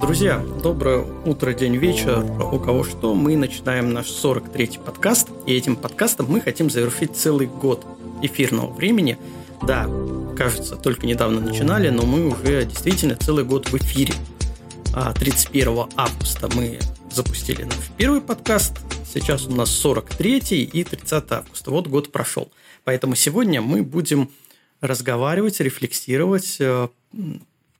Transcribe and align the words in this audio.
Друзья, 0.00 0.44
доброе 0.62 1.04
утро, 1.24 1.54
день, 1.54 1.76
вечер. 1.76 2.24
У 2.52 2.58
кого 2.58 2.84
что, 2.84 3.14
мы 3.14 3.36
начинаем 3.36 3.92
наш 3.92 4.06
43-й 4.08 4.78
подкаст. 4.78 5.28
И 5.46 5.54
этим 5.54 5.76
подкастом 5.76 6.26
мы 6.28 6.40
хотим 6.40 6.68
завершить 6.68 7.16
целый 7.16 7.46
год 7.46 7.86
эфирного 8.20 8.72
времени. 8.72 9.18
Да, 9.62 9.88
кажется, 10.36 10.76
только 10.76 11.06
недавно 11.06 11.40
начинали, 11.40 11.88
но 11.88 12.02
мы 12.02 12.28
уже 12.28 12.64
действительно 12.64 13.16
целый 13.16 13.44
год 13.44 13.68
в 13.70 13.74
эфире. 13.76 14.14
31 15.18 15.68
а 15.78 15.88
августа 15.96 16.48
мы 16.54 16.78
запустили 17.10 17.62
наш 17.62 17.90
первый 17.96 18.20
подкаст. 18.20 18.74
Сейчас 19.10 19.46
у 19.46 19.52
нас 19.52 19.70
43 19.70 20.38
и 20.64 20.84
30 20.84 21.32
августа. 21.32 21.70
Вот 21.70 21.86
год 21.86 22.12
прошел. 22.12 22.50
Поэтому 22.84 23.14
сегодня 23.14 23.62
мы 23.62 23.82
будем 23.82 24.30
разговаривать, 24.86 25.60
рефлексировать 25.60 26.56
э, 26.60 26.88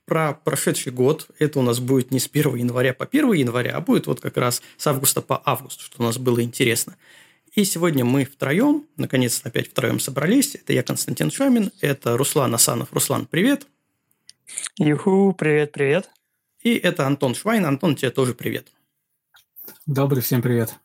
про 0.05 0.33
прошедший 0.33 0.91
год. 0.91 1.27
Это 1.39 1.59
у 1.59 1.61
нас 1.61 1.79
будет 1.79 2.11
не 2.11 2.19
с 2.19 2.29
1 2.31 2.55
января 2.55 2.93
по 2.93 3.05
1 3.05 3.33
января, 3.33 3.75
а 3.75 3.81
будет 3.81 4.07
вот 4.07 4.19
как 4.19 4.37
раз 4.37 4.61
с 4.77 4.87
августа 4.87 5.21
по 5.21 5.41
август, 5.45 5.81
что 5.81 6.01
у 6.01 6.05
нас 6.05 6.17
было 6.17 6.41
интересно. 6.41 6.95
И 7.53 7.63
сегодня 7.63 8.03
мы 8.03 8.25
втроем, 8.25 8.85
наконец-то 8.97 9.47
опять 9.47 9.69
втроем 9.69 9.99
собрались. 9.99 10.55
Это 10.55 10.73
я, 10.73 10.83
Константин 10.83 11.31
Шамин, 11.31 11.71
это 11.79 12.17
Руслан 12.17 12.53
Асанов. 12.53 12.91
Руслан, 12.91 13.25
привет. 13.25 13.65
Юху, 14.77 15.33
привет, 15.37 15.71
привет. 15.71 16.09
И 16.61 16.75
это 16.75 17.07
Антон 17.07 17.33
Швайн. 17.33 17.65
Антон, 17.65 17.95
тебе 17.95 18.11
тоже 18.11 18.33
привет. 18.33 18.67
Добрый 19.85 20.21
всем 20.21 20.41
привет. 20.41 20.75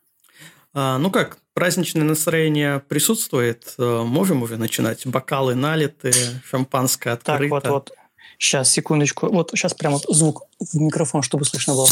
А, 0.73 0.97
ну 0.97 1.11
как, 1.11 1.37
праздничное 1.53 2.03
настроение 2.03 2.79
присутствует? 2.79 3.75
А, 3.77 4.03
можем 4.03 4.43
уже 4.43 4.57
начинать? 4.57 5.05
Бокалы 5.05 5.55
налиты, 5.55 6.13
шампанское 6.45 7.13
открыто. 7.13 7.39
Так, 7.39 7.49
вот, 7.49 7.67
вот. 7.67 7.91
Сейчас, 8.37 8.71
секундочку. 8.71 9.27
Вот 9.31 9.51
сейчас 9.51 9.73
прямо 9.73 9.99
звук 10.07 10.43
в 10.59 10.75
микрофон, 10.75 11.21
чтобы 11.21 11.45
слышно 11.45 11.73
было. 11.73 11.87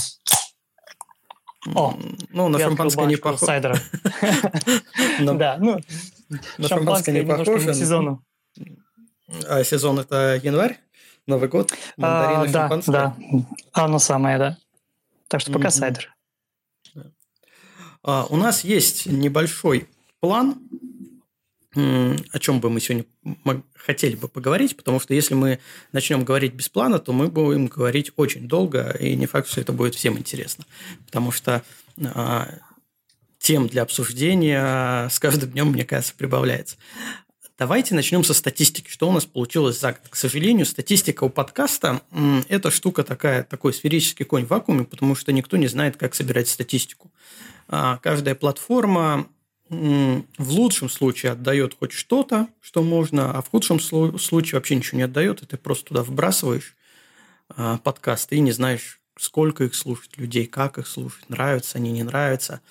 О, 1.75 1.97
ну, 2.29 2.47
на 2.47 2.57
шампанское 2.57 3.05
не 3.05 3.17
похоже. 3.17 3.75
Да, 5.19 5.57
ну, 5.59 5.79
на 6.57 6.67
шампанское 6.67 7.11
не 7.11 7.25
похоже. 7.27 7.73
сезону. 7.73 8.23
А 9.47 9.63
сезон– 9.63 9.99
это 9.99 10.39
январь? 10.41 10.79
Новый 11.27 11.49
год? 11.49 11.71
А, 12.01 12.47
да, 12.47 12.81
да. 12.87 13.15
Оно 13.73 13.99
самое, 13.99 14.37
да. 14.39 14.57
Так 15.27 15.41
что 15.41 15.51
пока 15.51 15.69
сайдер. 15.69 16.15
А, 18.03 18.25
у 18.29 18.37
нас 18.37 18.63
есть 18.63 19.05
небольшой 19.05 19.87
план 20.19 20.59
о 21.75 22.39
чем 22.39 22.59
бы 22.59 22.69
мы 22.69 22.79
сегодня 22.79 23.05
хотели 23.75 24.15
бы 24.15 24.27
поговорить, 24.27 24.75
потому 24.75 24.99
что 24.99 25.13
если 25.13 25.35
мы 25.35 25.59
начнем 25.91 26.25
говорить 26.25 26.53
без 26.53 26.67
плана, 26.67 26.97
то 26.97 27.13
мы 27.13 27.27
будем 27.27 27.67
говорить 27.67 28.11
очень 28.15 28.47
долго, 28.47 28.89
и 28.99 29.15
не 29.15 29.27
факт, 29.27 29.47
что 29.47 29.61
это 29.61 29.71
будет 29.71 29.93
всем 29.93 30.17
интересно, 30.17 30.65
потому 31.05 31.31
что 31.31 31.63
а, 32.15 32.49
тем 33.37 33.67
для 33.67 33.83
обсуждения 33.83 35.07
с 35.09 35.19
каждым 35.19 35.51
днем, 35.51 35.67
мне 35.71 35.85
кажется, 35.85 36.15
прибавляется. 36.17 36.77
Давайте 37.59 37.93
начнем 37.93 38.23
со 38.23 38.33
статистики. 38.33 38.89
Что 38.89 39.09
у 39.09 39.11
нас 39.11 39.25
получилось 39.25 39.79
за 39.79 39.91
год? 39.91 40.01
К 40.09 40.15
сожалению, 40.15 40.65
статистика 40.65 41.25
у 41.25 41.29
подкаста– 41.29 42.01
это 42.47 42.71
штука 42.71 43.03
такая, 43.03 43.43
такой 43.43 43.73
сферический 43.73 44.23
конь 44.23 44.45
в 44.45 44.49
вакууме, 44.49 44.85
потому 44.85 45.13
что 45.13 45.33
никто 45.33 45.57
не 45.57 45.67
знает, 45.67 45.97
как 45.97 46.15
собирать 46.15 46.47
статистику. 46.47 47.11
А, 47.69 47.97
каждая 47.97 48.33
платформа 48.33 49.27
в 49.69 50.49
лучшем 50.49 50.89
случае 50.89 51.33
отдает 51.33 51.75
хоть 51.77 51.91
что-то, 51.91 52.47
что 52.59 52.81
можно, 52.81 53.31
а 53.37 53.43
в 53.43 53.49
худшем 53.49 53.79
случае 53.79 54.55
вообще 54.55 54.75
ничего 54.75 54.97
не 54.97 55.03
отдает, 55.03 55.43
и 55.43 55.45
ты 55.45 55.57
просто 55.57 55.85
туда 55.85 56.01
вбрасываешь 56.01 56.75
а, 57.49 57.77
подкасты 57.77 58.37
и 58.37 58.39
не 58.39 58.51
знаешь, 58.51 58.99
сколько 59.15 59.65
их 59.65 59.75
слушать 59.75 60.17
людей, 60.17 60.47
как 60.47 60.79
их 60.79 60.87
слушать, 60.87 61.29
нравятся 61.29 61.77
они, 61.77 61.91
не 61.91 62.01
нравятся. 62.01 62.61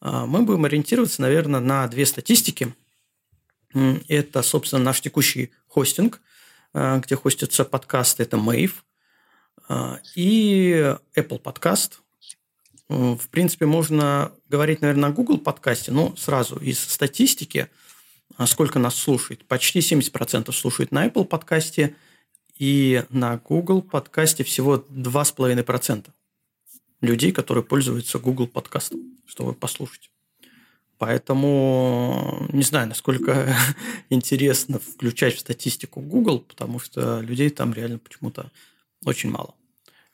А, 0.00 0.26
мы 0.26 0.42
будем 0.42 0.64
ориентироваться, 0.64 1.22
наверное, 1.22 1.60
на 1.60 1.86
две 1.86 2.04
статистики. 2.04 2.74
Это, 4.08 4.42
собственно, 4.42 4.82
наш 4.82 5.00
текущий 5.00 5.52
хостинг, 5.68 6.20
где 6.72 7.16
хостятся 7.16 7.66
подкасты, 7.66 8.22
это 8.22 8.38
Mave, 8.38 8.72
и 10.14 10.96
Apple 11.14 11.40
Podcast– 11.42 11.98
в 12.88 13.28
принципе, 13.30 13.66
можно 13.66 14.32
говорить, 14.48 14.80
наверное, 14.80 15.10
о 15.10 15.12
Google 15.12 15.38
подкасте, 15.38 15.92
но 15.92 16.14
сразу 16.16 16.56
из 16.56 16.80
статистики, 16.80 17.68
а 18.36 18.46
сколько 18.46 18.78
нас 18.78 18.94
слушает. 18.94 19.44
Почти 19.46 19.80
70% 19.80 20.50
слушает 20.52 20.92
на 20.92 21.06
Apple 21.06 21.24
подкасте, 21.24 21.94
и 22.58 23.04
на 23.10 23.36
Google 23.36 23.82
подкасте 23.82 24.42
всего 24.42 24.76
2,5% 24.76 26.06
людей, 27.00 27.32
которые 27.32 27.62
пользуются 27.62 28.18
Google 28.18 28.48
подкастом, 28.48 29.16
чтобы 29.26 29.54
послушать. 29.54 30.10
Поэтому 30.98 32.48
не 32.52 32.64
знаю, 32.64 32.88
насколько 32.88 33.54
интересно 34.10 34.80
включать 34.80 35.36
в 35.36 35.40
статистику 35.40 36.00
Google, 36.00 36.40
потому 36.40 36.80
что 36.80 37.20
людей 37.20 37.50
там 37.50 37.72
реально 37.72 37.98
почему-то 37.98 38.50
очень 39.04 39.30
мало 39.30 39.54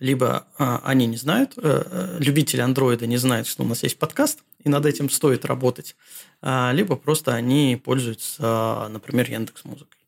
либо 0.05 0.47
а, 0.59 0.83
они 0.85 1.07
не 1.07 1.17
знают, 1.17 1.55
а, 1.57 2.19
любители 2.21 2.61
андроида 2.61 3.07
не 3.07 3.17
знают, 3.17 3.47
что 3.47 3.63
у 3.63 3.67
нас 3.67 3.83
есть 3.83 3.99
подкаст, 3.99 4.45
и 4.63 4.69
над 4.69 4.85
этим 4.85 5.09
стоит 5.09 5.47
работать, 5.47 5.97
а, 6.43 6.73
либо 6.75 6.97
просто 6.97 7.33
они 7.33 7.81
пользуются, 7.83 8.87
например, 8.91 9.31
Яндекс 9.31 9.65
Музыкой. 9.65 9.99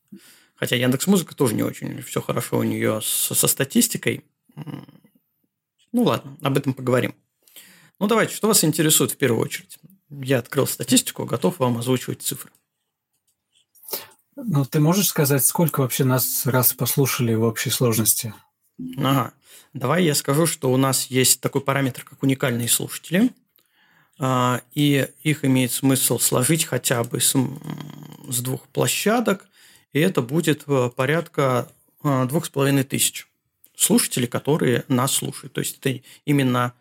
Хотя 0.55 0.75
Яндекс 0.75 1.07
Музыка 1.07 1.35
тоже 1.35 1.55
не 1.55 1.63
очень 1.63 1.99
все 2.03 2.21
хорошо 2.21 2.59
у 2.59 2.63
нее 2.63 3.01
со, 3.01 3.33
со 3.33 3.47
статистикой. 3.47 4.23
Ну 5.91 6.03
ладно, 6.03 6.37
об 6.43 6.57
этом 6.57 6.75
поговорим. 6.75 7.15
Ну 7.99 8.05
давайте, 8.05 8.35
что 8.35 8.47
вас 8.47 8.63
интересует 8.63 9.13
в 9.13 9.17
первую 9.17 9.43
очередь? 9.43 9.79
Я 10.11 10.37
открыл 10.39 10.67
статистику, 10.67 11.25
готов 11.25 11.57
вам 11.57 11.79
озвучивать 11.79 12.21
цифры. 12.21 12.51
Ну, 14.35 14.63
ты 14.63 14.79
можешь 14.79 15.07
сказать, 15.07 15.43
сколько 15.43 15.81
вообще 15.81 16.03
нас 16.03 16.45
раз 16.45 16.73
послушали 16.73 17.33
в 17.33 17.41
общей 17.41 17.71
сложности? 17.71 18.35
Ага. 18.97 19.33
Давай 19.73 20.03
я 20.03 20.15
скажу, 20.15 20.45
что 20.45 20.71
у 20.71 20.77
нас 20.77 21.07
есть 21.07 21.41
такой 21.41 21.61
параметр, 21.61 22.03
как 22.03 22.23
уникальные 22.23 22.69
слушатели, 22.69 23.31
а, 24.19 24.61
и 24.73 25.07
их 25.23 25.45
имеет 25.45 25.71
смысл 25.71 26.19
сложить 26.19 26.65
хотя 26.65 27.03
бы 27.03 27.19
с, 27.19 27.35
двух 28.41 28.67
площадок, 28.69 29.47
и 29.93 29.99
это 29.99 30.21
будет 30.21 30.63
э, 30.67 30.89
порядка 30.95 31.71
а, 32.03 32.25
двух 32.25 32.45
с 32.45 32.49
половиной 32.49 32.83
тысяч 32.83 33.27
слушателей, 33.75 34.27
которые 34.27 34.83
нас 34.87 35.13
слушают. 35.13 35.53
То 35.53 35.61
есть 35.61 35.77
это 35.79 36.01
именно 36.25 36.73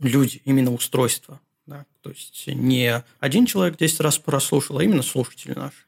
люди, 0.00 0.42
именно 0.44 0.72
устройство. 0.72 1.40
Да? 1.66 1.84
То 2.02 2.10
есть 2.10 2.46
не 2.46 3.04
один 3.20 3.46
человек 3.46 3.76
10 3.76 4.00
раз 4.00 4.18
прослушал, 4.18 4.78
а 4.78 4.84
именно 4.84 5.02
слушатели 5.02 5.52
наши. 5.52 5.87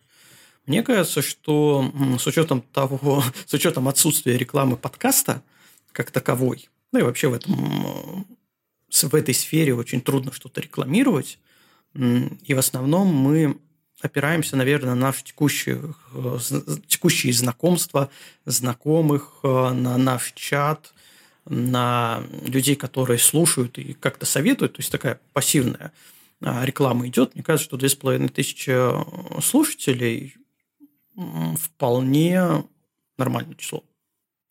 Мне 0.66 0.82
кажется, 0.82 1.22
что 1.22 1.92
с 2.18 2.26
учетом 2.26 2.62
того, 2.62 3.22
с 3.46 3.52
учетом 3.52 3.88
отсутствия 3.88 4.36
рекламы 4.36 4.76
подкаста 4.76 5.42
как 5.92 6.10
таковой, 6.10 6.68
ну 6.92 7.00
и 7.00 7.02
вообще 7.02 7.28
в 7.28 7.34
этом 7.34 8.26
в 8.90 9.14
этой 9.14 9.34
сфере 9.34 9.74
очень 9.74 10.00
трудно 10.00 10.32
что-то 10.32 10.60
рекламировать. 10.60 11.38
И 11.94 12.54
в 12.54 12.58
основном 12.58 13.08
мы 13.08 13.56
опираемся, 14.00 14.56
наверное, 14.56 14.94
на 14.94 15.00
наши 15.00 15.24
текущие, 15.24 15.94
э, 16.14 16.38
текущие 16.86 17.32
знакомства, 17.32 18.10
знакомых, 18.44 19.40
э, 19.42 19.48
на 19.48 19.96
наш 19.96 20.32
чат, 20.34 20.92
на 21.46 22.22
людей, 22.46 22.76
которые 22.76 23.18
слушают 23.18 23.78
и 23.78 23.92
как-то 23.94 24.26
советуют. 24.26 24.74
То 24.74 24.80
есть 24.80 24.92
такая 24.92 25.20
пассивная 25.32 25.92
а, 26.42 26.64
реклама 26.64 27.08
идет. 27.08 27.34
Мне 27.34 27.42
кажется, 27.42 27.64
что 27.68 27.76
2500 27.76 29.44
слушателей 29.44 30.36
вполне 31.56 32.64
нормальное 33.18 33.54
число. 33.54 33.84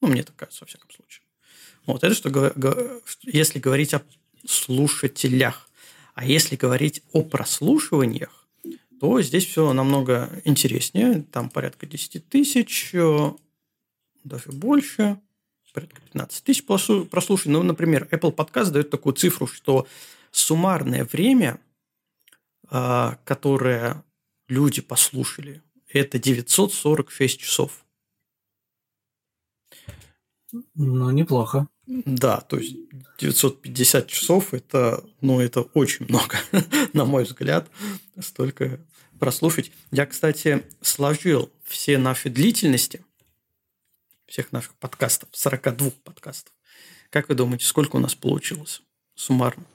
Ну, 0.01 0.07
мне 0.07 0.23
так 0.23 0.35
кажется, 0.35 0.63
во 0.63 0.67
всяком 0.67 0.89
случае. 0.91 1.23
Вот 1.85 2.03
это 2.03 2.13
что, 2.13 3.01
если 3.23 3.59
говорить 3.59 3.93
о 3.93 4.01
слушателях. 4.45 5.69
А 6.13 6.25
если 6.25 6.55
говорить 6.55 7.01
о 7.13 7.23
прослушиваниях, 7.23 8.47
то 8.99 9.21
здесь 9.21 9.45
все 9.45 9.71
намного 9.71 10.41
интереснее. 10.43 11.23
Там 11.31 11.49
порядка 11.49 11.85
10 11.85 12.27
тысяч, 12.27 12.89
э, 12.93 13.31
даже 14.25 14.51
больше, 14.51 15.19
порядка 15.73 16.01
15 16.01 16.43
тысяч 16.43 16.65
прослушиваний. 16.65 17.57
Ну, 17.57 17.63
например, 17.63 18.07
Apple 18.11 18.35
Podcast 18.35 18.71
дает 18.71 18.89
такую 18.89 19.13
цифру, 19.13 19.47
что 19.47 19.87
суммарное 20.31 21.05
время, 21.05 21.59
э, 22.69 23.11
которое 23.23 24.03
люди 24.49 24.81
послушали 24.81 25.61
это 25.89 26.19
946 26.19 27.39
часов. 27.39 27.85
Ну, 30.75 31.11
неплохо. 31.11 31.67
Да, 31.85 32.41
то 32.41 32.57
есть 32.57 32.75
950 33.17 34.07
часов 34.07 34.53
это, 34.53 35.03
ну, 35.21 35.39
это 35.39 35.61
очень 35.61 36.05
много, 36.07 36.37
на 36.93 37.05
мой 37.05 37.23
взгляд, 37.23 37.69
столько 38.19 38.79
прослушать. 39.19 39.71
Я, 39.91 40.05
кстати, 40.05 40.63
сложил 40.81 41.51
все 41.65 41.97
наши 41.97 42.29
длительности 42.29 43.03
всех 44.27 44.51
наших 44.51 44.75
подкастов, 44.75 45.29
42 45.31 45.89
подкастов. 46.03 46.53
Как 47.09 47.29
вы 47.29 47.35
думаете, 47.35 47.65
сколько 47.65 47.95
у 47.95 47.99
нас 47.99 48.13
получилось 48.13 48.83
суммарно? 49.15 49.65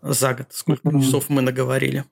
За 0.00 0.32
год 0.32 0.46
сколько 0.50 0.90
часов 0.90 1.28
мы 1.28 1.42
наговорили? 1.42 2.04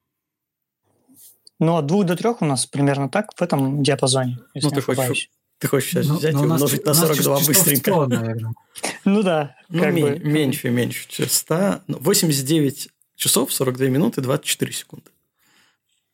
Ну, 1.58 1.76
от 1.76 1.86
двух 1.86 2.04
до 2.04 2.16
трех 2.16 2.42
у 2.42 2.44
нас 2.44 2.66
примерно 2.66 3.08
так 3.08 3.32
в 3.34 3.42
этом 3.42 3.82
диапазоне, 3.82 4.38
если 4.54 4.68
ну, 4.68 4.74
ты 4.74 4.82
хочешь, 4.82 5.30
ты 5.58 5.68
хочешь 5.68 5.90
сейчас 5.90 6.06
ну, 6.06 6.16
взять 6.16 6.34
ну, 6.34 6.44
и 6.44 6.46
умножить 6.46 6.84
на 6.84 6.92
42 6.92 7.40
быстренько? 7.40 7.90
100, 7.90 8.06
ну 9.04 9.22
да. 9.22 9.56
Ну, 9.68 9.90
ми- 9.90 10.18
меньше, 10.18 10.70
меньше 10.70 11.28
100. 11.28 11.82
89 11.88 12.88
часов, 13.16 13.52
42 13.52 13.86
минуты, 13.86 14.20
24 14.20 14.72
секунды. 14.72 15.10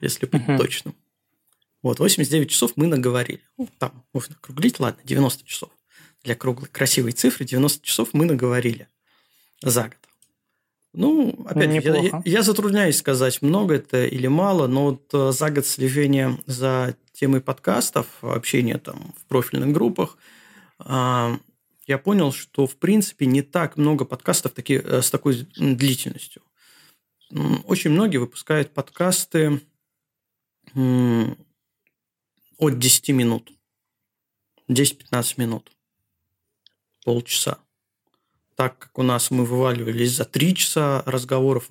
Если 0.00 0.26
быть 0.26 0.42
uh-huh. 0.42 0.58
точным. 0.58 0.94
Вот, 1.82 1.98
89 1.98 2.50
часов 2.50 2.72
мы 2.76 2.86
наговорили. 2.86 3.40
Ну, 3.58 3.68
там 3.78 4.04
можно 4.12 4.36
округлить, 4.36 4.78
ладно, 4.78 5.00
90 5.04 5.44
часов. 5.44 5.70
Для 6.22 6.36
круглой, 6.36 6.68
красивой 6.68 7.12
цифры 7.12 7.44
90 7.44 7.84
часов 7.84 8.10
мы 8.12 8.24
наговорили 8.26 8.86
за 9.60 9.82
год. 9.84 10.01
Ну, 10.94 11.46
опять 11.46 11.72
же, 11.72 11.90
я, 11.90 12.22
я 12.24 12.42
затрудняюсь 12.42 12.98
сказать, 12.98 13.40
много 13.40 13.74
это 13.76 14.04
или 14.04 14.26
мало, 14.26 14.66
но 14.66 14.90
вот 14.90 15.08
э, 15.14 15.32
за 15.32 15.50
год 15.50 15.66
слежения 15.66 16.38
за 16.44 16.96
темой 17.12 17.40
подкастов, 17.40 18.06
общения 18.20 18.76
там 18.76 19.14
в 19.18 19.24
профильных 19.24 19.72
группах, 19.72 20.18
а, 20.78 21.38
я 21.86 21.96
понял, 21.96 22.30
что 22.32 22.66
в 22.66 22.76
принципе 22.76 23.24
не 23.24 23.40
так 23.40 23.78
много 23.78 24.04
подкастов 24.04 24.52
таки, 24.52 24.74
э, 24.74 25.00
с 25.00 25.10
такой 25.10 25.46
длительностью. 25.56 26.42
Очень 27.64 27.92
многие 27.92 28.18
выпускают 28.18 28.74
подкасты 28.74 29.62
от 30.74 31.38
10 32.78 33.08
минут, 33.08 33.50
10-15 34.68 35.34
минут, 35.38 35.72
полчаса 37.02 37.58
так 38.56 38.78
как 38.78 38.99
у 38.99 39.02
нас 39.02 39.31
мы 39.31 39.44
вываливались 39.44 40.16
за 40.16 40.25
три 40.25 40.54
часа 40.54 41.02
разговоров. 41.06 41.69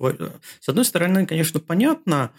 С 0.60 0.68
одной 0.68 0.84
стороны, 0.84 1.26
конечно, 1.26 1.60
понятно, 1.60 2.32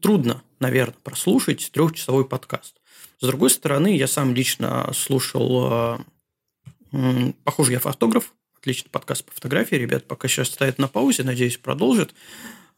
трудно, 0.00 0.42
наверное, 0.60 0.96
прослушать 1.02 1.70
трехчасовой 1.72 2.24
подкаст. 2.24 2.76
С 3.18 3.26
другой 3.26 3.50
стороны, 3.50 3.96
я 3.96 4.06
сам 4.06 4.34
лично 4.34 4.90
слушал, 4.92 5.98
э, 6.92 7.32
похоже, 7.44 7.72
я 7.72 7.80
фотограф, 7.80 8.34
отличный 8.58 8.90
подкаст 8.90 9.24
по 9.24 9.32
фотографии, 9.32 9.76
ребят 9.76 10.06
пока 10.06 10.28
сейчас 10.28 10.48
стоят 10.48 10.78
на 10.78 10.88
паузе, 10.88 11.22
надеюсь, 11.22 11.56
продолжит. 11.56 12.14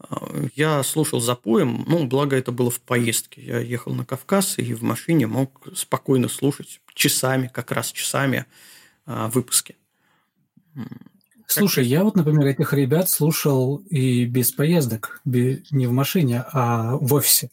Э, 0.09 0.49
я 0.55 0.83
слушал 0.85 1.21
запоем, 1.21 1.85
ну, 1.89 2.07
благо 2.07 2.37
это 2.37 2.53
было 2.53 2.71
в 2.71 2.81
поездке. 2.81 3.43
Я 3.43 3.59
ехал 3.59 3.95
на 3.95 4.05
Кавказ 4.05 4.59
и 4.59 4.75
в 4.75 4.83
машине 4.83 5.27
мог 5.27 5.67
спокойно 5.75 6.29
слушать 6.29 6.81
часами, 6.95 7.51
как 7.53 7.73
раз 7.73 7.91
часами 7.91 8.47
э, 9.07 9.29
выпуски. 9.33 9.77
Слушай, 11.47 11.87
я 11.87 12.05
вот, 12.05 12.15
например, 12.15 12.47
этих 12.47 12.75
ребят 12.75 13.09
слушал 13.09 13.77
и 13.89 14.27
без 14.27 14.53
поездок, 14.53 15.21
не 15.25 15.87
в 15.87 15.93
машине, 15.93 16.45
а 16.53 16.97
в 16.97 17.15
офисе. 17.15 17.51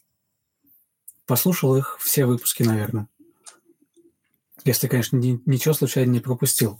Послушал 1.24 1.76
их 1.76 1.96
все 1.98 2.26
выпуски, 2.26 2.62
наверное. 2.62 3.08
Если, 4.64 4.86
конечно, 4.86 5.16
ничего 5.16 5.74
случайно 5.74 6.10
не 6.10 6.20
пропустил. 6.20 6.78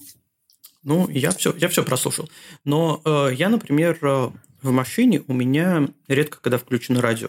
Ну, 0.82 1.08
я 1.08 1.31
все, 1.31 1.54
я 1.56 1.69
все 1.69 1.82
прослушал. 1.82 2.28
Но 2.64 3.00
э, 3.04 3.31
я, 3.34 3.49
например, 3.49 3.99
э, 4.02 4.31
в 4.62 4.70
машине 4.70 5.22
у 5.26 5.32
меня 5.32 5.88
редко 6.06 6.38
когда 6.40 6.58
включено 6.58 7.00
радио. 7.00 7.28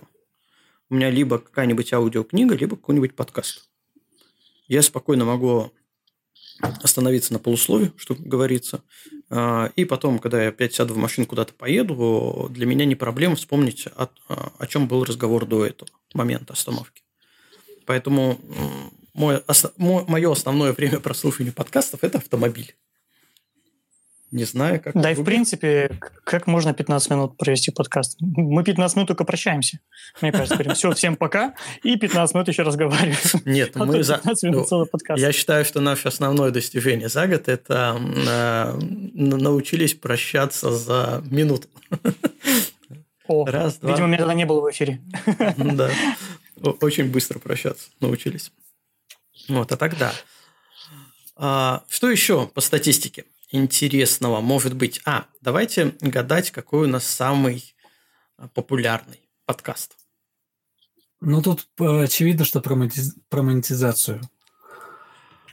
У 0.90 0.96
меня 0.96 1.10
либо 1.10 1.40
какая-нибудь 1.40 1.92
аудиокнига, 1.94 2.56
либо 2.56 2.76
какой-нибудь 2.76 3.16
подкаст. 3.16 3.70
Я 4.68 4.82
спокойно 4.82 5.26
могу 5.26 5.72
остановиться 6.62 7.34
на 7.34 7.40
полуслове, 7.40 7.92
что 7.98 8.16
говорится. 8.16 8.84
А, 9.30 9.72
и 9.76 9.86
потом, 9.86 10.20
когда 10.20 10.44
я 10.44 10.50
опять 10.50 10.74
сяду 10.74 10.94
в 10.94 10.98
машину, 10.98 11.28
куда-то 11.28 11.54
поеду, 11.54 12.48
для 12.52 12.66
меня 12.66 12.86
не 12.86 12.96
проблема 12.96 13.36
вспомнить, 13.36 13.88
о, 13.96 14.10
о 14.28 14.68
чем 14.68 14.88
был 14.88 15.04
разговор 15.04 15.46
до 15.46 15.66
этого 15.66 15.90
момента 16.14 16.54
остановки. 16.54 17.04
Поэтому 17.86 18.40
мой, 19.14 19.42
мое 19.78 20.32
основное 20.32 20.74
время 20.74 21.00
прослушивания 21.02 21.52
подкастов– 21.52 22.00
это 22.04 22.20
автомобиль. 22.20 22.76
Не 24.32 24.44
знаю, 24.44 24.82
как... 24.82 24.94
Да, 24.94 25.12
и 25.12 25.16
в 25.16 25.24
принципе, 25.24 25.98
как 26.26 26.48
можно 26.48 26.74
15 26.74 27.10
минут 27.12 27.38
провести 27.38 27.72
подкаст? 27.72 28.18
Мы 28.20 28.62
15 28.62 28.98
минут 28.98 29.08
только 29.08 29.24
прощаемся. 29.24 29.80
Мне 30.22 30.34
кажется, 30.34 30.56
говорим, 30.56 30.74
все, 30.74 30.92
всем 30.92 31.16
пока, 31.16 31.54
и 31.82 31.96
15 31.96 32.36
минут 32.36 32.48
еще 32.50 32.64
разговариваем. 32.64 33.18
Нет, 33.46 33.72
а 33.76 33.86
мы 33.86 34.04
за... 34.04 34.20
минут 34.44 34.68
целый 34.68 34.86
подкаст. 34.86 35.22
Я 35.22 35.32
считаю, 35.32 35.64
что 35.64 35.80
наше 35.80 36.10
основное 36.10 36.52
достижение 36.52 37.08
за 37.08 37.26
год– 37.28 37.44
это 37.48 37.98
э, 37.98 38.78
научились 39.14 39.94
прощаться 39.94 40.72
за 40.72 41.24
минуту. 41.30 41.70
О, 43.28 43.46
Раз, 43.46 43.78
два. 43.78 43.92
видимо, 43.92 44.08
меня 44.08 44.20
тогда 44.20 44.34
не 44.34 44.46
было 44.46 44.62
в 44.62 44.72
эфире. 44.72 45.02
Да, 45.58 45.90
очень 46.82 47.12
быстро 47.12 47.40
прощаться 47.40 47.90
научились. 48.02 48.52
Вот, 49.48 49.72
а 49.72 49.78
тогда. 49.78 50.12
А, 51.36 51.84
что 51.88 52.10
еще 52.10 52.48
по 52.48 52.62
статистике? 52.62 53.26
Интересного 53.50 54.42
может 54.42 54.74
быть? 54.74 55.02
А, 55.06 55.28
давайте 55.42 55.96
гадать, 56.02 56.52
какой 56.52 56.88
у 56.88 56.90
нас 56.90 57.06
самый 57.06 57.76
а, 58.38 58.48
популярный 58.48 59.30
подкаст. 59.46 59.98
Ну, 61.20 61.42
тут 61.42 61.68
э, 61.80 62.04
очевидно, 62.04 62.46
что 62.46 62.62
про, 62.62 62.76
монетиз... 62.76 63.16
про 63.30 63.42
монетизацию. 63.42 64.22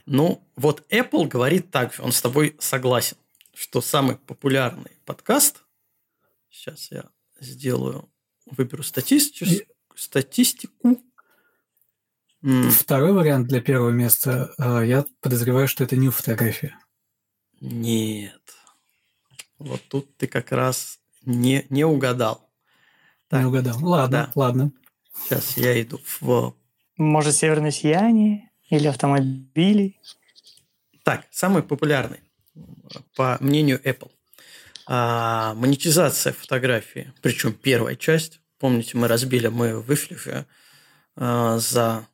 Ну, 0.05 0.47
вот 0.55 0.83
Apple 0.91 1.27
говорит 1.27 1.71
так 1.71 1.93
же, 1.93 2.03
он 2.03 2.11
с 2.11 2.21
тобой 2.21 2.55
согласен, 2.59 3.17
что 3.55 3.81
самый 3.81 4.17
популярный 4.17 4.91
подкаст, 5.05 5.63
сейчас 6.49 6.91
я 6.91 7.05
сделаю, 7.39 8.09
выберу 8.45 8.83
статистику, 8.83 9.49
И... 9.49 9.65
статистику. 9.95 11.01
Второй 12.69 13.13
вариант 13.13 13.47
для 13.47 13.59
первого 13.59 13.89
места, 13.89 14.53
э, 14.59 14.85
я 14.85 15.05
подозреваю, 15.21 15.67
что 15.67 15.83
это 15.83 15.95
не 15.95 16.09
фотография. 16.09 16.77
Нет. 17.61 18.41
Вот 19.57 19.81
тут 19.87 20.15
ты 20.17 20.27
как 20.27 20.51
раз 20.51 20.99
не, 21.25 21.65
не 21.69 21.85
угадал. 21.85 22.49
Так, 23.27 23.41
не 23.41 23.45
угадал. 23.47 23.77
Ладно, 23.81 24.09
да. 24.09 24.31
ладно. 24.35 24.71
Сейчас 25.23 25.57
я 25.57 25.81
иду 25.81 25.99
в... 26.19 26.55
Может, 26.97 27.35
«Северное 27.35 27.71
сияние» 27.71 28.51
или 28.69 28.87
«Автомобили»? 28.87 29.99
Так, 31.03 31.25
самый 31.31 31.61
популярный, 31.61 32.19
по 33.15 33.37
мнению 33.39 33.81
Apple. 33.83 34.11
А, 34.87 35.53
монетизация 35.55 36.33
фотографии, 36.33 37.13
причем 37.21 37.53
первая 37.53 37.95
часть. 37.95 38.39
Помните, 38.59 38.97
мы 38.97 39.07
разбили, 39.07 39.47
мы 39.47 39.79
вышли 39.81 40.15
же 40.15 40.45
а, 41.15 41.57
за 41.57 42.07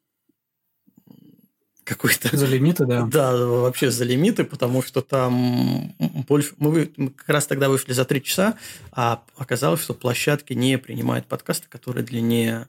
какой-то... 1.83 2.35
За 2.35 2.45
лимиты, 2.45 2.85
да. 2.85 3.05
Да, 3.11 3.35
вообще 3.35 3.91
за 3.91 4.03
лимиты, 4.03 4.43
потому 4.43 4.81
что 4.81 5.01
там 5.01 5.93
больше... 6.27 6.53
Мы, 6.57 6.91
мы 6.97 7.09
как 7.09 7.29
раз 7.29 7.47
тогда 7.47 7.69
вышли 7.69 7.93
за 7.93 8.05
три 8.05 8.21
часа, 8.23 8.55
а 8.91 9.23
оказалось, 9.37 9.81
что 9.81 9.93
площадки 9.93 10.53
не 10.53 10.77
принимают 10.77 11.25
подкасты, 11.25 11.67
которые 11.69 12.05
длиннее 12.05 12.67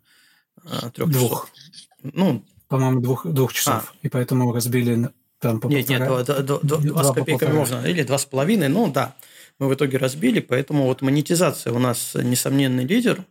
а, 0.65 0.91
трех 0.91 1.11
двух. 1.11 1.51
часов. 1.51 1.51
Ну, 2.03 2.45
по-моему, 2.69 3.01
двух, 3.01 3.27
двух 3.27 3.53
часов. 3.53 3.93
А. 3.93 3.97
И 4.03 4.09
поэтому 4.09 4.53
разбили 4.53 5.11
там 5.39 5.61
по 5.61 5.67
Нет, 5.67 5.87
полтора, 5.87 5.99
нет, 5.99 6.27
два, 6.27 6.43
два, 6.43 6.59
два, 6.59 6.79
два 6.79 7.05
с 7.05 7.13
копейками 7.13 7.53
можно. 7.53 7.85
Или 7.85 8.03
два 8.03 8.19
с 8.19 8.25
половиной, 8.25 8.69
ну 8.69 8.91
да. 8.91 9.15
Мы 9.59 9.69
в 9.69 9.75
итоге 9.75 9.99
разбили, 9.99 10.41
поэтому 10.41 10.85
вот 10.85 11.03
монетизация 11.03 11.73
у 11.73 11.79
нас 11.79 12.15
несомненный 12.15 12.85
лидер, 12.85 13.25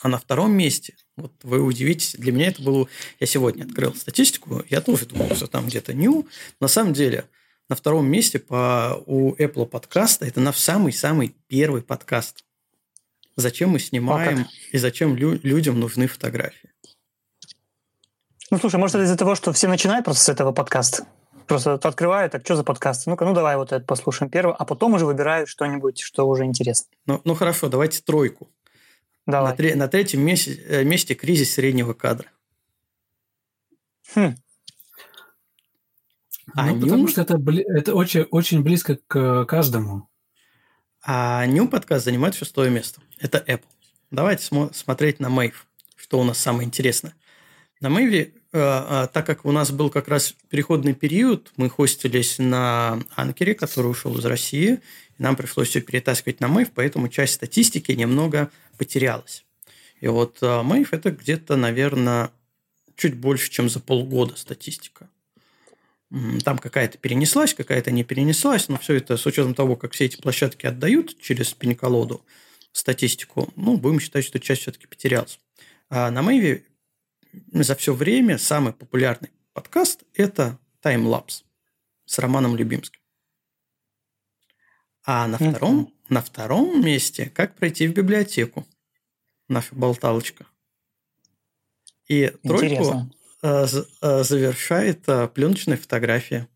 а 0.00 0.08
на 0.08 0.18
втором 0.18 0.52
месте– 0.52 0.94
вот 1.18 1.32
вы 1.42 1.60
удивитесь, 1.60 2.14
для 2.14 2.32
меня 2.32 2.48
это 2.48 2.62
было... 2.62 2.88
Я 3.18 3.26
сегодня 3.26 3.64
открыл 3.64 3.94
статистику, 3.94 4.62
я 4.70 4.80
тоже 4.80 5.04
думал, 5.04 5.34
что 5.34 5.48
там 5.48 5.66
где-то 5.66 5.92
new. 5.92 6.28
На 6.60 6.68
самом 6.68 6.92
деле, 6.92 7.24
на 7.68 7.74
втором 7.74 8.06
месте 8.06 8.38
по, 8.38 9.02
у 9.06 9.34
Apple 9.34 9.66
подкаста 9.66 10.26
это 10.26 10.40
наш 10.40 10.56
самый-самый 10.56 11.34
первый 11.48 11.82
подкаст. 11.82 12.44
Зачем 13.36 13.70
мы 13.70 13.80
снимаем 13.80 14.40
а 14.40 14.46
и 14.72 14.78
зачем 14.78 15.16
лю- 15.16 15.40
людям 15.42 15.78
нужны 15.78 16.06
фотографии? 16.06 16.70
Ну, 18.50 18.58
слушай, 18.58 18.76
может, 18.76 18.94
это 18.94 19.04
из-за 19.04 19.16
того, 19.16 19.34
что 19.34 19.52
все 19.52 19.68
начинают 19.68 20.04
просто 20.04 20.22
с 20.22 20.28
этого 20.28 20.52
подкаста? 20.52 21.06
Просто 21.46 21.74
открывают, 21.74 22.32
так 22.32 22.44
что 22.44 22.56
за 22.56 22.62
подкаст? 22.62 23.06
Ну-ка, 23.06 23.24
ну 23.24 23.34
давай 23.34 23.56
вот 23.56 23.72
это 23.72 23.84
послушаем 23.84 24.30
первый, 24.30 24.54
а 24.56 24.64
потом 24.64 24.94
уже 24.94 25.06
выбирают 25.06 25.48
что-нибудь, 25.48 25.98
что 26.00 26.28
уже 26.28 26.44
интересно. 26.44 26.88
Ну, 27.06 27.20
ну 27.24 27.34
хорошо, 27.34 27.68
давайте 27.68 28.02
тройку. 28.02 28.48
Давай. 29.28 29.50
На, 29.50 29.56
тре- 29.56 29.76
на 29.76 29.88
третьем 29.88 30.22
месте, 30.22 30.54
э, 30.66 30.84
месте 30.84 31.14
кризис 31.14 31.52
среднего 31.52 31.92
кадра. 31.92 32.28
Хм. 34.14 34.34
А 36.54 36.70
ну, 36.72 36.80
потому 36.80 37.08
что 37.08 37.20
это, 37.20 37.38
это 37.76 37.94
очень, 37.94 38.22
очень 38.22 38.62
близко 38.62 38.98
к 39.06 39.44
каждому. 39.44 40.08
А 41.02 41.44
New 41.44 41.68
подкаст 41.68 42.06
занимает 42.06 42.34
шестое 42.36 42.70
место. 42.70 43.02
Это 43.18 43.44
Apple. 43.46 43.68
Давайте 44.10 44.44
смо- 44.44 44.72
смотреть 44.72 45.20
на 45.20 45.28
Мэйв, 45.28 45.66
что 45.94 46.18
у 46.18 46.24
нас 46.24 46.38
самое 46.38 46.66
интересное. 46.66 47.14
На 47.80 47.90
Мэйве 47.90 48.32
так 48.50 49.26
как 49.26 49.44
у 49.44 49.52
нас 49.52 49.70
был 49.70 49.90
как 49.90 50.08
раз 50.08 50.34
переходный 50.48 50.94
период, 50.94 51.52
мы 51.56 51.68
хостились 51.68 52.38
на 52.38 52.98
Анкере, 53.14 53.54
который 53.54 53.88
ушел 53.88 54.16
из 54.18 54.24
России, 54.24 54.80
и 55.18 55.22
нам 55.22 55.36
пришлось 55.36 55.68
все 55.68 55.80
перетаскивать 55.80 56.40
на 56.40 56.48
Мэйв, 56.48 56.70
поэтому 56.74 57.08
часть 57.08 57.34
статистики 57.34 57.92
немного 57.92 58.50
потерялась. 58.78 59.44
И 60.00 60.08
вот 60.08 60.40
Мэйв– 60.40 60.92
это 60.92 61.10
где-то, 61.10 61.56
наверное, 61.56 62.30
чуть 62.96 63.14
больше, 63.14 63.50
чем 63.50 63.68
за 63.68 63.80
полгода 63.80 64.36
статистика. 64.36 65.10
Там 66.42 66.56
какая-то 66.56 66.96
перенеслась, 66.96 67.52
какая-то 67.52 67.90
не 67.90 68.02
перенеслась, 68.02 68.68
но 68.68 68.78
все 68.78 68.94
это 68.94 69.18
с 69.18 69.26
учетом 69.26 69.54
того, 69.54 69.76
как 69.76 69.92
все 69.92 70.06
эти 70.06 70.16
площадки 70.16 70.64
отдают 70.64 71.20
через 71.20 71.52
пень-колоду 71.52 72.24
статистику, 72.72 73.52
ну, 73.56 73.76
будем 73.76 74.00
считать, 74.00 74.24
что 74.24 74.40
часть 74.40 74.62
все-таки 74.62 74.86
потерялась. 74.86 75.38
А 75.90 76.10
на 76.10 76.22
Мэйве 76.22 76.64
за 77.52 77.74
все 77.74 77.94
время 77.94 78.38
самый 78.38 78.72
популярный 78.72 79.30
подкаст– 79.52 80.04
это 80.14 80.58
таймлапс 80.80 81.44
с 82.04 82.18
Романом 82.18 82.56
Любимским. 82.56 83.00
А 85.04 85.26
на 85.26 85.38
втором, 85.38 85.80
mm-hmm. 85.80 85.92
на 86.10 86.22
втором 86.22 86.84
месте 86.84 87.30
«Как 87.30 87.54
пройти 87.54 87.88
в 87.88 87.94
библиотеку» 87.94 88.66
наша 89.48 89.74
болталочка. 89.74 90.46
И 92.06 92.28
тройку 92.42 93.10
э, 93.42 93.66
э, 93.66 94.22
завершает 94.22 95.08
э, 95.08 95.28
пленочная 95.28 95.76
фотография 95.76 96.48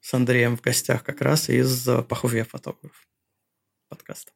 с 0.00 0.14
Андреем 0.14 0.56
в 0.56 0.62
гостях 0.62 1.04
как 1.04 1.20
раз 1.20 1.48
из 1.48 1.84
Паховья 2.08 2.44
фотограф 2.44 3.08
подкаста. 3.88 4.32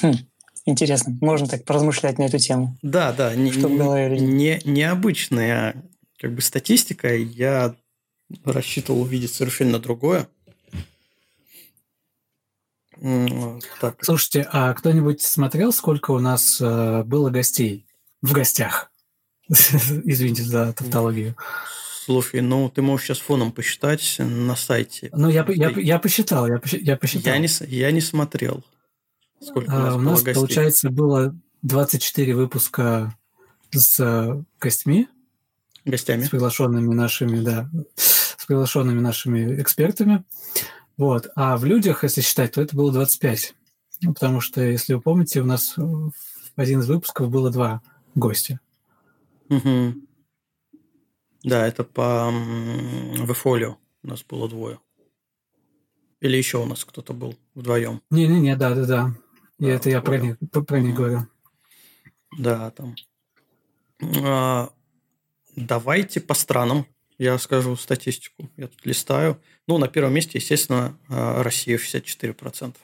Хм, 0.00 0.14
интересно. 0.66 1.16
Можно 1.20 1.48
так 1.48 1.64
поразмышлять 1.64 2.18
на 2.18 2.24
эту 2.24 2.38
тему. 2.38 2.76
Да, 2.82 3.12
да. 3.12 3.34
Не, 3.34 3.52
Что 3.52 3.68
не, 3.68 4.20
не, 4.20 4.60
необычная 4.64 5.82
как 6.18 6.34
бы 6.34 6.42
статистика. 6.42 7.14
Я 7.14 7.74
рассчитывал 8.44 9.02
увидеть 9.02 9.32
совершенно 9.32 9.78
другое. 9.78 10.28
Так. 13.80 13.98
Слушайте, 14.02 14.48
а 14.50 14.72
кто-нибудь 14.72 15.20
смотрел, 15.20 15.72
сколько 15.72 16.12
у 16.12 16.18
нас 16.18 16.58
э, 16.60 17.02
было 17.04 17.28
гостей 17.28 17.86
в 18.22 18.32
гостях? 18.32 18.90
Извините 19.48 20.42
за 20.42 20.72
тавтологию. 20.72 21.36
Слушай, 22.06 22.40
ну 22.40 22.70
ты 22.70 22.82
можешь 22.82 23.06
сейчас 23.06 23.18
фоном 23.18 23.52
посчитать 23.52 24.16
на 24.18 24.56
сайте. 24.56 25.10
Ну, 25.12 25.28
я, 25.28 25.44
я, 25.48 25.70
я 25.70 25.98
посчитал, 25.98 26.46
я, 26.46 26.60
я 26.72 26.96
посчитал. 26.96 27.34
Я 27.34 27.38
не, 27.38 27.48
я 27.66 27.90
не 27.90 28.00
смотрел. 28.00 28.64
Сколько 29.40 29.70
у 29.70 29.78
нас, 29.78 29.94
а, 29.94 29.96
у 29.96 30.00
нас 30.00 30.22
гостей? 30.22 30.34
получается, 30.34 30.90
было 30.90 31.34
24 31.62 32.34
выпуска 32.34 33.16
с 33.72 34.00
э, 34.00 34.42
гостями. 34.60 35.08
Гостями. 35.84 36.22
С 36.22 36.30
приглашенными 36.30 36.94
нашими, 36.94 37.40
да, 37.40 37.70
с 37.96 38.44
приглашенными 38.46 39.00
нашими 39.00 39.60
экспертами. 39.60 40.24
Вот. 40.96 41.28
А 41.36 41.56
в 41.56 41.64
людях, 41.64 42.02
если 42.02 42.22
считать, 42.22 42.52
то 42.52 42.62
это 42.62 42.74
было 42.74 42.92
25. 42.92 43.54
Ну, 44.02 44.14
потому 44.14 44.40
что, 44.40 44.62
если 44.62 44.94
вы 44.94 45.00
помните, 45.00 45.40
у 45.40 45.44
нас 45.44 45.76
в 45.76 46.12
один 46.56 46.80
из 46.80 46.88
выпусков 46.88 47.30
было 47.30 47.50
два 47.50 47.82
гостя. 48.14 48.60
Угу. 49.48 49.94
Да, 51.44 51.66
это 51.66 51.84
по 51.84 52.32
Вефолио 52.32 53.76
у 54.02 54.08
нас 54.08 54.24
было 54.24 54.48
двое. 54.48 54.80
Или 56.20 56.36
еще 56.36 56.58
у 56.58 56.66
нас 56.66 56.84
кто-то 56.84 57.12
был 57.12 57.36
вдвоем. 57.54 58.02
Не-не-не, 58.10 58.56
да-да-да. 58.56 59.14
И 59.58 59.64
да, 59.64 59.68
это 59.68 59.90
я 59.90 60.00
про 60.02 60.18
них, 60.18 60.36
про 60.66 60.80
них 60.80 60.94
говорю. 60.94 61.26
Да, 62.38 62.70
там. 62.70 62.94
А, 64.22 64.70
давайте 65.56 66.20
по 66.20 66.34
странам 66.34 66.86
я 67.18 67.38
скажу 67.38 67.76
статистику. 67.76 68.50
Я 68.56 68.68
тут 68.68 68.84
листаю. 68.84 69.40
Ну, 69.66 69.78
на 69.78 69.88
первом 69.88 70.12
месте, 70.12 70.38
естественно, 70.38 70.98
а, 71.08 71.42
Россия 71.42 71.78
64%. 71.78 72.76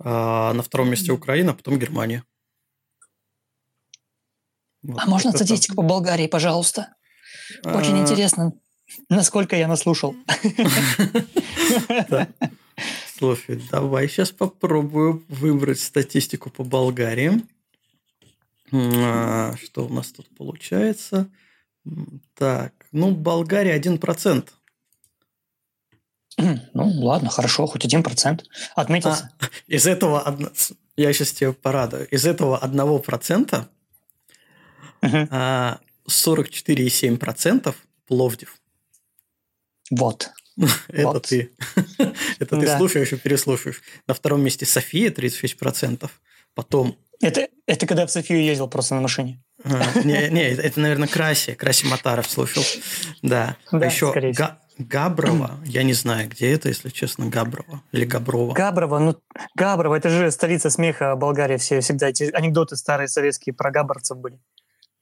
А 0.00 0.52
на 0.52 0.62
втором 0.62 0.90
месте 0.90 1.12
Украина, 1.12 1.52
а 1.52 1.54
потом 1.54 1.78
Германия. 1.78 2.24
Вот 4.82 5.00
а 5.02 5.06
можно 5.06 5.32
статистику 5.32 5.76
по 5.76 5.82
Болгарии, 5.82 6.26
пожалуйста? 6.26 6.94
Очень 7.64 7.94
а... 7.94 8.00
интересно, 8.00 8.52
насколько 9.08 9.56
я 9.56 9.66
наслушал. 9.66 10.14
Слушай, 13.16 13.62
давай 13.70 14.08
сейчас 14.08 14.32
попробую 14.32 15.24
выбрать 15.28 15.78
статистику 15.78 16.50
по 16.50 16.64
Болгарии. 16.64 17.42
А, 18.72 19.54
что 19.62 19.86
у 19.86 19.88
нас 19.88 20.10
тут 20.10 20.26
получается? 20.36 21.30
Так, 22.34 22.72
ну, 22.90 23.14
Болгария 23.14 23.78
1%. 23.78 24.48
Ну, 26.36 26.60
ладно, 26.74 27.30
хорошо, 27.30 27.66
хоть 27.66 27.84
один 27.84 28.02
процент. 28.02 28.46
Отметился. 28.74 29.30
А, 29.38 29.44
из 29.68 29.86
этого, 29.86 30.50
я 30.96 31.12
сейчас 31.12 31.30
тебе 31.32 31.52
порадую, 31.52 32.08
из 32.08 32.26
этого 32.26 32.58
одного 32.58 32.98
процента 32.98 33.68
44,7% 35.02 37.74
Пловдив. 38.06 38.58
Вот. 39.90 40.32
Это 40.88 41.20
ты. 41.20 41.50
Это 42.38 42.60
ты 42.60 42.76
слушаешь 42.76 43.12
и 43.12 43.16
переслушаешь. 43.16 43.82
На 44.06 44.14
втором 44.14 44.42
месте 44.42 44.66
София 44.66 45.10
36%. 45.10 46.08
Потом... 46.54 46.96
Это, 47.20 47.48
это 47.66 47.86
когда 47.86 48.06
в 48.06 48.10
Софию 48.10 48.42
ездил 48.42 48.68
просто 48.68 48.94
на 48.94 49.00
машине. 49.00 49.42
А, 49.64 49.82
не, 50.04 50.28
не, 50.30 50.42
это, 50.42 50.80
наверное, 50.80 51.08
Краси. 51.08 51.54
Краси 51.54 51.86
Матаров 51.86 52.30
слушал. 52.30 52.62
Да. 53.22 53.56
да 53.72 53.78
а 53.78 53.84
еще 53.86 54.12
Га- 54.32 54.58
Габрова. 54.78 55.60
Я 55.64 55.84
не 55.84 55.92
знаю, 55.92 56.28
где 56.28 56.52
это, 56.52 56.68
если 56.68 56.90
честно, 56.90 57.26
Габрова. 57.26 57.82
Или 57.92 58.04
Габрова. 58.04 58.52
Габрова, 58.52 58.98
ну, 58.98 59.16
Габрова, 59.54 59.94
это 59.94 60.10
же 60.10 60.30
столица 60.30 60.70
смеха 60.70 61.14
Болгарии. 61.16 61.56
Все 61.56 61.80
всегда 61.80 62.08
эти 62.08 62.24
анекдоты 62.34 62.76
старые 62.76 63.08
советские 63.08 63.54
про 63.54 63.70
габарцев 63.70 64.18
были. 64.18 64.38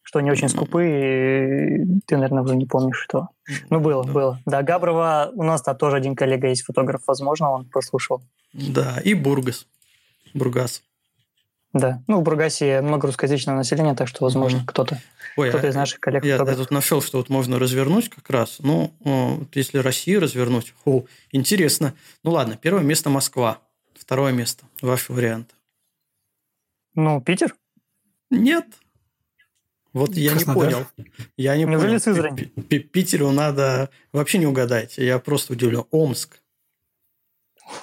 Что 0.03 0.19
они 0.19 0.31
очень 0.31 0.49
скупые, 0.49 1.85
и 1.85 2.01
ты, 2.07 2.17
наверное, 2.17 2.43
уже 2.43 2.57
не 2.57 2.67
помнишь, 2.67 2.99
что. 2.99 3.29
Ну, 3.71 3.81
было, 3.81 4.05
да. 4.05 4.13
было. 4.13 4.43
Да, 4.47 4.63
Габрова, 4.63 5.31
у 5.35 5.43
нас-то 5.43 5.75
тоже 5.75 5.97
один 5.97 6.17
коллега 6.17 6.49
есть, 6.49 6.63
фотограф, 6.63 7.03
возможно, 7.07 7.51
он 7.51 7.65
послушал. 7.67 8.23
Да, 8.53 9.01
и 9.05 9.15
Бургас. 9.15 9.67
Бургас. 10.35 10.83
Да. 11.73 12.03
Ну, 12.07 12.21
в 12.21 12.23
Бургасе 12.23 12.83
много 12.83 13.07
русскоязычного 13.07 13.57
населения, 13.57 13.95
так 13.95 14.09
что, 14.09 14.25
возможно, 14.25 14.59
mm-hmm. 14.59 14.67
кто-то, 14.67 15.01
Ой, 15.37 15.49
кто-то 15.49 15.67
а, 15.67 15.71
из 15.71 15.75
наших 15.75 16.01
коллег. 16.01 16.25
Я, 16.25 16.37
я 16.37 16.45
тут 16.45 16.71
нашел, 16.71 17.01
что 17.01 17.19
вот 17.19 17.31
можно 17.31 17.59
развернуть 17.59 18.11
как 18.11 18.29
раз. 18.29 18.59
Ну, 18.59 18.93
вот 19.01 19.57
если 19.57 19.79
Россию 19.79 20.21
развернуть, 20.21 20.75
о, 20.85 21.05
интересно. 21.31 21.95
Ну 22.25 22.33
ладно, 22.33 22.59
первое 22.61 22.83
место 22.83 23.09
Москва, 23.09 23.59
второе 23.95 24.33
место, 24.33 24.65
ваш 24.83 25.09
вариант. 25.09 25.55
Ну, 26.95 27.23
Питер? 27.23 27.55
Нет. 28.29 28.67
Вот 29.93 30.17
я 30.17 30.35
не 30.35 30.45
понял. 30.45 30.87
Я 31.37 31.57
не 31.57 31.65
Неужели 31.65 31.99
понял. 31.99 32.01
Сызрань? 32.01 32.37
Питеру 32.69 33.31
надо 33.31 33.91
вообще 34.13 34.39
не 34.39 34.47
угадать. 34.47 34.97
Я 34.97 35.19
просто 35.19 35.53
удивлен. 35.53 35.85
Омск. 35.91 36.41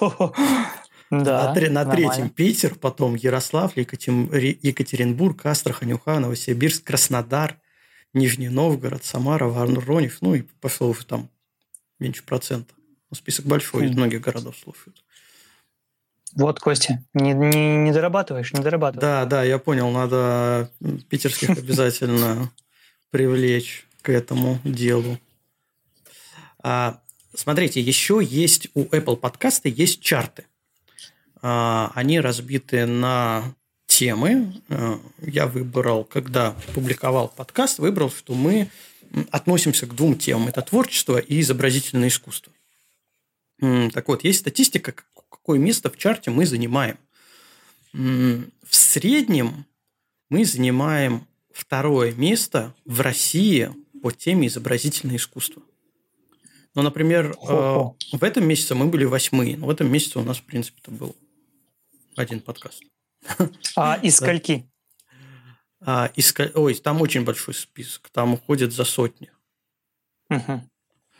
Да, 1.10 1.52
на, 1.52 1.70
на 1.70 1.90
третьем 1.90 2.30
Питер, 2.30 2.76
потом 2.76 3.16
Ярославль, 3.16 3.80
Екатеринбург, 3.80 5.44
Астрахань, 5.44 5.92
Уха, 5.94 6.20
Новосибирск, 6.20 6.84
Краснодар, 6.84 7.60
Нижний 8.12 8.48
Новгород, 8.48 9.04
Самара, 9.04 9.46
Воронеж, 9.46 10.18
ну 10.20 10.36
и 10.36 10.42
пошло 10.42 10.88
уже 10.88 11.04
там 11.04 11.28
меньше 11.98 12.22
процента. 12.22 12.74
Ну, 13.10 13.16
список 13.16 13.46
большой, 13.46 13.86
из 13.86 13.90
хм. 13.90 13.94
многих 13.94 14.20
городов 14.20 14.56
слушают. 14.56 15.04
Вот, 16.34 16.60
Костя, 16.60 17.04
не, 17.12 17.32
не, 17.32 17.76
не 17.76 17.92
дорабатываешь, 17.92 18.52
не 18.52 18.62
дорабатываешь. 18.62 19.00
Да, 19.00 19.24
да, 19.24 19.42
я 19.42 19.58
понял, 19.58 19.90
надо 19.90 20.70
питерских 21.08 21.50
обязательно 21.58 22.50
привлечь 23.10 23.86
к 24.02 24.10
этому 24.10 24.58
делу. 24.64 25.18
А, 26.62 27.00
смотрите, 27.34 27.80
еще 27.80 28.20
есть 28.22 28.68
у 28.74 28.84
Apple 28.84 29.16
подкаста 29.16 29.68
есть 29.68 30.00
чарты. 30.00 30.46
А, 31.42 31.90
они 31.94 32.20
разбиты 32.20 32.86
на 32.86 33.54
темы. 33.86 34.54
А, 34.68 35.00
я 35.22 35.46
выбрал, 35.46 36.04
когда 36.04 36.54
публиковал 36.74 37.28
подкаст, 37.28 37.78
выбрал, 37.78 38.10
что 38.10 38.34
мы 38.34 38.70
относимся 39.30 39.86
к 39.86 39.94
двум 39.94 40.16
темам. 40.16 40.48
Это 40.48 40.62
творчество 40.62 41.18
и 41.18 41.40
изобразительное 41.40 42.08
искусство. 42.08 42.52
Так 43.58 44.08
вот, 44.08 44.24
есть 44.24 44.40
статистика, 44.40 44.94
какое 45.50 45.58
место 45.58 45.90
в 45.90 45.98
чарте 45.98 46.30
мы 46.30 46.46
занимаем. 46.46 46.96
В 47.92 48.46
среднем 48.70 49.66
мы 50.28 50.44
занимаем 50.44 51.26
второе 51.52 52.12
место 52.12 52.72
в 52.84 53.00
России 53.00 53.72
по 54.00 54.12
теме 54.12 54.46
изобразительное 54.46 55.16
искусство. 55.16 55.60
Ну, 56.76 56.82
например, 56.82 57.34
Хо-хо. 57.34 57.96
А, 58.12 58.16
в 58.16 58.22
этом 58.22 58.46
месяце 58.46 58.76
мы 58.76 58.86
были 58.86 59.04
восьмые, 59.04 59.56
но 59.56 59.66
в 59.66 59.70
этом 59.70 59.90
месяце 59.90 60.20
у 60.20 60.22
нас, 60.22 60.38
в 60.38 60.44
принципе, 60.44 60.78
это 60.82 60.92
был 60.92 61.16
один 62.14 62.38
подкаст. 62.38 62.84
А 63.74 63.96
из 64.04 64.18
скольки? 64.18 64.70
А, 65.80 66.12
из, 66.14 66.32
ой, 66.54 66.76
там 66.76 67.02
очень 67.02 67.24
большой 67.24 67.54
список, 67.54 68.08
там 68.10 68.34
уходит 68.34 68.72
за 68.72 68.84
сотни. 68.84 69.32
Угу. 70.30 70.62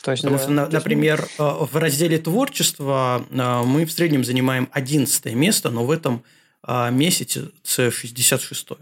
То 0.02 0.12
есть, 0.12 0.22
Потому 0.22 0.38
да, 0.38 0.42
что, 0.42 0.52
на, 0.52 0.68
например, 0.68 1.20
есть... 1.20 1.38
в 1.38 1.76
разделе 1.76 2.18
творчества 2.18 3.24
мы 3.30 3.84
в 3.84 3.92
среднем 3.92 4.24
занимаем 4.24 4.68
11 4.72 5.34
место, 5.34 5.70
но 5.70 5.84
в 5.84 5.90
этом 5.90 6.24
месяце 6.66 7.50
66 7.64 8.68
-е. 8.68 8.76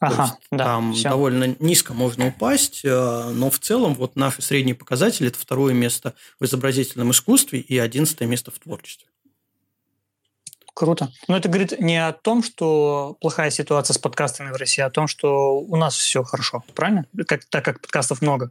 Ага, 0.00 0.22
есть, 0.24 0.34
да, 0.50 0.64
там 0.64 0.92
все. 0.94 1.10
довольно 1.10 1.56
низко 1.60 1.94
можно 1.94 2.26
упасть, 2.26 2.80
но 2.82 3.50
в 3.50 3.58
целом 3.60 3.94
вот 3.94 4.16
наши 4.16 4.42
средние 4.42 4.74
показатели– 4.74 5.28
это 5.28 5.38
второе 5.38 5.74
место 5.74 6.14
в 6.40 6.44
изобразительном 6.44 7.12
искусстве 7.12 7.60
и 7.60 7.78
одиннадцатое 7.78 8.26
место 8.26 8.50
в 8.50 8.58
творчестве. 8.58 9.06
Круто. 10.74 11.12
Но 11.28 11.36
это 11.36 11.48
говорит 11.48 11.78
не 11.80 12.04
о 12.04 12.12
том, 12.12 12.42
что 12.42 13.16
плохая 13.20 13.50
ситуация 13.50 13.94
с 13.94 13.98
подкастами 13.98 14.50
в 14.50 14.56
России, 14.56 14.82
а 14.82 14.86
о 14.86 14.90
том, 14.90 15.06
что 15.06 15.60
у 15.60 15.76
нас 15.76 15.94
все 15.94 16.24
хорошо, 16.24 16.64
правильно? 16.74 17.06
Как, 17.28 17.44
так 17.44 17.64
как 17.64 17.80
подкастов 17.80 18.22
много 18.22 18.50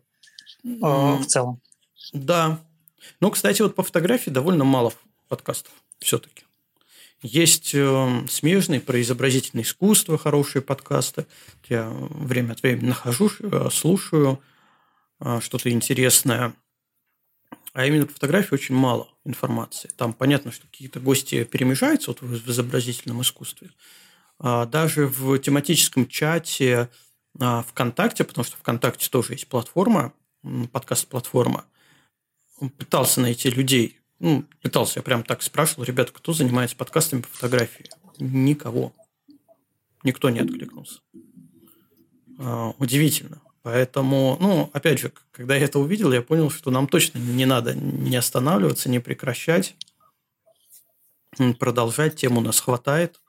mm. 0.64 1.18
в 1.18 1.26
целом. 1.26 1.62
Да. 2.14 2.60
Ну, 3.20 3.32
кстати, 3.32 3.62
вот 3.62 3.76
по 3.76 3.84
фотографии 3.84 4.30
довольно 4.30 4.64
мало 4.64 4.94
подкастов 5.28 5.74
все-таки. 6.00 6.44
Есть 7.22 7.76
э, 7.76 8.26
смежные 8.30 8.82
про 8.82 9.00
изобразительное 9.00 9.64
искусство 9.64 10.18
хорошие 10.18 10.62
подкасты. 10.62 11.28
Я 11.70 11.90
время 11.90 12.54
от 12.54 12.64
времени 12.64 12.90
нахожу, 12.90 13.30
э, 13.40 13.70
слушаю 13.72 14.42
э, 15.20 15.40
что-то 15.42 15.70
интересное. 15.70 16.54
А 17.74 17.86
именно 17.86 18.08
по 18.08 18.14
фотографии 18.14 18.56
очень 18.56 18.76
мало 18.76 19.08
информации. 19.24 19.90
Там 19.96 20.14
понятно, 20.14 20.52
что 20.52 20.66
какие-то 20.68 21.00
гости 21.00 21.44
перемежаются 21.44 22.10
вот 22.10 22.22
в 22.22 22.50
изобразительном 22.50 23.22
искусстве. 23.22 23.70
А 24.40 24.66
даже 24.66 25.06
в 25.06 25.38
тематическом 25.38 26.08
чате 26.08 26.90
а, 27.40 27.62
ВКонтакте, 27.62 28.24
потому 28.24 28.44
что 28.44 28.58
ВКонтакте 28.58 29.10
тоже 29.10 29.34
есть 29.34 29.48
платформа, 29.48 30.14
подкаст-платформа, 30.72 31.66
пытался 32.78 33.22
найти 33.22 33.50
людей. 33.50 34.00
Ну, 34.20 34.46
пытался, 34.62 35.00
я 35.00 35.04
прям 35.04 35.24
так 35.24 35.42
спрашивал, 35.42 35.84
ребята, 35.84 36.12
кто 36.14 36.34
занимается 36.34 36.76
подкастами 36.76 37.22
по 37.22 37.28
фотографии? 37.28 37.90
Никого. 38.20 38.94
Никто 40.04 40.30
не 40.30 40.40
откликнулся. 40.40 41.00
А, 42.38 42.74
удивительно. 42.78 43.42
Поэтому, 43.64 44.38
ну, 44.40 44.70
опять 44.74 45.00
же, 45.00 45.12
когда 45.32 45.56
я 45.56 45.66
это 45.66 45.80
увидел, 45.80 46.12
я 46.12 46.22
понял, 46.22 46.50
что 46.50 46.72
нам 46.72 46.88
точно 46.88 47.20
не 47.20 47.46
надо 47.46 47.76
не 47.76 48.16
останавливаться, 48.16 48.90
не 48.90 49.00
прекращать, 49.00 49.76
продолжать. 51.60 52.16
Тем 52.16 52.38
у 52.38 52.42
нас 52.42 52.60
хватает, 52.60 53.22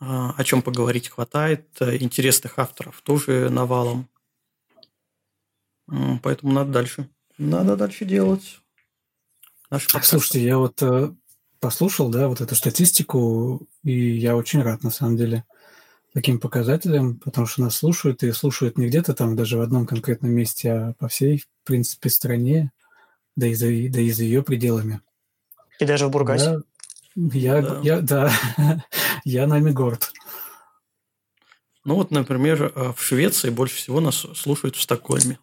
а, 0.00 0.34
о 0.36 0.44
чем 0.44 0.62
поговорить 0.62 1.10
хватает, 1.10 1.68
интересных 1.80 2.58
авторов 2.58 3.02
тоже 3.02 3.50
навалом. 3.50 4.08
Поэтому 6.22 6.52
надо 6.52 6.72
дальше. 6.72 7.08
Надо 7.38 7.76
дальше 7.76 8.04
делать. 8.04 8.60
Наш 9.70 9.88
Слушайте, 10.02 10.44
я 10.44 10.58
вот 10.58 10.82
э, 10.82 11.12
послушал, 11.58 12.10
да, 12.10 12.28
вот 12.28 12.40
эту 12.40 12.54
статистику, 12.54 13.66
и 13.82 14.16
я 14.16 14.36
очень 14.36 14.62
рад, 14.62 14.82
на 14.82 14.90
самом 14.90 15.16
деле 15.16 15.44
таким 16.12 16.38
показателям, 16.38 17.18
потому 17.18 17.46
что 17.46 17.62
нас 17.62 17.76
слушают, 17.76 18.22
и 18.22 18.32
слушают 18.32 18.76
не 18.76 18.86
где-то 18.86 19.14
там 19.14 19.34
даже 19.34 19.56
в 19.56 19.62
одном 19.62 19.86
конкретном 19.86 20.30
месте, 20.30 20.72
а 20.72 20.92
по 20.98 21.08
всей, 21.08 21.38
в 21.38 21.46
принципе, 21.64 22.10
стране, 22.10 22.70
да 23.34 23.46
и 23.46 23.54
за, 23.54 23.66
да 23.66 24.00
и 24.00 24.10
за 24.10 24.24
ее 24.24 24.42
пределами. 24.42 25.00
И 25.78 25.84
даже 25.84 26.06
в 26.06 26.10
Бургасе? 26.10 26.62
Да, 27.14 27.38
я, 27.38 27.62
да. 27.62 27.80
я, 27.82 28.00
да, 28.00 28.32
я 29.24 29.46
нами 29.46 29.70
горд. 29.70 30.12
Ну 31.84 31.94
вот, 31.94 32.10
например, 32.10 32.72
э, 32.74 32.92
в 32.94 33.02
Швеции 33.02 33.50
больше 33.50 33.76
всего 33.76 34.00
нас 34.00 34.26
слушают 34.34 34.76
в 34.76 34.82
Стокгольме. 34.82 35.38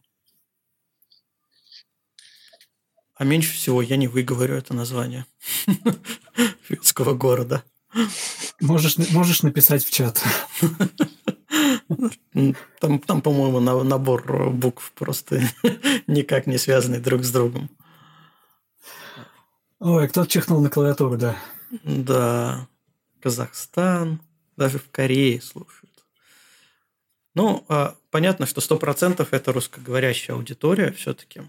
А 3.20 3.26
меньше 3.26 3.54
всего 3.54 3.82
я 3.82 3.98
не 3.98 4.08
выговорю 4.08 4.56
это 4.56 4.74
название 4.74 5.26
шведского 6.66 7.14
города. 7.14 7.66
Можешь, 8.62 8.98
можешь 9.12 9.44
написать 9.44 9.84
в 9.84 9.92
чат. 9.92 10.24
Там, 12.80 13.00
там 13.00 13.22
по-моему, 13.22 13.60
набор 13.60 14.52
букв 14.52 14.94
просто 14.94 15.42
никак 16.08 16.48
не 16.48 16.58
связанный 16.58 17.02
друг 17.02 17.26
с 17.26 17.32
другом. 17.32 17.70
Ой, 19.80 20.08
кто-то 20.08 20.30
чихнул 20.30 20.62
на 20.62 20.70
клавиатуру, 20.70 21.18
да. 21.18 21.36
Да. 21.84 22.70
Казахстан, 23.22 24.22
даже 24.56 24.80
в 24.80 24.90
Корее 24.92 25.42
слушают. 25.42 26.06
Ну, 27.36 27.66
а, 27.68 27.98
понятно, 28.12 28.46
что 28.46 28.62
100% 28.62 29.28
это 29.30 29.52
русскоговорящая 29.52 30.38
аудитория 30.38 30.94
все-таки. 30.94 31.42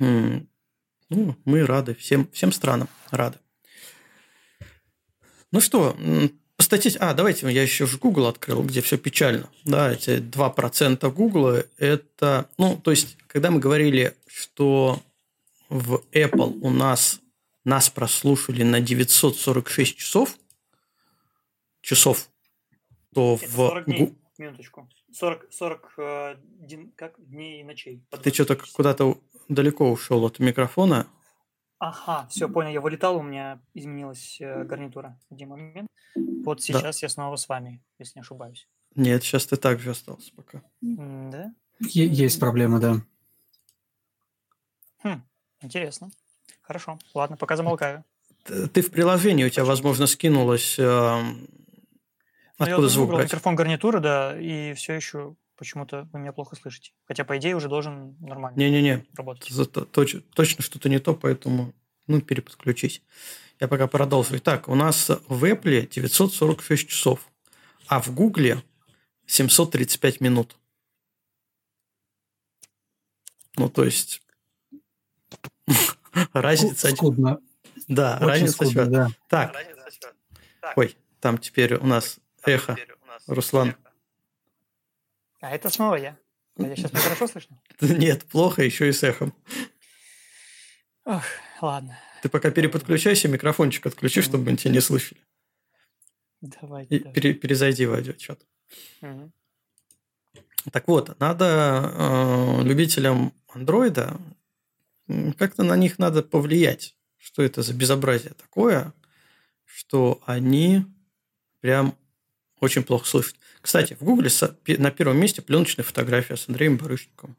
Ну, 0.00 1.36
мы 1.44 1.64
рады, 1.66 1.94
всем, 1.94 2.28
всем 2.32 2.52
странам 2.52 2.88
рады. 3.10 3.38
Ну 5.52 5.60
что, 5.60 5.96
по 6.56 6.62
статистике... 6.62 7.04
А, 7.04 7.14
давайте, 7.14 7.50
я 7.50 7.62
еще 7.62 7.86
же 7.86 7.98
Google 7.98 8.26
открыл, 8.26 8.62
где 8.62 8.80
все 8.80 8.96
печально. 8.98 9.48
Да, 9.64 9.92
эти 9.92 10.18
2% 10.18 11.10
Google– 11.12 11.64
это... 11.78 12.48
Ну, 12.58 12.76
то 12.76 12.90
есть, 12.90 13.16
когда 13.26 13.50
мы 13.50 13.60
говорили, 13.60 14.14
что 14.26 15.02
в 15.68 16.02
Apple 16.12 16.58
у 16.60 16.70
нас 16.70 17.20
нас 17.64 17.90
прослушали 17.90 18.62
на 18.62 18.80
946 18.80 19.96
часов, 19.96 20.38
часов, 21.80 22.28
то 23.14 23.38
это 23.40 23.50
в... 23.50 23.56
40 23.56 23.84
дней, 23.86 24.18
минуточку. 24.38 24.88
40, 25.12 25.52
40 25.52 25.94
э, 25.98 26.36
как, 26.96 27.14
дней 27.18 27.60
и 27.60 27.64
ночей. 27.64 28.02
Ты 28.22 28.32
что-то 28.32 28.56
куда-то 28.56 29.20
далеко 29.50 29.90
ушел 29.90 30.24
от 30.24 30.38
микрофона. 30.38 31.06
Ага, 31.78 32.26
все, 32.30 32.48
понял. 32.48 32.70
Я 32.70 32.80
вылетал, 32.80 33.16
у 33.16 33.22
меня 33.22 33.60
изменилась 33.74 34.38
э, 34.40 34.64
гарнитура 34.64 35.18
в 35.28 35.34
один 35.34 35.48
момент. 35.48 35.88
Вот 36.44 36.62
сейчас 36.62 37.00
да. 37.00 37.06
я 37.06 37.08
снова 37.08 37.36
с 37.36 37.48
вами, 37.48 37.82
если 37.98 38.18
не 38.18 38.20
ошибаюсь. 38.20 38.68
Нет, 38.94 39.22
сейчас 39.22 39.46
ты 39.46 39.56
так 39.56 39.80
же 39.80 39.90
остался 39.90 40.32
пока. 40.34 40.62
Да? 40.80 41.52
Есть 41.80 42.38
проблема, 42.38 42.80
да. 42.80 42.96
Хм, 45.02 45.22
интересно. 45.62 46.10
Хорошо, 46.60 46.98
ладно, 47.14 47.36
пока 47.36 47.56
замолкаю. 47.56 48.04
Ты 48.44 48.82
в 48.82 48.90
приложении, 48.90 49.44
у 49.44 49.48
тебя, 49.50 49.64
возможно, 49.64 50.06
скинулось... 50.06 50.78
Э, 50.78 51.22
откуда 52.58 52.82
я 52.82 52.88
звук 52.88 53.10
брать? 53.10 53.24
микрофон 53.24 53.56
гарнитуры, 53.56 54.00
да, 54.00 54.38
и 54.38 54.74
все 54.74 54.94
еще 54.94 55.34
почему-то 55.60 56.08
вы 56.10 56.20
меня 56.20 56.32
плохо 56.32 56.56
слышите. 56.56 56.92
Хотя, 57.04 57.22
по 57.24 57.36
идее, 57.36 57.54
уже 57.54 57.68
должен 57.68 58.16
нормально 58.18 58.56
Не-не-не. 58.56 59.04
работать. 59.14 59.52
Точ, 59.92 60.16
точно 60.34 60.64
что-то 60.64 60.88
не 60.88 60.98
то, 60.98 61.14
поэтому 61.14 61.74
ну, 62.06 62.22
переподключись. 62.22 63.02
Я 63.60 63.68
пока 63.68 63.86
продолжу. 63.86 64.38
Итак, 64.38 64.68
у 64.68 64.74
нас 64.74 65.10
в 65.28 65.44
Apple 65.44 65.86
946 65.86 66.88
часов, 66.88 67.30
а 67.88 68.00
в 68.00 68.14
Google 68.14 68.62
735 69.26 70.22
минут. 70.22 70.56
Ну, 73.56 73.68
то 73.68 73.84
есть... 73.84 74.22
разница... 76.32 76.88
Скудно. 76.88 77.38
Да, 77.86 78.16
Очень 78.16 78.26
разница... 78.26 78.52
Скудно, 78.54 78.86
да. 78.86 79.08
Так. 79.28 79.56
Ой, 80.76 80.96
там 81.20 81.36
теперь 81.36 81.74
у 81.74 81.86
нас 81.86 82.18
эхо. 82.44 82.78
Руслан. 83.26 83.76
А 85.40 85.50
это 85.50 85.70
снова 85.70 85.96
я. 85.96 86.18
А 86.58 86.62
я 86.62 86.76
сейчас 86.76 86.92
хорошо 86.92 87.26
слышно? 87.26 87.60
Нет, 87.80 88.24
плохо, 88.24 88.62
еще 88.62 88.88
и 88.88 88.92
с 88.92 89.02
эхом. 89.02 89.34
Ох, 91.04 91.24
ладно. 91.60 91.98
Ты 92.22 92.28
пока 92.28 92.50
переподключайся, 92.50 93.28
микрофончик 93.28 93.86
отключи, 93.86 94.20
чтобы 94.20 94.50
мы 94.50 94.56
тебя 94.56 94.72
не 94.72 94.80
слышали. 94.80 95.20
Давай. 96.40 96.84
И 96.84 96.98
пере, 96.98 97.34
перезайди 97.34 97.86
в 97.86 97.94
аудиочат. 97.94 98.46
Угу. 99.00 99.32
Так 100.72 100.88
вот, 100.88 101.18
надо 101.18 101.92
э, 101.94 102.62
любителям 102.64 103.32
андроида 103.48 104.20
как-то 105.38 105.62
на 105.62 105.76
них 105.76 105.98
надо 105.98 106.22
повлиять. 106.22 106.96
Что 107.16 107.42
это 107.42 107.62
за 107.62 107.74
безобразие 107.74 108.32
такое, 108.32 108.94
что 109.66 110.22
они 110.24 110.86
прям 111.60 111.94
очень 112.60 112.82
плохо 112.82 113.06
слышат. 113.06 113.36
Кстати, 113.60 113.96
в 113.98 114.04
Гугле 114.04 114.30
на 114.78 114.90
первом 114.90 115.18
месте 115.18 115.42
пленочная 115.42 115.84
фотография 115.84 116.36
с 116.36 116.48
Андреем 116.48 116.76
Барышниковым. 116.76 117.36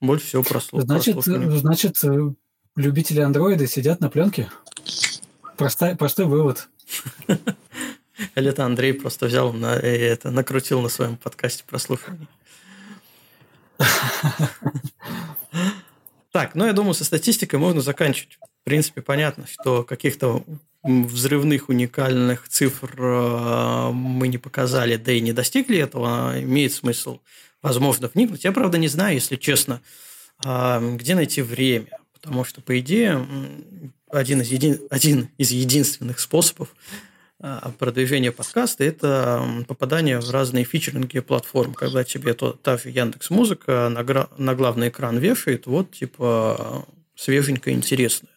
Больше 0.00 0.26
всего 0.26 0.42
прослуш... 0.42 0.84
Значит, 0.84 1.22
значит, 1.24 2.04
э, 2.04 2.32
любители 2.76 3.20
андроида 3.20 3.66
сидят 3.66 4.00
на 4.00 4.10
пленке? 4.10 4.50
Простой, 5.56 5.96
простой 5.96 6.26
вывод. 6.26 6.68
Или 8.34 8.50
это 8.50 8.64
Андрей 8.64 8.94
просто 8.94 9.26
взял 9.26 9.52
на, 9.52 9.76
и 9.76 9.86
это, 9.86 10.30
накрутил 10.30 10.80
на 10.80 10.88
своем 10.88 11.16
подкасте 11.16 11.64
прослушивания. 11.66 12.28
Так, 16.30 16.56
ну 16.56 16.66
я 16.66 16.72
думаю, 16.72 16.94
со 16.94 17.04
статистикой 17.04 17.60
можно 17.60 17.80
заканчивать. 17.80 18.38
В 18.40 18.64
принципе, 18.64 19.02
понятно, 19.02 19.46
что 19.46 19.84
каких-то 19.84 20.42
взрывных 20.84 21.70
уникальных 21.70 22.48
цифр 22.48 22.94
э, 22.98 23.90
мы 23.92 24.28
не 24.28 24.38
показали, 24.38 24.96
да 24.96 25.12
и 25.12 25.20
не 25.20 25.32
достигли 25.32 25.78
этого, 25.78 26.34
имеет 26.40 26.72
смысл, 26.72 27.20
возможно, 27.62 28.10
вникнуть. 28.12 28.44
Я, 28.44 28.52
правда, 28.52 28.76
не 28.76 28.88
знаю, 28.88 29.14
если 29.14 29.36
честно, 29.36 29.80
э, 30.44 30.96
где 30.96 31.14
найти 31.14 31.40
время, 31.40 31.98
потому 32.12 32.44
что, 32.44 32.60
по 32.60 32.78
идее, 32.78 33.26
один 34.10 34.42
из, 34.42 34.50
един... 34.52 34.80
один 34.90 35.30
из 35.38 35.52
единственных 35.52 36.20
способов 36.20 36.68
э, 37.40 37.60
продвижения 37.78 38.30
подкаста– 38.30 38.84
это 38.84 39.64
попадание 39.66 40.20
в 40.20 40.30
разные 40.30 40.64
фичеринги 40.64 41.20
платформ, 41.20 41.72
когда 41.72 42.04
тебе 42.04 42.34
то, 42.34 42.52
та 42.52 42.76
же 42.76 42.90
Яндекс 42.90 43.30
Музыка 43.30 43.88
на, 43.88 44.04
гра... 44.04 44.28
на 44.36 44.54
главный 44.54 44.88
экран 44.88 45.16
вешает, 45.16 45.66
вот, 45.66 45.92
типа, 45.92 46.86
свеженькое, 47.16 47.74
интересное. 47.74 48.33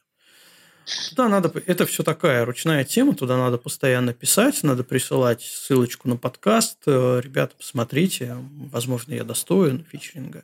Туда 1.10 1.28
надо, 1.28 1.52
это 1.66 1.86
все 1.86 2.04
такая 2.04 2.46
ручная 2.46 2.86
тема, 2.86 3.14
туда 3.14 3.38
надо 3.38 3.58
постоянно 3.58 4.14
писать, 4.14 4.64
надо 4.64 4.84
присылать 4.86 5.42
ссылочку 5.42 6.08
на 6.08 6.16
подкаст. 6.16 6.78
Э, 6.86 7.20
ребята, 7.22 7.56
посмотрите, 7.58 8.38
возможно, 8.72 9.14
я 9.14 9.26
достоин 9.26 9.86
фичеринга. 9.92 10.44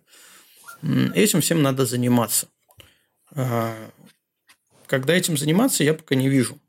Этим 1.15 1.39
всем 1.39 1.61
надо 1.61 1.85
заниматься. 1.85 2.49
А, 3.33 3.73
когда 4.85 5.13
этим 5.13 5.37
заниматься, 5.37 5.83
я 5.83 5.93
пока 5.93 6.15
не 6.15 6.27
вижу. 6.27 6.59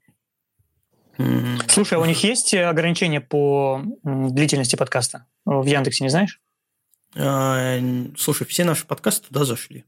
Слушай, 1.69 1.95
а 1.95 2.01
у 2.01 2.05
них 2.05 2.23
есть 2.23 2.55
ограничения 2.55 3.21
по 3.21 3.83
длительности 4.05 4.77
подкаста 4.77 5.27
в 5.45 5.67
Яндексе, 5.67 6.05
не 6.05 6.11
знаешь? 6.11 6.41
А, 7.17 7.79
слушай, 8.17 8.47
все 8.47 8.65
наши 8.65 8.87
подкасты 8.87 9.29
туда 9.29 9.45
зашли. 9.45 9.85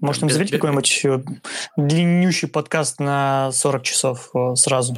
Может, 0.00 0.22
им 0.22 0.30
запретить 0.30 0.60
какой-нибудь 0.60 1.32
длиннющий 1.76 2.48
подкаст 2.48 3.00
на 3.00 3.50
40 3.52 3.82
часов 3.82 4.30
э, 4.34 4.54
сразу 4.54 4.96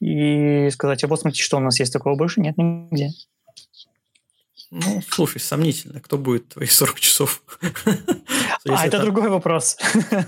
и 0.00 0.68
сказать, 0.70 1.04
а 1.04 1.06
вот 1.06 1.20
смотрите, 1.20 1.42
что 1.42 1.56
у 1.56 1.60
нас 1.60 1.78
есть 1.78 1.92
такого 1.92 2.16
больше 2.16 2.40
нет 2.40 2.56
нигде. 2.58 3.10
Ну, 4.70 5.00
слушай, 5.08 5.40
сомнительно, 5.40 6.00
кто 6.00 6.18
будет 6.18 6.48
твои 6.48 6.66
40 6.66 7.00
часов. 7.00 7.42
А, 8.68 8.84
это 8.84 8.98
другой 8.98 9.28
вопрос. 9.28 9.76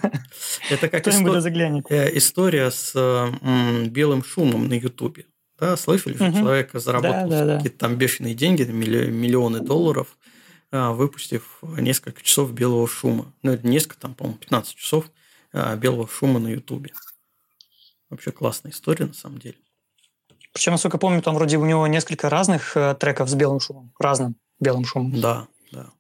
Это 0.71 0.89
как 0.89 1.05
э, 1.09 2.17
история 2.17 2.71
с 2.71 2.95
белым 3.87 4.23
шумом 4.23 4.69
на 4.69 4.75
Ютубе. 4.75 5.27
Да, 5.59 5.77
слышали, 5.77 6.15
что 6.15 6.33
человек 6.33 6.71
заработал 6.75 7.57
какие-то 7.57 7.79
там 7.79 7.97
бешеные 7.97 8.37
деньги, 8.37 8.63
миллионы 8.63 9.59
долларов, 9.59 10.17
выпустив 10.71 11.59
несколько 11.63 12.23
часов 12.23 12.53
белого 12.53 12.87
шума. 12.87 13.33
Ну, 13.43 13.53
это 13.53 13.67
несколько, 13.67 13.99
там, 13.99 14.15
по-моему, 14.15 14.39
15 14.39 14.75
часов 14.75 15.11
а, 15.53 15.77
белого 15.77 16.07
шума 16.09 16.39
на 16.39 16.49
Ютубе. 16.49 16.93
Вообще 18.11 18.33
классная 18.33 18.73
история, 18.73 19.07
на 19.07 19.15
самом 19.15 19.39
деле. 19.39 19.57
Причем, 20.53 20.73
насколько 20.73 20.99
помню, 20.99 21.23
там 21.23 21.35
вроде 21.35 21.57
у 21.59 21.65
него 21.65 21.87
несколько 21.87 22.29
разных 22.29 22.77
э, 22.77 22.95
треков 22.99 23.29
с 23.29 23.35
белым 23.35 23.61
шумом, 23.61 23.93
разным 23.99 24.35
белым 24.59 24.85
шумом. 24.85 25.21
Да, 25.21 25.47
да. 25.71 25.91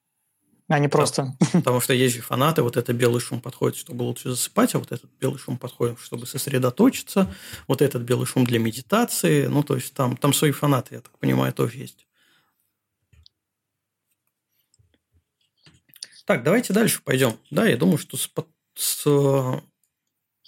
А 0.68 0.78
не 0.78 0.88
просто. 0.88 1.36
Потому 1.52 1.80
что 1.80 1.94
есть 1.94 2.16
же 2.16 2.22
фанаты, 2.22 2.62
вот 2.62 2.76
это 2.76 2.92
белый 2.92 3.20
шум 3.20 3.40
подходит, 3.40 3.76
чтобы 3.76 4.02
лучше 4.02 4.30
засыпать, 4.30 4.74
а 4.74 4.78
вот 4.78 4.90
этот 4.90 5.10
белый 5.20 5.38
шум 5.38 5.58
подходит, 5.58 5.98
чтобы 6.00 6.26
сосредоточиться, 6.26 7.32
вот 7.66 7.82
этот 7.82 8.02
белый 8.02 8.26
шум 8.26 8.44
для 8.44 8.58
медитации. 8.58 9.46
Ну, 9.46 9.62
то 9.62 9.76
есть 9.76 9.94
там, 9.94 10.16
там 10.16 10.32
свои 10.32 10.50
фанаты, 10.50 10.96
я 10.96 11.00
так 11.02 11.16
понимаю, 11.18 11.52
тоже 11.52 11.78
есть. 11.78 12.07
Так, 16.28 16.42
давайте 16.42 16.74
дальше 16.74 17.00
пойдем. 17.02 17.38
Да, 17.50 17.66
я 17.66 17.78
думаю, 17.78 17.96
что 17.96 18.18
с, 18.18 18.30
с 18.74 19.02
э, 19.06 19.60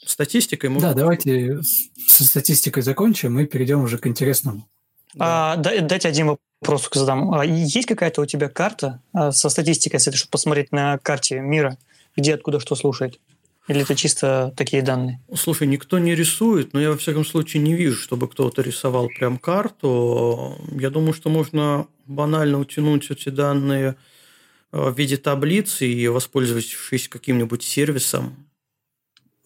статистикой 0.05 0.69
мы... 0.69 0.79
Да, 0.79 0.93
давайте 0.93 1.62
со 2.07 2.23
статистикой 2.23 2.83
закончим 2.83 3.38
и 3.38 3.47
перейдем 3.47 3.81
уже 3.81 3.97
к 3.97 4.07
интересному. 4.07 4.69
Да. 5.14 5.55
А, 5.55 5.57
дайте 5.57 6.07
один 6.07 6.37
вопрос 6.61 6.87
задам. 6.93 7.33
А 7.33 7.47
есть 7.47 7.87
какая-то 7.87 8.21
у 8.21 8.27
тебя 8.27 8.51
карта 8.51 9.01
а, 9.14 9.33
со 9.33 9.49
статистикой, 9.49 9.97
если 9.97 10.11
чтобы 10.11 10.33
посмотреть 10.33 10.71
на 10.71 10.99
карте 10.99 11.40
мира, 11.40 11.79
где 12.14 12.35
откуда 12.35 12.61
что 12.61 12.75
слушает? 12.75 13.19
Или 13.66 13.81
это 13.81 13.97
чисто 13.97 14.53
такие 14.59 14.83
данные? 14.83 15.23
Слушай, 15.35 15.66
никто 15.66 15.99
не 15.99 16.14
рисует, 16.14 16.75
но 16.75 16.81
я 16.83 16.90
во 16.90 16.99
всяком 16.99 17.25
случае 17.25 17.62
не 17.62 17.73
вижу, 17.73 17.97
чтобы 17.97 18.29
кто-то 18.29 18.61
рисовал 18.61 19.09
прям 19.09 19.38
карту. 19.38 20.59
Я 20.73 20.90
думаю, 20.90 21.14
что 21.14 21.31
можно 21.31 21.87
банально 22.05 22.59
утянуть 22.59 23.11
эти 23.11 23.31
данные 23.31 23.97
в 24.72 24.92
виде 24.96 25.16
таблицы 25.16 25.87
и, 25.87 26.09
воспользовавшись 26.09 27.09
каким-нибудь 27.09 27.62
сервисом, 27.62 28.48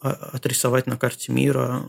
а, 0.00 0.10
отрисовать 0.10 0.87
на 0.87 0.96
карте 0.96 1.32
мира. 1.32 1.88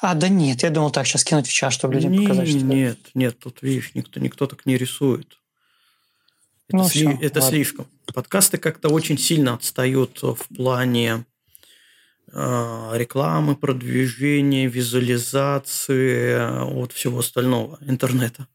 А, 0.00 0.14
да 0.14 0.28
нет, 0.28 0.62
я 0.62 0.70
думал 0.70 0.90
так, 0.90 1.06
сейчас 1.06 1.24
кинуть 1.24 1.46
в 1.46 1.52
чат, 1.52 1.72
чтобы 1.72 1.94
людям 1.94 2.12
не, 2.12 2.20
показать. 2.20 2.48
Что 2.48 2.58
нет, 2.58 2.98
нет, 3.14 3.38
тут, 3.38 3.62
видишь, 3.62 3.94
никто, 3.94 4.20
никто 4.20 4.46
так 4.46 4.64
не 4.64 4.78
рисует. 4.78 5.38
Это, 6.68 6.76
ну, 6.76 6.88
сли, 6.88 7.08
все, 7.08 7.26
это 7.26 7.40
слишком. 7.42 7.86
Подкасты 8.14 8.56
как-то 8.56 8.88
очень 8.88 9.18
сильно 9.18 9.54
отстают 9.54 10.22
в 10.22 10.46
плане 10.54 11.26
э, 12.32 12.90
рекламы, 12.94 13.56
продвижения, 13.56 14.66
визуализации, 14.68 16.64
вот 16.72 16.92
всего 16.92 17.18
остального 17.18 17.78
интернета. 17.82 18.46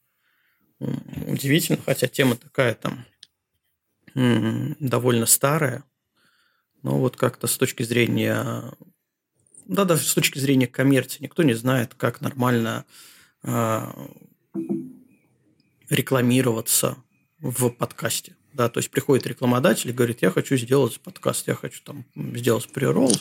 Удивительно, 0.79 1.79
хотя 1.85 2.07
тема 2.07 2.35
такая 2.35 2.73
там 2.73 3.05
довольно 4.15 5.25
старая, 5.25 5.83
но 6.81 6.97
вот 6.99 7.17
как-то 7.17 7.47
с 7.47 7.57
точки 7.57 7.83
зрения, 7.83 8.73
да, 9.65 9.83
даже 9.83 10.07
с 10.07 10.13
точки 10.13 10.39
зрения 10.39 10.67
коммерции, 10.67 11.21
никто 11.21 11.43
не 11.43 11.53
знает, 11.53 11.93
как 11.95 12.21
нормально 12.21 12.85
э, 13.43 13.81
рекламироваться 15.89 16.97
в 17.39 17.69
подкасте. 17.69 18.35
Да, 18.53 18.69
то 18.69 18.77
есть 18.77 18.89
приходит 18.89 19.27
рекламодатель 19.27 19.89
и 19.89 19.93
говорит, 19.93 20.21
я 20.21 20.31
хочу 20.31 20.55
сделать 20.55 21.01
подкаст, 21.01 21.45
я 21.47 21.55
хочу 21.55 21.81
там 21.83 22.05
сделать 22.15 22.71
преролл, 22.71 23.11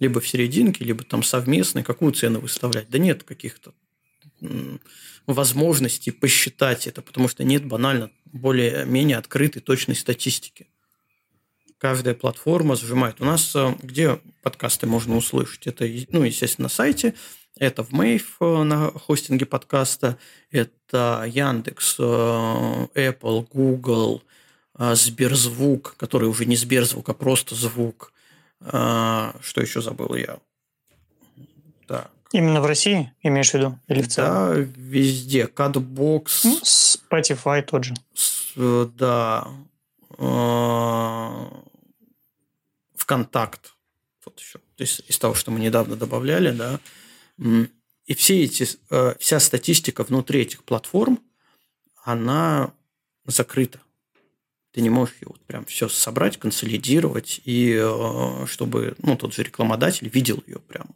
либо 0.00 0.20
в 0.20 0.26
серединке, 0.26 0.84
либо 0.84 1.04
там 1.04 1.22
совместный, 1.22 1.84
какую 1.84 2.12
цену 2.12 2.40
выставлять? 2.40 2.90
Да 2.90 2.98
нет 2.98 3.22
каких-то 3.22 3.72
возможности 5.32 6.10
посчитать 6.10 6.86
это, 6.86 7.02
потому 7.02 7.28
что 7.28 7.44
нет 7.44 7.64
банально 7.64 8.10
более-менее 8.32 9.16
открытой 9.16 9.62
точной 9.62 9.94
статистики. 9.94 10.68
Каждая 11.78 12.14
платформа 12.14 12.76
сжимает. 12.76 13.20
У 13.20 13.24
нас 13.24 13.56
э, 13.56 13.74
где 13.82 14.20
подкасты 14.42 14.86
можно 14.86 15.16
услышать? 15.16 15.66
Это, 15.66 15.86
ну, 16.10 16.24
естественно, 16.24 16.64
на 16.64 16.68
сайте, 16.68 17.14
это 17.56 17.82
в 17.82 17.92
Мэйв 17.92 18.36
э, 18.40 18.62
на 18.64 18.90
хостинге 18.90 19.46
подкаста, 19.46 20.18
это 20.50 21.24
Яндекс, 21.26 21.96
э, 21.98 22.02
Apple, 22.02 23.46
Google, 23.50 24.22
Сберзвук, 24.78 25.96
который 25.96 26.28
уже 26.28 26.44
не 26.44 26.56
Сберзвук, 26.56 27.08
а 27.08 27.14
просто 27.14 27.54
звук. 27.54 28.12
Что 28.62 29.34
еще 29.56 29.82
забыл 29.82 30.14
я? 30.14 30.38
Так. 31.86 32.10
Именно 32.32 32.60
в 32.60 32.66
России, 32.66 33.12
имеешь 33.22 33.50
в 33.50 33.54
виду? 33.54 33.78
Или 33.88 34.02
в 34.02 34.08
целом? 34.08 34.30
Да, 34.30 34.54
везде. 34.76 35.46
Кадбокс. 35.48 36.44
Ну, 36.44 36.60
Spotify 36.62 37.62
тот 37.62 37.84
же. 37.84 37.94
С, 38.14 38.54
да. 38.96 39.48
А, 40.16 41.64
Вконтакт. 42.94 43.74
Вот 44.24 44.38
еще. 44.38 44.58
То 44.76 44.82
есть 44.82 45.02
из 45.08 45.18
того, 45.18 45.34
что 45.34 45.50
мы 45.50 45.58
недавно 45.58 45.96
добавляли, 45.96 46.52
да. 46.52 46.78
И 48.06 48.14
все 48.14 48.44
эти, 48.44 48.66
э, 48.90 49.14
вся 49.18 49.40
статистика 49.40 50.04
внутри 50.04 50.42
этих 50.42 50.64
платформ, 50.64 51.20
она 52.04 52.72
закрыта. 53.24 53.80
Ты 54.72 54.82
не 54.82 54.90
можешь 54.90 55.14
ее 55.20 55.28
вот 55.28 55.40
прям 55.46 55.64
все 55.64 55.88
собрать, 55.88 56.36
консолидировать, 56.36 57.40
и 57.44 57.76
э, 57.80 58.46
чтобы 58.46 58.94
ну, 58.98 59.16
тот 59.16 59.34
же 59.34 59.42
рекламодатель 59.42 60.08
видел 60.08 60.42
ее 60.46 60.58
прям 60.60 60.94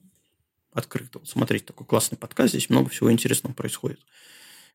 открыто. 0.75 1.21
Вот 1.21 1.29
смотрите, 1.29 1.65
такой 1.65 1.87
классный 1.87 2.19
подкаст, 2.19 2.51
здесь 2.51 2.69
много 2.69 2.91
всего 2.91 3.11
интересного 3.11 3.55
происходит. 3.55 4.01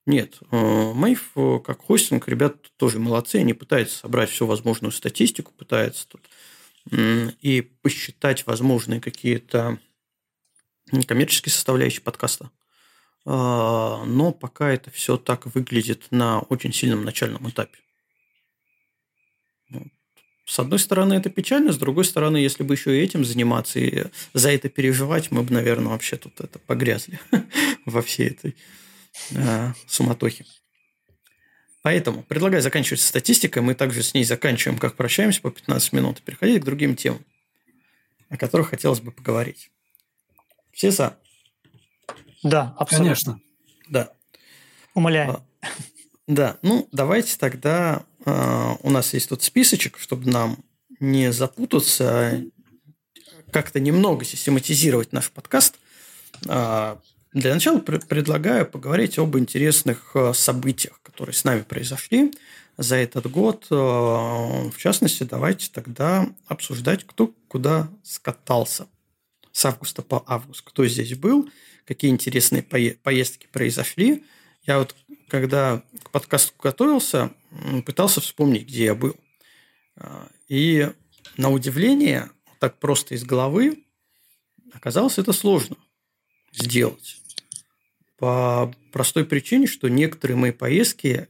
Нет, 0.05 0.39
Мэйв 0.49 1.31
э, 1.35 1.59
как 1.63 1.81
хостинг, 1.81 2.27
ребят 2.27 2.71
тоже 2.77 2.99
молодцы, 2.99 3.35
они 3.35 3.53
пытаются 3.53 3.99
собрать 3.99 4.29
всю 4.29 4.47
возможную 4.47 4.91
статистику, 4.91 5.51
пытаются 5.51 6.07
тут 6.07 6.27
и 6.91 7.62
посчитать 7.81 8.47
возможные 8.47 8.99
какие-то 9.01 9.77
коммерческие 11.07 11.53
составляющие 11.53 12.01
подкаста. 12.01 12.49
А, 13.25 14.03
но 14.05 14.31
пока 14.31 14.71
это 14.71 14.89
все 14.89 15.17
так 15.17 15.45
выглядит 15.53 16.07
на 16.09 16.39
очень 16.39 16.73
сильном 16.73 17.05
начальном 17.05 17.47
этапе. 17.49 17.77
С 20.49 20.57
одной 20.57 20.79
стороны, 20.79 21.13
это 21.13 21.29
печально, 21.29 21.71
с 21.71 21.77
другой 21.77 22.05
стороны, 22.05 22.38
если 22.38 22.63
бы 22.63 22.73
еще 22.73 22.97
и 22.97 23.03
этим 23.03 23.23
заниматься 23.23 23.79
и 23.79 24.05
за 24.33 24.49
это 24.49 24.67
переживать, 24.67 25.29
мы 25.29 25.43
бы, 25.43 25.53
наверное, 25.53 25.91
вообще 25.91 26.17
тут 26.17 26.41
это 26.41 26.57
погрязли 26.57 27.19
во 27.85 28.01
всей 28.01 28.29
этой 28.29 28.55
э, 29.29 29.73
суматохе. 29.85 30.45
Поэтому 31.83 32.23
предлагаю 32.23 32.63
заканчивать 32.63 32.99
статистикой. 32.99 33.62
Мы 33.62 33.75
также 33.75 34.01
с 34.01 34.15
ней 34.15 34.23
заканчиваем, 34.23 34.79
как 34.79 34.95
прощаемся 34.95 35.39
по 35.39 35.51
15 35.51 35.93
минут, 35.93 36.17
и 36.17 36.23
переходить 36.23 36.63
к 36.63 36.65
другим 36.65 36.95
темам, 36.95 37.23
о 38.29 38.35
которых 38.35 38.69
хотелось 38.69 39.01
бы 39.01 39.12
поговорить. 39.12 39.69
Все 40.71 40.89
за? 40.89 41.15
Да, 42.41 42.73
абсолютно. 42.79 43.05
Конечно. 43.05 43.41
Да. 43.88 44.13
Умоляю. 44.95 45.45
А, 45.62 45.67
Да, 46.25 46.57
ну 46.63 46.89
давайте 46.91 47.38
тогда 47.38 48.03
у 48.25 48.89
нас 48.89 49.13
есть 49.13 49.29
тут 49.29 49.43
списочек, 49.43 49.97
чтобы 49.97 50.29
нам 50.29 50.58
не 50.99 51.32
запутаться, 51.32 52.10
а 52.10 52.43
как-то 53.51 53.79
немного 53.79 54.25
систематизировать 54.25 55.13
наш 55.13 55.32
подкаст. 55.32 55.75
А, 56.47 56.99
для 57.34 57.53
начала 57.53 57.79
пр- 57.79 58.05
предлагаю 58.05 58.65
поговорить 58.65 59.17
об 59.17 59.38
интересных 59.38 60.15
событиях, 60.34 60.99
которые 61.01 61.34
с 61.34 61.43
нами 61.43 61.62
произошли 61.62 62.34
за 62.77 62.95
этот 62.95 63.29
год. 63.29 63.67
В 63.69 64.73
частности, 64.77 65.23
давайте 65.23 65.69
тогда 65.71 66.27
обсуждать, 66.47 67.05
кто 67.05 67.34
куда 67.47 67.89
скатался 68.03 68.88
с 69.51 69.65
августа 69.65 70.01
по 70.01 70.23
август, 70.27 70.62
кто 70.62 70.86
здесь 70.86 71.15
был, 71.15 71.49
какие 71.86 72.12
интересные 72.12 72.62
пое- 72.62 72.97
поездки 73.01 73.47
произошли. 73.51 74.23
Я 74.63 74.79
вот, 74.79 74.95
когда 75.30 75.84
к 76.04 76.10
подкасту 76.10 76.54
готовился, 76.62 77.32
пытался 77.86 78.22
вспомнить, 78.22 78.68
где 78.68 78.86
я 78.86 78.96
был. 78.96 79.15
А, 79.96 80.28
И 80.48 80.89
на 81.38 81.50
удивление, 81.50 82.30
так 82.60 82.80
просто 82.80 83.15
из 83.15 83.24
головы, 83.24 83.84
оказалось 84.74 85.18
это 85.18 85.32
сложно 85.32 85.78
сделать. 86.52 87.22
По 88.18 88.74
простой 88.92 89.24
причине, 89.26 89.68
что 89.68 89.88
некоторые 89.88 90.36
мои 90.36 90.52
поездки 90.52 91.28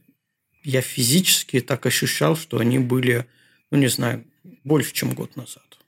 я 0.62 0.82
физически 0.82 1.60
так 1.60 1.86
ощущал, 1.86 2.36
что 2.36 2.58
они 2.58 2.78
были, 2.78 3.26
ну 3.70 3.78
не 3.78 3.88
знаю, 3.88 4.24
больше, 4.64 4.92
чем 4.92 5.14
год 5.14 5.36
назад. 5.36 5.78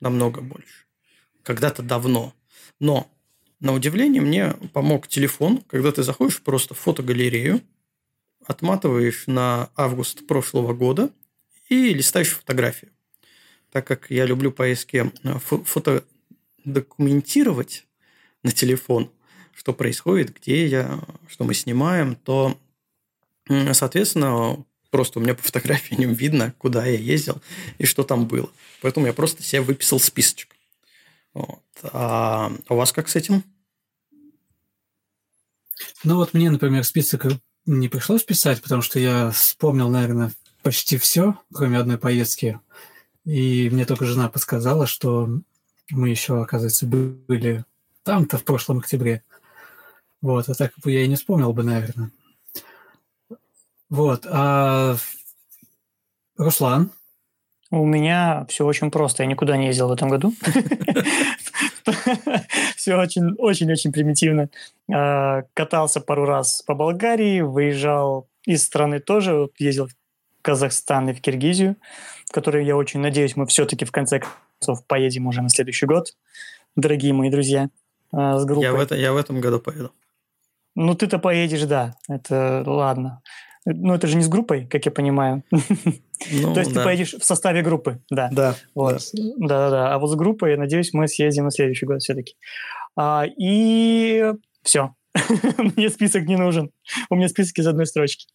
Намного 0.00 0.40
больше. 0.40 0.86
Когда-то 1.42 1.82
давно. 1.82 2.34
Но, 2.80 3.10
на 3.62 3.72
удивление, 3.72 4.20
мне 4.20 4.54
помог 4.72 5.06
телефон, 5.06 5.62
когда 5.68 5.92
ты 5.92 6.02
заходишь 6.02 6.42
просто 6.42 6.74
в 6.74 6.78
фотогалерею, 6.78 7.62
отматываешь 8.44 9.28
на 9.28 9.70
август 9.76 10.26
прошлого 10.26 10.74
года 10.74 11.10
и 11.68 11.94
листаешь 11.94 12.30
фотографии. 12.30 12.88
Так 13.70 13.86
как 13.86 14.10
я 14.10 14.26
люблю 14.26 14.50
поездки 14.50 15.12
э, 15.22 15.38
фо- 15.38 15.64
фотодокументировать 16.64 17.86
на 18.42 18.50
телефон, 18.50 19.12
что 19.54 19.72
происходит, 19.72 20.34
где 20.34 20.66
я, 20.66 20.98
что 21.28 21.44
мы 21.44 21.54
снимаем, 21.54 22.16
то, 22.16 22.58
соответственно, 23.72 24.64
просто 24.90 25.20
у 25.20 25.22
меня 25.22 25.36
по 25.36 25.42
фотографиям 25.42 26.12
видно, 26.14 26.52
куда 26.58 26.84
я 26.84 26.98
ездил 26.98 27.40
и 27.78 27.86
что 27.86 28.02
там 28.02 28.26
было. 28.26 28.50
Поэтому 28.80 29.06
я 29.06 29.12
просто 29.12 29.44
себе 29.44 29.62
выписал 29.62 30.00
списочек. 30.00 30.48
Вот. 31.32 31.61
А 31.82 32.52
у 32.68 32.76
вас 32.76 32.92
как 32.92 33.08
с 33.08 33.16
этим? 33.16 33.42
Ну 36.04 36.16
вот 36.16 36.34
мне, 36.34 36.50
например, 36.50 36.84
список 36.84 37.26
не 37.66 37.88
пришлось 37.88 38.24
писать, 38.24 38.62
потому 38.62 38.82
что 38.82 38.98
я 38.98 39.30
вспомнил, 39.30 39.88
наверное, 39.88 40.32
почти 40.62 40.96
все, 40.96 41.38
кроме 41.52 41.78
одной 41.78 41.98
поездки. 41.98 42.60
И 43.24 43.68
мне 43.70 43.84
только 43.84 44.04
жена 44.04 44.28
подсказала, 44.28 44.86
что 44.86 45.28
мы 45.90 46.08
еще, 46.08 46.40
оказывается, 46.40 46.86
были 46.86 47.64
там-то 48.02 48.38
в 48.38 48.44
прошлом 48.44 48.78
октябре. 48.78 49.22
Вот, 50.20 50.48
а 50.48 50.54
так 50.54 50.72
я 50.84 51.04
и 51.04 51.08
не 51.08 51.16
вспомнил 51.16 51.52
бы, 51.52 51.62
наверное. 51.62 52.10
Вот, 53.88 54.26
а 54.28 54.96
Руслан, 56.36 56.90
У 57.72 57.86
меня 57.86 58.44
все 58.50 58.66
очень 58.66 58.90
просто. 58.90 59.22
Я 59.22 59.28
никуда 59.30 59.56
не 59.56 59.68
ездил 59.68 59.88
в 59.88 59.92
этом 59.92 60.10
году. 60.10 60.34
Все 62.76 62.96
очень, 62.96 63.32
очень-очень 63.38 63.92
примитивно. 63.92 64.50
А, 64.92 65.44
Катался 65.54 66.02
пару 66.02 66.26
раз 66.26 66.60
по 66.62 66.74
Болгарии, 66.74 67.40
выезжал 67.40 68.28
из 68.44 68.62
страны 68.62 69.00
тоже, 69.00 69.48
ездил 69.58 69.86
в 69.86 69.92
Казахстан 70.42 71.08
и 71.08 71.14
в 71.14 71.22
Киргизию, 71.22 71.76
в 72.26 72.32
которые 72.32 72.66
я 72.66 72.76
очень 72.76 73.00
надеюсь, 73.00 73.36
мы 73.36 73.46
все-таки 73.46 73.86
в 73.86 73.90
конце 73.90 74.20
концов 74.20 74.86
поедем 74.86 75.26
уже 75.26 75.40
на 75.40 75.48
следующий 75.48 75.86
год, 75.86 76.14
дорогие 76.76 77.14
мои 77.14 77.30
друзья, 77.30 77.70
а, 78.12 78.38
с 78.38 78.44
группой. 78.44 78.64
Я 78.64 78.74
в, 78.74 78.80
это, 78.80 78.96
я 78.96 79.14
в 79.14 79.16
этом 79.16 79.40
году 79.40 79.60
поеду. 79.60 79.92
Ну, 80.74 80.94
ты-то 80.94 81.18
поедешь, 81.18 81.62
да, 81.62 81.94
это 82.06 82.64
ладно. 82.66 83.22
Ну, 83.64 83.94
это 83.94 84.06
же 84.06 84.16
не 84.16 84.22
с 84.22 84.28
группой, 84.28 84.66
как 84.66 84.84
я 84.84 84.90
понимаю. 84.90 85.44
Ну, 86.30 86.54
То 86.54 86.60
есть 86.60 86.72
да. 86.72 86.80
ты 86.80 86.84
поедешь 86.84 87.14
в 87.14 87.24
составе 87.24 87.62
группы, 87.62 88.00
да. 88.10 88.28
Да, 88.32 88.54
Вот. 88.74 89.00
Да-да-да. 89.12 89.94
А 89.94 89.98
вот 89.98 90.08
с 90.08 90.14
группой, 90.14 90.56
надеюсь, 90.56 90.92
мы 90.92 91.08
съездим 91.08 91.44
на 91.44 91.50
следующий 91.50 91.86
год 91.86 92.00
все-таки. 92.00 92.36
А, 92.96 93.24
и 93.26 94.32
все. 94.62 94.94
Мне 95.58 95.90
список 95.90 96.24
не 96.24 96.36
нужен. 96.36 96.70
У 97.10 97.16
меня 97.16 97.28
список 97.28 97.58
из 97.58 97.66
одной 97.66 97.86
строчки. 97.86 98.26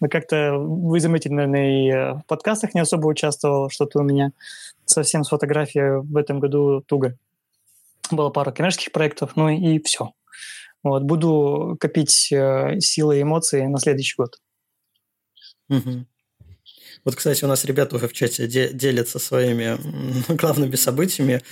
Но 0.00 0.08
как-то 0.08 0.54
вы 0.56 1.00
заметили, 1.00 1.32
наверное, 1.32 1.70
и 1.70 1.90
э, 1.90 2.12
в 2.14 2.24
подкастах 2.26 2.74
не 2.74 2.80
особо 2.80 3.06
участвовал. 3.06 3.70
Что-то 3.70 4.00
у 4.00 4.02
меня 4.02 4.32
совсем 4.84 5.24
с 5.24 5.28
фотографией 5.28 6.00
в 6.02 6.16
этом 6.16 6.40
году 6.40 6.82
туго. 6.86 7.16
Было 8.10 8.30
пару 8.30 8.52
коммерческих 8.52 8.92
проектов, 8.92 9.32
ну 9.36 9.48
и 9.48 9.78
все. 9.82 10.12
Вот. 10.82 11.02
Буду 11.02 11.76
копить 11.78 12.32
э, 12.32 12.80
силы 12.80 13.18
и 13.18 13.22
эмоции 13.22 13.66
на 13.66 13.78
следующий 13.78 14.14
год. 14.16 14.38
Вот, 17.04 17.16
кстати, 17.16 17.44
у 17.44 17.48
нас 17.48 17.64
ребята 17.64 17.96
уже 17.96 18.06
в 18.06 18.12
чате 18.12 18.46
де- 18.46 18.72
делятся 18.72 19.18
своими 19.18 19.76
главными 20.36 20.76
событиями. 20.76 21.42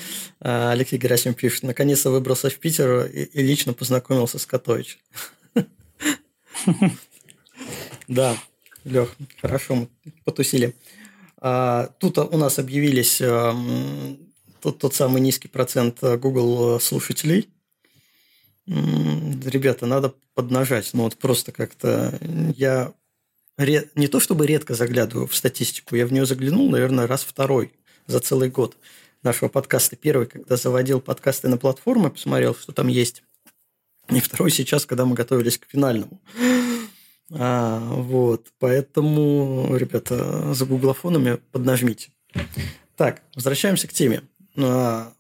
А, 0.41 0.71
Алексей 0.71 0.99
Герасим 0.99 1.35
пишет, 1.35 1.65
наконец-то 1.65 2.11
выбрался 2.11 2.51
в 2.51 2.57
Питер 2.57 3.07
и, 3.07 3.25
и 3.25 3.43
лично 3.43 3.73
познакомился 3.73 4.39
с 4.39 4.47
Котович. 4.47 4.99
Да, 8.09 8.37
Лех, 8.85 9.15
хорошо, 9.41 9.75
мы 9.75 9.89
потусили. 10.25 10.75
А, 11.41 11.87
Тут 11.99 12.19
у 12.19 12.37
нас 12.37 12.59
объявились 12.59 13.21
м, 13.21 14.19
тот, 14.61 14.79
тот 14.79 14.95
самый 14.95 15.21
низкий 15.21 15.49
процент 15.49 15.99
э, 16.03 16.17
Google 16.17 16.81
слушателей. 16.81 17.49
Ребята, 18.67 19.87
надо 19.87 20.15
поднажать. 20.35 20.91
Ну 20.93 21.05
вот 21.05 21.17
просто 21.17 21.53
как-то 21.53 22.19
я 22.57 22.93
не 23.95 24.09
то 24.09 24.21
чтобы 24.21 24.47
редко 24.47 24.75
заглядываю 24.75 25.27
в 25.27 25.35
статистику, 25.35 25.97
я 25.97 26.07
в 26.07 26.13
нее 26.13 26.27
заглянул, 26.27 26.71
наверное, 26.71 27.07
раз 27.07 27.25
второй 27.25 27.73
за 28.07 28.21
целый 28.21 28.51
год 28.51 28.77
нашего 29.23 29.49
подкаста. 29.49 29.97
Первый, 29.97 30.27
когда 30.27 30.57
заводил 30.57 31.01
подкасты 31.01 31.49
на 31.49 31.59
платформы, 31.59 32.11
посмотрел, 32.11 32.55
что 32.55 32.73
там 32.73 32.89
есть. 32.89 33.23
И 34.09 34.21
второй 34.21 34.51
сейчас, 34.51 34.87
когда 34.87 35.05
мы 35.05 35.15
готовились 35.15 35.59
к 35.59 35.67
финальному. 35.69 36.21
А, 37.33 37.79
вот, 37.93 38.49
поэтому, 38.59 39.77
ребята, 39.77 40.53
за 40.53 40.65
гуглофонами 40.67 41.39
поднажмите. 41.53 42.11
Так, 42.97 43.23
возвращаемся 43.35 43.87
к 43.87 43.93
теме. 43.93 44.23
А, 44.57 45.13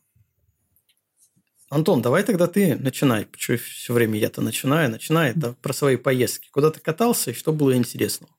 Антон, 1.70 2.02
давай 2.02 2.24
тогда 2.24 2.48
ты 2.48 2.74
начинай. 2.74 3.26
Почему 3.26 3.56
все 3.58 3.92
время 3.92 4.18
я-то 4.18 4.42
начинаю, 4.42 4.90
начинай 4.90 5.32
да, 5.34 5.54
про 5.62 5.72
свои 5.72 5.96
поездки. 5.96 6.48
Куда 6.50 6.70
ты 6.72 6.80
катался 6.80 7.30
и 7.30 7.34
что 7.34 7.52
было 7.52 7.76
интересного? 7.76 8.32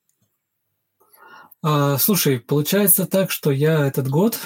А, 1.64 1.98
слушай, 1.98 2.42
получается 2.42 3.06
так, 3.06 3.32
что 3.32 3.52
я 3.52 3.88
этот 3.88 4.10
год, 4.10 4.38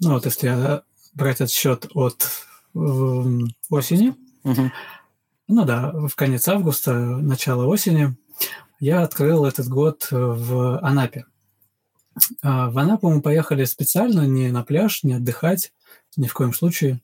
ну 0.00 0.10
вот 0.12 0.26
если 0.26 0.48
я 0.48 0.82
брать 1.14 1.40
отсчет 1.40 1.86
от 1.94 2.28
эм, 2.74 3.54
осени, 3.70 4.14
Мгм. 4.44 4.70
ну 5.48 5.64
да, 5.64 5.92
в 6.06 6.14
конец 6.14 6.46
августа, 6.46 6.92
начало 6.92 7.66
осени, 7.66 8.16
я 8.80 9.02
открыл 9.02 9.46
этот 9.46 9.68
год 9.68 10.08
в 10.10 10.78
Анапе. 10.84 11.24
А, 12.42 12.70
В 12.70 12.76
Анапу 12.78 13.08
мы 13.08 13.22
поехали 13.22 13.64
специально, 13.64 14.26
не 14.26 14.50
на 14.50 14.62
пляж, 14.62 15.04
не 15.04 15.14
отдыхать, 15.14 15.72
ни 16.16 16.26
в 16.26 16.34
коем 16.34 16.52
случае. 16.52 17.00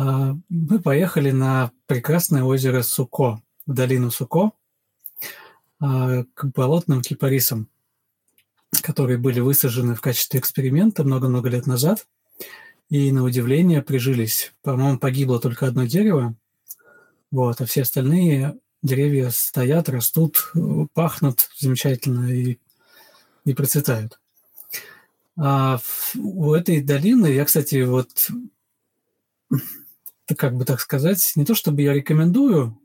А, 0.00 0.34
Мы 0.48 0.80
поехали 0.80 1.30
на 1.30 1.72
прекрасное 1.86 2.42
озеро 2.42 2.80
Суко, 2.82 3.42
в 3.66 3.74
долину 3.74 4.10
Суко, 4.10 4.52
а, 5.78 6.24
к 6.32 6.46
болотным 6.46 7.02
кипарисам, 7.02 7.68
которые 8.82 9.18
были 9.18 9.40
высажены 9.40 9.94
в 9.94 10.00
качестве 10.00 10.40
эксперимента 10.40 11.04
много-много 11.04 11.50
лет 11.50 11.66
назад. 11.66 12.06
И, 12.88 13.12
на 13.12 13.22
удивление, 13.24 13.82
прижились. 13.82 14.54
По-моему, 14.62 14.98
погибло 14.98 15.38
только 15.38 15.66
одно 15.66 15.84
дерево, 15.84 16.34
вот, 17.30 17.60
а 17.60 17.66
все 17.66 17.82
остальные 17.82 18.58
деревья 18.82 19.28
стоят, 19.28 19.90
растут, 19.90 20.50
пахнут 20.94 21.50
замечательно 21.58 22.26
и, 22.32 22.58
и 23.44 23.52
процветают. 23.52 24.18
А 25.36 25.78
у 26.16 26.54
этой 26.54 26.80
долины, 26.80 27.26
я, 27.26 27.44
кстати, 27.44 27.82
вот, 27.82 28.30
как 30.34 30.56
бы 30.56 30.64
так 30.64 30.80
сказать, 30.80 31.32
не 31.36 31.44
то 31.44 31.54
чтобы 31.54 31.82
я 31.82 31.92
рекомендую 31.92 32.78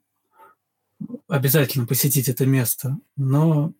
обязательно 1.28 1.86
посетить 1.86 2.30
это 2.30 2.46
место, 2.46 2.98
но 3.18 3.74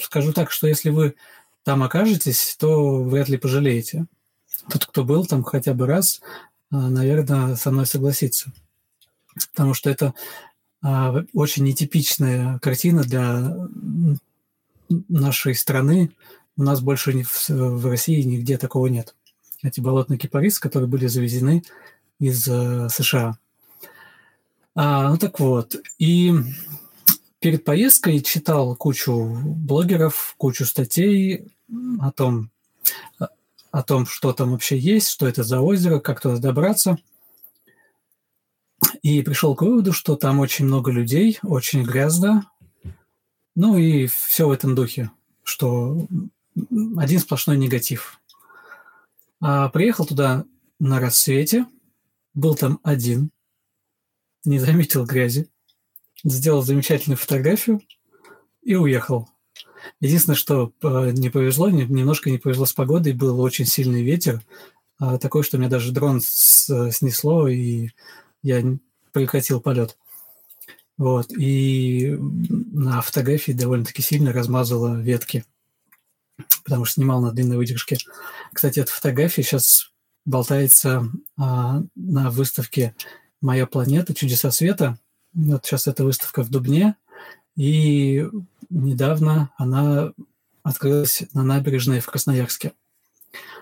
скажу 0.00 0.32
так, 0.32 0.50
что 0.50 0.66
если 0.66 0.90
вы 0.90 1.14
там 1.64 1.82
окажетесь, 1.82 2.56
то 2.58 3.02
вряд 3.02 3.28
ли 3.28 3.38
пожалеете. 3.38 4.06
Тот, 4.68 4.86
кто 4.86 5.04
был 5.04 5.26
там 5.26 5.42
хотя 5.42 5.74
бы 5.74 5.86
раз, 5.86 6.20
а, 6.70 6.88
наверное, 6.88 7.56
со 7.56 7.70
мной 7.70 7.86
согласится. 7.86 8.52
потому 9.52 9.74
что 9.74 9.90
это 9.90 10.14
а, 10.82 11.24
очень 11.32 11.64
нетипичная 11.64 12.58
картина 12.60 13.02
для 13.02 13.68
нашей 15.08 15.54
страны. 15.54 16.12
У 16.56 16.62
нас 16.62 16.80
больше 16.80 17.24
в 17.48 17.86
России 17.88 18.22
нигде 18.22 18.58
такого 18.58 18.86
нет. 18.86 19.14
Эти 19.62 19.80
болотные 19.80 20.18
кипарисы, 20.18 20.60
которые 20.60 20.88
были 20.88 21.06
завезены 21.06 21.64
из 22.18 22.46
э, 22.48 22.88
США. 22.88 23.38
А, 24.74 25.10
ну 25.10 25.18
так 25.18 25.38
вот, 25.40 25.76
и 25.98 26.32
перед 27.38 27.64
поездкой 27.64 28.20
читал 28.20 28.74
кучу 28.74 29.38
блогеров, 29.44 30.34
кучу 30.38 30.64
статей 30.64 31.52
о 32.00 32.10
том, 32.10 32.50
о 33.70 33.82
том, 33.82 34.06
что 34.06 34.32
там 34.32 34.52
вообще 34.52 34.78
есть, 34.78 35.08
что 35.08 35.28
это 35.28 35.42
за 35.42 35.60
озеро, 35.60 36.00
как 36.00 36.20
туда 36.20 36.38
добраться. 36.38 36.96
И 39.02 39.22
пришел 39.22 39.54
к 39.54 39.62
выводу, 39.62 39.92
что 39.92 40.16
там 40.16 40.40
очень 40.40 40.64
много 40.64 40.90
людей, 40.90 41.38
очень 41.42 41.82
грязно. 41.82 42.50
Ну 43.54 43.76
и 43.76 44.06
все 44.06 44.48
в 44.48 44.50
этом 44.50 44.74
духе, 44.74 45.10
что 45.42 46.06
один 46.96 47.20
сплошной 47.20 47.56
негатив. 47.56 48.20
А 49.40 49.68
приехал 49.68 50.06
туда 50.06 50.44
на 50.78 51.00
рассвете, 51.00 51.66
был 52.34 52.54
там 52.54 52.80
один, 52.82 53.30
не 54.44 54.58
заметил 54.58 55.04
грязи, 55.04 55.48
сделал 56.24 56.62
замечательную 56.62 57.16
фотографию 57.16 57.80
и 58.62 58.74
уехал. 58.74 59.28
Единственное, 60.00 60.36
что 60.36 60.72
э, 60.82 61.10
не 61.12 61.30
повезло, 61.30 61.68
немножко 61.68 62.30
не 62.30 62.38
повезло 62.38 62.66
с 62.66 62.72
погодой, 62.72 63.12
был 63.12 63.40
очень 63.40 63.66
сильный 63.66 64.02
ветер, 64.02 64.42
а, 64.98 65.18
такой, 65.18 65.42
что 65.42 65.58
меня 65.58 65.68
даже 65.68 65.92
дрон 65.92 66.20
снесло, 66.20 67.48
и 67.48 67.90
я 68.42 68.62
прекратил 69.12 69.60
полет. 69.60 69.98
Вот, 70.96 71.32
и 71.32 72.16
на 72.20 73.02
фотографии 73.02 73.52
довольно-таки 73.52 74.00
сильно 74.00 74.32
размазало 74.32 75.00
ветки, 75.00 75.44
потому 76.64 76.84
что 76.84 76.94
снимал 76.94 77.20
на 77.20 77.32
длинной 77.32 77.56
выдержке. 77.56 77.98
Кстати, 78.52 78.78
эта 78.78 78.92
фотография 78.92 79.42
сейчас 79.42 79.92
болтается 80.24 81.10
а, 81.36 81.82
на 81.94 82.30
выставке 82.30 82.94
«Моя 83.40 83.66
планета. 83.66 84.14
Чудеса 84.14 84.50
света». 84.50 84.98
Вот 85.32 85.64
сейчас 85.64 85.86
эта 85.86 86.04
выставка 86.04 86.42
в 86.42 86.50
Дубне, 86.50 86.96
и 87.56 88.28
недавно 88.70 89.50
она 89.56 90.12
открылась 90.62 91.24
на 91.32 91.42
набережной 91.42 92.00
в 92.00 92.06
Красноярске. 92.06 92.72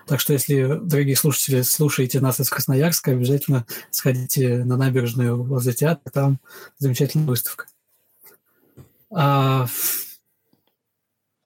Так 0.05 0.19
что, 0.19 0.33
если, 0.33 0.79
дорогие 0.81 1.15
слушатели, 1.15 1.61
слушаете 1.61 2.19
нас 2.19 2.39
из 2.39 2.49
Красноярска, 2.49 3.11
обязательно 3.11 3.65
сходите 3.89 4.63
на 4.63 4.77
набережную 4.77 5.41
возле 5.41 5.73
театра, 5.73 6.11
там 6.11 6.39
замечательная 6.77 7.27
выставка. 7.27 7.65
А 9.11 9.67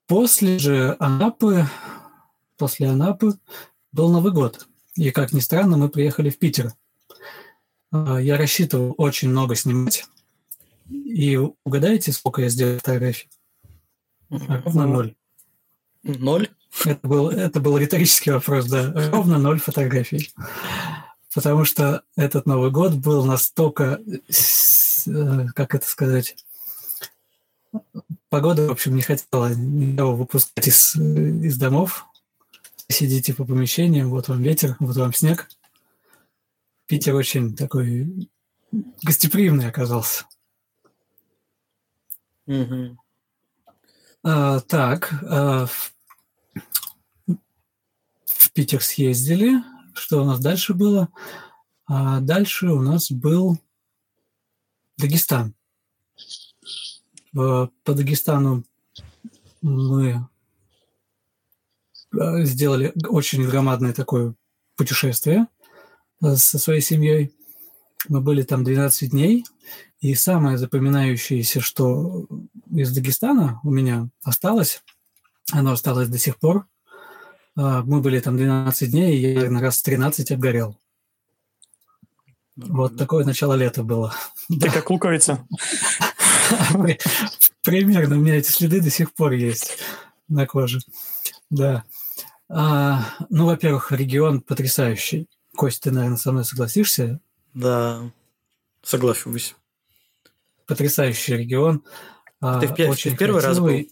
после 0.06 0.58
же 0.58 0.96
Анапы, 0.98 1.66
после 2.56 2.88
Анапы 2.88 3.38
был 3.92 4.10
Новый 4.10 4.32
год. 4.32 4.66
И, 4.98 5.12
как 5.12 5.32
ни 5.32 5.38
странно, 5.38 5.76
мы 5.76 5.88
приехали 5.88 6.28
в 6.28 6.38
Питер. 6.38 6.72
А, 7.92 8.18
я 8.18 8.36
рассчитывал 8.36 8.94
очень 8.98 9.28
много 9.28 9.54
снимать. 9.54 10.04
И 10.90 11.38
угадайте, 11.64 12.10
сколько 12.10 12.42
я 12.42 12.48
сделал 12.48 12.78
фотографий? 12.78 13.28
Ровно 14.28 14.86
ноль. 14.86 15.14
Ноль? 16.02 16.48
Это 16.84 17.06
был, 17.06 17.28
это 17.28 17.60
был 17.60 17.78
риторический 17.78 18.32
вопрос, 18.32 18.66
да. 18.66 18.92
Ровно 19.12 19.38
ноль 19.38 19.60
фотографий. 19.60 20.32
Потому 21.32 21.64
что 21.64 22.02
этот 22.16 22.46
Новый 22.46 22.72
год 22.72 22.94
был 22.94 23.24
настолько, 23.24 24.00
э, 25.06 25.46
как 25.54 25.76
это 25.76 25.86
сказать, 25.86 26.34
погода, 28.30 28.66
в 28.66 28.72
общем, 28.72 28.96
не 28.96 29.02
хотела 29.02 29.46
его 29.46 30.16
выпускать 30.16 30.66
из, 30.66 30.96
из 30.96 31.56
домов. 31.56 32.04
Сидите 32.90 33.34
по 33.34 33.44
помещениям, 33.44 34.08
вот 34.08 34.28
вам 34.28 34.42
ветер, 34.42 34.76
вот 34.80 34.96
вам 34.96 35.12
снег. 35.12 35.48
Питер 36.86 37.14
очень 37.14 37.54
такой 37.54 38.30
гостеприимный 39.02 39.68
оказался. 39.68 40.24
Угу. 42.46 42.98
А, 44.24 44.60
так, 44.60 45.12
а, 45.22 45.66
в, 45.66 45.92
в 48.24 48.52
Питер 48.52 48.82
съездили. 48.82 49.62
Что 49.92 50.22
у 50.22 50.24
нас 50.24 50.40
дальше 50.40 50.72
было? 50.72 51.08
А 51.86 52.20
дальше 52.20 52.68
у 52.68 52.80
нас 52.80 53.10
был 53.10 53.58
Дагестан. 54.96 55.54
По 57.32 57.70
Дагестану 57.84 58.64
мы 59.60 60.26
сделали 62.12 62.92
очень 63.08 63.44
громадное 63.44 63.92
такое 63.92 64.34
путешествие 64.76 65.46
а, 66.22 66.36
со 66.36 66.58
своей 66.58 66.80
семьей. 66.80 67.34
Мы 68.08 68.20
были 68.20 68.42
там 68.42 68.64
12 68.64 69.10
дней, 69.10 69.44
и 70.00 70.14
самое 70.14 70.56
запоминающееся, 70.56 71.60
что 71.60 72.26
из 72.70 72.94
Дагестана 72.94 73.60
у 73.64 73.70
меня 73.70 74.08
осталось, 74.22 74.82
оно 75.52 75.72
осталось 75.72 76.08
до 76.08 76.18
сих 76.18 76.38
пор. 76.38 76.66
А, 77.56 77.82
мы 77.82 78.00
были 78.00 78.20
там 78.20 78.36
12 78.36 78.90
дней, 78.90 79.18
и 79.18 79.32
я 79.32 79.50
на 79.50 79.60
раз 79.60 79.82
13 79.82 80.30
обгорел. 80.30 80.76
Вот 82.56 82.96
такое 82.96 83.24
начало 83.24 83.54
лета 83.54 83.82
было. 83.82 84.14
Ты 84.48 84.70
как 84.70 84.90
луковица. 84.90 85.46
Примерно. 87.62 88.16
У 88.16 88.20
меня 88.20 88.36
эти 88.36 88.50
следы 88.50 88.80
до 88.80 88.90
сих 88.90 89.12
пор 89.12 89.32
есть 89.32 89.78
на 90.28 90.46
коже. 90.46 90.80
Да. 91.50 91.84
А, 92.48 93.04
ну, 93.28 93.46
во-первых, 93.46 93.92
регион 93.92 94.40
потрясающий. 94.40 95.28
Кость, 95.56 95.82
ты, 95.82 95.90
наверное, 95.90 96.16
со 96.16 96.32
мной 96.32 96.44
согласишься? 96.44 97.20
Да, 97.54 98.10
соглашусь 98.82 99.54
потрясающий 100.68 101.36
регион. 101.36 101.82
А 102.40 102.60
ты 102.60 102.68
в, 102.68 102.90
очень 102.90 103.12
ты 103.12 103.16
первый 103.16 103.40
красивый. 103.40 103.90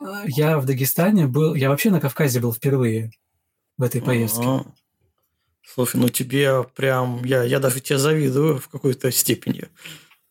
раз 0.00 0.08
был? 0.08 0.24
Я 0.26 0.58
в 0.58 0.66
Дагестане 0.66 1.26
был, 1.26 1.54
я 1.54 1.68
вообще 1.68 1.90
на 1.90 2.00
Кавказе 2.00 2.40
был 2.40 2.52
впервые 2.52 3.12
в 3.78 3.82
этой 3.84 4.02
поездке. 4.02 4.42
А-а-а. 4.42 4.72
Слушай, 5.62 6.00
ну 6.00 6.08
тебе 6.08 6.64
прям, 6.74 7.24
я, 7.24 7.44
я 7.44 7.60
даже 7.60 7.80
тебе 7.80 7.98
завидую 7.98 8.58
в 8.58 8.68
какой-то 8.68 9.12
степени. 9.12 9.68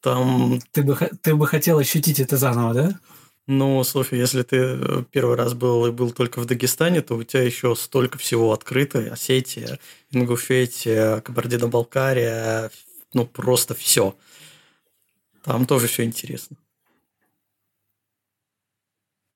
Там... 0.01 0.59
Ты 0.71 0.83
бы, 0.83 0.95
ты 1.21 1.35
бы 1.35 1.47
хотел 1.47 1.77
ощутить 1.77 2.19
это 2.19 2.37
заново, 2.37 2.73
да? 2.73 2.99
Ну, 3.47 3.83
слушай, 3.83 4.17
если 4.17 4.41
ты 4.41 4.57
э, 4.57 5.03
первый 5.11 5.35
раз 5.35 5.53
был 5.53 5.85
и 5.85 5.91
был 5.91 6.11
только 6.11 6.39
в 6.39 6.45
Дагестане, 6.45 7.01
то 7.01 7.15
у 7.15 7.23
тебя 7.23 7.43
еще 7.43 7.75
столько 7.75 8.17
всего 8.17 8.51
открыто. 8.51 8.99
Осетия, 9.11 9.79
Ингушетия, 10.09 11.21
Кабардино-Балкария, 11.21 12.71
ну, 13.13 13.25
просто 13.27 13.75
все. 13.75 14.15
Там 15.43 15.67
тоже 15.67 15.87
все 15.87 16.03
интересно. 16.03 16.57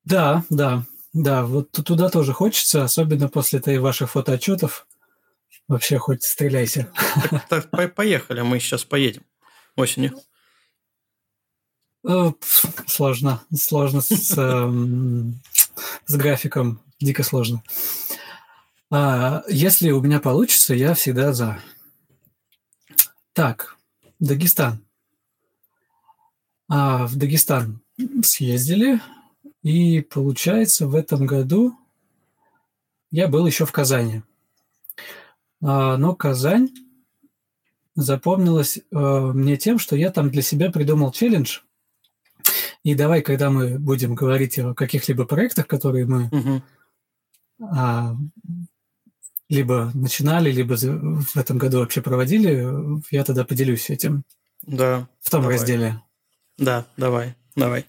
Да, 0.04 0.44
да, 0.50 0.84
да. 1.12 1.44
Вот 1.44 1.70
туда 1.70 2.08
тоже 2.08 2.32
хочется, 2.32 2.82
особенно 2.82 3.28
после 3.28 3.60
этой 3.60 3.78
ваших 3.78 4.10
фотоотчетов. 4.10 4.88
Вообще 5.68 5.98
хоть 5.98 6.24
стреляйся. 6.24 6.92
Так, 7.48 7.70
так, 7.70 7.94
поехали, 7.94 8.40
мы 8.40 8.58
сейчас 8.58 8.84
поедем 8.84 9.22
осенью. 9.76 10.20
Э, 12.06 12.32
сложно, 12.86 13.42
сложно 13.54 14.00
с, 14.00 14.38
эм, 14.38 15.40
с 16.06 16.16
графиком, 16.16 16.80
дико 17.00 17.22
сложно. 17.22 17.62
А, 18.90 19.42
если 19.48 19.90
у 19.90 20.00
меня 20.00 20.20
получится, 20.20 20.74
я 20.74 20.94
всегда 20.94 21.32
за. 21.32 21.60
Так, 23.32 23.76
Дагестан 24.18 24.82
а, 26.70 27.06
в 27.06 27.16
Дагестан 27.16 27.80
съездили, 28.22 29.00
и 29.62 30.00
получается 30.00 30.86
в 30.86 30.94
этом 30.94 31.26
году 31.26 31.76
я 33.10 33.26
был 33.26 33.46
еще 33.46 33.66
в 33.66 33.72
Казани. 33.72 34.22
А, 35.62 35.96
но 35.96 36.14
Казань 36.14 36.70
запомнилась 37.96 38.78
а, 38.92 39.32
мне 39.32 39.56
тем, 39.56 39.78
что 39.78 39.96
я 39.96 40.10
там 40.10 40.30
для 40.30 40.42
себя 40.42 40.70
придумал 40.70 41.10
челлендж. 41.10 41.60
И 42.82 42.94
давай, 42.94 43.22
когда 43.22 43.50
мы 43.50 43.78
будем 43.78 44.14
говорить 44.14 44.58
о 44.58 44.74
каких-либо 44.74 45.24
проектах, 45.24 45.66
которые 45.66 46.06
мы 46.06 46.28
угу. 46.32 46.62
а, 47.60 48.16
либо 49.48 49.90
начинали, 49.94 50.50
либо 50.50 50.76
в 50.76 51.36
этом 51.36 51.58
году 51.58 51.80
вообще 51.80 52.00
проводили, 52.00 52.66
я 53.10 53.24
тогда 53.24 53.44
поделюсь 53.44 53.90
этим. 53.90 54.24
Да. 54.62 55.08
В 55.20 55.30
том 55.30 55.42
давай. 55.42 55.56
разделе. 55.56 56.02
Да, 56.56 56.86
давай, 56.96 57.34
давай. 57.56 57.86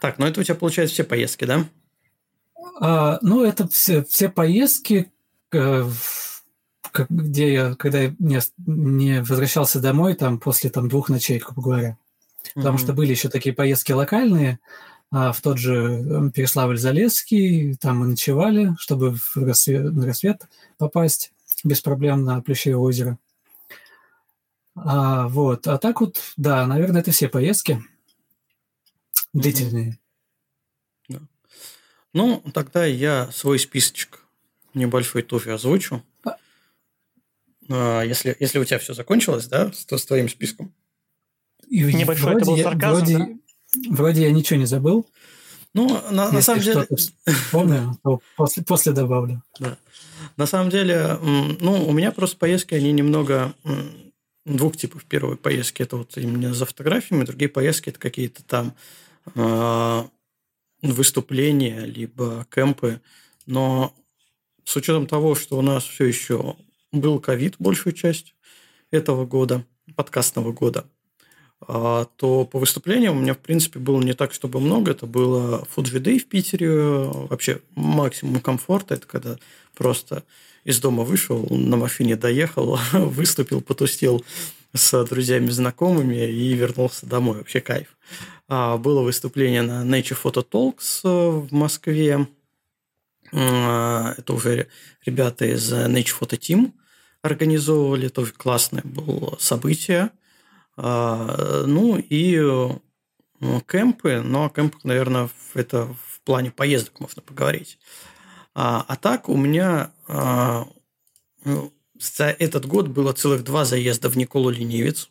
Так, 0.00 0.18
ну 0.18 0.26
это 0.26 0.40
у 0.40 0.44
тебя 0.44 0.54
получается 0.54 0.94
все 0.94 1.04
поездки, 1.04 1.44
да? 1.44 1.66
А, 2.80 3.18
ну, 3.22 3.44
это 3.44 3.68
все, 3.68 4.04
все 4.04 4.28
поездки, 4.28 5.10
э, 5.52 5.88
где 7.08 7.52
я, 7.52 7.74
когда 7.74 8.00
я 8.00 8.14
не, 8.18 8.40
не 8.66 9.22
возвращался 9.22 9.80
домой, 9.80 10.14
там, 10.14 10.38
после 10.38 10.70
там, 10.70 10.88
двух 10.88 11.08
ночей, 11.08 11.38
грубо 11.38 11.62
говоря. 11.62 11.98
Потому 12.54 12.76
mm-hmm. 12.76 12.80
что 12.80 12.92
были 12.92 13.10
еще 13.10 13.28
такие 13.28 13.54
поездки 13.54 13.92
локальные, 13.92 14.58
а, 15.10 15.32
в 15.32 15.40
тот 15.40 15.58
же 15.58 16.30
Переславль-Залесский, 16.34 17.76
там 17.76 17.98
мы 17.98 18.06
ночевали, 18.06 18.74
чтобы 18.78 19.14
в 19.14 19.36
рассвет, 19.36 19.92
на 19.92 20.06
рассвет 20.06 20.48
попасть 20.78 21.32
без 21.64 21.80
проблем 21.80 22.24
на 22.24 22.40
Плющевое 22.40 22.78
озеро. 22.78 23.18
А, 24.74 25.28
вот. 25.28 25.66
А 25.66 25.78
так 25.78 26.00
вот, 26.00 26.18
да, 26.36 26.66
наверное, 26.66 27.02
это 27.02 27.10
все 27.10 27.28
поездки 27.28 27.82
длительные. 29.34 29.98
Да. 31.08 31.20
Ну, 32.12 32.42
тогда 32.54 32.86
я 32.86 33.30
свой 33.32 33.58
списочек 33.58 34.24
небольшой 34.74 35.22
тоже 35.22 35.52
озвучу. 35.52 36.02
А. 36.24 36.36
а 37.68 38.02
если, 38.02 38.34
если 38.40 38.58
у 38.58 38.64
тебя 38.64 38.78
все 38.78 38.94
закончилось, 38.94 39.46
да, 39.46 39.72
с, 39.72 39.86
с 39.86 40.06
твоим 40.06 40.28
списком. 40.28 40.74
И 41.72 41.84
Небольшой 41.84 42.32
вроде, 42.32 42.42
это 42.42 42.50
был 42.50 42.58
сарказм, 42.58 42.96
вроде, 42.96 43.18
да? 43.18 43.94
вроде 43.96 44.22
я 44.24 44.30
ничего 44.30 44.58
не 44.58 44.66
забыл. 44.66 45.06
Ну, 45.72 45.88
на, 46.10 46.30
на 46.30 46.42
самом 46.42 46.60
деле... 46.60 46.86
Помню, 47.50 47.98
то 48.02 48.20
после, 48.36 48.62
после 48.62 48.92
добавлю. 48.92 49.42
Да. 49.58 49.78
На 50.36 50.44
самом 50.46 50.68
деле, 50.68 51.18
ну, 51.22 51.88
у 51.88 51.92
меня 51.92 52.12
просто 52.12 52.36
поездки, 52.36 52.74
они 52.74 52.92
немного 52.92 53.54
двух 54.44 54.76
типов. 54.76 55.06
Первые 55.06 55.38
поездки– 55.38 55.80
это 55.84 55.96
вот 55.96 56.14
именно 56.18 56.52
за 56.52 56.66
фотографиями, 56.66 57.24
другие 57.24 57.48
поездки– 57.48 57.88
это 57.90 57.98
какие-то 57.98 58.42
там 58.44 58.74
э, 59.34 60.02
выступления, 60.82 61.86
либо 61.86 62.46
кемпы. 62.54 63.00
Но 63.46 63.94
с 64.64 64.76
учетом 64.76 65.06
того, 65.06 65.34
что 65.34 65.56
у 65.56 65.62
нас 65.62 65.84
все 65.84 66.04
еще 66.04 66.54
был 66.92 67.18
ковид 67.18 67.54
большую 67.58 67.94
часть 67.94 68.34
этого 68.90 69.24
года, 69.24 69.64
подкастного 69.96 70.52
года, 70.52 70.84
то 71.66 72.48
по 72.50 72.58
выступлениям 72.58 73.16
у 73.16 73.20
меня, 73.20 73.34
в 73.34 73.38
принципе, 73.38 73.78
было 73.78 74.00
не 74.00 74.14
так, 74.14 74.32
чтобы 74.32 74.60
много. 74.60 74.90
Это 74.90 75.06
было 75.06 75.66
Fuji 75.74 76.00
Day 76.00 76.18
в 76.18 76.26
Питере. 76.26 76.70
Вообще 76.70 77.60
максимум 77.74 78.40
комфорта– 78.40 78.94
это 78.96 79.06
когда 79.06 79.36
просто 79.76 80.24
из 80.64 80.80
дома 80.80 81.02
вышел, 81.02 81.46
на 81.50 81.76
машине 81.76 82.16
доехал, 82.16 82.78
выступил, 82.92 83.60
потустил 83.60 84.24
с 84.74 85.04
друзьями, 85.04 85.50
знакомыми 85.50 86.26
и 86.30 86.54
вернулся 86.54 87.06
домой. 87.06 87.38
Вообще 87.38 87.60
кайф. 87.60 87.96
А, 88.48 88.76
было 88.76 89.02
выступление 89.02 89.62
на 89.62 89.84
Nature 89.84 90.18
Photo 90.22 90.46
Talks 90.48 91.00
э, 91.04 91.08
в 91.08 91.52
Москве. 91.52 92.26
А, 93.32 94.14
это 94.16 94.32
уже 94.32 94.68
ребята 95.04 95.46
из 95.46 95.72
Nature 95.72 96.14
Photo 96.20 96.38
Team 96.38 96.72
организовывали. 97.22 98.08
Тоже 98.08 98.32
классное 98.32 98.82
было 98.84 99.36
событие. 99.38 100.10
А, 100.76 101.64
ну 101.66 101.98
и 101.98 102.38
ну, 103.40 103.60
кемпы, 103.60 104.20
но 104.20 104.46
о 104.46 104.50
кемпах, 104.50 104.84
наверное, 104.84 105.28
это 105.54 105.86
в 106.06 106.20
плане 106.20 106.52
поездок 106.52 107.00
можно 107.00 107.22
поговорить. 107.22 107.78
А, 108.54 108.84
а 108.86 108.96
так 108.96 109.28
у 109.28 109.36
меня 109.36 109.92
а, 110.06 110.68
ну, 111.44 111.72
за 111.98 112.26
этот 112.26 112.66
год 112.66 112.88
было 112.88 113.12
целых 113.12 113.42
два 113.44 113.64
заезда 113.64 114.08
в 114.08 114.16
Николу 114.16 114.50
Ленивец. 114.50 115.10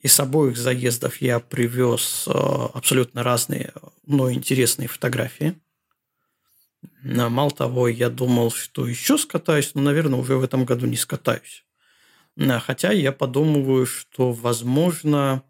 Из 0.00 0.18
обоих 0.18 0.56
заездов 0.56 1.20
я 1.20 1.38
привез 1.38 2.24
а, 2.26 2.70
абсолютно 2.74 3.22
разные, 3.22 3.72
но 4.04 4.32
интересные 4.32 4.88
фотографии. 4.88 5.56
Мало 7.02 7.50
того, 7.52 7.86
я 7.88 8.10
думал, 8.10 8.50
что 8.50 8.86
еще 8.86 9.18
скатаюсь, 9.18 9.74
но, 9.74 9.82
наверное, 9.82 10.18
уже 10.18 10.36
в 10.36 10.42
этом 10.42 10.64
году 10.64 10.86
не 10.86 10.96
скатаюсь. 10.96 11.64
Хотя 12.38 12.92
я 12.92 13.10
подумываю, 13.10 13.84
что, 13.84 14.32
возможно, 14.32 15.42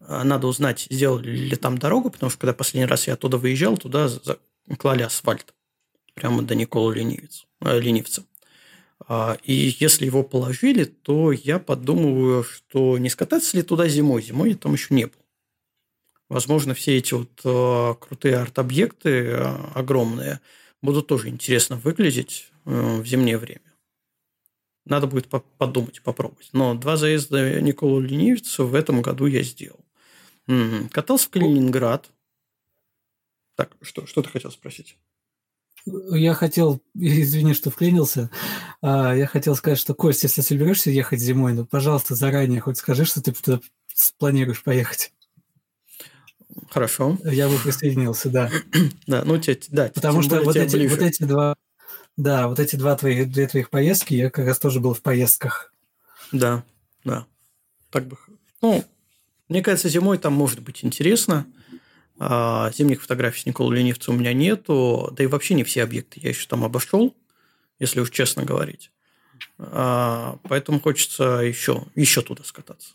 надо 0.00 0.46
узнать, 0.46 0.86
сделали 0.90 1.28
ли 1.28 1.56
там 1.56 1.76
дорогу, 1.76 2.10
потому 2.10 2.30
что 2.30 2.38
когда 2.40 2.54
последний 2.54 2.86
раз 2.86 3.06
я 3.06 3.14
оттуда 3.14 3.36
выезжал, 3.36 3.76
туда 3.76 4.08
клали 4.78 5.02
асфальт 5.02 5.54
прямо 6.14 6.42
до 6.42 6.54
Никола 6.54 6.92
Ленивец, 6.92 7.46
э, 7.60 7.80
Ленивца. 7.80 8.24
А, 9.06 9.38
и 9.42 9.76
если 9.78 10.06
его 10.06 10.22
положили, 10.22 10.84
то 10.84 11.32
я 11.32 11.58
подумываю, 11.58 12.42
что 12.42 12.98
не 12.98 13.08
скататься 13.08 13.56
ли 13.56 13.62
туда 13.62 13.88
зимой. 13.88 14.22
Зимой 14.22 14.50
я 14.50 14.56
там 14.56 14.72
еще 14.72 14.94
не 14.94 15.04
был. 15.06 15.14
Возможно, 16.28 16.74
все 16.74 16.98
эти 16.98 17.14
вот 17.14 17.40
э, 17.44 17.94
крутые 18.00 18.36
арт-объекты 18.36 19.10
э, 19.10 19.56
огромные 19.74 20.40
будут 20.82 21.06
тоже 21.06 21.28
интересно 21.28 21.76
выглядеть 21.76 22.50
в 22.64 23.04
зимнее 23.04 23.38
время. 23.38 23.67
Надо 24.88 25.06
будет 25.06 25.28
подумать, 25.28 26.02
попробовать. 26.02 26.50
Но 26.52 26.74
два 26.74 26.96
заезда 26.96 27.60
Никола 27.60 28.00
Ленивца 28.00 28.64
в 28.64 28.74
этом 28.74 29.02
году 29.02 29.26
я 29.26 29.42
сделал. 29.42 29.80
Катался 30.90 31.26
в 31.26 31.30
Калининград. 31.30 32.10
Так, 33.54 33.76
что, 33.82 34.06
что 34.06 34.22
ты 34.22 34.28
хотел 34.28 34.50
спросить? 34.50 34.96
я 36.12 36.34
хотел, 36.34 36.80
извини, 36.94 37.54
что 37.54 37.70
вклинился, 37.70 38.30
а, 38.82 39.14
я 39.14 39.26
хотел 39.26 39.54
сказать, 39.54 39.78
что, 39.78 39.94
Кость, 39.94 40.22
если 40.22 40.40
соберешься 40.40 40.90
ехать 40.90 41.20
зимой, 41.20 41.52
ну, 41.54 41.64
пожалуйста, 41.64 42.14
заранее 42.14 42.60
хоть 42.60 42.78
скажи, 42.78 43.04
что 43.04 43.22
ты 43.22 43.32
туда 43.32 43.60
планируешь 44.18 44.62
поехать. 44.62 45.12
Хорошо. 46.70 47.18
Я 47.24 47.48
бы 47.48 47.56
присоединился, 47.58 48.30
да. 48.30 48.50
да, 49.06 49.22
ну, 49.24 49.38
те, 49.38 49.58
да. 49.68 49.90
Потому 49.94 50.22
что 50.22 50.40
вот 50.42 50.56
эти, 50.56 50.86
вот 50.86 51.00
эти 51.00 51.22
два, 51.22 51.56
да, 52.18 52.48
вот 52.48 52.58
эти 52.58 52.74
два 52.74 52.96
твоих, 52.96 53.30
две 53.30 53.46
твоих 53.46 53.70
поездки, 53.70 54.12
я 54.12 54.28
как 54.28 54.44
раз 54.44 54.58
тоже 54.58 54.80
был 54.80 54.92
в 54.92 55.02
поездках. 55.02 55.72
Да, 56.32 56.64
да. 57.04 57.26
Так 57.90 58.08
бы, 58.08 58.18
ну, 58.60 58.84
мне 59.48 59.62
кажется, 59.62 59.88
зимой 59.88 60.18
там 60.18 60.32
может 60.32 60.60
быть 60.60 60.84
интересно. 60.84 61.46
А, 62.18 62.72
зимних 62.72 63.02
фотографий 63.02 63.42
с 63.42 63.46
Николой 63.46 63.76
Ленивцем 63.76 64.16
у 64.16 64.18
меня 64.18 64.32
нету, 64.32 65.10
да 65.12 65.22
и 65.22 65.28
вообще 65.28 65.54
не 65.54 65.62
все 65.62 65.84
объекты 65.84 66.18
я 66.20 66.30
еще 66.30 66.48
там 66.48 66.64
обошел, 66.64 67.16
если 67.78 68.00
уж 68.00 68.10
честно 68.10 68.42
говорить. 68.42 68.90
А, 69.58 70.40
поэтому 70.42 70.80
хочется 70.80 71.24
еще, 71.24 71.84
еще 71.94 72.22
туда 72.22 72.42
скататься. 72.42 72.94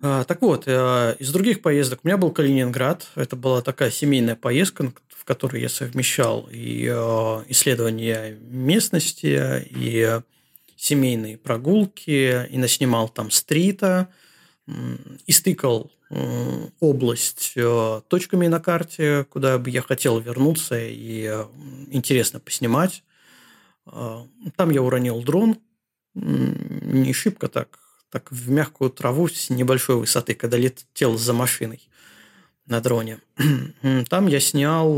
А, 0.00 0.24
так 0.24 0.42
вот, 0.42 0.64
э, 0.66 1.16
из 1.18 1.32
других 1.32 1.60
поездок 1.60 2.00
у 2.02 2.06
меня 2.06 2.16
был 2.16 2.30
Калининград. 2.30 3.08
Это 3.16 3.34
была 3.34 3.62
такая 3.62 3.90
семейная 3.90 4.36
поездка, 4.36 4.92
в 5.08 5.24
которой 5.24 5.60
я 5.60 5.68
совмещал 5.68 6.48
и 6.52 6.86
э, 6.88 7.44
исследования 7.48 8.38
местности, 8.40 9.66
и 9.70 10.20
семейные 10.76 11.36
прогулки, 11.36 12.46
и 12.48 12.58
наснимал 12.58 13.08
там 13.08 13.32
стрита, 13.32 14.08
и 15.26 15.32
стыкал 15.32 15.90
область 16.80 17.52
э, 17.56 18.00
точками 18.08 18.46
на 18.46 18.60
карте, 18.60 19.26
куда 19.28 19.58
бы 19.58 19.68
я 19.68 19.82
хотел 19.82 20.18
вернуться 20.20 20.78
и 20.78 21.26
интересно 21.90 22.40
поснимать. 22.40 23.02
Э, 23.86 24.20
там 24.56 24.70
я 24.70 24.82
уронил 24.82 25.22
дрон, 25.22 25.58
не 26.14 27.12
шибко 27.12 27.48
так, 27.48 27.78
так 28.10 28.30
в 28.30 28.50
мягкую 28.50 28.90
траву 28.90 29.28
с 29.28 29.50
небольшой 29.50 29.96
высоты, 29.96 30.34
когда 30.34 30.56
летел 30.56 31.16
за 31.18 31.32
машиной 31.32 31.88
на 32.66 32.80
дроне. 32.80 33.20
Там 34.08 34.26
я 34.26 34.40
снял 34.40 34.92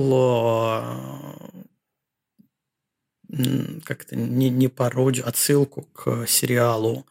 как-то 3.85 4.17
не, 4.17 4.51
не 4.51 4.69
пародию, 4.69 5.29
отсылку 5.29 5.83
к 5.93 6.27
сериалу 6.27 7.07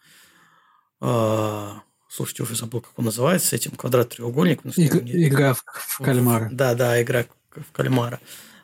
Слушайте, 2.10 2.42
уже 2.42 2.56
забыл, 2.56 2.82
как 2.82 2.98
он 2.98 3.06
называется, 3.06 3.56
этим 3.56 3.72
квадрат-треугольник. 3.72 4.62
Иг- 4.66 5.04
не... 5.04 5.28
Игра 5.28 5.54
в, 5.54 5.64
в 5.64 6.00
кальмара. 6.00 6.50
Да, 6.52 6.74
да, 6.74 7.00
игра 7.02 7.26
в 7.52 7.72
кальмара. 7.72 8.20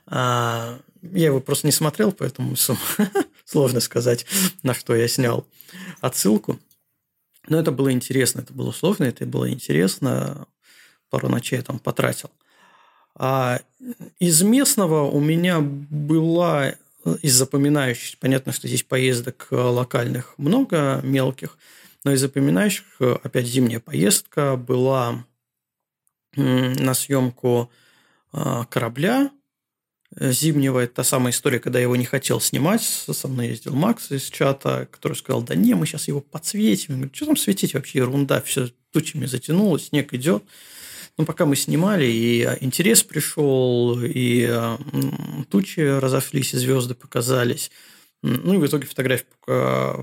Я 0.09 0.79
его 1.03 1.39
просто 1.39 1.67
не 1.67 1.71
смотрел, 1.71 2.11
поэтому 2.11 2.55
сложно 3.45 3.79
сказать, 3.79 4.25
на 4.63 4.73
что 4.73 4.95
я 4.95 5.07
снял 5.07 5.45
отсылку. 6.01 6.59
Но 7.47 7.59
это 7.59 7.71
было 7.71 7.91
интересно, 7.91 8.41
это 8.41 8.53
было 8.53 8.71
сложно, 8.71 9.03
это 9.03 9.25
было 9.25 9.49
интересно. 9.49 10.47
Пару 11.09 11.29
ночей 11.29 11.57
я 11.57 11.63
там 11.63 11.79
потратил. 11.79 12.29
А 13.15 13.61
из 14.19 14.41
местного 14.41 15.09
у 15.09 15.19
меня 15.19 15.59
была 15.61 16.75
из 17.21 17.35
запоминающих, 17.35 18.17
понятно, 18.17 18.51
что 18.51 18.67
здесь 18.67 18.83
поездок 18.83 19.47
локальных 19.51 20.33
много, 20.37 21.01
мелких– 21.03 21.57
но 22.05 22.11
из 22.11 22.21
запоминающих, 22.21 22.85
э, 22.99 23.17
опять 23.23 23.47
зимняя 23.47 23.81
поездка 23.81 24.55
была 24.55 25.25
на 26.37 26.93
съемку 26.93 27.71
а, 28.33 28.65
корабля 28.65 29.31
э, 29.31 29.44
зимнего. 30.19 30.79
Это 30.79 30.95
та 30.95 31.03
самая 31.03 31.31
история, 31.31 31.59
когда 31.59 31.79
я 31.79 31.83
его 31.83 31.95
не 31.95 32.05
хотел 32.05 32.39
снимать. 32.39 32.81
Со 32.81 33.27
мной 33.27 33.49
ездил 33.49 33.75
Макс 33.75 34.11
из 34.11 34.23
чата, 34.29 34.87
который 34.91 35.13
сказал, 35.13 35.41
да 35.41 35.55
не, 35.55 35.73
мы 35.73 35.85
сейчас 35.85 36.07
его 36.07 36.21
подсветим. 36.21 36.93
Я 36.93 36.97
говорю, 36.97 37.11
что 37.13 37.25
там 37.25 37.37
светить 37.37 37.73
вообще, 37.73 37.99
ерунда, 37.99 38.41
все 38.41 38.69
тучами 38.91 39.25
затянулось, 39.25 39.87
снег 39.87 40.13
идет. 40.13 40.43
Ну, 41.17 41.25
пока 41.25 41.45
мы 41.45 41.55
снимали, 41.55 42.05
и 42.05 42.43
интерес 42.59 43.03
пришел, 43.03 43.97
и 44.01 44.77
тучи 45.49 45.79
разошлись, 45.79 46.53
и 46.53 46.57
звезды 46.57 46.93
показались. 46.93 47.71
Ну 48.21 48.55
и 48.55 48.57
в 48.57 48.65
итоге 48.65 48.85
фотография 48.85 49.25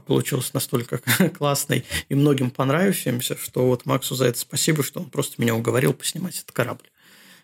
получилась 0.07 0.55
настолько 0.55 0.99
классной 1.37 1.85
и 2.09 2.15
многим 2.15 2.51
понравившимся, 2.51 3.37
что 3.37 3.67
вот 3.67 3.85
Максу 3.85 4.15
за 4.15 4.27
это 4.27 4.39
спасибо, 4.39 4.83
что 4.83 5.01
он 5.01 5.11
просто 5.11 5.43
меня 5.43 5.55
уговорил 5.55 5.93
поснимать 5.93 6.37
этот 6.37 6.53
корабль, 6.53 6.89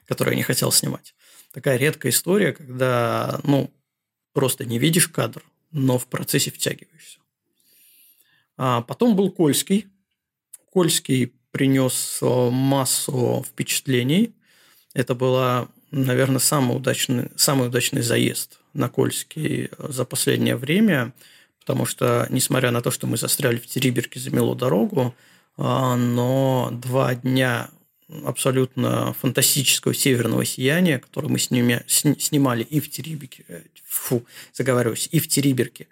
который 0.06 0.30
я 0.30 0.36
не 0.36 0.44
хотел 0.44 0.70
снимать. 0.72 1.14
Такая 1.52 1.76
редкая 1.76 2.12
история, 2.12 2.52
когда, 2.52 3.40
ну, 3.44 3.70
просто 4.32 4.64
не 4.64 4.78
видишь 4.78 5.08
кадр, 5.08 5.42
но 5.70 5.98
в 5.98 6.06
процессе 6.06 6.50
втягиваешься. 6.50 7.18
А 8.56 8.82
потом 8.82 9.16
был 9.16 9.30
Кольский. 9.30 9.86
Кольский 10.72 11.32
принес 11.50 12.18
э, 12.20 12.50
массу 12.50 13.44
впечатлений. 13.48 14.34
Это 14.94 15.14
была, 15.14 15.68
наверное, 15.90 16.40
самый 16.40 16.76
удачный, 16.76 17.30
самый 17.36 17.68
удачный 17.68 18.02
заезд 18.02 18.60
на 18.74 18.88
Кольский 18.88 19.70
за 19.78 20.04
последнее 20.04 20.56
время, 20.56 21.12
потому 21.60 21.86
что, 21.86 22.26
несмотря 22.30 22.70
на 22.70 22.82
то, 22.82 22.90
что 22.90 23.06
мы 23.06 23.16
застряли 23.16 23.56
в 23.56 23.66
Териберке, 23.66 24.20
замело 24.20 24.54
дорогу, 24.54 25.14
а, 25.56 25.96
но 25.96 26.70
два 26.72 27.14
дня 27.14 27.70
абсолютно 28.24 29.12
фантастического 29.12 29.94
северного 29.94 30.44
сияния, 30.44 30.98
которое 30.98 31.28
мы 31.28 31.38
снимя, 31.38 31.84
снимали 31.86 32.62
и 32.62 32.80
в 32.80 32.90
Териберке, 32.90 33.44
э, 33.48 33.62
фу, 33.84 34.24
заговариваюсь, 34.52 35.08
и 35.12 35.18
в 35.18 35.28
Териберке, 35.28 35.88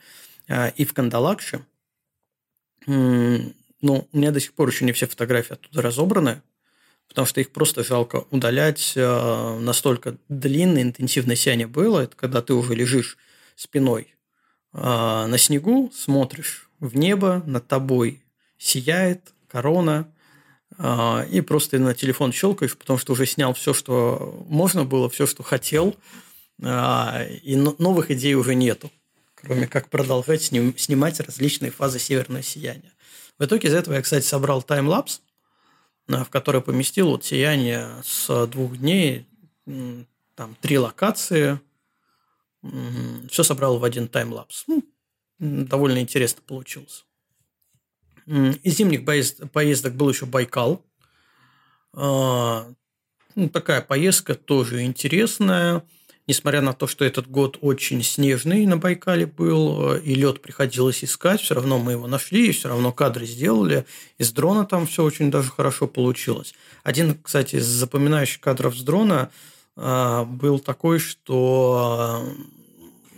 э, 0.49 0.71
и 0.77 0.85
в 0.85 0.95
Кандалакше. 0.95 1.65
Ну, 2.87 3.53
у 4.13 4.17
меня 4.17 4.31
до 4.31 4.41
сих 4.41 4.55
пор 4.55 4.69
еще 4.69 4.85
не 4.85 4.93
все 4.93 5.07
фотографии 5.07 5.55
оттуда 5.55 5.83
разобраны, 5.83 6.43
потому 7.09 7.27
что 7.27 7.41
их 7.41 7.51
просто 7.51 7.85
жалко 7.85 8.25
удалять. 8.31 8.95
Э, 8.97 9.59
настолько 9.59 10.17
длинное, 10.29 10.83
интенсивное 10.83 11.37
сияние 11.37 11.67
было. 11.67 12.01
Это 12.01 12.17
когда 12.17 12.41
ты 12.41 12.55
уже 12.55 12.75
лежишь 12.75 13.19
спиной 13.55 14.15
на 14.73 15.39
снегу, 15.39 15.91
смотришь 15.95 16.69
в 16.81 16.99
небо, 16.99 17.43
над 17.47 17.67
тобой 17.67 18.23
сияет 18.59 19.33
корона, 19.49 20.13
и 20.79 21.41
просто 21.41 21.79
на 21.79 21.95
телефон 21.95 22.33
щелкаешь, 22.33 22.77
потому 22.77 22.99
что 22.99 23.15
уже 23.15 23.25
снял 23.27 23.55
все, 23.55 23.73
что 23.73 24.45
можно 24.49 24.85
было, 24.85 25.09
все, 25.09 25.27
что 25.27 25.43
хотел, 25.43 25.97
а, 26.63 27.25
и 27.25 27.57
новых 27.57 28.11
идей 28.11 28.35
уже 28.35 28.55
нету, 28.55 28.91
кроме 29.35 29.67
как 29.67 29.89
продолжать 29.89 30.43
снимать 30.43 31.21
различные 31.21 31.71
фазы 31.71 31.99
северного 31.99 32.43
сияния. 32.43 32.93
В 33.39 33.45
итоге 33.45 33.69
из 33.69 33.75
этого 33.75 33.95
я, 33.95 34.03
кстати, 34.03 34.25
собрал 34.25 34.63
таймлапс, 34.63 35.21
а, 36.09 36.25
в 36.25 36.31
который 36.31 36.61
поместил 36.61 37.09
вот 37.09 37.25
сияние 37.25 37.91
с 38.05 38.47
двух 38.47 38.77
дней, 38.77 39.27
там 39.65 40.57
три 40.61 40.79
локации, 40.79 41.59
все 43.31 43.43
собрал 43.43 43.79
в 43.79 43.85
один 43.85 44.09
таймлапс. 44.09 44.65
Ну, 44.67 44.83
довольно 45.39 46.01
интересно 46.01 46.43
получилось. 46.47 47.06
Из 48.27 48.77
зимних 48.77 49.05
поездок 49.05 49.95
был 49.95 50.11
еще 50.11 50.27
Байкал. 50.27 50.85
А, 51.93 52.67
ну, 53.35 53.49
такая 53.49 53.81
поездка 53.81 54.35
тоже 54.35 54.83
интересная. 54.83 55.85
Несмотря 56.27 56.61
на 56.61 56.73
то, 56.73 56.89
что 56.89 57.05
этот 57.05 57.29
год 57.29 57.57
очень 57.61 58.03
снежный 58.03 58.67
на 58.67 58.77
Байкале 58.77 59.27
был, 59.27 59.95
и 59.95 60.15
лед 60.17 60.43
приходилось 60.43 61.05
искать, 61.05 61.41
все 61.41 61.55
равно 61.55 61.79
мы 61.79 61.93
его 61.93 62.09
нашли, 62.09 62.49
и 62.49 62.53
все 62.53 62.69
равно 62.69 62.91
кадры 62.91 63.27
сделали. 63.27 63.87
Из 64.19 64.33
дрона 64.33 64.67
там 64.67 64.89
все 64.89 65.05
очень 65.05 65.31
даже 65.31 65.51
хорошо 65.51 65.87
получилось. 65.87 66.53
Один, 66.83 67.17
кстати, 67.23 67.57
из 67.57 67.67
запоминающих 67.67 68.41
кадров 68.41 68.77
с 68.77 68.83
дрона 68.83 69.31
а, 69.77 70.25
был 70.25 70.59
такой, 70.59 70.99
что 70.99 71.79
а, 71.81 72.29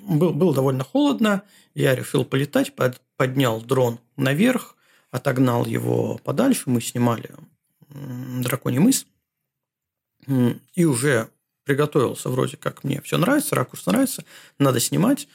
был, 0.07 0.35
было 0.35 0.53
довольно 0.53 0.85
холодно, 0.85 1.45
я 1.75 1.95
решил 1.95 2.27
полетать, 2.27 2.73
поднял 3.17 3.63
дрон 3.63 4.01
наверх, 4.17 4.77
отогнал 5.11 5.67
его 5.67 6.19
подальше, 6.19 6.65
мы 6.67 6.81
снимали 6.81 7.31
«Драконий 7.89 8.79
мыс», 8.79 9.07
и 10.75 10.85
уже 10.85 11.31
приготовился, 11.65 12.29
вроде 12.29 12.57
как 12.57 12.85
мне 12.85 13.01
все 13.03 13.19
нравится, 13.19 13.55
ракурс 13.55 13.87
нравится, 13.87 14.25
надо 14.59 14.81
снимать. 14.81 15.29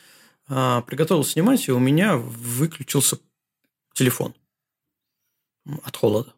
А, 0.47 0.81
приготовился 0.81 1.31
снимать, 1.31 1.67
и 1.67 1.71
у 1.71 1.79
меня 1.79 2.17
выключился 2.17 3.17
телефон 3.93 4.35
от 5.83 5.95
холода. 5.95 6.33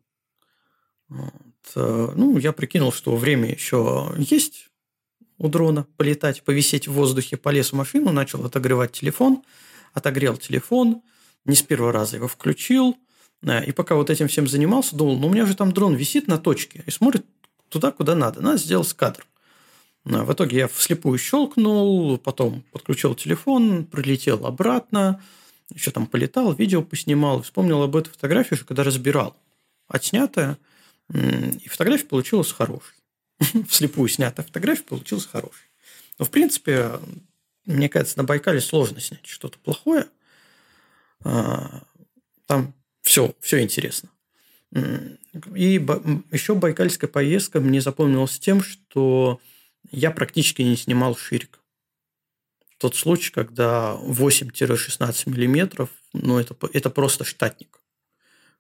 Вот. 1.08 1.34
Э, 1.76 2.14
ну, 2.16 2.38
я 2.38 2.52
прикинул, 2.52 2.92
что 2.92 3.16
время 3.16 3.52
еще 3.52 4.14
есть 4.18 4.70
у 5.38 5.48
дрона 5.48 5.88
полетать, 5.98 6.44
повисеть 6.44 6.88
в 6.88 6.94
воздухе, 6.94 7.38
полез 7.38 7.72
в 7.72 7.76
машину, 7.76 8.12
начал 8.12 8.46
отогревать 8.46 8.92
телефон, 8.92 9.44
отогрел 9.94 10.38
телефон, 10.38 11.02
не 11.46 11.56
с 11.56 11.62
первого 11.62 11.92
раза 11.92 12.18
его 12.18 12.28
включил, 12.28 12.98
и 13.46 13.72
пока 13.72 13.96
вот 13.96 14.10
этим 14.10 14.28
всем 14.28 14.48
занимался, 14.48 14.96
думал, 14.96 15.18
ну 15.18 15.28
у 15.28 15.30
меня 15.30 15.46
же 15.46 15.56
там 15.56 15.72
дрон 15.72 15.96
висит 15.96 16.28
на 16.28 16.38
точке 16.38 16.84
и 16.86 16.92
смотрит 16.92 17.26
туда, 17.70 17.92
куда 17.92 18.16
надо. 18.16 18.42
Надо 18.42 18.58
сделать 18.58 18.92
кадр. 18.94 19.26
В 20.04 20.34
итоге 20.34 20.58
я 20.58 20.68
вслепую 20.68 21.18
щелкнул, 21.18 22.18
потом 22.18 22.64
подключил 22.72 23.16
телефон, 23.16 23.86
прилетел 23.86 24.46
обратно, 24.46 25.22
еще 25.74 25.92
там 25.92 26.06
полетал, 26.06 26.54
видео 26.54 26.84
поснимал, 26.84 27.42
вспомнил 27.42 27.82
об 27.82 27.96
этой 27.96 28.12
фотографии 28.12 28.54
уже, 28.54 28.66
когда 28.66 28.84
разбирал. 28.84 29.36
Отснятая, 29.88 30.58
и 31.14 31.68
фотография 31.70 32.06
получилась 32.06 32.52
хорошей. 32.52 32.96
Вслепую 33.68 34.08
снятая 34.10 34.46
фотография 34.46 34.84
получилась 34.84 35.26
хорошей. 35.26 35.70
Но, 36.18 36.26
в 36.26 36.32
принципе, 36.32 37.00
мне 37.66 37.90
кажется, 37.90 38.18
на 38.18 38.24
Байкале 38.24 38.62
сложно 38.62 39.00
снять 39.00 39.26
что-то 39.26 39.60
плохое. 39.60 40.08
А, 41.24 41.84
там 42.46 42.74
все, 43.06 43.36
все 43.40 43.62
интересно. 43.62 44.10
И 44.74 45.74
еще 46.32 46.56
байкальская 46.56 47.10
поездка 47.10 47.62
мне 47.62 47.80
запомнилась 47.80 48.40
тем, 48.40 48.62
что 48.64 49.40
я 49.92 50.10
практически 50.12 50.64
не 50.64 50.76
снимал 50.76 51.16
ширик. 51.16 51.60
Тот 52.80 52.96
случай, 52.96 53.32
когда 53.32 53.96
8-16 54.02 55.30
миллиметров, 55.30 55.90
ну, 56.14 56.40
это, 56.40 56.56
это 56.74 56.90
просто 56.90 57.24
штатник. 57.24 57.80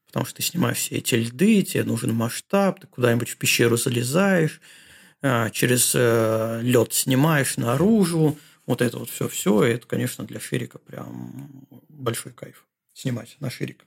Потому 0.05 0.25
что 0.25 0.35
ты 0.35 0.43
снимаешь 0.43 0.77
все 0.77 0.97
эти 0.97 1.15
льды, 1.15 1.63
тебе 1.63 1.83
нужен 1.83 2.13
масштаб, 2.13 2.79
ты 2.79 2.87
куда-нибудь 2.87 3.29
в 3.29 3.37
пещеру 3.37 3.75
залезаешь, 3.75 4.61
а, 5.21 5.49
через 5.49 5.93
э, 5.95 6.61
лед 6.61 6.93
снимаешь 6.93 7.57
наружу. 7.57 8.37
Вот 8.67 8.81
это 8.81 8.99
вот 8.99 9.09
все-все, 9.09 9.63
это, 9.63 9.87
конечно, 9.87 10.23
для 10.23 10.39
ширика 10.39 10.77
прям 10.77 11.67
большой 11.89 12.31
кайф 12.31 12.65
снимать 12.93 13.35
на 13.39 13.49
ширик. 13.49 13.85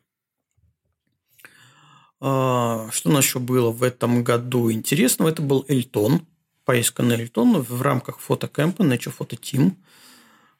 А, 2.20 2.88
что 2.90 3.10
у 3.10 3.12
нас 3.12 3.24
еще 3.24 3.38
было 3.38 3.70
в 3.70 3.82
этом 3.82 4.24
году 4.24 4.72
интересного? 4.72 5.28
Это 5.28 5.42
был 5.42 5.64
Эльтон, 5.68 6.26
поездка 6.64 7.02
на 7.02 7.14
Эльтон 7.14 7.62
в 7.62 7.82
рамках 7.82 8.18
фотокэмпа 8.20 8.82
Nature 8.82 9.14
Photo 9.16 9.38
Team. 9.38 9.72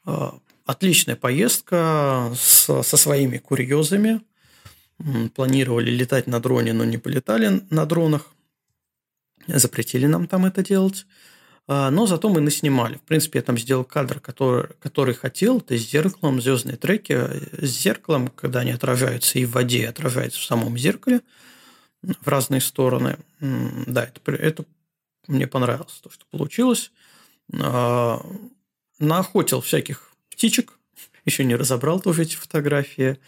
А, 0.05 0.39
отличная 0.65 1.17
поездка 1.17 2.33
со 2.35 2.83
своими 2.83 3.39
курьезами. 3.39 4.21
Планировали 5.35 5.91
летать 5.91 6.27
на 6.27 6.41
дроне, 6.41 6.73
но 6.73 6.85
не 6.85 6.99
полетали 6.99 7.63
на 7.71 7.87
дронах. 7.87 8.33
Запретили 9.47 10.07
нам 10.07 10.27
там 10.27 10.45
это 10.45 10.63
делать. 10.63 11.07
А, 11.67 11.91
но 11.91 12.07
зато 12.07 12.29
мы 12.31 12.41
наснимали. 12.41 12.97
В 12.97 13.03
принципе, 13.03 13.41
я 13.41 13.43
там 13.43 13.59
сделал 13.59 13.85
кадр, 13.85 14.21
который, 14.21 14.69
который 14.81 15.15
хотел. 15.15 15.59
Это 15.59 15.77
с 15.77 15.83
зеркалом, 15.83 16.41
звездные 16.41 16.77
треки. 16.77 17.13
С 17.13 17.69
зеркалом, 17.69 18.29
когда 18.29 18.61
они 18.61 18.71
отражаются 18.71 19.39
и 19.39 19.45
в 19.45 19.53
воде, 19.53 19.81
и 19.81 19.85
отражаются 19.85 20.41
в 20.41 20.45
самом 20.45 20.79
зеркале 20.79 21.21
в 22.03 22.28
разные 22.28 22.61
стороны. 22.61 23.18
Да, 23.40 24.05
это, 24.05 24.32
это 24.32 24.64
мне 25.26 25.46
понравилось, 25.46 26.01
то, 26.03 26.11
что 26.11 26.24
получилось. 26.30 26.90
А, 27.61 28.24
наохотил 28.99 29.61
всяких 29.61 30.11
птичек. 30.30 30.78
Еще 31.24 31.44
не 31.44 31.57
разобрал 31.57 32.01
тоже 32.01 32.22
эти 32.22 32.36
фотографии. 32.36 33.18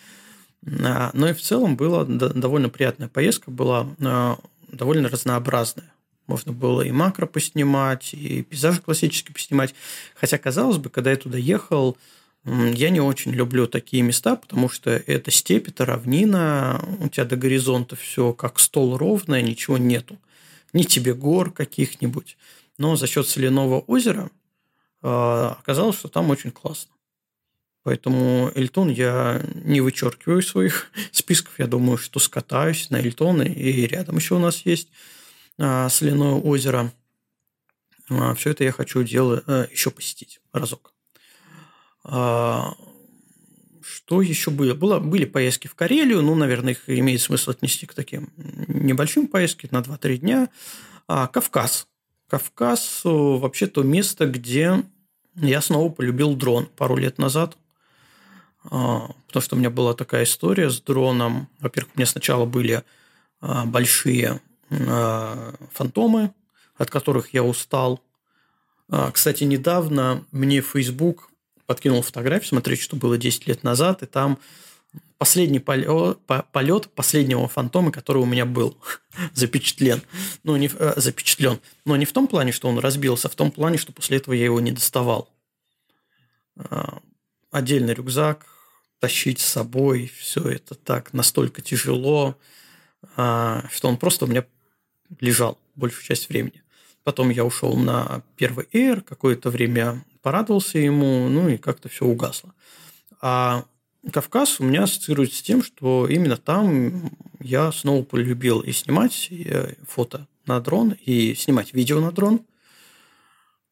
А, 0.84 1.10
но 1.12 1.28
и 1.28 1.34
в 1.34 1.40
целом 1.40 1.76
была 1.76 2.04
довольно 2.04 2.68
приятная 2.68 3.08
поездка. 3.08 3.50
Была 3.50 3.88
довольно 4.68 5.08
разнообразная. 5.08 5.92
Можно 6.26 6.52
было 6.52 6.82
и 6.82 6.92
макро 6.92 7.26
поснимать, 7.26 8.14
и 8.14 8.44
пейзажи 8.44 8.80
классические 8.80 9.34
поснимать. 9.34 9.74
Хотя, 10.14 10.38
казалось 10.38 10.76
бы, 10.76 10.88
когда 10.88 11.10
я 11.10 11.16
туда 11.16 11.36
ехал, 11.36 11.98
я 12.45 12.91
не 12.91 13.01
очень 13.01 13.32
люблю 13.32 13.66
такие 13.66 14.03
места, 14.03 14.36
потому 14.36 14.68
что 14.68 14.91
это 14.91 15.30
степь, 15.30 15.68
это 15.68 15.84
равнина, 15.84 16.82
у 17.01 17.09
тебя 17.09 17.24
до 17.24 17.36
горизонта 17.36 17.97
все 17.97 18.32
как 18.32 18.59
стол 18.59 18.97
ровное, 18.97 19.43
ничего 19.43 19.76
нету. 19.78 20.18
Ни 20.72 20.84
тебе 20.84 21.14
гор 21.14 21.53
каких-нибудь. 21.53 22.38
Но 22.78 22.97
за 22.97 23.07
счет 23.07 23.28
соляного 23.28 23.80
озера 23.80 24.30
э, 25.03 25.07
оказалось, 25.07 25.99
что 25.99 26.09
там 26.09 26.30
очень 26.30 26.51
классно. 26.51 26.93
Поэтому 27.82 28.53
Эльтон 28.55 28.91
я 28.91 29.43
не 29.55 29.80
вычеркиваю 29.80 30.43
своих 30.43 30.91
списков. 31.12 31.59
Я 31.59 31.66
думаю, 31.66 31.97
что 31.97 32.20
скатаюсь 32.20 32.91
на 32.91 32.97
Эльтон, 32.97 33.43
и 33.43 33.86
рядом 33.86 34.16
еще 34.16 34.34
у 34.34 34.38
нас 34.38 34.64
есть 34.66 34.88
а, 35.59 35.88
соляное 35.88 36.32
озеро. 36.32 36.93
А, 38.11 38.34
все 38.34 38.51
это 38.51 38.64
я 38.64 38.72
хочу 38.72 39.03
делать, 39.03 39.45
а, 39.47 39.66
еще 39.70 39.91
посетить 39.91 40.41
разок. 40.53 40.93
Что 42.11 44.22
еще 44.22 44.50
было? 44.50 44.74
было? 44.74 44.98
Были 44.98 45.24
поездки 45.24 45.68
в 45.68 45.74
Карелию, 45.74 46.22
ну, 46.22 46.34
наверное, 46.34 46.72
их 46.72 46.88
имеет 46.88 47.20
смысл 47.20 47.50
отнести 47.50 47.86
к 47.86 47.94
таким 47.94 48.30
небольшим 48.66 49.28
поездкам 49.28 49.70
на 49.72 49.78
2-3 49.78 50.16
дня. 50.18 50.48
А, 51.06 51.28
Кавказ. 51.28 51.86
Кавказ 52.28 53.02
вообще 53.04 53.66
то 53.66 53.82
место, 53.82 54.26
где 54.26 54.82
я 55.36 55.61
снова 55.61 55.90
полюбил 55.90 56.34
дрон 56.34 56.66
пару 56.66 56.96
лет 56.96 57.18
назад. 57.18 57.56
А, 58.64 59.11
потому 59.26 59.42
что 59.42 59.56
у 59.56 59.58
меня 59.58 59.70
была 59.70 59.94
такая 59.94 60.24
история 60.24 60.70
с 60.70 60.80
дроном. 60.80 61.48
Во-первых, 61.61 61.92
у 61.94 61.98
меня 61.98 62.06
сначала 62.06 62.44
были 62.44 62.84
а, 63.40 63.64
большие 63.64 64.40
а, 64.70 65.54
фантомы, 65.72 66.32
от 66.76 66.90
которых 66.90 67.34
я 67.34 67.42
устал. 67.42 68.00
Кстати, 69.12 69.44
недавно 69.44 70.24
мне 70.32 70.62
Facebook 70.62 71.30
подкинул 71.70 72.02
фотографию, 72.02 72.48
смотрите, 72.48 72.82
что 72.82 72.96
было 72.96 73.16
10 73.16 73.46
лет 73.46 73.62
назад, 73.62 74.02
и 74.02 74.06
там 74.06 74.40
последний 75.18 75.60
полет, 75.60 76.90
последнего 76.96 77.46
фантома, 77.46 77.92
который 77.92 78.20
у 78.20 78.26
меня 78.26 78.44
был 78.44 78.76
запечатлен. 79.34 80.02
Ну, 80.42 80.56
не, 80.56 80.68
э, 80.76 80.94
запечатлен. 80.96 81.60
Но 81.84 81.94
не 81.94 82.06
в 82.06 82.12
том 82.12 82.26
плане, 82.26 82.50
что 82.50 82.68
он 82.68 82.80
разбился, 82.80 83.28
а 83.28 83.30
в 83.30 83.36
том 83.36 83.52
плане, 83.52 83.78
что 83.78 83.92
после 83.92 84.16
этого 84.16 84.34
я 84.34 84.46
его 84.46 84.58
не 84.58 84.72
доставал. 84.72 85.32
Э, 86.56 86.86
отдельный 87.52 87.94
рюкзак, 87.94 88.46
тащить 88.98 89.38
с 89.38 89.46
собой, 89.46 90.10
все 90.18 90.40
это 90.40 90.74
так 90.74 91.12
настолько 91.12 91.62
тяжело, 91.62 92.36
э, 93.16 93.62
что 93.70 93.88
он 93.88 93.96
просто 93.96 94.24
у 94.24 94.28
меня 94.28 94.44
лежал 95.20 95.56
большую 95.76 96.02
часть 96.02 96.30
времени. 96.30 96.64
Потом 97.04 97.30
я 97.30 97.44
ушел 97.44 97.76
на 97.76 98.24
первый 98.34 98.66
Air, 98.72 99.02
какое-то 99.02 99.50
время 99.50 100.04
порадовался 100.22 100.78
ему, 100.78 101.28
ну 101.28 101.48
и 101.48 101.56
как-то 101.56 101.88
все 101.88 102.06
угасло. 102.06 102.52
А 103.20 103.64
Кавказ 104.12 104.60
у 104.60 104.64
меня 104.64 104.84
ассоциируется 104.84 105.38
с 105.38 105.42
тем, 105.42 105.62
что 105.62 106.06
именно 106.08 106.36
там 106.36 107.10
я 107.38 107.70
снова 107.72 108.02
полюбил 108.02 108.60
и 108.60 108.72
снимать 108.72 109.28
э, 109.30 109.74
фото 109.86 110.26
на 110.46 110.60
дрон, 110.60 110.96
и 111.04 111.34
снимать 111.34 111.74
видео 111.74 112.00
на 112.00 112.10
дрон. 112.10 112.40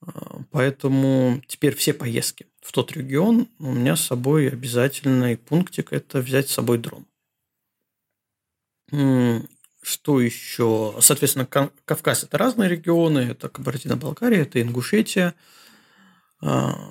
А, 0.00 0.40
поэтому 0.50 1.42
теперь 1.46 1.74
все 1.74 1.94
поездки 1.94 2.46
в 2.60 2.72
тот 2.72 2.92
регион 2.92 3.48
у 3.58 3.72
меня 3.72 3.96
с 3.96 4.02
собой 4.02 4.48
обязательный 4.48 5.36
пунктик– 5.36 5.88
это 5.92 6.20
взять 6.20 6.50
с 6.50 6.54
собой 6.54 6.78
дрон. 6.78 7.06
Что 9.82 10.20
еще? 10.20 10.94
Соответственно, 11.00 11.46
Кавказ– 11.46 12.22
это 12.24 12.36
разные 12.36 12.68
регионы. 12.68 13.20
Это 13.20 13.48
Кабардино-Балкария, 13.48 14.42
это 14.42 14.60
Ингушетия. 14.60 15.34
А, 16.40 16.90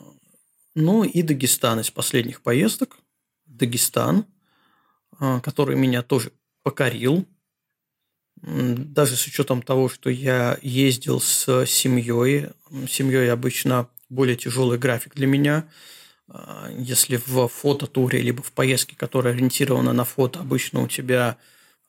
ну 0.76 1.04
и 1.04 1.22
Дагестан 1.22 1.80
из 1.80 1.90
последних 1.90 2.42
поездок. 2.42 2.98
Дагестан, 3.46 4.26
а, 5.20 5.40
который 5.40 5.76
меня 5.76 6.02
тоже 6.02 6.32
покорил. 6.64 7.26
Даже 8.42 9.16
с 9.16 9.26
учетом 9.26 9.64
того, 9.64 9.90
что 9.90 10.10
я 10.10 10.60
ездил 10.62 11.20
с 11.20 11.66
семьей. 11.66 12.50
Семьей 12.88 13.32
обычно 13.32 13.90
более 14.10 14.36
тяжелый 14.36 14.78
график 14.78 15.16
для 15.16 15.28
меня. 15.28 15.68
А, 16.28 16.70
если 16.78 17.20
в 17.26 17.48
фототуре, 17.48 18.22
либо 18.22 18.44
в 18.44 18.52
поездке, 18.52 18.96
которая 18.96 19.34
ориентирована 19.34 19.94
на 19.94 20.04
фото, 20.04 20.40
обычно 20.40 20.82
у 20.82 20.88
тебя 20.88 21.38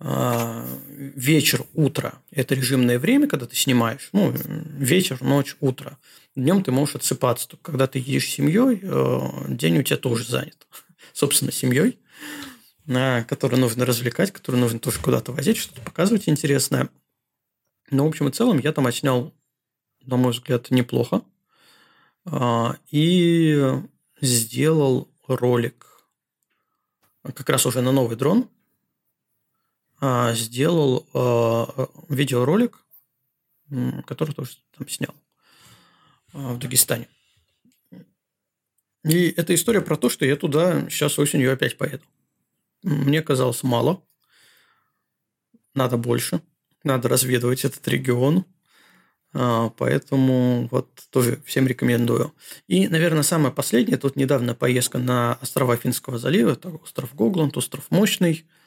вечер, 0.00 1.66
утро– 1.74 2.22
это 2.30 2.54
режимное 2.54 2.98
время, 2.98 3.26
когда 3.26 3.46
ты 3.46 3.56
снимаешь. 3.56 4.10
Ну, 4.12 4.32
вечер, 4.32 5.20
ночь, 5.22 5.56
утро. 5.60 5.98
Днем 6.36 6.62
ты 6.62 6.70
можешь 6.70 6.96
отсыпаться. 6.96 7.48
Когда 7.62 7.88
ты 7.88 7.98
едешь 7.98 8.28
с 8.28 8.34
семьей, 8.34 8.78
э, 8.80 9.20
день 9.48 9.78
у 9.78 9.82
тебя 9.82 9.96
тоже 9.96 10.24
занят. 10.24 10.68
Собственно, 11.12 11.50
семьей, 11.50 11.98
которую 12.86 13.60
нужно 13.60 13.84
развлекать, 13.84 14.30
которую 14.30 14.60
нужно 14.60 14.78
тоже 14.78 15.00
куда-то 15.00 15.32
возить, 15.32 15.56
что-то 15.56 15.80
показывать 15.80 16.28
интересное. 16.28 16.90
Но, 17.90 18.04
в 18.04 18.08
общем 18.08 18.28
и 18.28 18.32
целом, 18.32 18.58
я 18.58 18.72
там 18.72 18.86
отснял, 18.86 19.34
на 20.04 20.16
мой 20.16 20.30
взгляд, 20.30 20.70
неплохо. 20.70 21.22
А, 22.24 22.76
и 22.90 23.82
сделал 24.20 25.08
ролик 25.26 25.86
как 27.22 27.48
раз 27.48 27.66
уже 27.66 27.80
на 27.80 27.90
новый 27.90 28.16
дрон– 28.16 28.48
а, 28.57 28.57
сделал 30.00 31.06
а, 31.12 31.88
видеоролик, 32.08 32.78
который 34.06 34.32
тоже 34.34 34.52
там 34.76 34.88
снял 34.88 35.14
а, 36.32 36.54
в 36.54 36.58
Дагестане. 36.58 37.08
И 39.04 39.28
это 39.30 39.54
история 39.54 39.80
про 39.80 39.96
то, 39.96 40.08
что 40.08 40.24
я 40.24 40.36
туда 40.36 40.88
сейчас 40.90 41.18
осенью 41.18 41.52
опять 41.52 41.76
поеду. 41.76 42.04
Мне 42.82 43.22
казалось 43.22 43.62
мало. 43.62 44.02
Надо 45.74 45.96
больше. 45.96 46.42
Надо 46.84 47.08
разведывать 47.08 47.64
этот 47.64 47.86
регион. 47.88 48.44
Поэтому 49.32 50.68
вот 50.70 50.88
тоже 51.10 51.40
всем 51.44 51.66
рекомендую. 51.66 52.34
И, 52.66 52.88
наверное, 52.88 53.22
самое 53.22 53.52
последнее. 53.52 53.98
Тут 53.98 54.16
недавно 54.16 54.54
поездка 54.54 54.98
на 54.98 55.34
острова 55.40 55.76
Финского 55.76 56.18
залива. 56.18 56.52
Это 56.52 56.70
остров 56.70 57.14
Гогланд, 57.14 57.56
остров 57.56 57.90
Мощный– 57.90 58.46
а, 58.54 58.57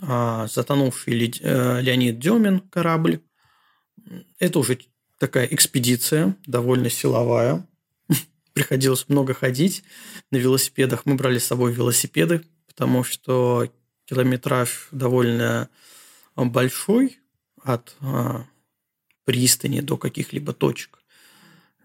затонувший 0.00 1.34
э, 1.40 1.80
Леонид 1.80 2.18
Демин 2.18 2.60
корабль. 2.60 3.20
Это 4.38 4.60
уже 4.60 4.78
такая 5.18 5.46
экспедиция, 5.46 6.36
довольно 6.46 6.88
силовая. 6.88 7.66
Приходилось 8.52 9.08
много 9.08 9.34
ходить 9.34 9.82
на 10.30 10.36
велосипедах. 10.36 11.04
Мы 11.04 11.16
брали 11.16 11.38
с 11.38 11.46
собой 11.46 11.72
велосипеды, 11.72 12.42
потому 12.68 13.02
что 13.02 13.68
километраж 14.04 14.88
довольно 14.92 15.68
большой 16.36 17.18
от 17.62 17.96
а, 18.00 18.46
пристани 19.24 19.80
до 19.80 19.96
каких-либо 19.96 20.52
точек. 20.52 21.00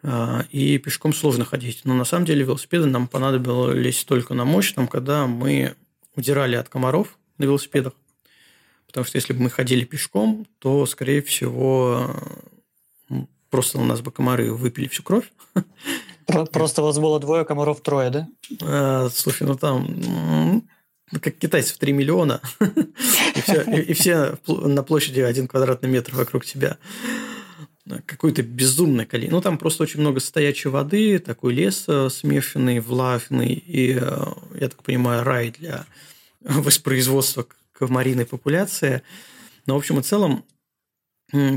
А, 0.04 0.46
и 0.52 0.78
пешком 0.78 1.14
сложно 1.14 1.46
ходить. 1.46 1.82
Но 1.84 1.96
на 1.96 2.06
самом 2.06 2.26
деле 2.26 2.44
велосипеды 2.44 2.86
нам 2.86 3.08
понадобились 3.08 4.04
только 4.04 4.36
на 4.36 4.46
мощном, 4.46 4.88
когда 4.88 5.26
мы 5.26 5.76
удирали 6.16 6.56
от 6.56 6.70
комаров 6.70 7.18
на 7.38 7.46
велосипедах. 7.46 7.94
Потому 8.94 9.08
что 9.08 9.18
если 9.18 9.34
бы 9.34 9.42
мы 9.42 9.50
ходили 9.50 9.86
пешком, 9.86 10.46
то, 10.60 10.86
скорее 10.86 11.24
всего, 11.24 12.16
просто 13.50 13.80
у 13.80 13.84
нас 13.84 14.02
бы 14.02 14.12
комары 14.12 14.54
выпили 14.54 14.88
всю 14.88 15.02
кровь. 15.02 15.32
Просто 16.52 16.84
у 16.84 16.86
вас 16.86 17.00
было 17.00 17.20
двое, 17.20 17.44
комаров 17.44 17.82
трое, 17.82 18.12
да? 18.12 18.28
А, 18.62 19.10
слушай, 19.12 19.48
ну 19.48 19.56
там 19.56 20.64
как 21.22 21.38
китайцев 21.38 21.80
3 21.80 21.92
миллиона, 21.92 22.40
и 23.36 23.42
все, 23.42 23.62
и, 23.64 23.82
и 23.82 23.94
все 23.94 24.38
на 24.48 24.84
площади 24.84 25.22
один 25.22 25.48
квадратный 25.48 25.90
метр 25.90 26.14
вокруг 26.16 26.46
тебя. 26.46 26.78
Какое-то 28.06 28.44
безумное 28.44 29.08
количество. 29.08 29.36
Ну, 29.36 29.42
там 29.42 29.58
просто 29.58 29.84
очень 29.84 30.02
много 30.02 30.20
стоячей 30.20 30.70
воды, 30.70 31.18
такой 31.20 31.54
лес 31.54 31.86
э, 31.88 32.10
смешанный, 32.10 32.80
влажный, 32.80 33.54
и, 33.54 33.98
э, 34.00 34.26
я 34.60 34.70
так 34.70 34.84
понимаю, 34.84 35.24
рай 35.24 35.52
для 35.52 35.86
воспроизводства 36.42 37.46
комариной 37.74 38.26
популяции. 38.26 39.02
Но, 39.66 39.76
в 39.76 39.78
общем 39.78 40.00
и 40.00 40.04
целом, 40.04 40.46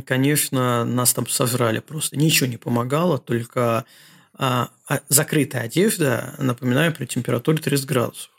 конечно, 0.04 0.84
нас 0.84 1.14
там 1.14 1.26
сожрали 1.26 1.80
просто. 1.80 2.16
Ничего 2.16 2.48
не 2.48 2.56
помогало, 2.56 3.18
только 3.18 3.84
а, 4.34 4.70
а, 4.88 5.00
закрытая 5.08 5.62
одежда, 5.62 6.34
напоминаю, 6.38 6.94
при 6.94 7.06
температуре 7.06 7.58
30 7.58 7.86
градусов. 7.86 8.30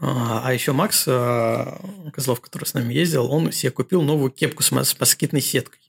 А, 0.00 0.42
а 0.44 0.52
еще 0.52 0.72
Макс 0.72 1.04
а, 1.08 1.80
Козлов, 2.12 2.40
который 2.40 2.64
с 2.64 2.74
нами 2.74 2.94
ездил, 2.94 3.30
он 3.30 3.52
себе 3.52 3.72
купил 3.72 4.02
новую 4.02 4.30
кепку 4.30 4.62
с 4.62 4.70
москитной 4.70 5.40
сеткой. 5.40 5.80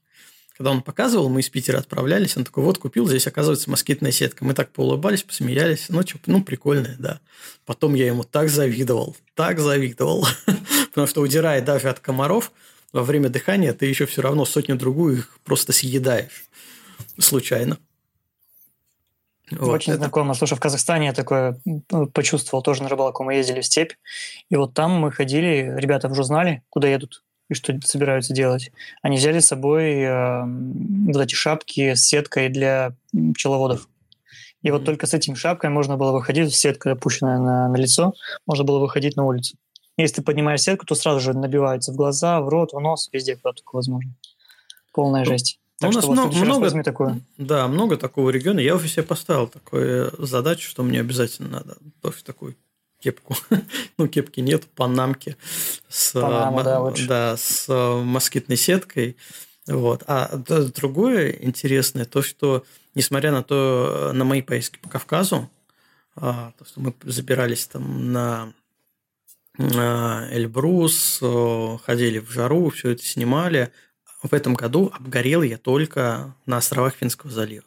Когда 0.62 0.76
он 0.76 0.82
показывал, 0.82 1.28
мы 1.28 1.40
из 1.40 1.48
Питера 1.48 1.78
отправлялись, 1.78 2.36
он 2.36 2.44
такой, 2.44 2.62
вот, 2.62 2.78
купил, 2.78 3.08
здесь, 3.08 3.26
оказывается, 3.26 3.68
москитная 3.68 4.12
сетка. 4.12 4.44
Мы 4.44 4.54
так 4.54 4.70
поулыбались, 4.70 5.24
посмеялись, 5.24 5.86
ну, 5.88 6.02
что, 6.06 6.20
ну, 6.26 6.40
прикольная, 6.40 6.94
да. 7.00 7.18
Потом 7.66 7.94
я 7.94 8.06
ему 8.06 8.22
так 8.22 8.48
завидовал, 8.48 9.16
так 9.34 9.58
завидовал, 9.58 10.24
потому 10.90 11.08
что 11.08 11.20
удирая 11.20 11.62
даже 11.62 11.88
от 11.88 11.98
комаров, 11.98 12.52
во 12.92 13.02
время 13.02 13.28
дыхания 13.28 13.72
ты 13.72 13.86
еще 13.86 14.06
все 14.06 14.22
равно 14.22 14.44
сотню-другую 14.44 15.18
их 15.18 15.36
просто 15.42 15.72
съедаешь 15.72 16.44
случайно. 17.18 17.78
Вот 19.50 19.68
Очень 19.68 19.94
это... 19.94 20.02
знакомо. 20.02 20.34
Слушай, 20.34 20.58
в 20.58 20.60
Казахстане 20.60 21.06
я 21.06 21.12
такое 21.12 21.60
почувствовал 22.14 22.62
тоже 22.62 22.84
на 22.84 22.88
рыбалку. 22.88 23.24
Мы 23.24 23.34
ездили 23.34 23.62
в 23.62 23.66
степь, 23.66 23.94
и 24.48 24.54
вот 24.54 24.74
там 24.74 24.92
мы 24.92 25.10
ходили, 25.10 25.74
ребята 25.76 26.06
уже 26.06 26.22
знали, 26.22 26.62
куда 26.70 26.86
едут 26.86 27.24
и 27.52 27.54
что 27.54 27.78
собираются 27.84 28.34
делать. 28.34 28.72
Они 29.02 29.16
взяли 29.16 29.38
с 29.38 29.46
собой 29.46 30.00
э, 30.00 30.44
вот 30.44 31.20
эти 31.20 31.34
шапки 31.34 31.94
с 31.94 32.02
сеткой 32.02 32.48
для 32.48 32.94
пчеловодов. 33.34 33.88
И 34.62 34.70
вот 34.70 34.84
только 34.84 35.06
с 35.06 35.14
этими 35.14 35.34
шапками 35.34 35.72
можно 35.72 35.96
было 35.96 36.12
выходить, 36.12 36.54
сетка 36.54 36.92
опущенная 36.92 37.38
на, 37.38 37.68
на 37.68 37.76
лицо, 37.76 38.14
можно 38.46 38.64
было 38.64 38.78
выходить 38.78 39.16
на 39.16 39.24
улицу. 39.24 39.56
Если 39.96 40.16
ты 40.16 40.22
поднимаешь 40.22 40.62
сетку, 40.62 40.86
то 40.86 40.94
сразу 40.94 41.20
же 41.20 41.34
набивается 41.34 41.92
в 41.92 41.96
глаза, 41.96 42.40
в 42.40 42.48
рот, 42.48 42.72
в 42.72 42.80
нос, 42.80 43.08
везде, 43.12 43.36
куда 43.36 43.52
только 43.52 43.76
возможно. 43.76 44.14
Полная 44.92 45.24
ну, 45.24 45.26
жесть. 45.26 45.58
Так 45.78 45.90
у 45.90 45.94
нас 45.94 46.04
что, 46.04 46.12
много, 46.12 46.36
много 46.36 46.82
такое. 46.82 47.20
Да, 47.38 47.66
много 47.66 47.96
такого 47.96 48.30
региона. 48.30 48.60
Я 48.60 48.76
уже 48.76 48.88
себе 48.88 49.02
поставил 49.02 49.48
такую 49.48 50.12
задачу, 50.24 50.68
что 50.68 50.82
мне 50.82 51.00
обязательно 51.00 51.48
надо 51.48 51.76
тоже 52.00 52.22
такой 52.24 52.56
кепку. 53.02 53.36
ну, 53.98 54.08
кепки 54.08 54.40
нет, 54.40 54.64
панамки 54.74 55.36
с, 55.88 56.12
Панама, 56.12 56.62
да, 56.62 56.90
да, 57.06 57.36
с 57.36 57.66
москитной 57.68 58.56
сеткой. 58.56 59.16
Вот. 59.66 60.02
А 60.06 60.36
другое 60.36 61.30
интересное, 61.40 62.04
то, 62.04 62.22
что 62.22 62.64
несмотря 62.94 63.32
на 63.32 63.42
то, 63.42 64.12
на 64.14 64.24
мои 64.24 64.42
поездки 64.42 64.78
по 64.78 64.88
Кавказу, 64.88 65.50
а, 66.16 66.52
то, 66.58 66.64
что 66.64 66.80
мы 66.80 66.94
забирались 67.02 67.66
там 67.66 68.12
на 68.12 68.52
Эльбрус, 69.58 71.20
ходили 71.84 72.18
в 72.18 72.30
жару, 72.30 72.70
все 72.70 72.90
это 72.90 73.04
снимали. 73.04 73.72
В 74.22 74.32
этом 74.32 74.54
году 74.54 74.90
обгорел 74.94 75.42
я 75.42 75.58
только 75.58 76.34
на 76.46 76.58
островах 76.58 76.94
Финского 76.94 77.30
залива. 77.30 77.64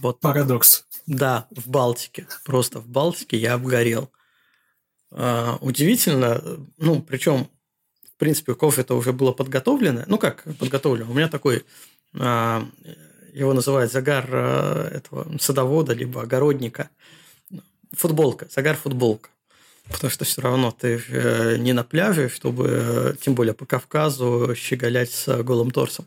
Вот. 0.00 0.20
Парадокс. 0.20 0.86
Да, 1.06 1.46
в 1.50 1.68
Балтике. 1.68 2.26
Просто 2.44 2.80
в 2.80 2.88
Балтике 2.88 3.36
я 3.36 3.54
обгорел. 3.54 4.10
А, 5.10 5.58
удивительно, 5.60 6.42
ну, 6.78 7.02
причем, 7.02 7.48
в 8.04 8.16
принципе, 8.16 8.54
кофе 8.54 8.82
это 8.82 8.94
уже 8.94 9.12
было 9.12 9.32
подготовлено. 9.32 10.04
Ну, 10.06 10.18
как 10.18 10.44
подготовлено? 10.58 11.10
У 11.10 11.14
меня 11.14 11.28
такой, 11.28 11.64
а, 12.18 12.66
его 13.32 13.52
называют 13.52 13.92
загар 13.92 14.28
а, 14.30 14.88
этого 14.88 15.36
садовода, 15.38 15.92
либо 15.92 16.22
огородника. 16.22 16.90
Футболка, 17.92 18.46
загар-футболка. 18.48 19.28
Потому 19.90 20.10
что 20.10 20.24
все 20.24 20.40
равно 20.40 20.70
ты 20.70 21.02
э, 21.08 21.56
не 21.58 21.72
на 21.72 21.82
пляже, 21.82 22.28
чтобы, 22.28 22.68
э, 22.70 23.14
тем 23.20 23.34
более 23.34 23.52
по 23.52 23.66
Кавказу, 23.66 24.54
щеголять 24.56 25.10
с 25.10 25.42
голым 25.42 25.70
торсом. 25.70 26.06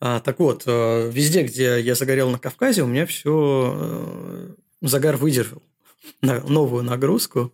А, 0.00 0.20
так 0.20 0.38
вот, 0.38 0.62
э, 0.66 1.10
везде, 1.10 1.42
где 1.42 1.80
я 1.80 1.94
загорел 1.94 2.30
на 2.30 2.38
Кавказе, 2.38 2.82
у 2.82 2.86
меня 2.86 3.04
все 3.04 3.74
э, 3.76 4.54
загар 4.80 5.16
выдержал 5.16 5.62
на 6.22 6.40
новую 6.40 6.84
нагрузку. 6.84 7.52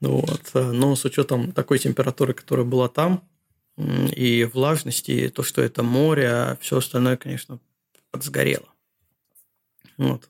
Вот. 0.00 0.50
Э, 0.54 0.72
но 0.72 0.96
с 0.96 1.04
учетом 1.04 1.52
такой 1.52 1.78
температуры, 1.78 2.34
которая 2.34 2.66
была 2.66 2.88
там, 2.88 3.28
и 3.76 4.48
влажности, 4.52 5.10
и 5.10 5.28
то, 5.28 5.42
что 5.42 5.62
это 5.62 5.82
море, 5.82 6.28
а 6.28 6.58
все 6.60 6.78
остальное, 6.78 7.16
конечно, 7.16 7.58
подсгорело. 8.10 8.68
Вот. 9.96 10.28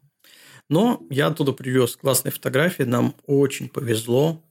Но 0.68 1.02
я 1.10 1.26
оттуда 1.26 1.52
привез 1.52 1.96
классные 1.96 2.32
фотографии, 2.32 2.84
нам 2.84 3.14
очень 3.26 3.68
повезло 3.68 4.42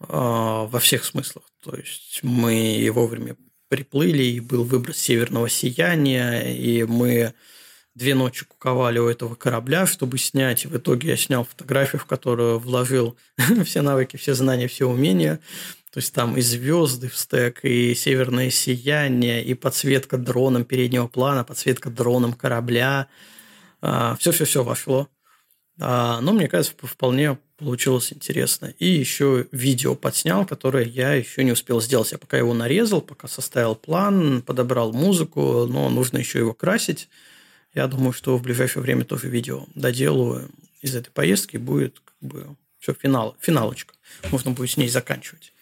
э, 0.00 0.06
во 0.06 0.78
всех 0.80 1.04
смыслах. 1.04 1.44
То 1.60 1.76
есть 1.76 2.20
мы 2.22 2.88
вовремя 2.92 3.36
приплыли, 3.72 4.24
и 4.24 4.40
был 4.40 4.64
выброс 4.64 4.98
северного 4.98 5.48
сияния, 5.48 6.42
и 6.42 6.84
мы 6.84 7.32
две 7.94 8.14
ночи 8.14 8.44
куковали 8.44 8.98
у 8.98 9.08
этого 9.08 9.34
корабля, 9.34 9.86
чтобы 9.86 10.18
снять. 10.18 10.66
В 10.66 10.76
итоге 10.76 11.08
я 11.08 11.16
снял 11.16 11.44
фотографию, 11.44 11.98
в 11.98 12.04
которую 12.04 12.58
вложил 12.58 13.16
все 13.64 13.80
навыки, 13.80 14.18
все 14.18 14.34
знания, 14.34 14.68
все 14.68 14.86
умения. 14.86 15.40
То 15.90 16.00
есть 16.00 16.12
там 16.12 16.36
и 16.36 16.42
звезды 16.42 17.08
в 17.08 17.16
стек, 17.16 17.60
и 17.62 17.94
северное 17.94 18.50
сияние, 18.50 19.42
и 19.42 19.54
подсветка 19.54 20.18
дроном 20.18 20.66
переднего 20.66 21.06
плана, 21.06 21.42
подсветка 21.42 21.88
дроном 21.88 22.34
корабля. 22.34 23.08
Все-все-все 24.18 24.60
а, 24.60 24.64
вошло. 24.64 25.08
А, 25.80 26.20
но 26.20 26.34
мне 26.34 26.46
кажется, 26.46 26.74
вполне 26.82 27.38
получилось 27.62 28.12
интересно. 28.12 28.74
И 28.78 28.86
еще 28.86 29.46
видео 29.52 29.94
подснял, 29.94 30.44
которое 30.44 30.84
я 30.84 31.14
еще 31.14 31.44
не 31.44 31.52
успел 31.52 31.80
сделать. 31.80 32.12
Я 32.12 32.18
пока 32.18 32.36
его 32.36 32.52
нарезал, 32.54 33.00
пока 33.00 33.28
составил 33.28 33.74
план, 33.74 34.42
подобрал 34.42 34.92
музыку, 34.92 35.66
но 35.66 35.88
нужно 35.88 36.18
еще 36.18 36.38
его 36.38 36.52
красить. 36.52 37.08
Я 37.74 37.86
думаю, 37.86 38.12
что 38.12 38.36
в 38.36 38.42
ближайшее 38.42 38.82
время 38.82 39.04
тоже 39.04 39.28
видео 39.28 39.66
доделаю 39.74 40.50
из 40.80 40.94
этой 40.94 41.10
поездки. 41.10 41.56
Будет 41.56 42.00
как 42.00 42.16
бы 42.20 42.56
все 42.78 42.94
финал, 42.94 43.36
финалочка. 43.40 43.94
Можно 44.30 44.50
будет 44.50 44.70
с 44.70 44.76
ней 44.76 44.88
заканчивать. 44.88 45.52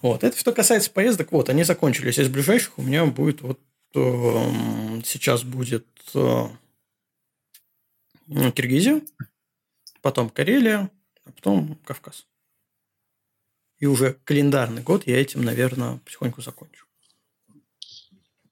Вот. 0.00 0.24
Это 0.24 0.38
что 0.38 0.52
касается 0.52 0.90
поездок. 0.90 1.32
Вот, 1.32 1.48
они 1.48 1.64
закончились. 1.64 2.18
Из 2.18 2.28
ближайших 2.28 2.78
у 2.78 2.82
меня 2.82 3.04
будет 3.04 3.42
вот 3.42 3.60
э, 3.94 5.00
сейчас 5.04 5.42
будет 5.42 5.86
э, 6.14 6.46
Киргизия, 8.54 9.02
потом 10.02 10.30
Карелия, 10.30 10.90
а 11.28 11.32
потом 11.32 11.78
Кавказ. 11.84 12.26
И 13.78 13.86
уже 13.86 14.18
календарный 14.24 14.82
год 14.82 15.06
я 15.06 15.20
этим, 15.20 15.42
наверное, 15.42 15.98
потихоньку 15.98 16.42
закончу. 16.42 16.86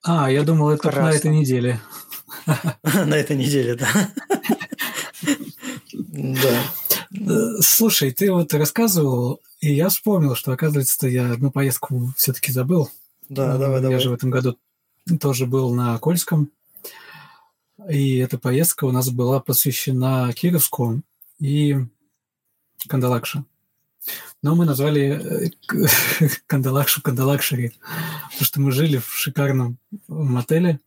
А, 0.02 0.30
я 0.30 0.44
думал, 0.44 0.70
это 0.70 0.90
на 0.92 1.10
этой 1.10 1.32
неделе. 1.32 1.80
На 2.82 3.14
этой 3.14 3.36
неделе, 3.36 3.74
да. 3.74 3.88
Да. 5.92 7.60
Слушай, 7.60 8.12
ты 8.12 8.32
вот 8.32 8.52
рассказывал, 8.54 9.40
и 9.60 9.72
я 9.72 9.88
вспомнил, 9.88 10.34
что, 10.34 10.52
оказывается, 10.52 11.08
я 11.08 11.32
одну 11.32 11.50
поездку 11.50 12.12
все-таки 12.16 12.52
забыл. 12.52 12.90
Да, 13.28 13.56
давай, 13.58 13.80
давай. 13.80 13.96
Я 13.96 14.00
же 14.00 14.10
в 14.10 14.14
этом 14.14 14.30
году 14.30 14.58
тоже 15.20 15.46
был 15.46 15.72
на 15.74 15.98
Кольском. 15.98 16.50
И 17.88 18.18
эта 18.18 18.38
поездка 18.38 18.84
у 18.84 18.92
нас 18.92 19.10
была 19.10 19.40
посвящена 19.40 20.32
Кировску 20.32 21.02
и 21.38 21.76
Кандалакша. 22.88 23.44
Но 24.42 24.54
мы 24.54 24.64
назвали 24.64 25.50
э, 25.50 25.50
Кандалакшу 26.46 27.02
Кандалакшери, 27.02 27.72
потому 28.24 28.44
что 28.44 28.60
мы 28.60 28.72
жили 28.72 28.98
в 28.98 29.12
шикарном 29.12 29.78
мотеле 30.08 30.80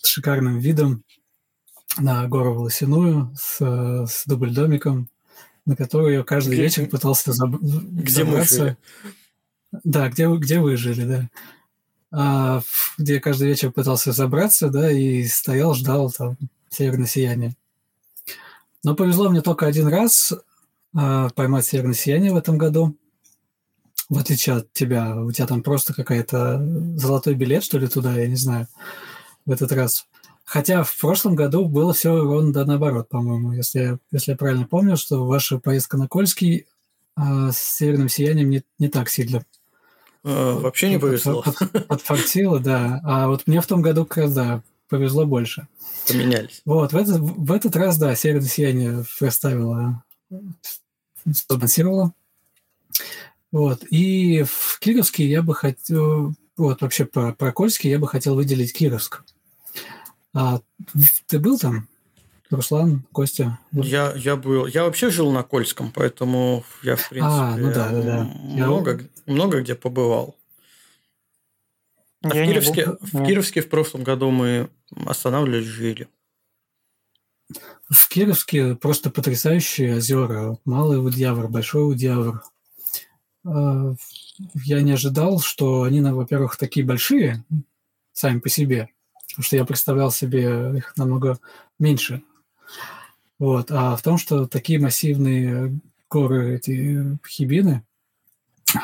с 0.00 0.08
шикарным 0.08 0.58
видом 0.58 1.04
на 1.98 2.26
гору 2.26 2.54
Волосяную, 2.54 3.34
с, 3.36 3.60
с 3.60 4.24
дубль-домиком, 4.26 5.08
на 5.66 5.76
которую 5.76 6.14
я 6.14 6.22
каждый 6.22 6.54
где, 6.54 6.62
вечер 6.62 6.86
пытался 6.86 7.32
заб... 7.32 7.56
где 7.60 8.12
забраться. 8.12 8.60
Мы 8.60 8.64
жили? 8.64 8.76
Да, 9.84 10.08
где, 10.08 10.26
где 10.34 10.60
вы 10.60 10.76
жили, 10.76 11.04
да. 11.04 11.30
А, 12.10 12.62
где 12.98 13.14
я 13.14 13.20
каждый 13.20 13.48
вечер 13.48 13.72
пытался 13.72 14.12
забраться, 14.12 14.68
да, 14.68 14.90
и 14.90 15.24
стоял, 15.26 15.74
ждал 15.74 16.10
там 16.10 16.36
северное 16.68 17.06
сияние. 17.06 17.54
Но 18.84 18.94
повезло 18.94 19.30
мне 19.30 19.42
только 19.42 19.66
один 19.66 19.88
раз 19.88 20.34
поймать 20.92 21.66
северное 21.66 21.94
сияние 21.94 22.32
в 22.32 22.36
этом 22.36 22.58
году. 22.58 22.96
В 24.08 24.18
отличие 24.18 24.56
от 24.56 24.72
тебя, 24.72 25.16
у 25.16 25.32
тебя 25.32 25.46
там 25.46 25.62
просто 25.62 25.94
какая-то 25.94 26.62
золотой 26.96 27.34
билет, 27.34 27.64
что 27.64 27.78
ли, 27.78 27.86
туда, 27.86 28.14
я 28.14 28.26
не 28.26 28.36
знаю, 28.36 28.68
в 29.46 29.50
этот 29.50 29.72
раз. 29.72 30.06
Хотя 30.44 30.82
в 30.82 30.94
прошлом 30.98 31.34
году 31.34 31.66
было 31.66 31.94
все 31.94 32.14
ровно 32.22 32.52
да 32.52 32.64
наоборот, 32.64 33.08
по-моему, 33.08 33.52
если, 33.52 33.78
я, 33.80 33.98
если 34.10 34.32
я 34.32 34.36
правильно 34.36 34.66
помню, 34.66 34.96
что 34.96 35.24
ваша 35.24 35.58
поездка 35.58 35.96
на 35.96 36.08
Кольский 36.08 36.66
а, 37.14 37.52
с 37.52 37.58
северным 37.58 38.08
сиянием 38.08 38.50
не, 38.50 38.62
не 38.78 38.88
так 38.88 39.08
сильно 39.08 39.44
а, 40.24 40.58
вообще 40.58 40.90
не 40.90 40.98
повезло. 40.98 41.42
Под, 41.42 41.86
подфартило, 41.88 42.60
да. 42.60 43.00
А 43.04 43.28
вот 43.28 43.46
мне 43.46 43.60
в 43.60 43.66
том 43.66 43.82
году 43.82 44.04
как 44.04 44.24
раз, 44.24 44.34
да, 44.34 44.62
повезло 44.88 45.24
больше. 45.24 45.68
Поменялись. 46.06 46.60
Вот, 46.64 46.92
в 46.92 46.96
этот, 46.96 47.18
в 47.18 47.52
этот 47.52 47.76
раз, 47.76 47.96
да, 47.98 48.14
Северное 48.14 48.48
сияние 48.48 49.04
расставила, 49.20 50.04
спонсировала. 51.34 52.12
Вот, 53.50 53.84
и 53.90 54.44
в 54.44 54.78
Кировске 54.80 55.26
я 55.26 55.42
бы 55.42 55.54
хотел, 55.54 56.34
вот, 56.56 56.80
вообще 56.80 57.04
про, 57.04 57.32
про 57.34 57.52
Кольский 57.52 57.90
я 57.90 57.98
бы 57.98 58.08
хотел 58.08 58.34
выделить 58.34 58.72
Кировск. 58.72 59.22
А 60.34 60.60
ты 61.26 61.38
был 61.38 61.58
там? 61.58 61.88
Руслан, 62.52 63.04
Костя? 63.12 63.58
Я, 63.72 64.12
я 64.14 64.36
был. 64.36 64.66
Я 64.66 64.84
вообще 64.84 65.10
жил 65.10 65.32
на 65.32 65.42
Кольском, 65.42 65.90
поэтому 65.90 66.64
я, 66.82 66.96
в 66.96 67.08
принципе, 67.08 67.34
а, 67.34 67.56
ну 67.56 67.72
да, 67.72 67.90
да, 67.90 68.02
да. 68.02 68.24
Много, 68.24 69.00
я... 69.26 69.32
много 69.32 69.60
где 69.62 69.74
побывал. 69.74 70.36
А 72.22 72.28
в, 72.28 72.32
Кировске, 72.32 72.86
был... 72.86 72.98
в 73.00 73.26
Кировске 73.26 73.62
в 73.62 73.68
прошлом 73.68 74.02
году 74.04 74.30
мы 74.30 74.68
останавливались, 75.06 75.66
жили. 75.66 76.08
В 77.88 78.08
Кировске 78.08 78.74
просто 78.74 79.10
потрясающие 79.10 79.96
озера. 79.96 80.58
Малый 80.64 81.04
Удьявр, 81.04 81.48
Большой 81.48 81.90
Удьявр. 81.90 82.42
А, 83.44 83.94
я 84.64 84.82
не 84.82 84.92
ожидал, 84.92 85.40
что 85.40 85.82
они, 85.82 86.00
во-первых, 86.00 86.56
такие 86.56 86.86
большие 86.86 87.44
сами 88.12 88.38
по 88.38 88.48
себе, 88.48 88.88
потому 89.28 89.44
что 89.44 89.56
я 89.56 89.64
представлял 89.64 90.10
себе 90.10 90.76
их 90.76 90.96
намного 90.96 91.38
меньше. 91.78 92.22
Вот. 93.38 93.70
А 93.70 93.96
в 93.96 94.02
том, 94.02 94.18
что 94.18 94.46
такие 94.46 94.78
массивные 94.78 95.80
горы, 96.08 96.56
эти 96.56 97.18
хибины, 97.26 97.84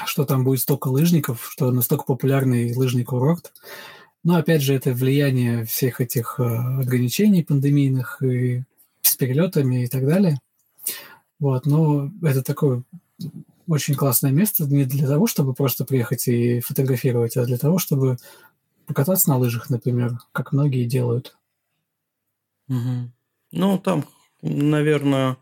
что 0.06 0.24
там 0.24 0.44
будет 0.44 0.60
столько 0.60 0.88
лыжников, 0.88 1.48
что 1.50 1.70
настолько 1.70 2.04
популярный 2.04 2.74
лыжный 2.74 3.04
курорт. 3.04 3.52
Но 4.28 4.36
опять 4.36 4.60
же, 4.60 4.74
это 4.74 4.92
влияние 4.92 5.64
всех 5.64 6.02
этих 6.02 6.38
э, 6.38 6.42
ограничений 6.44 7.42
пандемийных 7.42 8.22
и 8.22 8.62
с 9.00 9.14
перелетами 9.16 9.84
и 9.84 9.86
так 9.86 10.06
далее. 10.06 10.38
Вот, 11.38 11.64
но 11.64 12.10
это 12.22 12.42
такое 12.42 12.82
очень 13.66 13.94
классное 13.94 14.30
место 14.30 14.64
не 14.64 14.84
для 14.84 15.08
того, 15.08 15.28
чтобы 15.28 15.54
просто 15.54 15.86
приехать 15.86 16.28
и 16.28 16.60
фотографировать, 16.60 17.38
а 17.38 17.46
для 17.46 17.56
того, 17.56 17.78
чтобы 17.78 18.18
покататься 18.84 19.30
на 19.30 19.38
лыжах, 19.38 19.70
например, 19.70 20.18
как 20.32 20.52
многие 20.52 20.84
делают. 20.84 21.38
Угу. 22.68 23.10
Ну, 23.52 23.78
там 23.78 24.04
наверное, 24.42 25.38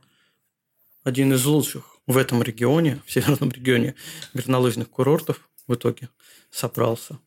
один 1.02 1.32
из 1.32 1.44
лучших 1.44 1.98
в 2.06 2.16
этом 2.16 2.40
регионе, 2.40 3.02
в 3.04 3.10
северном 3.10 3.50
регионе 3.50 3.96
горнолыжных 4.32 4.88
курортов 4.88 5.50
в 5.66 5.74
итоге 5.74 6.08
собрался. 6.52 7.18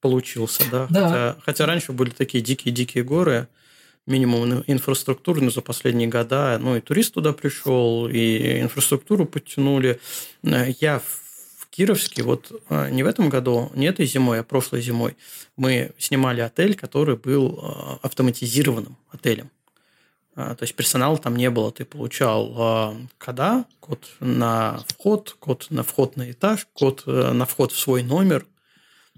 Получился, 0.00 0.64
да. 0.70 0.86
Да. 0.90 1.08
Хотя, 1.08 1.36
хотя 1.44 1.66
раньше 1.66 1.92
были 1.92 2.10
такие 2.10 2.42
дикие-дикие 2.42 3.02
горы, 3.04 3.48
минимум 4.06 4.62
инфраструктуры, 4.66 5.40
но 5.40 5.50
за 5.50 5.62
последние 5.62 6.08
года, 6.08 6.58
ну, 6.60 6.76
и 6.76 6.80
турист 6.80 7.14
туда 7.14 7.32
пришел, 7.32 8.08
и 8.08 8.60
инфраструктуру 8.60 9.26
подтянули. 9.26 10.00
Я 10.42 11.00
в 11.00 11.68
Кировске, 11.70 12.22
вот 12.22 12.52
а, 12.70 12.88
не 12.88 13.02
в 13.02 13.06
этом 13.06 13.28
году, 13.28 13.70
не 13.74 13.86
этой 13.86 14.06
зимой, 14.06 14.40
а 14.40 14.44
прошлой 14.44 14.80
зимой, 14.80 15.16
мы 15.56 15.92
снимали 15.98 16.40
отель, 16.40 16.74
который 16.74 17.16
был 17.16 17.58
а, 17.60 17.98
автоматизированным 18.02 18.96
отелем. 19.10 19.50
А, 20.36 20.54
то 20.54 20.62
есть 20.62 20.74
персонала 20.74 21.18
там 21.18 21.36
не 21.36 21.50
было. 21.50 21.72
Ты 21.72 21.84
получал 21.84 22.96
кода, 23.18 23.64
код 23.80 24.06
на 24.20 24.84
вход, 24.88 25.36
код 25.38 25.66
на 25.70 25.82
вход 25.82 26.16
на 26.16 26.30
этаж, 26.30 26.66
код 26.72 27.02
э, 27.06 27.32
на 27.32 27.44
вход 27.46 27.72
в 27.72 27.78
свой 27.78 28.02
номер. 28.02 28.46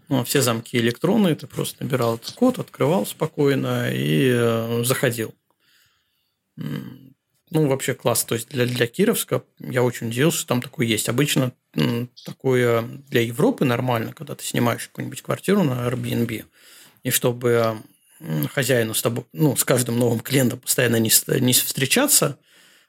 Ну, 0.08 0.24
все 0.24 0.40
замки 0.40 0.78
электронные, 0.78 1.34
ты 1.34 1.46
просто 1.46 1.84
набирал 1.84 2.16
этот 2.16 2.32
код, 2.32 2.58
открывал 2.58 3.04
спокойно 3.04 3.92
и 3.92 4.30
э, 4.32 4.82
заходил. 4.84 5.34
Ну, 6.56 7.66
вообще 7.66 7.94
класс. 7.94 8.24
То 8.24 8.34
есть 8.34 8.48
для, 8.48 8.66
для 8.66 8.86
Кировска 8.86 9.42
я 9.58 9.82
очень 9.82 10.08
удивился, 10.08 10.38
что 10.38 10.48
там 10.48 10.62
такое 10.62 10.86
есть. 10.86 11.08
Обычно 11.08 11.52
такое 12.24 12.82
для 13.08 13.22
Европы 13.22 13.64
нормально, 13.64 14.12
когда 14.12 14.34
ты 14.34 14.44
снимаешь 14.44 14.88
какую-нибудь 14.88 15.22
квартиру 15.22 15.62
на 15.62 15.86
Airbnb, 15.88 16.44
и 17.02 17.10
чтобы 17.10 17.82
хозяину 18.52 18.94
с 18.94 19.02
тобой, 19.02 19.24
ну, 19.32 19.56
с 19.56 19.64
каждым 19.64 19.98
новым 19.98 20.20
клиентом 20.20 20.58
постоянно 20.58 20.96
не, 20.96 21.10
не 21.40 21.52
встречаться, 21.52 22.38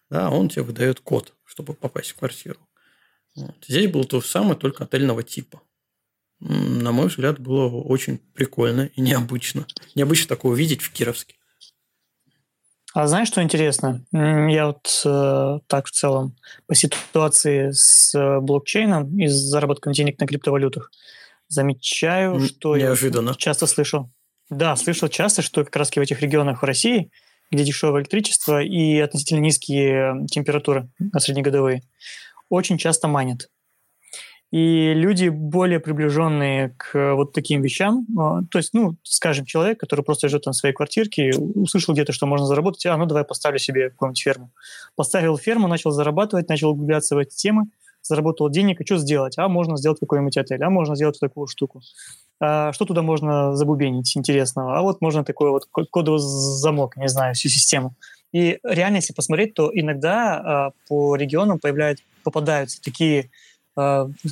да, 0.10 0.30
он 0.30 0.50
тебе 0.50 0.64
выдает 0.64 1.02
код, 1.02 1.34
чтобы 1.46 1.74
попасть 1.74 2.12
в 2.12 2.16
квартиру. 2.16 2.60
Вот. 3.36 3.56
Здесь 3.68 3.92
было 3.92 4.04
то 4.06 4.22
же 4.22 4.28
самое, 4.28 4.56
только 4.56 4.86
отельного 4.86 5.22
типа. 5.22 5.62
На 6.40 6.92
мой 6.92 7.08
взгляд, 7.08 7.40
было 7.40 7.68
очень 7.70 8.20
прикольно 8.34 8.90
и 8.96 9.02
необычно. 9.02 9.66
Необычно 9.96 10.28
такого 10.28 10.56
видеть 10.56 10.82
в 10.82 10.92
Кировске. 10.92 11.36
А 12.94 13.08
знаешь, 13.08 13.28
что 13.28 13.44
интересно? 13.44 14.04
Я 14.12 14.68
вот 14.68 15.02
э, 15.06 15.60
так 15.68 15.86
в 15.86 15.92
целом 15.92 16.36
по 16.66 16.74
ситуации 16.74 17.72
с 17.72 18.16
э, 18.16 18.40
блокчейном 18.40 19.20
и 19.20 19.28
с 19.28 19.34
заработком 19.34 19.94
денег 19.94 20.20
на 20.20 20.26
криптовалютах 20.26 20.92
замечаю, 21.50 22.40
что 22.40 22.76
Неожиданно. 22.76 23.30
я 23.30 23.36
часто 23.36 23.68
слышал. 23.68 24.10
Да, 24.50 24.76
слышал 24.76 25.08
часто, 25.08 25.44
что 25.44 25.64
как 25.64 25.76
раз 25.76 25.92
в 25.92 25.98
этих 25.98 26.22
регионах 26.22 26.64
в 26.64 26.66
России, 26.66 27.12
где 27.52 27.64
дешевое 27.64 28.02
электричество 28.02 28.62
и 28.62 28.98
относительно 29.00 29.40
низкие 29.40 30.26
температуры 30.32 30.90
на 30.98 31.20
среднегодовые, 31.20 31.84
очень 32.50 32.80
часто 32.80 33.08
манят. 33.08 33.50
И 34.52 34.94
люди 34.96 35.30
более 35.30 35.80
приближенные 35.80 36.74
к 36.76 37.14
вот 37.14 37.34
таким 37.34 37.62
вещам, 37.62 38.08
а, 38.18 38.42
то 38.50 38.58
есть, 38.58 38.74
ну, 38.74 38.96
скажем, 39.04 39.46
человек, 39.46 39.80
который 39.80 40.04
просто 40.04 40.28
живет 40.28 40.48
на 40.48 40.54
своей 40.54 40.74
квартирке, 40.74 41.32
услышал 41.38 41.94
где-то, 41.94 42.14
что 42.14 42.26
можно 42.26 42.48
заработать, 42.48 42.84
а 42.88 42.98
ну 42.98 43.06
давай 43.06 43.24
поставлю 43.24 43.60
себе 43.60 43.92
какую-нибудь 43.92 44.22
ферму. 44.22 44.50
Поставил 44.96 45.38
ферму, 45.38 45.68
начал 45.68 45.92
зарабатывать, 45.92 46.50
начал 46.50 46.72
углубляться 46.72 47.16
в 47.16 47.20
эти 47.20 47.36
темы, 47.36 47.68
заработал 48.02 48.50
денег, 48.50 48.82
и 48.82 48.86
что 48.86 48.98
сделать? 48.98 49.38
А 49.38 49.48
можно 49.48 49.78
сделать 49.78 50.00
какой-нибудь 50.00 50.38
отель, 50.38 50.64
а 50.64 50.70
можно 50.72 50.96
сделать 50.96 51.20
такую 51.20 51.46
штуку. 51.46 51.82
А 52.40 52.74
что 52.74 52.86
туда 52.86 53.04
можно 53.04 53.56
забубенить 53.56 54.18
интересного? 54.18 54.80
А 54.80 54.82
вот 54.82 55.00
можно 55.02 55.24
такой 55.24 55.52
вот 55.52 55.68
кодовый 55.72 56.20
замок, 56.20 56.98
не 56.98 57.10
знаю, 57.10 57.36
всю 57.36 57.50
систему. 57.50 57.94
И 58.32 58.60
реально, 58.64 58.98
если 58.98 59.14
посмотреть, 59.14 59.54
то 59.54 59.70
иногда 59.74 60.38
а, 60.38 60.72
по 60.88 61.16
регионам 61.16 61.60
появляются, 61.60 62.04
попадаются 62.24 62.82
такие 62.82 63.22
а, 63.24 63.28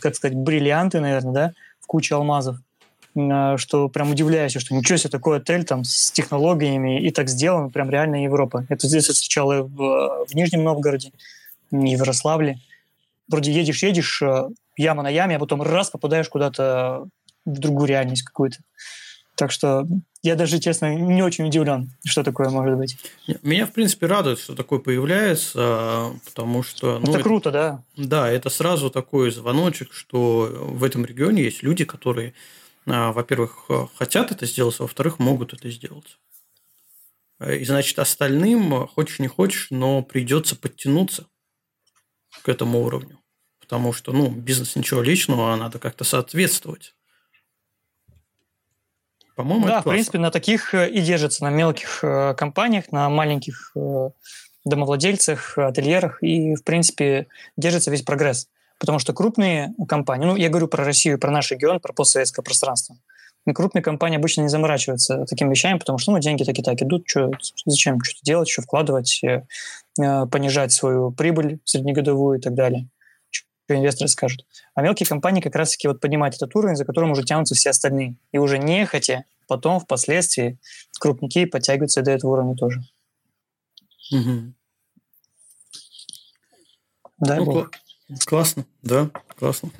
как 0.01 0.15
сказать, 0.15 0.37
бриллианты, 0.37 0.99
наверное, 0.99 1.33
да, 1.33 1.53
в 1.79 1.87
куче 1.87 2.15
алмазов, 2.15 2.57
а, 3.15 3.57
что 3.57 3.89
прям 3.89 4.11
удивляюсь, 4.11 4.53
что 4.57 4.75
ничего 4.75 4.97
себе, 4.97 5.09
такой 5.09 5.37
отель 5.37 5.63
там 5.63 5.83
с 5.83 6.11
технологиями 6.11 7.01
и 7.01 7.11
так 7.11 7.29
сделан, 7.29 7.69
прям 7.69 7.89
реально 7.89 8.23
Европа. 8.23 8.65
Это 8.69 8.87
здесь 8.87 9.07
встречал 9.07 9.51
и 9.51 9.61
в, 9.61 10.25
в 10.25 10.33
Нижнем 10.33 10.63
Новгороде, 10.63 11.11
и 11.71 11.75
в 11.75 11.99
Ярославле. 11.99 12.59
Вроде 13.27 13.51
едешь, 13.51 13.83
едешь, 13.83 14.21
а, 14.21 14.49
яма 14.75 15.03
на 15.03 15.09
яме, 15.09 15.37
а 15.37 15.39
потом 15.39 15.61
раз 15.61 15.89
попадаешь 15.89 16.29
куда-то 16.29 17.07
в 17.45 17.59
другую 17.59 17.87
реальность 17.87 18.23
какую-то. 18.23 18.57
Так 19.37 19.51
что 19.51 19.87
я 20.23 20.35
даже, 20.35 20.59
честно, 20.59 20.95
не 20.95 21.21
очень 21.21 21.45
удивлен, 21.45 21.91
что 22.03 22.23
такое 22.23 22.49
может 22.49 22.75
быть. 22.75 22.97
Меня, 23.43 23.67
в 23.67 23.71
принципе, 23.71 24.07
радует, 24.07 24.39
что 24.39 24.55
такое 24.55 24.79
появляется, 24.79 26.11
потому 26.25 26.63
что... 26.63 26.97
Ну, 26.97 27.03
это, 27.03 27.11
это 27.11 27.23
круто, 27.23 27.51
да. 27.51 27.83
Да, 27.95 28.27
это 28.27 28.49
сразу 28.49 28.89
такой 28.89 29.29
звоночек, 29.29 29.93
что 29.93 30.49
в 30.51 30.83
этом 30.83 31.05
регионе 31.05 31.43
есть 31.43 31.61
люди, 31.61 31.85
которые, 31.85 32.33
а, 32.87 33.11
во-первых, 33.11 33.69
хотят 33.95 34.31
это 34.31 34.47
сделать, 34.47 34.75
а 34.79 34.83
во-вторых, 34.83 35.19
могут 35.19 35.53
это 35.53 35.69
сделать. 35.69 36.17
И, 37.47 37.63
значит, 37.63 37.99
остальным, 37.99 38.87
хочешь 38.87 39.19
не 39.19 39.27
хочешь, 39.27 39.67
но 39.69 40.01
придется 40.01 40.55
подтянуться 40.55 41.27
к 42.41 42.49
этому 42.49 42.83
уровню. 42.83 43.19
Потому 43.59 43.93
что, 43.93 44.13
ну, 44.13 44.31
бизнес 44.31 44.75
ничего 44.75 45.03
личного, 45.03 45.53
а 45.53 45.57
надо 45.57 45.77
как-то 45.77 46.03
соответствовать. 46.03 46.95
По-моему, 49.37 49.67
да, 49.67 49.81
в 49.81 49.83
принципе, 49.83 50.17
на 50.17 50.31
таких 50.31 50.73
э, 50.73 50.89
и 50.89 50.99
держится, 50.99 51.43
на 51.43 51.51
мелких 51.51 51.99
э, 52.01 52.33
компаниях, 52.35 52.91
на 52.91 53.07
маленьких 53.07 53.71
э, 53.75 54.09
домовладельцах, 54.65 55.59
ательерах, 55.59 56.23
и, 56.23 56.55
в 56.55 56.63
принципе, 56.63 57.27
держится 57.55 57.91
весь 57.91 58.01
прогресс. 58.01 58.47
Потому 58.79 58.97
что 58.97 59.13
крупные 59.13 59.75
компании, 59.87 60.25
ну, 60.25 60.35
я 60.35 60.49
говорю 60.49 60.67
про 60.67 60.83
Россию, 60.83 61.19
про 61.19 61.29
наш 61.29 61.51
регион, 61.51 61.79
про 61.79 61.93
постсоветское 61.93 62.41
пространство, 62.41 62.97
крупные 63.53 63.83
компании 63.83 64.17
обычно 64.17 64.41
не 64.41 64.49
заморачиваются 64.49 65.25
такими 65.25 65.51
вещами, 65.51 65.77
потому 65.77 65.99
что, 65.99 66.11
ну, 66.11 66.19
деньги 66.19 66.43
так 66.43 66.57
и 66.57 66.63
так 66.63 66.81
идут, 66.81 67.03
что, 67.05 67.31
зачем 67.67 68.01
что-то 68.03 68.21
делать, 68.23 68.49
что 68.49 68.63
вкладывать, 68.63 69.21
э, 69.23 69.45
понижать 70.31 70.71
свою 70.71 71.11
прибыль 71.11 71.59
среднегодовую 71.63 72.39
и 72.39 72.41
так 72.41 72.55
далее 72.55 72.87
инвесторы 73.75 74.07
скажут. 74.07 74.45
А 74.75 74.81
мелкие 74.81 75.07
компании 75.07 75.41
как 75.41 75.55
раз-таки 75.55 75.87
вот 75.87 75.99
поднимают 75.99 76.35
этот 76.35 76.55
уровень, 76.55 76.75
за 76.75 76.85
которым 76.85 77.11
уже 77.11 77.23
тянутся 77.23 77.55
все 77.55 77.71
остальные. 77.71 78.15
И 78.31 78.37
уже 78.37 78.57
нехотя, 78.57 79.25
потом 79.47 79.79
впоследствии 79.79 80.57
крупники 80.99 81.45
подтягиваются 81.45 82.01
до 82.01 82.11
этого 82.11 82.31
уровня 82.31 82.55
тоже. 82.55 82.81
Угу. 84.11 84.53
Дай 87.19 87.39
ну. 87.39 87.45
Кл- 87.45 87.71
классно, 88.25 88.65
да, 88.83 89.09
классно. 89.37 89.71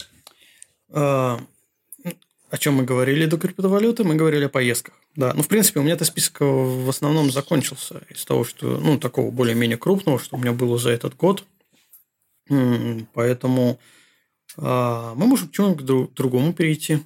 А, 0.89 1.39
о 2.49 2.57
чем 2.57 2.75
мы 2.75 2.83
говорили 2.83 3.25
до 3.25 3.37
криптовалюты? 3.37 4.03
Мы 4.03 4.15
говорили 4.15 4.45
о 4.45 4.49
поездках. 4.49 4.95
Да, 5.15 5.33
ну, 5.33 5.41
в 5.41 5.47
принципе, 5.47 5.79
у 5.79 5.83
меня 5.83 5.93
этот 5.93 6.07
список 6.07 6.41
в 6.41 6.89
основном 6.89 7.31
закончился 7.31 8.01
из 8.09 8.23
того, 8.25 8.43
что, 8.43 8.77
ну, 8.77 8.99
такого 8.99 9.31
более-менее 9.31 9.77
крупного, 9.77 10.19
что 10.19 10.35
у 10.35 10.39
меня 10.39 10.53
было 10.53 10.77
за 10.77 10.91
этот 10.91 11.15
год– 11.15 11.43
Поэтому 13.13 13.79
а, 14.57 15.13
мы 15.15 15.27
можем 15.27 15.49
к 15.49 15.51
чему-нибудь 15.51 16.13
другому 16.13 16.53
перейти, 16.53 16.99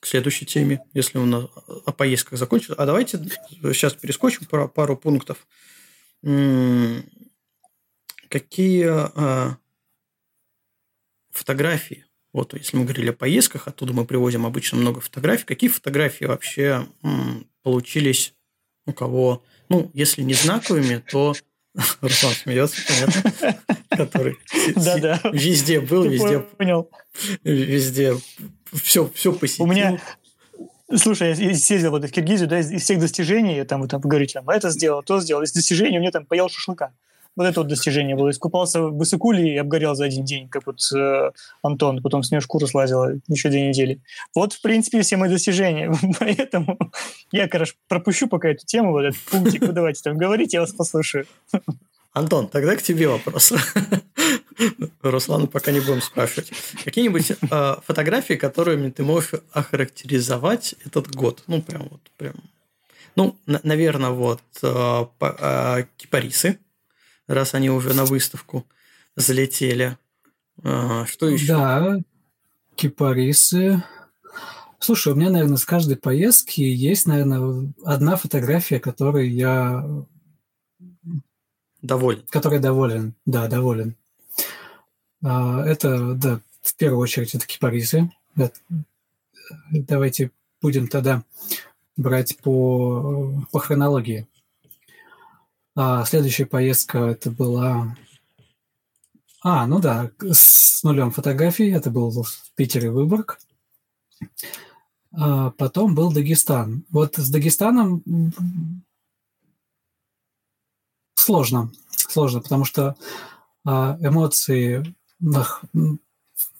к 0.00 0.06
следующей 0.06 0.46
теме, 0.46 0.80
если 0.92 1.18
у 1.18 1.24
нас 1.24 1.46
о 1.86 1.92
поездках 1.92 2.38
закончится. 2.38 2.74
А 2.74 2.84
давайте 2.84 3.18
сейчас 3.72 3.94
перескочим 3.94 4.46
про 4.46 4.68
пару 4.68 4.96
пунктов. 4.96 5.46
Какие 8.28 8.86
а, 8.86 9.56
фотографии, 11.30 12.06
вот 12.32 12.54
если 12.54 12.76
мы 12.76 12.84
говорили 12.84 13.10
о 13.10 13.14
поездках, 13.14 13.68
оттуда 13.68 13.92
мы 13.92 14.04
привозим 14.04 14.44
обычно 14.44 14.78
много 14.78 15.00
фотографий, 15.00 15.46
какие 15.46 15.70
фотографии 15.70 16.24
вообще 16.24 16.86
получились 17.62 18.34
у 18.86 18.92
кого, 18.92 19.42
ну, 19.68 19.90
если 19.94 20.22
не 20.22 20.34
знаковыми, 20.34 21.02
то 21.10 21.34
Руслан 22.00 22.34
смеется, 22.34 22.80
понятно. 22.86 23.58
Который 23.90 24.38
везде 25.32 25.80
был, 25.80 26.04
везде... 26.04 26.40
Понял. 26.40 26.90
Везде 27.42 28.16
все, 28.72 29.10
все 29.14 29.32
посетил. 29.32 29.64
У 29.64 29.68
меня... 29.68 30.00
Слушай, 30.94 31.34
я 31.34 31.54
съездил 31.54 31.90
вот 31.90 32.04
в 32.04 32.10
Киргизию, 32.10 32.48
да, 32.48 32.60
из 32.60 32.82
всех 32.82 33.00
достижений, 33.00 33.64
там, 33.64 33.80
вы 33.80 33.88
там 33.88 34.00
говорите, 34.00 34.34
там, 34.34 34.48
это 34.50 34.70
сделал, 34.70 35.02
то 35.02 35.18
сделал, 35.20 35.42
из 35.42 35.52
достижений 35.52 35.96
у 35.98 36.00
меня 36.00 36.10
там 36.10 36.26
поел 36.26 36.48
шашлыка. 36.48 36.92
Вот 37.36 37.44
это 37.44 37.60
вот 37.60 37.68
достижение 37.68 38.14
было. 38.16 38.30
Искупался 38.30 38.82
в 38.82 38.92
Басыкуле 38.92 39.54
и 39.54 39.56
обгорел 39.56 39.94
за 39.94 40.04
один 40.04 40.24
день, 40.24 40.48
как 40.48 40.66
вот 40.66 40.80
э, 40.94 41.30
Антон. 41.62 42.00
Потом 42.02 42.22
с 42.22 42.30
нее 42.30 42.40
шкуру 42.40 42.66
слазила 42.66 43.12
еще 43.28 43.48
две 43.48 43.68
недели. 43.68 44.00
Вот, 44.34 44.52
в 44.52 44.60
принципе, 44.60 45.02
все 45.02 45.16
мои 45.16 45.28
достижения. 45.28 45.92
Поэтому 46.20 46.78
я, 47.32 47.48
короче, 47.48 47.74
пропущу 47.88 48.28
пока 48.28 48.50
эту 48.50 48.64
тему, 48.64 48.92
вот 48.92 49.02
этот 49.04 49.20
пунктик. 49.22 49.62
Вы 49.62 49.72
давайте 49.72 50.02
там 50.02 50.16
говорите, 50.16 50.56
я 50.56 50.60
вас 50.60 50.72
послушаю. 50.72 51.26
Антон, 52.12 52.46
тогда 52.46 52.76
к 52.76 52.82
тебе 52.82 53.08
вопрос. 53.08 53.52
Руслану 55.02 55.48
пока 55.48 55.72
не 55.72 55.80
будем 55.80 56.00
спрашивать. 56.00 56.52
Какие-нибудь 56.84 57.32
э, 57.32 57.74
фотографии, 57.84 58.34
которыми 58.34 58.90
ты 58.90 59.02
можешь 59.02 59.32
охарактеризовать 59.52 60.76
этот 60.86 61.12
год? 61.12 61.42
Ну, 61.48 61.60
прям 61.60 61.88
вот, 61.90 62.00
прям. 62.16 62.34
Ну, 63.16 63.36
на- 63.46 63.60
наверное, 63.64 64.10
вот 64.10 64.40
э, 64.62 65.06
по, 65.18 65.36
э, 65.38 65.84
кипарисы 65.96 66.58
раз 67.26 67.54
они 67.54 67.70
уже 67.70 67.94
на 67.94 68.04
выставку. 68.04 68.66
залетели. 69.16 69.96
А, 70.62 71.06
что 71.06 71.28
еще? 71.28 71.46
Да, 71.46 71.98
кипарисы. 72.74 73.82
Слушай, 74.78 75.12
у 75.12 75.16
меня, 75.16 75.30
наверное, 75.30 75.56
с 75.56 75.64
каждой 75.64 75.96
поездки 75.96 76.60
есть, 76.60 77.06
наверное, 77.06 77.72
одна 77.84 78.16
фотография, 78.16 78.80
которой 78.80 79.30
я... 79.30 79.84
Доволен. 81.80 82.22
Которой 82.30 82.60
доволен, 82.60 83.14
да, 83.24 83.46
доволен. 83.48 83.94
А, 85.22 85.64
это, 85.64 86.14
да, 86.14 86.40
в 86.62 86.74
первую 86.76 87.00
очередь, 87.00 87.34
это 87.34 87.46
кипарисы. 87.46 88.10
Давайте 89.70 90.30
будем 90.60 90.88
тогда 90.88 91.22
брать 91.96 92.36
по, 92.38 93.46
по 93.50 93.58
хронологии. 93.58 94.26
А 95.76 96.04
следующая 96.04 96.46
поездка 96.46 96.98
это 96.98 97.30
была... 97.30 97.96
А, 99.42 99.66
ну 99.66 99.80
да, 99.80 100.10
с 100.20 100.82
нулем 100.84 101.10
фотографий. 101.10 101.70
Это 101.70 101.90
был 101.90 102.10
в 102.10 102.52
Питере 102.54 102.90
Выборг. 102.90 103.38
А 105.12 105.50
потом 105.50 105.94
был 105.94 106.12
Дагестан. 106.12 106.84
Вот 106.90 107.16
с 107.16 107.28
Дагестаном 107.28 108.02
сложно. 111.14 111.72
Сложно, 111.90 112.40
потому 112.40 112.64
что 112.64 112.96
а, 113.64 113.98
эмоции 114.00 114.94
нах, 115.18 115.64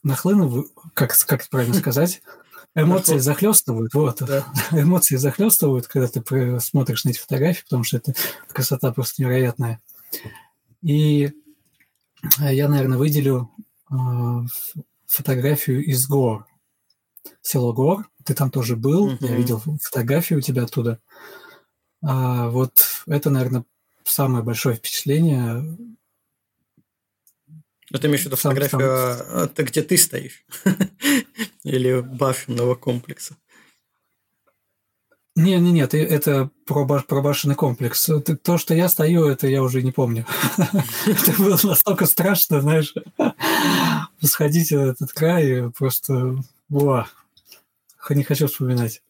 нахлынув, 0.03 0.67
как, 0.95 1.17
как 1.27 1.49
правильно 1.49 1.75
сказать, 1.79 2.23
эмоции 2.75 3.19
захлестывают, 3.19 3.95
вот, 3.95 4.19
да. 4.21 4.47
эмоции 4.73 5.17
захлестывают, 5.17 5.87
когда 5.87 6.09
ты 6.09 6.61
смотришь 6.61 7.05
на 7.05 7.11
эти 7.11 7.19
фотографии, 7.19 7.63
потому 7.65 7.85
что 7.85 7.99
это 7.99 8.15
красота 8.53 8.93
просто 8.93 9.23
невероятная. 9.23 9.81
И 10.83 11.33
я, 12.39 12.69
наверное, 12.69 12.99
выделю 12.99 13.51
э, 13.91 13.95
фотографию 15.07 15.85
из 15.85 16.07
гор. 16.07 16.47
Село 17.41 17.73
Гор, 17.73 18.09
ты 18.25 18.35
там 18.35 18.51
тоже 18.51 18.77
был, 18.77 19.11
uh-huh. 19.11 19.19
я 19.21 19.37
видел 19.37 19.63
фотографии 19.81 20.35
у 20.35 20.41
тебя 20.41 20.65
оттуда. 20.65 20.99
А, 22.03 22.49
вот 22.49 22.85
это, 23.07 23.31
наверное, 23.31 23.65
самое 24.05 24.45
большое 24.45 24.77
впечатление 24.77 25.77
ну, 27.95 28.01
ты 28.01 28.09
имеешь 28.09 28.23
в 28.23 28.25
виду 28.25 28.35
фотографию, 28.35 28.81
сам... 28.81 29.39
это 29.45 29.63
где 29.63 29.81
ты 29.81 29.97
стоишь? 29.97 30.45
Или 31.63 32.01
башенного 32.01 32.75
комплекса? 32.75 33.37
Не, 35.37 35.61
не, 35.61 35.71
нет, 35.71 35.95
это 35.95 36.51
про, 36.67 36.85
про 36.85 37.23
башенный 37.23 37.55
комплекс. 37.55 38.11
То, 38.43 38.59
что 38.59 38.75
я 38.75 38.89
стою, 38.89 39.27
это 39.27 39.47
я 39.47 39.63
уже 39.63 39.81
не 39.83 39.93
помню. 39.93 40.27
Это 41.07 41.33
было 41.39 41.57
настолько 41.63 42.07
страшно, 42.07 42.61
знаешь, 42.61 42.95
сходить 44.21 44.71
в 44.71 44.77
этот 44.77 45.13
край, 45.13 45.71
просто, 45.71 46.37
во, 46.69 47.07
не 48.11 48.25
хочу 48.25 48.49
вспоминать. 48.49 49.03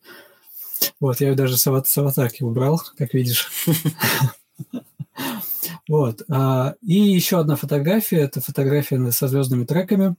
Вот, 1.01 1.23
я 1.23 1.35
даже 1.35 1.57
с 1.57 1.67
аватарки 1.67 2.43
убрал, 2.43 2.83
как 2.99 3.15
видишь. 3.15 3.51
Вот. 5.89 6.23
А, 6.31 6.75
и 6.83 6.95
еще 6.95 7.39
одна 7.39 7.57
фотография. 7.57 8.21
Это 8.21 8.41
фотография 8.41 9.11
со 9.13 9.29
звездными 9.29 9.65
треками. 9.65 10.17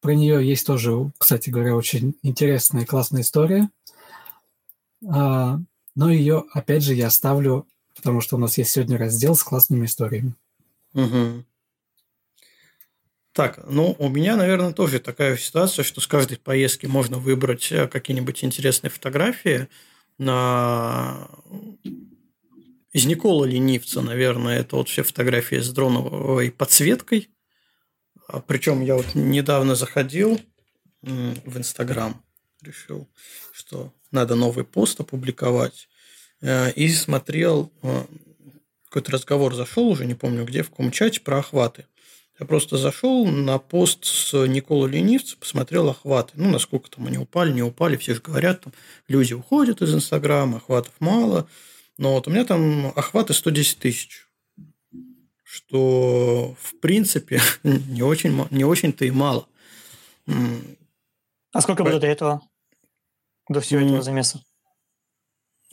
Про 0.00 0.14
нее 0.14 0.46
есть 0.46 0.66
тоже, 0.66 1.12
кстати 1.18 1.50
говоря, 1.50 1.76
очень 1.76 2.14
интересная 2.22 2.82
и 2.82 2.86
классная 2.86 3.22
история. 3.22 3.70
А, 5.08 5.58
но 5.94 6.10
ее, 6.10 6.44
опять 6.52 6.82
же, 6.82 6.94
я 6.94 7.08
оставлю, 7.08 7.66
потому 7.94 8.20
что 8.20 8.36
у 8.36 8.38
нас 8.38 8.58
есть 8.58 8.70
сегодня 8.70 8.98
раздел 8.98 9.34
с 9.34 9.44
классными 9.44 9.86
историями. 9.86 10.34
Угу. 10.94 11.44
Так, 13.32 13.60
ну, 13.66 13.96
у 13.98 14.08
меня, 14.08 14.36
наверное, 14.36 14.72
тоже 14.72 14.98
такая 14.98 15.36
ситуация, 15.36 15.84
что 15.84 16.00
с 16.00 16.06
каждой 16.06 16.36
поездки 16.36 16.86
можно 16.86 17.18
выбрать 17.18 17.72
э, 17.72 17.88
какие-нибудь 17.88 18.44
интересные 18.44 18.90
фотографии 18.90 19.68
на 20.18 21.28
из 22.92 23.06
Никола 23.06 23.46
Ленивца, 23.46 24.02
наверное, 24.02 24.60
это 24.60 24.76
вот 24.76 24.88
все 24.88 25.02
фотографии 25.02 25.56
с 25.56 25.70
дроновой 25.70 26.50
подсветкой. 26.50 27.30
А 28.28 28.40
Причем 28.40 28.82
я 28.82 28.96
вот 28.96 29.14
недавно 29.14 29.74
заходил 29.74 30.40
в 31.00 31.58
Инстаграм, 31.58 32.22
решил, 32.60 33.08
что 33.52 33.92
надо 34.10 34.34
новый 34.34 34.64
пост 34.64 35.00
опубликовать, 35.00 35.88
э, 36.42 36.70
и 36.72 36.88
смотрел, 36.90 37.72
э, 37.82 38.04
какой-то 38.84 39.12
разговор 39.12 39.54
зашел, 39.54 39.88
уже 39.88 40.06
не 40.06 40.14
помню 40.14 40.44
где, 40.44 40.62
в 40.62 40.70
каком 40.70 40.92
чате, 40.92 41.20
про 41.20 41.38
охваты. 41.38 41.86
Я 42.38 42.46
просто 42.46 42.76
зашел 42.76 43.26
на 43.26 43.58
пост 43.58 44.04
с 44.04 44.46
Никола 44.46 44.86
Ленивца, 44.86 45.36
посмотрел 45.36 45.88
охваты. 45.88 46.32
Ну, 46.36 46.50
насколько 46.50 46.90
там 46.90 47.06
они 47.06 47.18
упали, 47.18 47.52
не 47.52 47.62
упали. 47.62 47.96
Все 47.96 48.14
же 48.14 48.20
говорят, 48.20 48.62
там 48.62 48.72
люди 49.08 49.32
уходят 49.32 49.82
из 49.82 49.94
Инстаграма, 49.94 50.58
охватов 50.58 50.92
мало– 51.00 51.48
но 51.98 52.14
вот 52.14 52.26
у 52.26 52.30
меня 52.30 52.44
там 52.44 52.92
охваты 52.96 53.34
110 53.34 53.78
тысяч, 53.78 54.26
что 55.42 56.56
в 56.60 56.80
принципе 56.80 57.40
не 57.62 58.02
очень, 58.02 58.46
не 58.50 58.64
очень-то 58.64 59.04
и 59.04 59.10
мало. 59.10 59.46
А 60.26 61.60
сколько 61.60 61.84
было 61.84 62.00
до 62.00 62.06
этого? 62.06 62.42
До 63.48 63.60
всего 63.60 63.80
этого 63.80 64.02
замеса? 64.02 64.42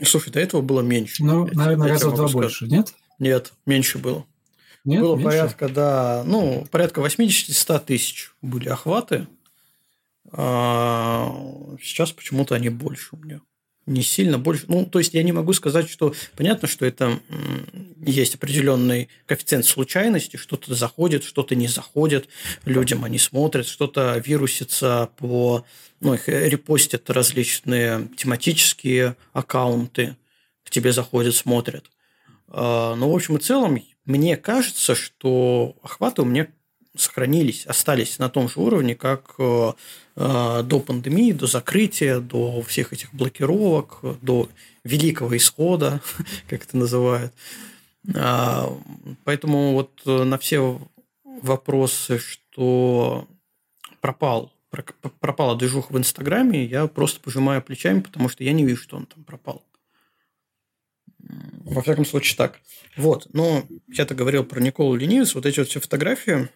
Слушай, 0.01 0.31
до 0.31 0.39
этого 0.39 0.61
было 0.61 0.81
меньше. 0.81 1.23
Ну, 1.23 1.47
я, 1.47 1.53
наверное, 1.53 1.87
я 1.87 1.93
раза 1.93 2.09
в 2.09 2.15
два 2.15 2.27
больше, 2.27 2.67
нет? 2.67 2.93
Нет, 3.19 3.53
меньше 3.65 3.97
было. 3.97 4.25
Нет, 4.85 5.01
было 5.01 5.15
меньше? 5.15 5.29
порядка, 5.29 5.69
да, 5.69 6.23
ну, 6.25 6.65
порядка 6.71 7.01
80-100 7.01 7.85
тысяч 7.85 8.31
были 8.41 8.69
охваты. 8.69 9.27
А 10.31 11.33
сейчас 11.81 12.11
почему-то 12.11 12.55
они 12.55 12.69
больше 12.69 13.15
у 13.15 13.17
меня 13.17 13.41
не 13.85 14.03
сильно 14.03 14.37
больше. 14.37 14.65
Ну, 14.67 14.85
то 14.85 14.99
есть 14.99 15.13
я 15.13 15.23
не 15.23 15.31
могу 15.31 15.53
сказать, 15.53 15.89
что 15.89 16.13
понятно, 16.35 16.67
что 16.67 16.85
это 16.85 17.19
есть 18.05 18.35
определенный 18.35 19.09
коэффициент 19.25 19.65
случайности, 19.65 20.37
что-то 20.37 20.75
заходит, 20.75 21.23
что-то 21.23 21.55
не 21.55 21.67
заходит 21.67 22.29
людям, 22.65 23.03
они 23.03 23.17
смотрят, 23.17 23.67
что-то 23.67 24.21
вирусится 24.23 25.09
по, 25.17 25.65
ну, 26.01 26.13
их 26.13 26.27
репостят 26.27 27.09
различные 27.09 28.09
тематические 28.15 29.15
аккаунты, 29.33 30.15
к 30.63 30.69
тебе 30.69 30.91
заходят, 30.91 31.35
смотрят. 31.35 31.89
А, 32.47 32.95
но, 32.95 33.11
в 33.11 33.15
общем 33.15 33.37
и 33.37 33.39
целом, 33.39 33.81
мне 34.05 34.37
кажется, 34.37 34.95
что 34.95 35.75
охваты 35.81 36.21
у 36.21 36.25
меня 36.25 36.47
сохранились, 36.99 37.65
остались 37.65 38.19
на 38.19 38.29
том 38.29 38.49
же 38.49 38.59
уровне, 38.59 38.95
как 38.95 39.35
э, 39.37 39.73
э, 40.15 40.63
до 40.63 40.79
пандемии, 40.79 41.31
до 41.31 41.47
закрытия, 41.47 42.19
до 42.19 42.61
всех 42.63 42.93
этих 42.93 43.13
блокировок, 43.13 43.99
до 44.21 44.49
великого 44.83 45.35
исхода, 45.37 46.01
как 46.49 46.63
это 46.63 46.77
называют. 46.77 47.33
А, 48.15 48.71
поэтому 49.23 49.73
вот 49.73 50.01
э, 50.05 50.23
на 50.23 50.37
все 50.37 50.79
вопросы, 51.23 52.19
что 52.19 53.27
пропал, 54.01 54.51
пропала 55.19 55.57
движуха 55.57 55.91
в 55.93 55.97
Инстаграме, 55.97 56.65
я 56.65 56.87
просто 56.87 57.19
пожимаю 57.19 57.61
плечами, 57.61 58.01
потому 58.01 58.29
что 58.29 58.43
я 58.43 58.53
не 58.53 58.65
вижу, 58.65 58.83
что 58.83 58.97
он 58.97 59.05
там 59.05 59.23
пропал. 59.23 59.63
Во 61.19 61.81
всяком 61.81 62.05
случае, 62.05 62.37
так. 62.37 62.59
Вот. 62.97 63.27
Но 63.33 63.63
я-то 63.87 64.15
говорил 64.15 64.43
про 64.43 64.59
Николу 64.59 64.95
Ленивец. 64.95 65.35
Вот 65.35 65.45
эти 65.45 65.59
вот 65.59 65.69
все 65.69 65.79
фотографии, 65.79 66.49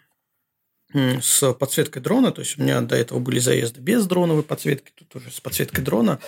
с 0.93 1.53
подсветкой 1.53 2.01
дрона, 2.01 2.31
то 2.31 2.41
есть 2.41 2.57
у 2.57 2.61
меня 2.61 2.81
до 2.81 2.95
этого 2.95 3.19
были 3.19 3.39
заезды 3.39 3.81
без 3.81 4.05
дроновой 4.05 4.43
подсветки, 4.43 4.91
тут 4.95 5.15
уже 5.15 5.31
с 5.31 5.39
подсветкой 5.39 5.83
дрона. 5.83 6.19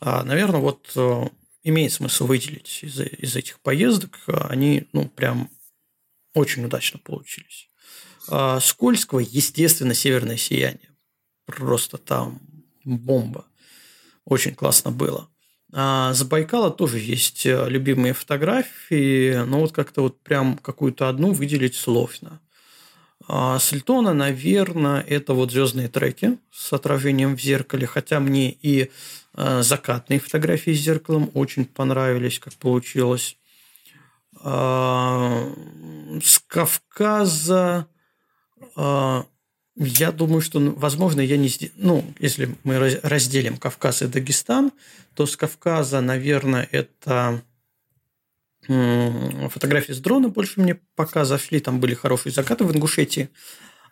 А, 0.00 0.24
наверное, 0.24 0.60
вот 0.60 0.90
э, 0.96 1.28
имеет 1.62 1.92
смысл 1.92 2.26
выделить 2.26 2.80
из, 2.82 2.98
из 3.00 3.36
этих 3.36 3.60
поездок. 3.60 4.18
Они, 4.26 4.88
ну, 4.92 5.08
прям 5.08 5.50
очень 6.34 6.64
удачно 6.64 6.98
получились. 6.98 7.68
А, 8.28 8.60
Скользкого, 8.60 9.20
естественно, 9.20 9.94
северное 9.94 10.36
сияние. 10.36 10.90
Просто 11.46 11.98
там 11.98 12.40
бомба. 12.84 13.46
Очень 14.24 14.54
классно 14.54 14.90
было. 14.90 15.28
А 15.72 16.12
с 16.14 16.24
Байкала 16.24 16.70
тоже 16.70 16.98
есть 16.98 17.46
э, 17.46 17.68
любимые 17.68 18.12
фотографии, 18.12 19.44
но 19.44 19.60
вот 19.60 19.72
как-то 19.72 20.02
вот 20.02 20.20
прям 20.20 20.58
какую-то 20.58 21.08
одну 21.08 21.32
выделить 21.32 21.76
сложно. 21.76 22.40
А 23.32 23.60
Сельтона, 23.60 24.12
наверное, 24.12 25.02
это 25.02 25.34
вот 25.34 25.52
звездные 25.52 25.86
треки 25.86 26.36
с 26.50 26.72
отражением 26.72 27.36
в 27.36 27.40
зеркале, 27.40 27.86
хотя 27.86 28.18
мне 28.18 28.50
и 28.50 28.90
а, 29.34 29.62
закатные 29.62 30.18
фотографии 30.18 30.72
с 30.72 30.80
зеркалом 30.80 31.30
очень 31.34 31.64
понравились, 31.64 32.40
как 32.40 32.54
получилось. 32.54 33.36
А, 34.42 35.48
с 36.20 36.40
Кавказа 36.40 37.86
я 38.76 40.12
думаю, 40.12 40.40
что, 40.40 40.58
ну, 40.58 40.74
возможно, 40.74 41.20
я 41.20 41.36
не... 41.36 41.50
Ну, 41.76 42.04
если 42.18 42.56
мы 42.64 42.98
разделим 43.02 43.58
Кавказ 43.58 44.02
и 44.02 44.08
Дагестан, 44.08 44.72
то 45.14 45.24
с 45.26 45.36
Кавказа, 45.36 46.00
наверное, 46.00 46.68
это 46.72 47.42
Фотографии 48.66 49.92
с 49.92 49.98
дрона 49.98 50.28
больше 50.28 50.60
мне 50.60 50.78
пока 50.94 51.24
зашли. 51.24 51.60
Там 51.60 51.80
были 51.80 51.94
хорошие 51.94 52.32
закаты 52.32 52.64
в 52.64 52.72
Ингушетии. 52.72 53.30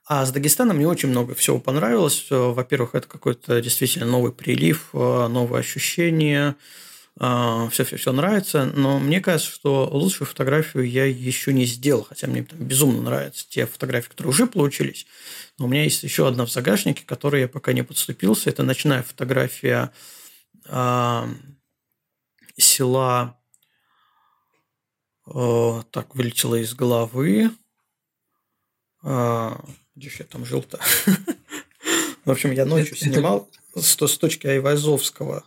А 0.07 0.25
с 0.25 0.33
Дагестана 0.33 0.73
мне 0.73 0.87
очень 0.87 1.09
много 1.09 1.35
всего 1.35 1.59
понравилось. 1.59 2.27
Во-первых, 2.31 2.95
это 2.95 3.09
какой-то 3.09 3.61
действительно 3.61 4.07
новый 4.07 4.33
прилив, 4.33 4.91
новые 4.93 5.61
ощущения. 5.61 6.57
Все-все-все 7.17 8.13
нравится. 8.13 8.71
Но 8.75 8.99
мне 8.99 9.21
кажется, 9.21 9.51
что 9.51 9.89
лучшую 9.91 10.29
фотографию 10.29 10.89
я 10.89 11.05
еще 11.05 11.53
не 11.53 11.65
сделал. 11.65 12.05
Хотя 12.05 12.27
мне 12.27 12.45
там 12.45 12.59
безумно 12.61 13.03
нравятся 13.03 13.49
те 13.49 13.67
фотографии, 13.67 14.11
которые 14.11 14.31
уже 14.31 14.47
получились. 14.47 15.07
Но 15.59 15.65
у 15.65 15.69
меня 15.69 15.83
есть 15.85 16.03
еще 16.03 16.29
одна 16.29 16.47
в 16.47 16.51
загашнике, 16.51 17.05
которой 17.05 17.43
я 17.43 17.49
пока 17.49 17.73
не 17.73 17.83
подступился. 17.83 18.51
Это 18.51 18.63
ночная 18.63 19.03
фотография 19.03 19.93
села 22.57 23.35
Э, 23.35 23.38
так, 25.91 26.15
вылетело 26.15 26.57
из 26.57 26.75
головы. 26.75 27.51
А, 29.03 29.65
где 29.95 30.11
же 30.11 30.17
я 30.21 30.25
там 30.25 30.45
жил-то? 30.45 30.81
В 32.25 32.31
общем, 32.31 32.53
я 32.53 32.65
ночью 32.65 32.97
снимал 32.97 33.49
с, 33.75 33.97
точки 33.97 34.47
Айвазовского. 34.47 35.45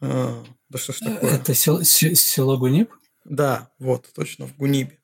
А, 0.00 0.44
да 0.68 0.78
что 0.78 0.92
ж 0.92 0.98
такое? 0.98 1.30
Это 1.30 1.54
село, 1.54 1.82
село 1.82 2.56
Гуниб? 2.56 2.92
Да, 3.24 3.70
вот, 3.78 4.08
точно, 4.14 4.46
в 4.46 4.56
Гунибе. 4.56 4.98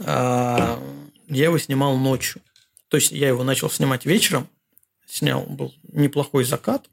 А, 0.00 0.82
я 1.28 1.44
его 1.44 1.58
снимал 1.58 1.96
ночью. 1.96 2.40
То 2.88 2.96
есть 2.96 3.12
я 3.12 3.28
его 3.28 3.44
начал 3.44 3.70
снимать 3.70 4.04
вечером, 4.06 4.48
снял, 5.06 5.42
был 5.42 5.74
неплохой 5.84 6.44
закат, 6.44 6.88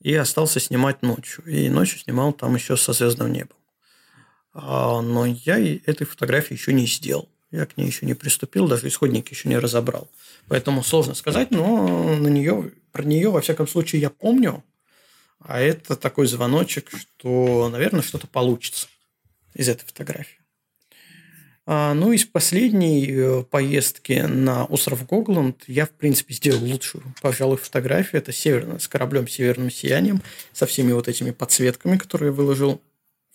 и 0.00 0.14
остался 0.14 0.60
снимать 0.60 1.02
ночью. 1.02 1.44
И 1.44 1.68
ночью 1.68 1.98
снимал 1.98 2.32
там 2.32 2.54
еще 2.54 2.76
со 2.76 2.92
звездным 2.92 3.32
небом. 3.32 3.56
А, 4.52 5.00
но 5.00 5.26
я 5.26 5.58
этой 5.58 6.06
фотографии 6.06 6.54
еще 6.54 6.72
не 6.72 6.86
сделал. 6.86 7.28
Я 7.50 7.64
к 7.64 7.76
ней 7.76 7.86
еще 7.86 8.04
не 8.04 8.14
приступил, 8.14 8.68
даже 8.68 8.88
исходник 8.88 9.30
еще 9.30 9.48
не 9.48 9.58
разобрал. 9.58 10.10
Поэтому 10.48 10.82
сложно 10.82 11.14
сказать, 11.14 11.50
но 11.50 12.16
на 12.16 12.28
нее, 12.28 12.72
про 12.92 13.04
нее, 13.04 13.30
во 13.30 13.40
всяком 13.40 13.66
случае, 13.66 14.02
я 14.02 14.10
помню. 14.10 14.62
А 15.38 15.60
это 15.60 15.96
такой 15.96 16.26
звоночек, 16.26 16.90
что, 16.90 17.68
наверное, 17.70 18.02
что-то 18.02 18.26
получится 18.26 18.88
из 19.54 19.68
этой 19.68 19.86
фотографии. 19.86 20.38
А, 21.70 21.92
ну, 21.92 22.12
из 22.12 22.24
последней 22.24 23.06
э, 23.10 23.42
поездки 23.42 24.24
на 24.26 24.64
остров 24.64 25.06
Гогланд 25.06 25.64
я, 25.66 25.84
в 25.84 25.90
принципе, 25.90 26.32
сделал 26.32 26.64
лучшую, 26.64 27.04
пожалуй, 27.20 27.58
фотографию. 27.58 28.22
Это 28.22 28.32
северная, 28.32 28.78
с 28.78 28.88
кораблем 28.88 29.28
«Северным 29.28 29.70
сиянием», 29.70 30.22
со 30.54 30.64
всеми 30.64 30.92
вот 30.92 31.08
этими 31.08 31.30
подсветками, 31.30 31.98
которые 31.98 32.28
я 32.28 32.32
выложил 32.32 32.80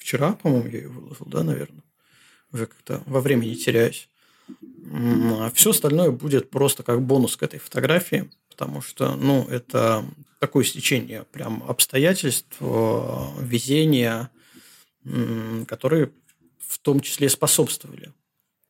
Вчера, 0.03 0.33
по-моему, 0.33 0.67
я 0.67 0.79
ее 0.79 0.89
выложил, 0.89 1.25
да, 1.27 1.43
наверное. 1.43 1.81
Уже 2.51 2.65
как-то 2.65 3.01
во 3.05 3.21
времени 3.21 3.53
теряюсь. 3.53 4.09
А 4.91 5.49
все 5.53 5.69
остальное 5.69 6.11
будет 6.11 6.49
просто 6.49 6.83
как 6.83 7.01
бонус 7.01 7.37
к 7.37 7.43
этой 7.43 7.57
фотографии, 7.57 8.29
потому 8.49 8.81
что, 8.81 9.15
ну, 9.15 9.47
это 9.47 10.03
такое 10.39 10.65
стечение 10.65 11.23
прям 11.31 11.63
обстоятельств, 11.63 12.57
э, 12.59 13.27
везения, 13.39 14.29
которые 15.67 16.11
в 16.59 16.79
том 16.79 16.99
числе 16.99 17.29
способствовали 17.29 18.11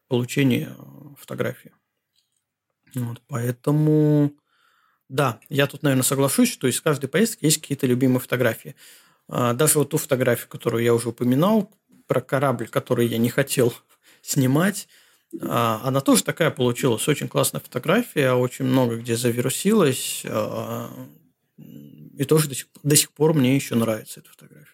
получению 0.10 1.16
фотографии. 1.20 1.72
Вот, 2.94 3.20
поэтому, 3.28 4.34
да, 5.10 5.40
я 5.50 5.66
тут, 5.66 5.82
наверное, 5.82 6.04
соглашусь, 6.04 6.52
что 6.52 6.68
из 6.68 6.80
каждой 6.80 7.08
поездки 7.08 7.46
есть 7.46 7.60
какие-то 7.60 7.88
любимые 7.88 8.20
фотографии. 8.20 8.76
А, 9.36 9.54
даже 9.54 9.80
вот 9.80 9.90
ту 9.90 9.98
фотографию, 9.98 10.48
которую 10.48 10.84
я 10.84 10.94
уже 10.94 11.10
упоминал, 11.10 11.72
про 12.06 12.22
корабль, 12.22 12.68
который 12.68 13.08
я 13.08 13.18
не 13.18 13.30
хотел 13.30 13.74
снимать, 14.22 14.88
а, 15.42 15.82
она 15.84 16.02
тоже 16.02 16.24
такая 16.24 16.52
получилась. 16.52 17.08
Очень 17.08 17.28
классная 17.28 17.60
фотография, 17.60 18.34
очень 18.34 18.66
много 18.66 18.98
где 18.98 19.16
завирусилась. 19.16 20.24
А, 20.28 20.88
и 21.58 22.24
тоже 22.26 22.48
до 22.48 22.54
сих, 22.54 22.68
до 22.84 22.96
сих 22.96 23.12
пор 23.12 23.34
мне 23.34 23.56
еще 23.56 23.74
нравится 23.74 24.20
эта 24.20 24.30
фотография. 24.30 24.70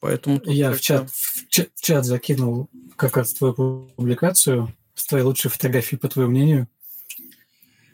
Поэтому 0.00 0.40
я 0.44 0.72
в 0.72 0.80
чат, 0.80 1.08
в 1.08 1.48
чат, 1.48 1.68
в 1.72 1.80
чат 1.80 2.04
закинул 2.04 2.68
как 2.96 3.16
раз 3.16 3.32
твою 3.32 3.92
публикацию 3.94 4.74
с 4.96 5.06
твоей 5.06 5.22
лучшей 5.22 5.52
фотографией, 5.52 6.00
по 6.00 6.08
твоему 6.08 6.32
мнению. 6.32 6.68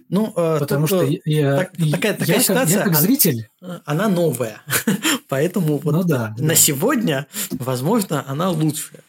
Ну, 0.08 0.32
э, 0.36 0.58
потому 0.60 0.86
тут, 0.86 0.98
что 0.98 1.04
э, 1.04 1.20
я, 1.24 1.56
так, 1.56 1.72
такая, 1.72 2.14
такая 2.14 2.36
я 2.36 2.42
ситуация, 2.42 2.78
как, 2.78 2.86
я 2.86 2.92
как 2.92 2.94
зритель, 2.94 3.48
она, 3.60 3.82
она 3.84 4.08
новая, 4.08 4.62
поэтому 5.28 5.78
вот 5.78 5.92
ну, 5.92 6.04
да, 6.04 6.34
на 6.38 6.48
да. 6.48 6.54
сегодня, 6.54 7.26
возможно, 7.50 8.24
она 8.28 8.50
лучшая, 8.50 9.00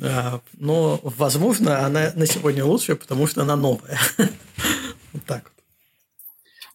а, 0.00 0.40
но, 0.54 1.00
возможно, 1.02 1.84
она 1.84 2.12
на 2.14 2.26
сегодня 2.26 2.64
лучшая, 2.64 2.96
потому 2.96 3.26
что 3.26 3.42
она 3.42 3.56
новая. 3.56 3.98
Вот 5.14 5.24
так 5.24 5.50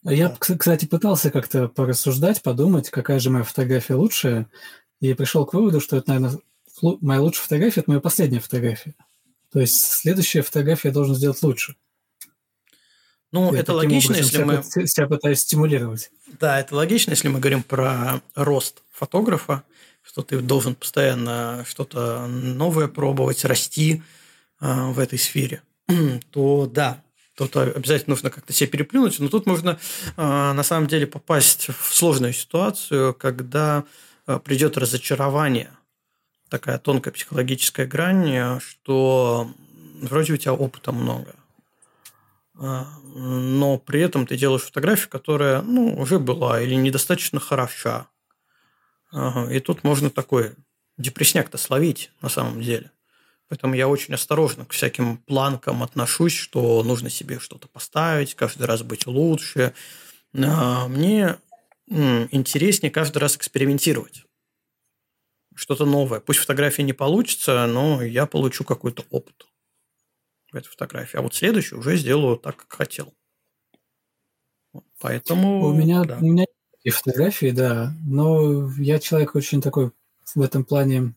вот. 0.03 0.11
Я, 0.11 0.35
кстати, 0.39 0.85
пытался 0.85 1.29
как-то 1.29 1.67
порассуждать, 1.67 2.41
подумать, 2.41 2.89
какая 2.89 3.19
же 3.19 3.29
моя 3.29 3.43
фотография 3.43 3.93
лучшая, 3.93 4.47
и 4.99 5.13
пришел 5.13 5.45
к 5.45 5.53
выводу, 5.53 5.79
что 5.79 5.97
это, 5.97 6.09
наверное, 6.09 6.39
моя 6.81 7.21
лучшая 7.21 7.43
фотография– 7.43 7.79
это 7.81 7.91
моя 7.91 8.01
последняя 8.01 8.39
фотография. 8.39 8.95
То 9.51 9.59
есть 9.59 9.79
следующая 9.79 10.41
фотография 10.41 10.87
я 10.89 10.93
должен 10.93 11.15
сделать 11.15 11.41
лучше. 11.43 11.75
Ну, 13.33 13.51
Я 13.51 13.61
это 13.61 13.73
логично, 13.73 14.15
если 14.15 14.35
себя, 14.35 14.45
мы... 14.45 14.63
Себя 14.63 15.07
пытаюсь 15.07 15.39
стимулировать. 15.39 16.11
Да, 16.39 16.59
это 16.59 16.75
логично, 16.75 17.11
если 17.11 17.29
мы 17.29 17.39
говорим 17.39 17.63
про 17.63 18.21
рост 18.35 18.83
фотографа, 18.91 19.63
что 20.03 20.21
ты 20.21 20.39
должен 20.39 20.75
постоянно 20.75 21.65
что-то 21.67 22.27
новое 22.27 22.87
пробовать, 22.87 23.43
расти 23.43 24.03
э, 24.61 24.91
в 24.91 24.99
этой 24.99 25.17
сфере, 25.17 25.63
то 26.31 26.69
да, 26.71 27.01
тут 27.35 27.57
обязательно 27.57 28.13
нужно 28.13 28.29
как-то 28.29 28.53
себя 28.53 28.69
переплюнуть, 28.69 29.19
но 29.19 29.29
тут 29.29 29.47
можно 29.47 29.79
э, 30.15 30.21
на 30.21 30.61
самом 30.61 30.85
деле 30.85 31.07
попасть 31.07 31.69
в 31.69 31.91
сложную 31.91 32.33
ситуацию, 32.33 33.15
когда 33.15 33.83
э, 34.27 34.39
придет 34.43 34.77
разочарование, 34.77 35.71
такая 36.49 36.77
тонкая 36.77 37.11
психологическая 37.11 37.87
грань, 37.87 38.59
что 38.59 39.51
вроде 40.03 40.33
у 40.33 40.37
тебя 40.37 40.53
опыта 40.53 40.91
много, 40.91 41.33
а, 42.59 42.87
но 43.15 43.77
при 43.77 44.01
этом 44.01 44.25
ты 44.25 44.35
делаешь 44.37 44.63
фотографию, 44.63 45.09
которая 45.09 45.61
ну, 45.61 45.95
уже 45.99 46.17
была 46.17 46.59
или 46.61 46.73
недостаточно 46.73 47.39
хороша. 47.39 48.07
И 49.51 49.59
тут 49.59 49.83
можно 49.83 50.09
такой 50.09 50.53
депресняк-то 50.97 51.57
словить 51.57 52.11
на 52.21 52.29
самом 52.29 52.61
деле. 52.61 52.91
Поэтому 53.49 53.75
я 53.75 53.87
очень 53.87 54.15
осторожно 54.15 54.65
к 54.65 54.71
всяким 54.71 55.17
планкам 55.17 55.83
отношусь, 55.83 56.33
что 56.33 56.81
нужно 56.81 57.11
себе 57.11 57.39
что-то 57.39 57.67
поставить, 57.67 58.33
каждый 58.33 58.65
раз 58.65 58.81
быть 58.81 59.05
лучше. 59.05 59.73
А, 60.35 60.87
мне 60.87 61.37
интереснее 61.87 62.89
каждый 62.89 63.19
раз 63.19 63.35
экспериментировать. 63.35 64.23
Что-то 65.53 65.85
новое. 65.85 66.19
Пусть 66.19 66.39
фотография 66.39 66.81
не 66.81 66.93
получится, 66.93 67.67
но 67.67 68.01
я 68.01 68.25
получу 68.25 68.63
какой-то 68.63 69.05
опыт 69.11 69.45
этой 70.55 70.69
фотографии. 70.69 71.17
А 71.17 71.21
вот 71.21 71.35
следующую 71.35 71.79
уже 71.79 71.97
сделаю 71.97 72.37
так, 72.37 72.57
как 72.57 72.73
хотел. 72.73 73.13
Поэтому... 74.99 75.65
У 75.65 75.73
меня, 75.73 76.03
да. 76.03 76.17
у 76.17 76.25
меня 76.25 76.45
и 76.83 76.89
фотографии, 76.89 77.51
да, 77.51 77.93
но 78.05 78.69
я 78.77 78.99
человек 78.99 79.35
очень 79.35 79.61
такой 79.61 79.91
в 80.35 80.41
этом 80.41 80.65
плане 80.65 81.13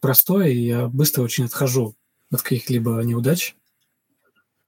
простой, 0.00 0.54
и 0.54 0.66
я 0.66 0.88
быстро 0.88 1.22
очень 1.22 1.44
отхожу 1.44 1.96
от 2.30 2.42
каких-либо 2.42 3.00
неудач. 3.02 3.56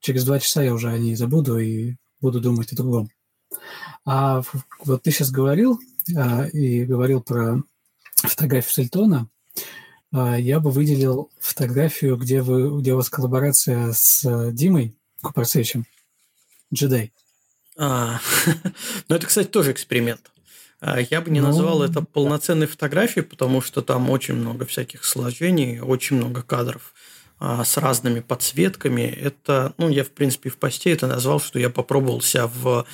Через 0.00 0.24
два 0.24 0.38
часа 0.38 0.62
я 0.62 0.74
уже 0.74 0.90
о 0.90 0.98
ней 0.98 1.14
забуду 1.14 1.58
и 1.58 1.96
буду 2.20 2.40
думать 2.40 2.72
о 2.72 2.76
другом. 2.76 3.10
А 4.04 4.42
вот 4.80 5.02
ты 5.02 5.10
сейчас 5.10 5.30
говорил 5.30 5.78
а, 6.16 6.46
и 6.46 6.84
говорил 6.84 7.22
про 7.22 7.62
фотографию 8.16 8.72
Сельтона. 8.72 9.28
А, 10.14 10.36
я 10.36 10.60
бы 10.60 10.70
выделил 10.70 11.28
фотографию, 11.40 12.16
где, 12.16 12.40
вы, 12.40 12.80
где 12.80 12.92
у 12.92 12.96
вас 12.96 13.10
коллаборация 13.10 13.92
с 13.92 14.24
э, 14.24 14.52
Димой 14.52 14.94
Купарцевичем, 15.20 15.86
джедай. 16.72 17.12
А, 17.76 18.20
ну, 19.08 19.16
это, 19.16 19.26
кстати, 19.26 19.48
тоже 19.48 19.72
эксперимент. 19.72 20.30
А, 20.80 21.00
я 21.00 21.20
бы 21.20 21.32
не 21.32 21.40
ну, 21.40 21.48
называл 21.48 21.82
это 21.82 22.02
полноценной 22.02 22.68
фотографией, 22.68 23.24
потому 23.24 23.60
что 23.60 23.82
там 23.82 24.08
очень 24.08 24.34
много 24.34 24.66
всяких 24.66 25.04
сложений, 25.04 25.80
очень 25.80 26.14
много 26.14 26.42
кадров 26.42 26.94
а, 27.40 27.64
с 27.64 27.76
разными 27.76 28.20
подсветками. 28.20 29.02
Это, 29.02 29.74
ну, 29.78 29.88
я, 29.88 30.04
в 30.04 30.10
принципе, 30.10 30.48
в 30.48 30.58
посте 30.58 30.92
это 30.92 31.08
назвал, 31.08 31.40
что 31.40 31.58
я 31.58 31.70
попробовал 31.70 32.20
себя 32.20 32.46
в 32.46 32.86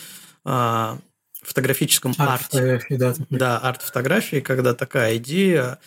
а, 0.47 0.99
фотографическом 1.43 2.15
арте. 2.17 2.81
Да, 2.89 3.15
да, 3.29 3.59
арт-фотографии, 3.59 4.41
когда 4.41 4.73
такая 4.73 5.19
идея 5.19 5.79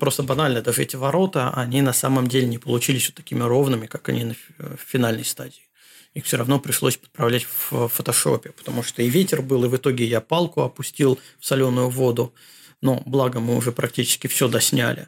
Просто 0.00 0.22
банально, 0.22 0.62
даже 0.62 0.82
эти 0.82 0.96
ворота, 0.96 1.50
они 1.50 1.80
на 1.80 1.92
самом 1.92 2.26
деле 2.26 2.46
не 2.46 2.58
получились 2.58 3.08
вот 3.08 3.16
такими 3.16 3.42
ровными, 3.42 3.86
как 3.86 4.08
они 4.08 4.24
на 4.24 4.34
финальной 4.76 5.24
стадии. 5.24 5.70
Их 6.12 6.24
все 6.24 6.38
равно 6.38 6.58
пришлось 6.58 6.96
подправлять 6.96 7.44
в 7.44 7.88
фотошопе, 7.88 8.50
потому 8.50 8.82
что 8.82 9.00
и 9.02 9.08
ветер 9.08 9.42
был, 9.42 9.64
и 9.64 9.68
в 9.68 9.76
итоге 9.76 10.04
я 10.04 10.20
палку 10.20 10.62
опустил 10.62 11.20
в 11.38 11.46
соленую 11.46 11.88
воду. 11.88 12.34
Но, 12.80 13.02
благо, 13.06 13.38
мы 13.40 13.56
уже 13.56 13.70
практически 13.70 14.26
все 14.26 14.48
досняли. 14.48 15.06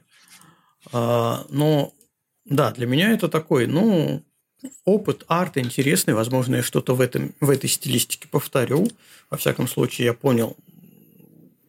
А, 0.92 1.44
но, 1.48 1.92
да, 2.44 2.70
для 2.70 2.86
меня 2.86 3.10
это 3.10 3.28
такой, 3.28 3.66
ну, 3.66 4.24
опыт, 4.84 5.24
арт 5.26 5.58
интересный. 5.58 6.14
Возможно, 6.14 6.56
я 6.56 6.62
что-то 6.62 6.94
в, 6.94 7.00
этом, 7.00 7.34
в 7.40 7.50
этой 7.50 7.68
стилистике 7.68 8.28
повторю. 8.28 8.88
Во 9.28 9.36
всяком 9.36 9.66
случае, 9.66 10.06
я 10.06 10.14
понял 10.14 10.56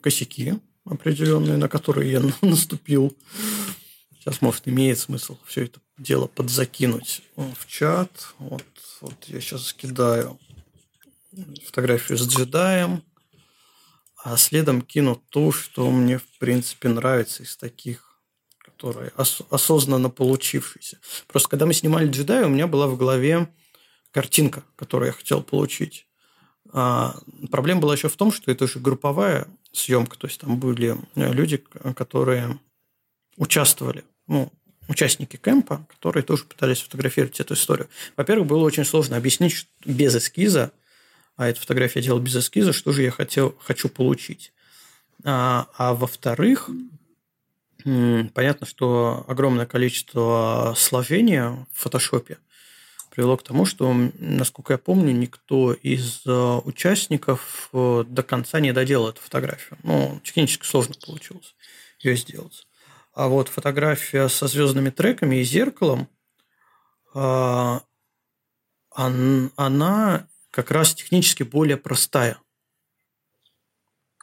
косяки 0.02 0.60
определенные, 0.86 1.58
на 1.58 1.70
которые 1.70 2.12
я 2.12 2.22
наступил. 2.42 3.16
Сейчас, 4.20 4.42
может, 4.42 4.68
имеет 4.68 5.00
смысл 5.00 5.38
все 5.46 5.66
это 5.66 5.80
дело 5.98 6.28
подзакинуть 6.28 7.24
в 7.36 7.68
чат. 7.68 8.34
Вот, 8.40 8.64
вот 9.02 9.16
я 9.28 9.42
сейчас 9.42 9.68
скидаю 9.68 10.40
фотографию 11.66 12.18
с 12.18 12.28
джедаем, 12.28 13.04
а 14.24 14.38
следом 14.38 14.82
кину 14.82 15.22
то, 15.30 15.52
что 15.52 15.90
мне, 15.92 16.20
в 16.20 16.40
принципе, 16.40 16.88
нравится 16.88 17.44
из 17.44 17.58
таких, 17.58 18.18
которые 18.60 19.12
ос- 19.18 19.42
осознанно 19.50 20.10
получившиеся. 20.10 21.00
Просто 21.28 21.50
когда 21.50 21.66
мы 21.66 21.74
снимали 21.74 22.08
джедая, 22.08 22.46
у 22.46 22.50
меня 22.50 22.68
была 22.68 22.88
в 22.88 22.98
голове 22.98 23.54
картинка, 24.12 24.64
которую 24.78 25.08
я 25.08 25.14
хотел 25.14 25.44
получить. 25.44 26.08
А 26.72 27.16
проблема 27.52 27.82
была 27.82 27.96
еще 27.96 28.08
в 28.08 28.16
том, 28.16 28.32
что 28.32 28.52
это 28.52 28.68
же 28.68 28.80
групповая 28.80 29.48
съемка, 29.74 30.18
то 30.18 30.28
есть 30.28 30.40
там 30.40 30.58
были 30.58 30.96
люди, 31.16 31.64
которые 31.96 32.60
участвовали 33.38 34.04
ну, 34.28 34.52
участники 34.88 35.36
кемпа, 35.36 35.86
которые 35.90 36.24
тоже 36.24 36.46
пытались 36.46 36.82
фотографировать 36.82 37.40
эту 37.40 37.56
историю. 37.56 37.90
Во-первых, 38.16 38.48
было 38.48 38.64
очень 38.64 38.86
сложно 38.86 39.18
объяснить 39.18 39.68
без 39.86 40.16
эскиза, 40.16 40.72
а 41.36 41.48
эту 41.48 41.62
фотографию 41.62 42.04
я 42.04 42.06
делал 42.06 42.20
без 42.20 42.36
эскиза, 42.36 42.74
что 42.74 42.92
же 42.92 43.02
я 43.02 43.12
хотел, 43.12 43.58
хочу 43.60 43.90
получить. 43.90 44.54
А, 45.24 45.68
а 45.78 45.94
во-вторых, 45.94 46.70
понятно, 47.84 48.68
что 48.68 49.26
огромное 49.28 49.66
количество 49.66 50.74
сложения 50.78 51.66
в 51.72 51.82
фотошопе 51.82 52.38
привело 53.14 53.38
к 53.38 53.44
тому, 53.44 53.66
что, 53.66 53.94
насколько 54.18 54.74
я 54.74 54.78
помню, 54.80 55.12
никто 55.14 55.74
из 55.74 56.26
э, 56.26 56.32
участников 56.32 57.70
э, 57.72 58.06
до 58.08 58.24
конца 58.24 58.60
не 58.60 58.74
доделал 58.74 59.10
эту 59.10 59.22
фотографию. 59.22 59.78
Ну, 59.84 60.20
технически 60.24 60.66
сложно 60.66 60.96
получилось 61.06 61.56
ее 62.00 62.16
сделать. 62.16 62.66
А 63.14 63.28
вот 63.28 63.50
фотография 63.50 64.28
со 64.30 64.48
звездными 64.48 64.90
треками 64.90 65.36
и 65.36 65.44
зеркалом, 65.44 66.10
а, 67.14 67.84
она 68.90 70.28
как 70.50 70.72
раз 70.72 70.96
технически 70.96 71.44
более 71.44 71.78
простая. 71.78 72.40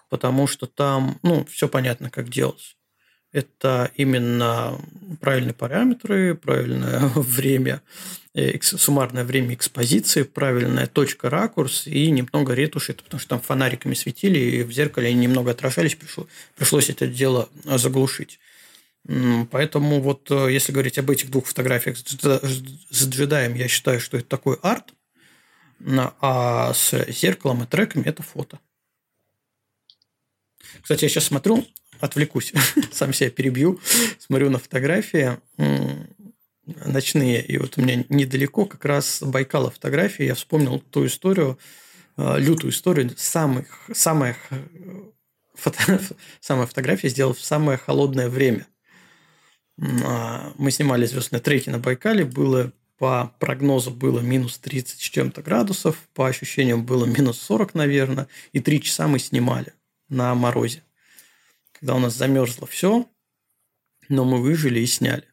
Потому 0.09 0.49
что 0.49 0.67
там, 0.67 1.21
ну, 1.23 1.45
все 1.45 1.69
понятно, 1.69 2.11
как 2.11 2.29
делать. 2.29 2.77
Это 3.33 3.93
именно 3.95 4.81
правильные 5.21 5.55
параметры, 5.55 6.35
правильное 6.35 7.01
время, 7.15 7.81
э, 8.35 8.59
суммарное 8.61 9.25
время 9.25 9.55
экспозиции, 9.55 10.25
правильная 10.25 10.89
точка 10.89 11.31
ракурс 11.31 11.87
и 11.87 12.11
немного 12.11 12.55
ретуши, 12.55 12.95
потому 12.95 13.21
что 13.21 13.31
там 13.31 13.41
фонариками 13.41 13.95
светили, 13.95 14.39
и 14.39 14.63
в 14.65 14.73
зеркале 14.73 15.09
они 15.09 15.21
немного 15.21 15.53
отражались, 15.53 15.97
пришлось 16.57 16.91
это 16.91 17.07
дело 17.07 17.49
заглушить. 17.65 18.41
Поэтому 19.51 20.01
вот 20.01 20.31
э, 20.31 20.53
если 20.53 20.73
говорить 20.73 20.99
об 20.99 21.11
этих 21.11 21.31
двух 21.31 21.47
фотографиях 21.47 21.97
с 21.99 23.09
джедаем, 23.09 23.55
я 23.55 23.69
считаю, 23.69 24.01
что 24.01 24.19
это 24.19 24.27
такой 24.27 24.59
арт, 24.63 24.93
а 26.21 26.75
с 26.75 27.07
зеркалом 27.09 27.63
и 27.63 27.67
треками 27.67 28.05
это 28.05 28.23
фото. 28.23 28.59
Кстати, 30.83 31.05
я 31.05 31.09
сейчас 31.09 31.25
смотрю, 31.25 31.67
отвлекусь, 32.01 32.53
сам 32.93 33.13
себя 33.13 33.31
перебью, 33.31 33.81
смотрю 34.19 34.51
на 34.51 34.59
фотографии. 34.59 35.39
Ночные, 36.85 37.45
и 37.45 37.59
вот 37.59 37.79
у 37.79 37.83
меня 37.83 38.05
недалеко 38.09 38.65
как 38.65 38.85
раз 38.85 39.23
Байкала 39.23 39.71
фотографии, 39.71 40.25
я 40.25 40.37
вспомнил 40.37 40.79
ту 40.79 41.05
историю, 41.05 41.59
э, 42.17 42.39
лютую 42.39 42.71
историю 42.71 43.11
самых, 43.17 43.67
самых 43.93 44.37
э, 44.51 44.63
фото, 45.55 46.01
самая 46.41 46.67
фотография 46.67 47.09
сделал 47.09 47.35
в 47.35 47.41
самое 47.41 47.77
холодное 47.77 48.29
время– 48.29 48.67
а, 50.05 50.53
мы 50.59 50.71
снимали 50.71 51.07
звездные 51.07 51.41
треки 51.41 51.71
на 51.71 51.79
Байкале, 51.79 52.25
было 52.25 52.73
по 52.99 53.33
прогнозу 53.39 53.91
было 53.91 54.21
минус 54.21 54.59
30 54.59 55.01
с 55.01 55.03
чем-то 55.03 55.43
градусов, 55.43 55.97
по 56.13 56.27
ощущениям 56.27 56.85
было 56.85 57.07
минус 57.07 57.41
40, 57.41 57.75
наверное, 57.75 58.29
и 58.53 58.61
три 58.61 58.83
часа 58.83 59.09
мы 59.09 59.19
снимали 59.19 59.73
на 60.11 60.35
морозе. 60.35 60.83
Когда 61.81 61.95
у 61.95 61.99
нас 61.99 62.15
замерзло 62.15 62.67
все, 62.67 63.09
но 64.09 64.25
мы 64.25 64.43
выжили 64.43 64.81
и 64.81 64.87
сняли. 64.87 65.27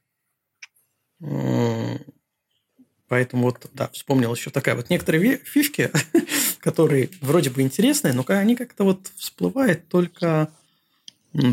Поэтому 3.07 3.43
вот, 3.43 3.69
да, 3.73 3.89
вспомнил 3.89 4.33
еще 4.33 4.49
такая 4.49 4.75
вот 4.75 4.89
некоторые 4.89 5.37
фишки, 5.37 5.91
которые 6.59 7.09
вроде 7.21 7.49
бы 7.49 7.61
интересные, 7.61 8.13
но 8.13 8.23
они 8.27 8.55
как-то 8.55 8.83
вот 8.83 9.11
всплывают 9.15 9.87
только 9.87 10.51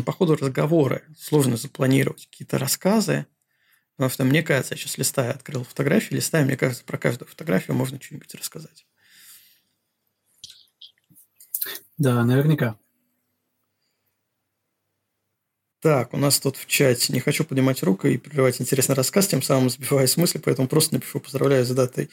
по 0.05 0.11
ходу 0.11 0.35
разговора 0.35 1.01
сложно 1.17 1.57
запланировать 1.57 2.27
какие-то 2.27 2.57
рассказы, 2.57 3.25
потому 3.95 4.09
что 4.09 4.23
мне 4.23 4.43
кажется, 4.43 4.73
я 4.73 4.77
сейчас 4.77 4.97
листаю, 4.97 5.31
открыл 5.31 5.63
фотографии, 5.63 6.15
листаю, 6.15 6.45
мне 6.45 6.57
кажется, 6.57 6.83
про 6.83 6.97
каждую 6.97 7.27
фотографию 7.27 7.75
можно 7.75 8.01
что-нибудь 8.01 8.33
рассказать. 8.35 8.85
Да, 11.97 12.23
наверняка. 12.25 12.77
Так, 15.85 16.15
у 16.15 16.17
нас 16.17 16.39
тут 16.39 16.57
в 16.57 16.65
чате. 16.65 17.13
Не 17.13 17.19
хочу 17.19 17.43
поднимать 17.43 17.83
руку 17.83 18.07
и 18.07 18.17
прерывать 18.17 18.59
интересный 18.59 18.95
рассказ, 18.95 19.27
тем 19.27 19.43
самым 19.43 19.69
сбивая 19.69 20.07
смыслы, 20.07 20.41
поэтому 20.43 20.67
просто 20.67 20.95
напишу 20.95 21.19
«Поздравляю 21.19 21.63
с 21.63 21.69
датой. 21.69 22.09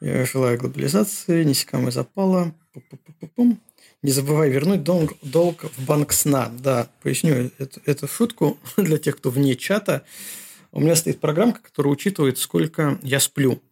Желаю 0.00 0.58
глобализации, 0.58 1.44
несекамой 1.44 1.92
запала». 1.92 2.52
Пу-пу-пу-пум. 2.74 3.60
Не 4.02 4.10
забывай 4.10 4.50
вернуть 4.50 4.82
долг, 4.82 5.12
долг 5.22 5.62
в 5.62 5.84
банк 5.84 6.12
сна. 6.12 6.50
Да, 6.58 6.88
поясню 7.04 7.52
эту, 7.58 7.80
эту 7.86 8.08
шутку 8.08 8.58
для 8.76 8.98
тех, 8.98 9.16
кто 9.18 9.30
вне 9.30 9.54
чата. 9.54 10.02
У 10.72 10.80
меня 10.80 10.96
стоит 10.96 11.20
программка, 11.20 11.60
которая 11.62 11.92
учитывает, 11.92 12.38
сколько 12.38 12.98
я 13.02 13.20
сплю. 13.20 13.62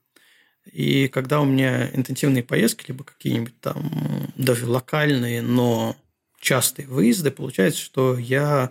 И 0.71 1.09
когда 1.09 1.41
у 1.41 1.45
меня 1.45 1.91
интенсивные 1.93 2.45
поездки, 2.45 2.85
либо 2.87 3.03
какие-нибудь 3.03 3.59
там 3.59 4.33
даже 4.37 4.69
локальные, 4.69 5.43
но 5.43 5.97
частые 6.39 6.87
выезды, 6.87 7.33
получается, 7.33 7.81
что 7.81 8.17
я 8.17 8.71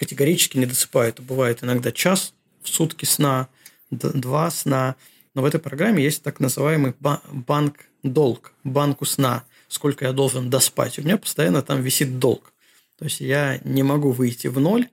категорически 0.00 0.58
не 0.58 0.66
досыпаю. 0.66 1.10
Это 1.10 1.22
бывает 1.22 1.62
иногда 1.62 1.92
час 1.92 2.34
в 2.62 2.68
сутки 2.68 3.04
сна, 3.04 3.48
два 3.90 4.50
сна. 4.50 4.96
Но 5.34 5.42
в 5.42 5.44
этой 5.44 5.60
программе 5.60 6.02
есть 6.02 6.24
так 6.24 6.40
называемый 6.40 6.94
банк 6.98 7.84
долг, 8.02 8.52
банку 8.64 9.04
сна 9.04 9.44
сколько 9.70 10.04
я 10.04 10.12
должен 10.12 10.50
доспать. 10.50 10.98
У 10.98 11.02
меня 11.02 11.16
постоянно 11.16 11.62
там 11.62 11.80
висит 11.80 12.18
долг. 12.18 12.52
То 12.98 13.06
есть 13.06 13.20
я 13.20 13.60
не 13.64 13.82
могу 13.82 14.10
выйти 14.10 14.48
в 14.48 14.60
ноль 14.60 14.88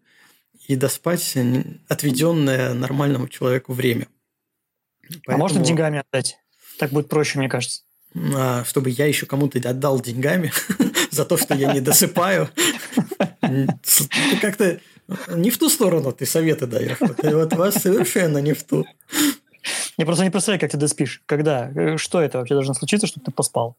и 0.67 0.75
доспать 0.75 1.35
отведенное 1.89 2.73
нормальному 2.73 3.27
человеку 3.27 3.73
время. 3.73 4.07
Поэтому... 5.25 5.35
А 5.35 5.37
можно 5.37 5.63
деньгами 5.63 6.03
отдать? 6.07 6.37
Так 6.77 6.91
будет 6.91 7.09
проще, 7.09 7.39
мне 7.39 7.49
кажется. 7.49 7.81
А, 8.15 8.63
чтобы 8.65 8.91
я 8.91 9.07
еще 9.07 9.25
кому-то 9.25 9.57
отдал 9.67 9.99
деньгами 9.99 10.53
за 11.11 11.25
то, 11.25 11.37
что 11.37 11.55
я 11.55 11.73
не 11.73 11.81
досыпаю. 11.81 12.49
Как-то 14.41 14.79
не 15.29 15.49
в 15.49 15.57
ту 15.57 15.69
сторону 15.69 16.11
ты 16.11 16.25
советы 16.25 16.67
даешь. 16.67 16.97
Вот 16.99 17.53
вас 17.53 17.75
совершенно 17.75 18.39
не 18.39 18.53
в 18.53 18.63
ту. 18.63 18.85
Я 19.97 20.05
просто 20.05 20.23
не 20.23 20.29
представляю, 20.29 20.59
как 20.59 20.71
ты 20.71 20.77
доспишь. 20.77 21.21
Когда? 21.25 21.71
Э, 21.75 21.97
что 21.97 22.21
это 22.21 22.37
вообще 22.37 22.53
должно 22.53 22.73
случиться, 22.73 23.07
чтобы 23.07 23.25
ты 23.25 23.31
поспал? 23.31 23.77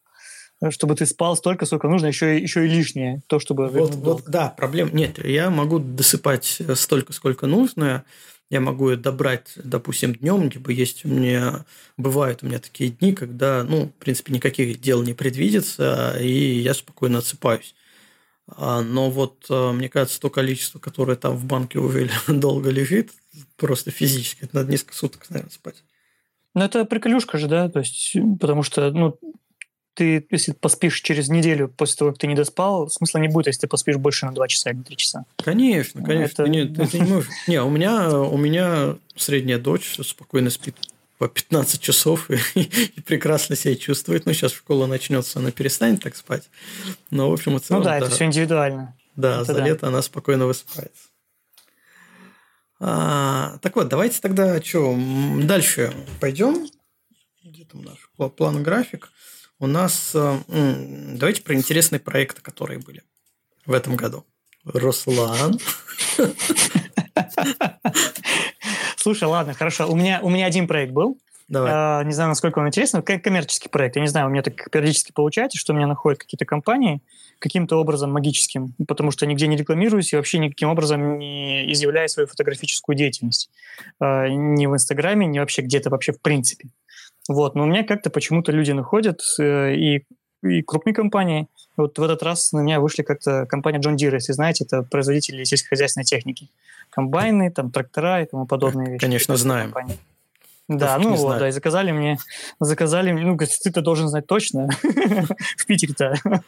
чтобы 0.70 0.97
ты 0.97 1.07
спал 1.07 1.36
столько, 1.36 1.66
сколько 1.66 1.89
нужно, 1.89 2.07
еще, 2.07 2.36
еще 2.36 2.66
и 2.66 2.69
лишнее, 2.69 3.23
то, 3.28 3.39
чтобы... 3.39 3.69
Вот, 3.69 3.95
вот, 3.95 4.24
да, 4.27 4.49
проблем 4.49 4.90
нет. 4.93 5.24
Я 5.24 5.51
могу 5.51 5.78
досыпать 5.78 6.61
столько, 6.74 7.12
сколько 7.12 7.47
нужно. 7.47 8.05
Я 8.51 8.61
могу 8.61 8.97
добрать, 8.97 9.53
допустим, 9.57 10.15
днем, 10.15 10.49
либо 10.49 10.73
есть 10.73 11.05
у 11.05 11.09
меня... 11.09 11.65
Бывают 11.97 12.43
у 12.43 12.47
меня 12.47 12.59
такие 12.59 12.90
дни, 12.90 13.12
когда, 13.12 13.62
ну, 13.62 13.86
в 13.86 13.93
принципе, 14.03 14.32
никаких 14.32 14.81
дел 14.81 15.03
не 15.03 15.12
предвидится, 15.12 16.16
и 16.19 16.59
я 16.59 16.74
спокойно 16.74 17.19
отсыпаюсь. 17.19 17.74
А, 18.57 18.83
но 18.83 19.11
вот, 19.11 19.47
а, 19.51 19.73
мне 19.73 19.89
кажется, 19.89 20.20
то 20.20 20.31
количество, 20.31 20.79
которое 20.79 21.16
там 21.16 21.37
в 21.37 21.45
банке 21.45 21.79
уже 21.79 22.11
долго 22.29 22.70
лежит, 22.70 23.11
просто 23.57 23.91
физически, 23.91 24.45
это 24.45 24.57
надо 24.57 24.70
несколько 24.70 24.95
суток, 24.95 25.29
наверное, 25.31 25.51
спать. 25.51 25.83
Ну, 26.55 26.65
это 26.65 26.85
приколюшка 26.85 27.39
же, 27.39 27.47
да, 27.47 27.69
то 27.69 27.81
есть, 27.81 28.16
потому 28.41 28.62
что, 28.62 28.91
ну, 28.91 29.19
ты, 29.95 30.27
если 30.31 30.53
поспишь 30.53 31.01
через 31.01 31.29
неделю 31.29 31.69
после 31.69 31.97
того, 31.97 32.11
как 32.12 32.20
ты 32.20 32.29
не 32.29 32.37
доспал, 32.37 32.89
смысла 32.89 33.19
не 33.19 33.29
будет, 33.29 33.49
если 33.49 33.62
ты 33.62 33.66
поспишь 33.66 33.97
больше 33.97 34.27
на 34.27 34.33
2 34.33 34.49
часа 34.49 34.70
или 34.70 34.81
3 34.81 34.97
часа. 34.97 35.25
Конечно, 35.37 36.05
конечно. 36.05 36.43
Это... 36.43 36.51
Нет, 36.51 36.91
ты 36.91 37.01
не 37.01 37.05
можешь. 37.09 37.31
Не, 37.49 37.61
у 37.62 37.69
меня, 37.69 38.16
у 38.16 38.37
меня 38.37 38.97
средняя 39.16 39.59
дочь 39.59 39.99
спокойно 40.03 40.51
спит 40.51 40.77
по 41.19 41.28
15 41.28 41.81
часов 41.81 42.31
и, 42.55 42.61
и 42.62 43.01
прекрасно 43.01 43.57
себя 43.57 43.77
чувствует. 43.77 44.24
Ну, 44.27 44.32
сейчас 44.32 44.53
школа 44.53 44.86
начнется, 44.86 45.40
она 45.40 45.51
перестанет 45.51 46.03
так 46.03 46.16
спать. 46.16 46.49
Но, 47.11 47.31
в 47.31 47.32
общем, 47.32 47.57
и 47.57 47.61
целом, 47.61 47.82
Ну 47.82 47.85
да, 47.85 47.99
да, 47.99 48.07
это 48.07 48.15
все 48.15 48.24
индивидуально. 48.24 48.97
Да, 49.16 49.45
за 49.45 49.61
лето 49.61 49.89
она 49.89 50.01
спокойно 50.01 50.47
высыпается. 50.47 51.09
А, 52.81 53.59
так 53.61 53.74
вот, 53.74 53.89
давайте 53.89 54.20
тогда 54.20 54.62
что, 54.62 54.97
дальше 55.43 55.93
пойдем. 56.20 56.69
Где 57.43 57.65
там 57.65 57.82
наш 57.82 58.09
план 58.36 58.62
график? 58.62 59.11
У 59.59 59.66
нас... 59.66 60.12
Э, 60.15 60.39
давайте 60.47 61.43
про 61.43 61.55
интересные 61.57 61.99
проекты, 61.99 62.40
которые 62.40 62.78
были 62.78 63.03
в 63.66 63.73
этом 63.73 63.97
году. 63.97 64.24
Руслан. 64.65 65.59
Слушай, 68.99 69.29
ладно, 69.29 69.55
хорошо. 69.55 69.89
У 69.89 69.95
меня, 69.95 70.20
у 70.23 70.29
меня 70.29 70.47
один 70.47 70.66
проект 70.66 70.93
был. 70.93 71.19
Давай. 71.49 71.70
А, 71.73 72.03
не 72.03 72.12
знаю, 72.12 72.29
насколько 72.29 72.59
он 72.59 72.66
интересен. 72.66 73.01
Коммерческий 73.03 73.69
проект. 73.69 73.97
Я 73.97 74.03
не 74.03 74.09
знаю, 74.09 74.27
у 74.27 74.31
меня 74.31 74.43
так 74.43 74.70
периодически 74.70 75.12
получается, 75.12 75.57
что 75.57 75.73
меня 75.73 75.87
находят 75.87 76.19
какие-то 76.19 76.45
компании 76.45 77.01
каким-то 77.39 77.77
образом 77.77 78.12
магическим, 78.12 78.75
потому 78.89 79.12
что 79.12 79.25
нигде 79.25 79.47
не 79.47 79.57
рекламируюсь 79.57 80.12
и 80.12 80.16
вообще 80.16 80.41
никаким 80.41 80.70
образом 80.70 81.19
не 81.19 81.73
изъявляю 81.73 82.09
свою 82.09 82.27
фотографическую 82.27 82.97
деятельность. 82.97 83.51
А, 84.01 84.29
ни 84.29 84.66
в 84.66 84.75
Инстаграме, 84.75 85.27
ни 85.27 85.39
вообще 85.39 85.62
где-то 85.62 85.91
вообще 85.91 86.12
в 86.12 86.20
принципе. 86.20 86.69
Вот. 87.29 87.55
Но 87.55 87.62
у 87.62 87.66
меня 87.66 87.85
как-то 87.85 88.11
почему-то 88.11 88.51
люди 88.51 88.73
находят 88.73 89.20
э, 89.39 89.75
и, 89.75 90.05
и 90.43 90.62
крупные 90.62 90.95
компании. 90.95 91.47
Вот 91.77 91.99
в 91.99 92.03
этот 92.03 92.23
раз 92.23 92.53
на 92.53 92.61
меня 92.61 92.81
вышли 92.81 93.03
как-то 93.03 93.47
компания 93.47 93.79
John 93.79 93.95
Deere, 93.95 94.15
если 94.15 94.33
знаете, 94.33 94.65
это 94.65 94.83
производители 94.83 95.45
сельскохозяйственной 95.45 96.05
техники. 96.05 96.51
Комбайны, 96.90 97.51
там, 97.51 97.70
трактора 97.70 98.23
и 98.23 98.27
тому 98.27 98.47
подобные 98.47 98.93
вещи. 98.93 99.01
Конечно, 99.01 99.36
знаем. 99.36 99.73
Компании. 99.73 99.98
Да, 100.69 100.98
ну 100.98 101.15
вот, 101.15 101.39
да, 101.39 101.48
и 101.48 101.51
заказали 101.51 101.93
мне, 101.93 102.19
заказали, 102.60 103.10
ну, 103.10 103.35
говорит, 103.35 103.59
ты-то 103.62 103.81
должен 103.81 104.09
знать 104.09 104.27
точно, 104.27 104.69
в 105.56 105.66
Питере-то. 105.66 106.15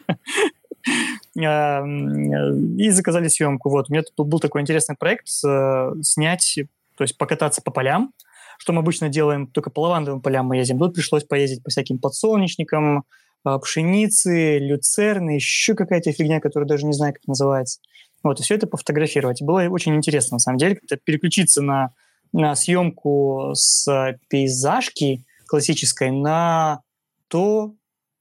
А, 1.37 1.85
и 1.85 2.89
заказали 2.89 3.27
съемку. 3.27 3.69
Вот, 3.69 3.89
у 3.89 3.93
меня 3.93 4.03
тут 4.03 4.27
был 4.27 4.39
такой 4.39 4.61
интересный 4.61 4.95
проект 4.95 5.27
снять, 5.27 6.59
то 6.97 7.03
есть 7.03 7.17
покататься 7.17 7.61
по 7.61 7.69
полям, 7.69 8.13
что 8.57 8.73
мы 8.73 8.79
обычно 8.79 9.07
делаем, 9.07 9.47
только 9.47 9.69
по 9.69 9.81
лавандовым 9.81 10.21
полям 10.21 10.47
мы 10.47 10.57
ездим. 10.57 10.79
Тут 10.79 10.95
пришлось 10.95 11.23
поездить 11.23 11.63
по 11.63 11.69
всяким 11.69 11.99
подсолнечникам, 11.99 13.05
а, 13.43 13.57
пшеницы, 13.59 14.59
люцерны, 14.59 15.31
еще 15.31 15.73
какая-то 15.73 16.11
фигня, 16.11 16.39
которую 16.39 16.67
даже 16.67 16.85
не 16.85 16.93
знаю, 16.93 17.13
как 17.13 17.25
называется. 17.27 17.79
Вот, 18.23 18.39
и 18.39 18.43
все 18.43 18.55
это 18.55 18.67
пофотографировать. 18.67 19.41
Было 19.41 19.61
очень 19.69 19.95
интересно, 19.95 20.35
на 20.35 20.39
самом 20.39 20.57
деле, 20.57 20.75
как-то 20.75 20.97
переключиться 20.97 21.61
на 21.61 21.93
на 22.33 22.55
съемку 22.55 23.51
с 23.53 24.17
пейзажки 24.29 25.25
классической 25.47 26.11
на 26.11 26.81
то, 27.27 27.73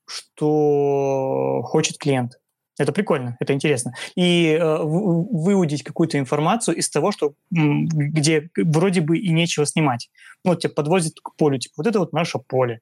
что 0.07 1.63
хочет 1.65 1.99
клиент. 1.99 2.33
Это 2.79 2.93
прикольно, 2.93 3.37
это 3.41 3.53
интересно. 3.53 3.93
И 4.17 4.57
э, 4.59 4.79
выудить 4.83 5.83
какую-то 5.83 6.19
информацию 6.19 6.77
из 6.77 6.89
того, 6.89 7.13
что, 7.13 7.35
где 7.51 8.49
вроде 8.57 9.03
бы 9.03 9.19
и 9.19 9.31
нечего 9.31 9.67
снимать. 9.67 10.09
Ну, 10.45 10.53
вот 10.53 10.61
тебя 10.61 10.73
подвозят 10.73 11.13
к 11.23 11.37
полю, 11.37 11.59
типа, 11.59 11.75
вот 11.77 11.87
это 11.87 11.99
вот 11.99 12.13
наше 12.13 12.39
поле. 12.39 12.81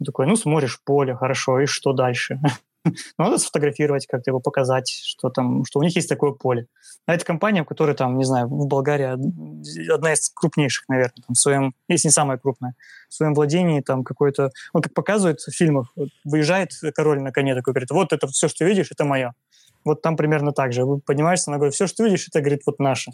Он 0.00 0.06
такой, 0.06 0.26
ну, 0.26 0.36
смотришь 0.36 0.80
поле, 0.82 1.14
хорошо, 1.14 1.60
и 1.60 1.66
что 1.66 1.92
дальше? 1.92 2.40
Надо 3.18 3.38
сфотографировать, 3.38 4.06
как-то 4.06 4.30
его 4.30 4.40
показать, 4.40 4.88
что 4.88 5.30
там, 5.30 5.64
что 5.64 5.80
у 5.80 5.82
них 5.82 5.94
есть 5.96 6.08
такое 6.08 6.32
поле. 6.32 6.66
А 7.06 7.14
это 7.14 7.24
компания, 7.24 7.62
в 7.62 7.66
которой 7.66 7.94
там, 7.94 8.18
не 8.18 8.24
знаю, 8.24 8.48
в 8.48 8.66
Болгарии 8.66 9.92
одна 9.92 10.12
из 10.12 10.30
крупнейших, 10.30 10.88
наверное, 10.88 11.22
там, 11.26 11.34
в 11.34 11.38
своем, 11.38 11.74
если 11.88 12.08
не 12.08 12.12
самая 12.12 12.38
крупная, 12.38 12.74
в 13.08 13.14
своем 13.14 13.34
владении 13.34 13.80
там 13.80 14.04
какой-то, 14.04 14.50
он 14.72 14.82
как 14.82 14.94
показывает 14.94 15.40
в 15.40 15.50
фильмах, 15.50 15.94
выезжает 16.24 16.72
король 16.94 17.20
на 17.20 17.32
коне 17.32 17.54
такой, 17.54 17.72
говорит, 17.72 17.90
вот 17.90 18.12
это 18.12 18.26
все, 18.28 18.48
что 18.48 18.64
видишь, 18.64 18.90
это 18.90 19.04
мое. 19.04 19.34
Вот 19.84 20.00
там 20.00 20.16
примерно 20.16 20.52
так 20.52 20.72
же. 20.72 20.84
Вы 20.84 20.98
поднимаешься 21.00 21.50
на 21.50 21.58
говорит, 21.58 21.74
все, 21.74 21.86
что 21.86 22.04
видишь, 22.04 22.26
это, 22.28 22.40
говорит, 22.40 22.62
вот 22.66 22.78
наше. 22.78 23.12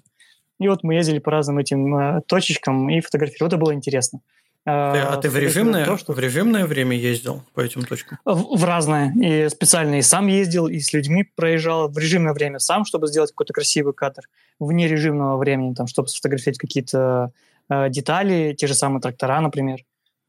И 0.61 0.69
вот 0.69 0.85
мы 0.85 0.95
ездили 0.95 1.19
по 1.19 1.31
разным 1.31 1.59
этим 1.59 1.97
э, 1.97 2.21
точечкам 2.27 2.91
и 2.91 3.01
фотографировали. 3.01 3.49
Это 3.49 3.57
было 3.57 3.75
интересно. 3.75 4.21
А, 4.67 5.15
а 5.15 5.17
ты 5.17 5.31
в 5.31 5.37
режимное, 5.37 5.87
то, 5.87 5.97
что... 5.97 6.13
в 6.13 6.19
режимное 6.19 6.67
время 6.67 6.97
ездил 6.97 7.43
по 7.55 7.61
этим 7.61 7.83
точкам? 7.83 8.19
В, 8.25 8.59
в 8.59 8.65
разное. 8.65 9.13
И 9.15 9.49
специально 9.49 9.97
и 9.97 10.03
сам 10.03 10.27
ездил, 10.27 10.67
и 10.67 10.79
с 10.81 10.93
людьми 10.93 11.25
проезжал 11.35 11.89
в 11.89 11.97
режимное 11.97 12.35
время 12.35 12.59
сам, 12.59 12.85
чтобы 12.85 13.07
сделать 13.07 13.31
какой-то 13.31 13.53
красивый 13.53 13.95
кадр. 13.95 14.23
Вне 14.59 14.87
режимного 14.87 15.39
времени, 15.39 15.75
там, 15.75 15.87
чтобы 15.87 16.09
сфотографировать 16.09 16.59
какие-то 16.59 17.33
э, 17.71 17.89
детали, 17.89 18.55
те 18.57 18.67
же 18.67 18.75
самые 18.75 19.01
трактора, 19.01 19.41
например. 19.41 19.81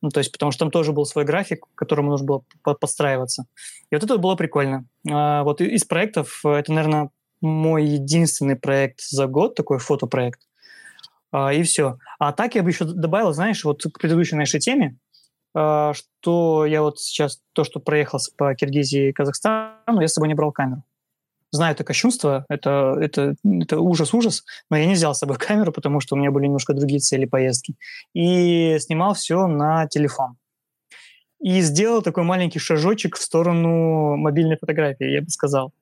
Ну, 0.02 0.10
то 0.10 0.20
есть, 0.20 0.32
потому 0.32 0.52
что 0.52 0.60
там 0.60 0.72
тоже 0.72 0.94
был 0.94 1.06
свой 1.06 1.26
график, 1.26 1.66
к 1.66 1.78
которому 1.78 2.12
нужно 2.12 2.26
было 2.26 2.44
подстраиваться. 2.64 3.46
И 3.92 3.96
вот 3.96 4.04
это 4.04 4.18
было 4.18 4.36
прикольно. 4.36 4.86
А, 5.10 5.44
вот 5.44 5.62
из 5.62 5.84
проектов, 5.84 6.42
э, 6.46 6.54
это, 6.54 6.72
наверное, 6.72 7.10
мой 7.42 7.86
единственный 7.86 8.56
проект 8.56 9.02
за 9.02 9.28
год, 9.28 9.56
такой 9.56 9.80
фотопроект. 9.80 10.40
А, 11.32 11.54
и 11.54 11.64
все. 11.64 11.98
А 12.20 12.34
так 12.34 12.56
я 12.56 12.64
бы 12.64 12.70
еще 12.70 12.86
добавил, 12.86 13.34
знаешь, 13.34 13.64
вот 13.64 13.84
к 13.84 14.00
предыдущей 14.00 14.36
нашей 14.36 14.60
теме, 14.60 14.98
а, 15.54 15.94
что 15.94 16.66
я 16.66 16.82
вот 16.82 17.00
сейчас, 17.00 17.42
то, 17.54 17.64
что 17.64 17.80
проехал 17.80 18.20
по 18.38 18.54
Киргизии 18.54 19.10
и 19.10 19.14
Казахстану, 19.14 20.02
я 20.02 20.08
с 20.08 20.14
собой 20.14 20.28
не 20.28 20.36
брал 20.36 20.52
камеру. 20.52 20.84
Знаю 21.54 21.74
это 21.74 21.84
кощунство, 21.84 22.46
это, 22.48 22.98
это, 23.02 23.36
это 23.44 23.80
ужас-ужас, 23.80 24.46
но 24.70 24.78
я 24.78 24.86
не 24.86 24.94
взял 24.94 25.14
с 25.14 25.20
собой 25.20 25.38
камеру, 25.40 25.72
потому 25.72 26.00
что 26.00 26.16
у 26.16 26.18
меня 26.18 26.32
были 26.32 26.46
немножко 26.46 26.74
другие 26.74 27.00
цели 27.00 27.26
поездки. 27.26 27.76
И 28.14 28.78
снимал 28.80 29.14
все 29.14 29.48
на 29.48 29.88
телефон. 29.88 30.38
И 31.42 31.62
сделал 31.62 32.02
такой 32.02 32.24
маленький 32.24 32.60
шажочек 32.60 33.18
в 33.18 33.22
сторону 33.22 34.16
мобильной 34.16 34.58
фотографии, 34.58 35.12
я 35.12 35.22
бы 35.22 35.30
сказал. 35.30 35.74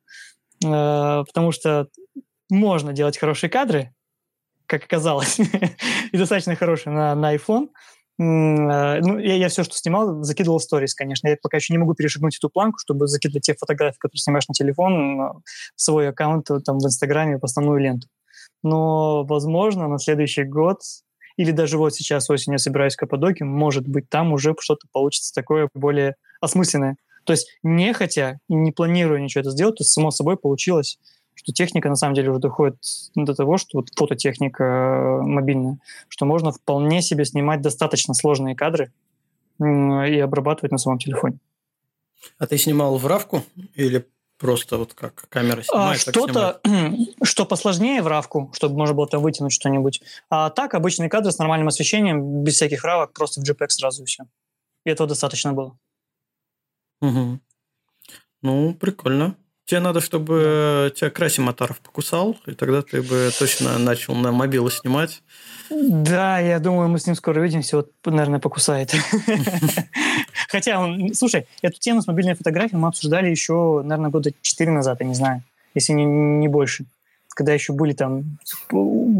А, 0.66 1.24
потому 1.26 1.52
что 1.52 1.88
можно 2.50 2.94
делать 2.94 3.18
хорошие 3.18 3.50
кадры, 3.50 3.94
как 4.70 4.84
оказалось, 4.84 5.40
и 6.12 6.18
достаточно 6.18 6.56
хороший 6.56 6.94
на, 6.94 7.16
на 7.16 7.36
iPhone. 7.36 7.70
Э, 8.20 9.00
ну, 9.02 9.18
я, 9.18 9.36
я 9.36 9.50
все, 9.50 9.64
что 9.64 9.76
снимал, 9.76 10.24
закидывал 10.24 10.60
в 10.60 10.64
сторис, 10.64 10.94
конечно. 10.94 11.28
Я 11.28 11.38
пока 11.41 11.58
еще 11.58 11.74
не 11.74 11.80
могу 11.80 11.96
перешагнуть 11.96 12.38
эту 12.38 12.50
планку, 12.50 12.78
чтобы 12.78 13.08
закидывать 13.08 13.46
те 13.46 13.56
фотографии, 13.56 13.98
которые 13.98 14.20
снимаешь 14.20 14.48
на 14.48 14.54
телефон, 14.54 15.18
в 15.18 15.41
свой 15.76 16.10
аккаунт 16.10 16.48
там, 16.66 16.78
в 16.78 16.86
Инстаграме, 16.86 17.40
в 17.40 17.44
основную 17.44 17.80
ленту. 17.80 18.08
Но, 18.62 19.24
возможно, 19.24 19.88
на 19.88 19.98
следующий 19.98 20.44
год 20.44 20.82
или 21.38 21.52
даже 21.52 21.78
вот 21.78 21.96
сейчас 21.96 22.30
осенью 22.30 22.56
я 22.56 22.60
собираюсь 22.60 22.96
в 22.96 22.98
Каппадоке, 22.98 23.46
может 23.46 23.88
быть, 23.88 24.10
там 24.10 24.34
уже 24.34 24.54
что-то 24.60 24.88
получится 24.91 25.34
такое 25.34 25.70
более 25.74 26.16
осмысленное. 26.41 26.98
То 27.24 27.34
есть 27.34 27.48
не 27.64 27.94
хотя 27.94 28.40
не 28.50 28.72
планируя 28.72 29.22
ничего 29.22 29.41
это 29.41 29.52
сделать, 29.52 29.78
то 29.78 29.84
само 29.84 30.12
собой 30.12 30.36
получилось 30.38 31.00
что 31.40 31.53
техника 31.53 31.88
на 31.88 31.95
самом 31.95 32.16
деле 32.16 32.32
уже 32.32 32.40
доходит 32.40 32.76
до 33.16 33.34
того, 33.34 33.57
что 33.57 33.78
вот 33.78 33.88
фототехника 33.95 34.64
э, 34.64 35.22
мобильная, 35.22 35.80
что 36.10 36.26
можно 36.26 36.52
вполне 36.52 37.02
себе 37.02 37.24
снимать 37.24 37.61
достаточно 37.61 38.14
сложные 38.14 38.56
кадры 38.56 38.91
и 39.60 40.20
обрабатывать 40.20 40.74
на 40.74 40.78
своем 40.78 40.99
телефоне. 40.99 41.40
А 42.38 42.48
ты 42.48 42.57
снимал 42.57 42.98
в 42.98 43.07
равку 43.07 43.44
или 43.76 44.06
просто 44.38 44.78
вот 44.78 44.94
как 44.94 45.30
камера 45.30 45.64
снимает? 45.64 46.06
А, 46.06 46.11
что-то, 46.11 46.61
что 47.24 47.45
посложнее 47.45 48.02
в 48.02 48.07
равку, 48.07 48.52
чтобы 48.53 48.76
можно 48.76 48.94
было 48.94 49.07
там 49.07 49.22
вытянуть 49.22 49.53
что-нибудь. 49.53 50.02
А 50.30 50.49
так 50.49 50.74
обычные 50.74 51.10
кадры 51.10 51.32
с 51.32 51.38
нормальным 51.38 51.70
освещением, 51.70 52.44
без 52.44 52.56
всяких 52.56 52.84
равок, 52.84 53.14
просто 53.14 53.40
в 53.40 53.49
JPEG 53.49 53.70
сразу 53.70 54.03
и 54.03 54.06
все. 54.06 54.26
И 54.86 54.90
этого 54.90 55.07
достаточно 55.07 55.53
было. 55.53 55.78
Угу. 57.02 57.40
Ну, 58.41 58.74
прикольно. 58.76 59.38
Тебе 59.70 59.82
надо, 59.82 60.02
чтобы 60.02 60.91
тебя 60.96 61.12
Краси 61.12 61.41
Матаров 61.41 61.80
покусал, 61.80 62.36
и 62.48 62.54
тогда 62.54 62.82
ты 62.82 63.04
бы 63.04 63.30
точно 63.38 63.78
начал 63.78 64.16
на 64.16 64.32
мобилу 64.32 64.72
снимать. 64.72 65.22
Да, 65.70 66.40
я 66.40 66.58
думаю, 66.58 66.90
мы 66.90 66.98
с 66.98 67.06
ним 67.06 67.14
скоро 67.14 67.40
увидимся. 67.40 67.76
Вот, 67.76 67.91
наверное, 68.04 68.40
покусает. 68.40 68.91
Хотя, 70.50 70.80
он, 70.80 71.14
слушай, 71.14 71.46
эту 71.62 71.80
тему 71.80 72.02
с 72.02 72.08
мобильной 72.08 72.34
фотографией 72.34 72.80
мы 72.80 72.88
обсуждали 72.88 73.30
еще, 73.30 73.84
наверное, 73.84 74.10
года 74.10 74.32
4 74.41 74.72
назад, 74.72 75.02
я 75.02 75.06
не 75.06 75.14
знаю, 75.14 75.44
если 75.76 75.94
не, 75.94 76.04
не 76.06 76.48
больше. 76.48 76.86
Когда 77.36 77.54
еще 77.54 77.72
были 77.72 77.94
там 77.94 78.40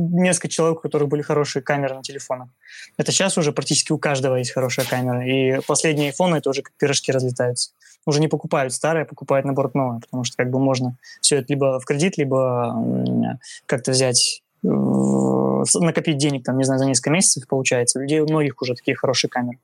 несколько 0.10 0.50
человек, 0.50 0.80
у 0.80 0.82
которых 0.82 1.10
были 1.10 1.22
хорошие 1.22 1.64
камеры 1.64 1.96
на 1.96 2.04
телефонах. 2.04 2.50
Это 2.98 3.12
сейчас 3.12 3.38
уже 3.38 3.52
практически 3.52 3.92
у 3.92 3.98
каждого 3.98 4.36
есть 4.36 4.52
хорошая 4.52 4.86
камера. 4.86 5.26
И 5.26 5.60
последние 5.66 6.12
iPhone 6.12 6.38
это 6.38 6.50
уже 6.50 6.62
как 6.62 6.74
пирожки 6.78 7.12
разлетаются 7.12 7.72
уже 8.06 8.20
не 8.20 8.28
покупают 8.28 8.74
старое, 8.74 9.06
покупают 9.06 9.46
наоборот 9.46 9.76
новое, 9.76 10.00
потому 10.00 10.24
что 10.24 10.36
как 10.38 10.50
бы 10.50 10.60
можно 10.60 10.98
все 11.22 11.38
это 11.38 11.48
либо 11.50 11.80
в 11.80 11.86
кредит, 11.86 12.18
либо 12.18 12.76
как-то 13.66 13.92
взять 13.92 14.42
э, 14.64 14.68
накопить 14.68 16.18
денег, 16.18 16.44
там, 16.44 16.58
не 16.58 16.64
знаю, 16.64 16.80
за 16.80 16.86
несколько 16.86 17.12
месяцев 17.12 17.48
получается. 17.48 18.00
У 18.00 18.02
людей 18.02 18.20
у 18.20 18.28
многих 18.28 18.62
уже 18.62 18.76
такие 18.76 18.96
хорошие 18.96 19.30
камеры. 19.30 19.60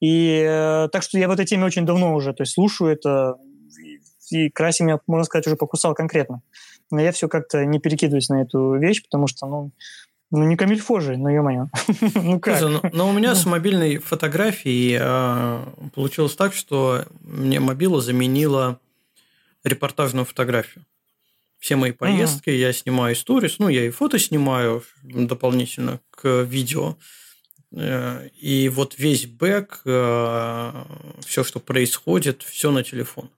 И 0.00 0.44
э, 0.46 0.88
так 0.90 1.02
что 1.02 1.18
я 1.18 1.28
в 1.28 1.30
этой 1.30 1.46
теме 1.46 1.64
очень 1.64 1.86
давно 1.86 2.14
уже, 2.14 2.32
то 2.32 2.42
есть 2.42 2.54
слушаю 2.54 2.90
это, 2.90 3.36
и, 4.30 4.46
и 4.46 4.50
Краси 4.50 4.82
меня, 4.82 4.98
можно 5.06 5.24
сказать, 5.24 5.46
уже 5.46 5.56
покусал 5.56 5.94
конкретно. 5.94 6.42
Но 6.90 7.00
я 7.00 7.12
все 7.12 7.28
как-то 7.28 7.64
не 7.64 7.78
перекидываюсь 7.78 8.28
на 8.28 8.42
эту 8.42 8.74
вещь, 8.74 9.02
потому 9.02 9.26
что, 9.26 9.46
ну, 9.46 9.72
ну, 10.30 10.44
не 10.44 10.56
камильфо 10.56 11.00
же, 11.00 11.16
ну, 11.16 11.28
ё-моё. 11.28 11.68
ну, 12.14 12.38
как? 12.38 12.60
Но, 12.60 12.80
но 12.92 13.08
у 13.08 13.12
меня 13.12 13.34
с 13.34 13.46
мобильной 13.46 13.98
фотографией 13.98 14.96
э, 15.00 15.64
получилось 15.94 16.36
так, 16.36 16.54
что 16.54 17.04
мне 17.22 17.58
мобила 17.58 18.00
заменила 18.00 18.78
репортажную 19.64 20.24
фотографию. 20.24 20.84
все 21.58 21.76
мои 21.76 21.90
поездки, 21.90 22.48
mm-hmm. 22.48 22.58
я 22.58 22.72
снимаю 22.72 23.16
сторис, 23.16 23.58
ну, 23.58 23.68
я 23.68 23.84
и 23.84 23.90
фото 23.90 24.18
снимаю 24.18 24.82
дополнительно 25.02 26.00
к 26.10 26.42
видео. 26.42 26.96
Э, 27.72 28.28
и 28.40 28.68
вот 28.68 28.94
весь 28.98 29.26
бэк, 29.26 29.80
э, 29.84 30.84
все, 31.26 31.44
что 31.44 31.58
происходит, 31.60 32.42
все 32.42 32.70
на 32.70 32.84
телефон. 32.84 33.30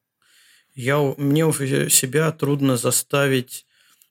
Я, 0.74 0.98
мне 1.16 1.46
уже 1.46 1.90
себя 1.90 2.32
трудно 2.32 2.76
заставить 2.76 3.66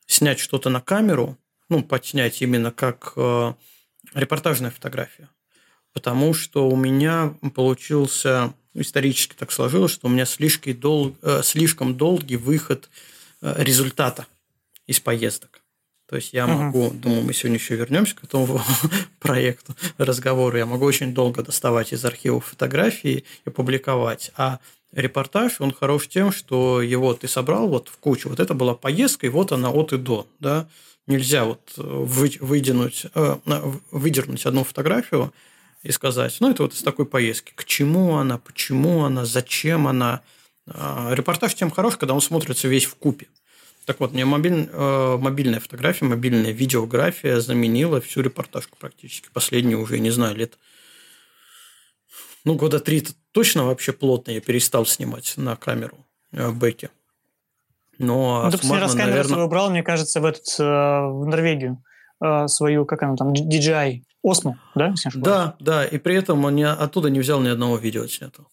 снять 0.06 0.40
что-то 0.40 0.70
на 0.70 0.82
камеру, 0.82 1.38
ну, 1.70 1.84
подснять 1.84 2.42
именно 2.42 2.72
как 2.72 3.14
э, 3.16 3.54
репортажная 4.14 4.72
фотография. 4.72 5.30
Потому 5.94 6.34
что 6.34 6.70
у 6.70 6.76
меня 6.76 7.34
получился, 7.56 8.54
исторически 8.74 9.36
так 9.36 9.52
сложилось, 9.52 9.92
что 9.92 10.08
у 10.08 10.10
меня 10.10 10.26
слишком, 10.26 10.74
дол, 10.74 11.16
э, 11.22 11.42
слишком 11.44 11.96
долгий 11.96 12.38
выход 12.38 12.90
э, 13.42 13.56
результата 13.58 14.28
из 14.86 15.00
поездок. 15.00 15.62
То 16.08 16.18
есть 16.18 16.34
я 16.34 16.46
могу, 16.46 16.88
uh-huh. 16.88 17.00
думаю, 17.00 17.22
мы 17.24 17.34
сегодня 17.34 17.58
еще 17.58 17.78
вернемся 17.78 18.16
к 18.16 18.26
этому 18.26 18.62
проекту, 19.20 19.78
разговору, 19.98 20.58
я 20.58 20.66
могу 20.66 20.84
очень 20.84 21.14
долго 21.14 21.42
доставать 21.42 21.94
из 21.94 22.04
архивов 22.04 22.48
фотографии 22.48 23.24
и 23.46 23.50
публиковать. 23.50 24.32
А 24.36 24.60
репортаж, 24.94 25.60
он 25.60 25.74
хорош 25.74 26.08
тем, 26.08 26.32
что 26.32 26.82
его 26.82 27.14
ты 27.14 27.28
собрал 27.28 27.68
вот 27.68 27.88
в 27.90 27.98
кучу. 27.98 28.30
Вот 28.30 28.40
это 28.40 28.54
была 28.54 28.76
поездка, 28.76 29.28
и 29.28 29.30
вот 29.30 29.52
она 29.52 29.72
от 29.72 29.94
и 29.94 29.98
до. 29.98 30.28
Да? 30.40 30.68
Нельзя 31.08 31.46
вот 31.46 31.74
э, 31.78 31.82
выдернуть, 31.82 33.06
э, 33.14 33.38
выдернуть 33.92 34.46
одну 34.46 34.64
фотографию 34.64 35.34
и 35.84 35.92
сказать, 35.92 36.38
ну, 36.40 36.52
это 36.52 36.64
вот 36.64 36.74
из 36.74 36.84
такой 36.84 37.06
поездки. 37.06 37.54
К 37.56 37.66
чему 37.66 38.18
она, 38.18 38.38
почему 38.38 39.04
она, 39.04 39.26
зачем 39.26 39.88
она. 39.88 40.22
А, 40.68 41.12
репортаж 41.14 41.56
тем 41.56 41.72
хорош, 41.72 41.98
когда 41.98 42.14
он 42.14 42.22
смотрится 42.22 42.68
весь 42.68 42.86
в 42.86 42.96
купе. 42.96 43.28
Так 43.86 44.00
вот, 44.00 44.14
мне 44.14 44.26
мобиль, 44.26 44.70
э, 44.72 45.18
мобильная 45.20 45.60
фотография, 45.60 46.06
мобильная 46.06 46.52
видеография 46.52 47.40
заменила 47.40 48.00
всю 48.00 48.22
репортажку 48.22 48.78
практически. 48.80 49.30
Последние 49.34 49.78
уже, 49.78 50.00
не 50.00 50.12
знаю, 50.12 50.36
лет 50.36 50.60
ну, 52.44 52.56
года 52.56 52.80
три 52.80 53.06
точно 53.32 53.66
вообще 53.66 53.94
плотно 53.94 54.32
я 54.32 54.42
перестал 54.42 54.86
снимать 54.86 55.34
на 55.38 55.56
камеру 55.56 56.06
э, 56.32 56.48
в 56.48 56.58
бэке. 56.58 56.90
Но 57.98 58.44
ну, 58.44 58.52
ты 58.52 58.58
раз 58.80 58.94
камеру 58.94 59.10
наверное... 59.10 59.24
свою 59.24 59.48
брал, 59.48 59.70
мне 59.70 59.84
кажется, 59.84 60.22
в, 60.22 60.26
этот, 60.26 60.48
э, 60.60 60.64
в 60.64 61.26
Норвегию 61.26 61.84
э, 62.24 62.48
свою, 62.48 62.86
как 62.86 63.04
она 63.04 63.16
там, 63.16 63.34
DJI 63.34 64.02
Osmo, 64.26 64.56
да? 64.76 64.94
Да, 65.16 65.56
да, 65.60 65.86
и 65.86 65.98
при 65.98 66.16
этом 66.16 66.44
он 66.46 66.56
не, 66.56 66.68
оттуда 66.68 67.10
не 67.10 67.20
взял 67.20 67.40
ни 67.42 67.50
одного 67.50 67.78
видео 67.78 68.08
снятого. 68.08 68.48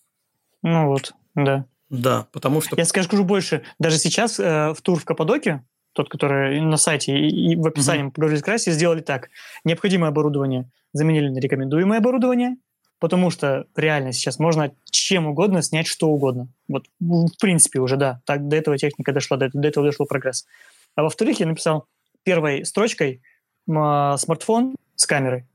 Ну 0.62 0.86
вот, 0.88 1.14
да. 1.34 1.64
Да, 1.88 2.26
потому 2.32 2.60
что... 2.60 2.76
Я 2.76 2.84
скажу 2.84 3.24
больше. 3.24 3.62
Даже 3.78 3.96
сейчас 3.98 4.38
э, 4.38 4.74
в 4.74 4.82
тур 4.82 4.98
в 5.00 5.04
Каппадоке, 5.04 5.64
тот, 5.94 6.10
который 6.10 6.60
на 6.60 6.76
сайте 6.76 7.18
и, 7.18 7.52
и 7.52 7.56
в 7.56 7.66
описании 7.66 8.06
mm-hmm. 8.06 8.10
поговорили 8.12 8.40
с 8.40 8.42
Краси, 8.42 8.70
сделали 8.70 9.00
так. 9.00 9.30
Необходимое 9.64 10.10
оборудование 10.10 10.70
заменили 10.92 11.28
на 11.28 11.38
рекомендуемое 11.38 11.98
оборудование, 11.98 12.56
потому 12.98 13.30
что 13.30 13.66
реально 13.76 14.12
сейчас 14.12 14.38
можно 14.38 14.72
чем 14.90 15.26
угодно 15.26 15.62
снять 15.62 15.86
что 15.86 16.08
угодно. 16.08 16.48
Вот 16.68 16.84
в 17.00 17.38
принципе 17.40 17.80
уже, 17.80 17.96
да, 17.96 18.20
так 18.26 18.48
до 18.48 18.56
этого 18.56 18.78
техника 18.78 19.12
дошла, 19.12 19.36
до, 19.36 19.50
до 19.52 19.68
этого 19.68 19.86
дошел 19.86 20.06
прогресс. 20.06 20.46
А 20.94 21.02
во-вторых, 21.02 21.40
я 21.40 21.46
написал 21.46 21.86
первой 22.22 22.64
строчкой 22.64 23.22
смартфон 23.66 24.76
с 24.96 25.06
камерой 25.06 25.46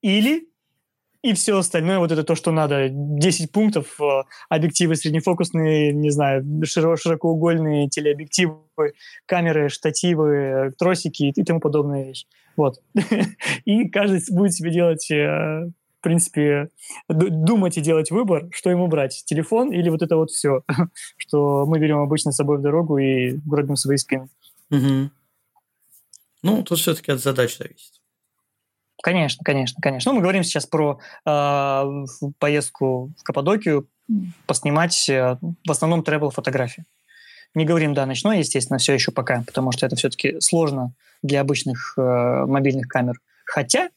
или 0.00 0.48
и 1.22 1.32
все 1.34 1.58
остальное, 1.58 1.98
вот 1.98 2.12
это 2.12 2.22
то, 2.22 2.36
что 2.36 2.52
надо. 2.52 2.88
10 2.90 3.50
пунктов, 3.50 4.00
э, 4.00 4.22
объективы 4.48 4.94
среднефокусные, 4.94 5.92
не 5.92 6.10
знаю, 6.10 6.44
широкоугольные 6.64 7.88
телеобъективы, 7.88 8.62
камеры, 9.26 9.68
штативы, 9.68 10.72
тросики 10.78 11.32
и 11.34 11.44
тому 11.44 11.58
подобные 11.58 12.06
вещи. 12.06 12.26
Вот. 12.56 12.80
И 13.64 13.88
каждый 13.88 14.22
будет 14.30 14.54
себе 14.54 14.70
делать 14.70 15.10
э, 15.10 15.70
в 15.98 16.02
принципе, 16.02 16.70
думать 17.08 17.76
и 17.76 17.80
делать 17.80 18.10
выбор, 18.10 18.48
что 18.52 18.70
ему 18.70 18.86
брать, 18.86 19.22
телефон 19.26 19.72
или 19.72 19.88
вот 19.88 20.02
это 20.02 20.16
вот 20.16 20.30
все, 20.30 20.62
что 21.16 21.66
мы 21.66 21.78
берем 21.78 21.98
обычно 21.98 22.32
с 22.32 22.36
собой 22.36 22.58
в 22.58 22.62
дорогу 22.62 22.98
и 22.98 23.32
гробим 23.44 23.76
свои 23.76 23.96
спины. 23.96 24.28
Угу. 24.70 25.10
Ну, 26.42 26.62
тут 26.62 26.78
все-таки 26.78 27.12
от 27.12 27.20
задач 27.20 27.58
зависит. 27.58 27.94
Конечно, 29.02 29.42
конечно, 29.44 29.80
конечно. 29.80 30.12
Ну, 30.12 30.16
мы 30.16 30.22
говорим 30.22 30.42
сейчас 30.42 30.66
про 30.66 30.98
э, 31.24 32.04
поездку 32.38 33.12
в 33.16 33.22
Каппадокию, 33.22 33.88
поснимать 34.46 35.08
э, 35.08 35.38
в 35.40 35.70
основном 35.70 36.00
travel 36.00 36.30
фотографии. 36.30 36.84
Не 37.54 37.64
говорим, 37.64 37.94
да, 37.94 38.06
ночной, 38.06 38.38
естественно, 38.38 38.78
все 38.78 38.92
еще 38.94 39.12
пока, 39.12 39.42
потому 39.46 39.72
что 39.72 39.86
это 39.86 39.96
все-таки 39.96 40.40
сложно 40.40 40.92
для 41.22 41.40
обычных 41.40 41.94
э, 41.96 42.44
мобильных 42.46 42.88
камер. 42.88 43.20
Хотя 43.44 43.88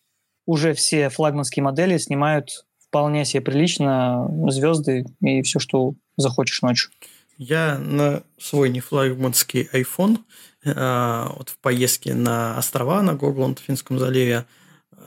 уже 0.46 0.74
все 0.74 1.10
флагманские 1.10 1.64
модели 1.64 1.98
снимают 1.98 2.66
вполне 2.88 3.26
себе 3.26 3.42
прилично 3.42 4.28
звезды 4.50 5.06
и 5.22 5.42
все, 5.44 5.60
что 5.60 5.94
захочешь 6.18 6.62
ночью. 6.62 6.92
Я 7.38 7.78
на 7.80 8.24
свой 8.38 8.70
не 8.70 8.82
флагманский 8.82 9.70
iPhone 9.74 10.20
э, 10.64 11.26
вот 11.38 11.50
в 11.50 11.58
поездке 11.60 12.14
на 12.14 12.58
острова 12.58 13.02
на 13.02 13.14
Гогланд 13.16 13.60
в 13.60 13.64
Финском 13.64 13.98
заливе 13.98 14.46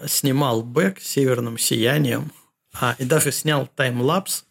снимал 0.07 0.63
бэк 0.63 0.99
северным 1.01 1.59
сиянием, 1.59 2.33
а 2.73 2.97
и 2.99 3.05
даже 3.05 3.31
снял 3.33 3.69
таймлапс 3.77 4.45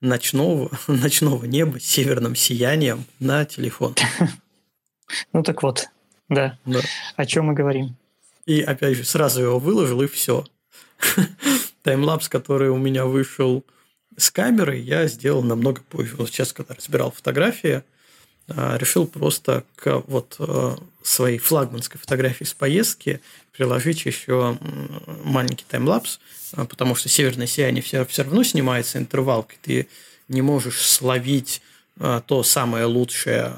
ночного, 0.00 0.70
ночного 0.86 1.44
неба 1.44 1.78
с 1.78 1.84
северным 1.84 2.34
сиянием 2.34 3.04
на 3.20 3.44
телефон. 3.44 3.94
Ну 5.34 5.42
так 5.42 5.62
вот, 5.62 5.88
да. 6.30 6.58
да. 6.64 6.80
О 7.16 7.26
чем 7.26 7.46
мы 7.46 7.52
говорим. 7.52 7.98
И 8.46 8.60
опять 8.60 8.96
же, 8.96 9.04
сразу 9.04 9.42
его 9.42 9.58
выложил, 9.58 10.02
и 10.02 10.06
все. 10.06 10.44
Таймлапс, 11.82 12.28
который 12.28 12.70
у 12.70 12.76
меня 12.76 13.06
вышел 13.06 13.64
с 14.16 14.30
камеры, 14.30 14.76
я 14.78 15.06
сделал 15.06 15.42
намного 15.42 15.80
позже. 15.82 16.16
Вот 16.16 16.28
сейчас, 16.28 16.52
когда 16.52 16.74
разбирал 16.74 17.12
фотографии, 17.12 17.82
а, 18.48 18.76
решил 18.76 19.06
просто 19.06 19.64
к 19.76 20.02
вот 20.08 20.36
э, 20.38 20.76
своей 21.02 21.38
флагманской 21.38 22.00
фотографии 22.00 22.44
с 22.44 22.52
поездки 22.52 23.20
приложить 23.52 24.04
еще 24.04 24.58
маленький 25.24 25.64
таймлапс, 25.68 26.18
а, 26.52 26.64
потому 26.64 26.94
что 26.94 27.08
северное 27.08 27.46
сияние 27.46 27.82
все, 27.82 28.04
все 28.04 28.24
равно 28.24 28.42
снимается 28.42 28.98
интервалкой. 28.98 29.58
Ты 29.62 29.88
не 30.28 30.42
можешь 30.42 30.80
словить 30.80 31.62
а, 31.98 32.20
то 32.20 32.42
самое 32.42 32.86
лучшее 32.86 33.54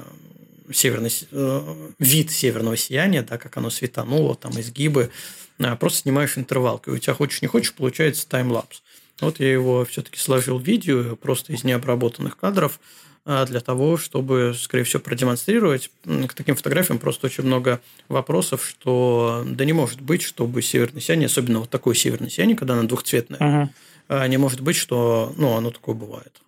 северный, 0.71 1.11
э, 1.31 1.89
вид 1.99 2.31
северного 2.31 2.77
сияния, 2.77 3.23
да, 3.23 3.37
как 3.37 3.55
оно 3.57 3.69
светануло, 3.69 4.35
там 4.35 4.59
изгибы, 4.59 5.11
а 5.59 5.75
просто 5.75 5.99
снимаешь 5.99 6.37
интервалкой. 6.37 6.95
У 6.95 6.97
тебя 6.97 7.13
хочешь 7.13 7.41
не 7.41 7.47
хочешь, 7.47 7.73
получается 7.73 8.27
таймлапс. 8.27 8.81
Вот 9.21 9.39
я 9.39 9.51
его 9.51 9.85
все-таки 9.85 10.19
сложил 10.19 10.59
в 10.59 10.63
видео 10.63 11.15
просто 11.15 11.53
из 11.53 11.63
необработанных 11.63 12.37
кадров 12.37 12.79
а, 13.23 13.45
для 13.45 13.61
того, 13.61 13.97
чтобы, 13.97 14.53
скорее 14.59 14.83
всего, 14.83 15.01
продемонстрировать. 15.01 15.89
К 16.03 16.33
таким 16.33 16.55
фотографиям 16.55 16.99
просто 16.99 17.27
очень 17.27 17.45
много 17.45 17.81
вопросов, 18.09 18.65
что 18.65 19.43
да 19.47 19.63
не 19.63 19.73
может 19.73 20.01
быть, 20.01 20.21
чтобы 20.21 20.61
северное 20.61 21.01
сияние, 21.01 21.27
особенно 21.27 21.59
вот 21.59 21.69
такое 21.69 21.95
северное 21.95 22.29
сияние, 22.29 22.57
когда 22.57 22.73
оно 22.73 22.83
двухцветное, 22.83 23.71
uh-huh. 24.09 24.27
не 24.27 24.37
может 24.37 24.59
быть, 24.59 24.75
что 24.75 25.33
ну, 25.37 25.55
оно 25.55 25.71
такое 25.71 25.95
бывает. 25.95 26.41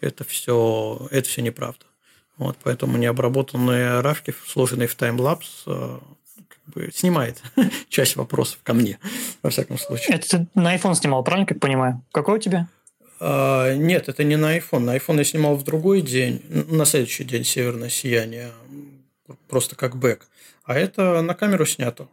Это 0.00 0.24
все, 0.24 1.06
это 1.10 1.28
все 1.28 1.42
неправда. 1.42 1.84
Вот, 2.40 2.56
поэтому 2.62 2.96
необработанные 2.96 4.00
равки, 4.00 4.34
сложенные 4.46 4.88
в 4.88 4.94
таймлапс, 4.94 5.64
э, 5.66 5.98
как 6.48 6.74
бы 6.74 6.90
снимает 6.90 7.42
часть 7.90 8.16
вопросов 8.16 8.60
ко 8.62 8.72
мне, 8.72 8.98
во 9.42 9.50
всяком 9.50 9.78
случае. 9.78 10.16
Это 10.16 10.26
ты 10.26 10.46
на 10.54 10.74
iPhone 10.74 10.94
снимал, 10.94 11.22
правильно, 11.22 11.46
как 11.46 11.60
понимаю? 11.60 12.02
Какой 12.12 12.36
у 12.36 12.40
тебя? 12.40 12.66
А, 13.20 13.74
нет, 13.74 14.08
это 14.08 14.24
не 14.24 14.36
на 14.36 14.56
iPhone. 14.56 14.78
На 14.78 14.96
iPhone 14.96 15.18
я 15.18 15.24
снимал 15.24 15.56
в 15.56 15.64
другой 15.64 16.00
день, 16.00 16.42
на 16.48 16.86
следующий 16.86 17.24
день 17.24 17.44
«Северное 17.44 17.90
сияние», 17.90 18.52
просто 19.46 19.76
как 19.76 19.96
бэк. 19.96 20.26
А 20.64 20.78
это 20.78 21.20
на 21.20 21.34
камеру 21.34 21.66
снято. 21.66 22.08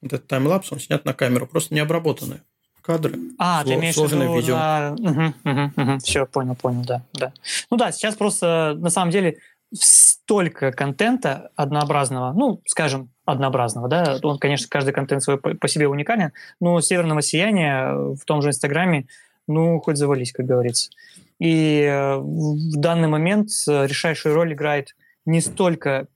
Вот 0.00 0.12
этот 0.12 0.28
таймлапс, 0.28 0.70
он 0.70 0.78
снят 0.78 1.04
на 1.04 1.12
камеру, 1.12 1.48
просто 1.48 1.74
не 1.74 1.80
обработанный 1.80 2.42
кадры. 2.80 3.18
А, 3.38 3.64
ты 3.64 3.74
имеешь 3.74 3.96
в 3.96 4.04
виду 4.04 4.34
видео. 4.34 4.54
На... 4.54 4.92
Угу, 4.92 5.34
угу, 5.44 5.72
угу. 5.76 5.98
Все, 5.98 6.26
понял, 6.26 6.54
понял, 6.54 6.82
да, 6.84 7.02
да. 7.12 7.32
Ну 7.70 7.76
да, 7.76 7.92
сейчас 7.92 8.16
просто 8.16 8.76
на 8.78 8.90
самом 8.90 9.10
деле 9.10 9.38
столько 9.72 10.72
контента 10.72 11.50
однообразного, 11.56 12.32
ну, 12.32 12.60
скажем, 12.66 13.10
однообразного, 13.24 13.88
да, 13.88 14.18
он, 14.22 14.38
конечно, 14.38 14.66
каждый 14.68 14.92
контент 14.92 15.22
свой 15.22 15.38
по 15.38 15.68
себе 15.68 15.86
уникален, 15.86 16.32
но 16.60 16.80
«Северного 16.80 17.22
сияния» 17.22 17.92
в 17.92 18.24
том 18.24 18.42
же 18.42 18.48
Инстаграме, 18.48 19.06
ну, 19.46 19.80
хоть 19.80 19.96
завались, 19.96 20.32
как 20.32 20.46
говорится. 20.46 20.90
И 21.38 21.82
э, 21.82 22.16
в 22.16 22.76
данный 22.76 23.08
момент 23.08 23.48
решающую 23.66 24.34
роль 24.34 24.52
играет 24.52 24.96
не 25.24 25.40
столько 25.40 26.06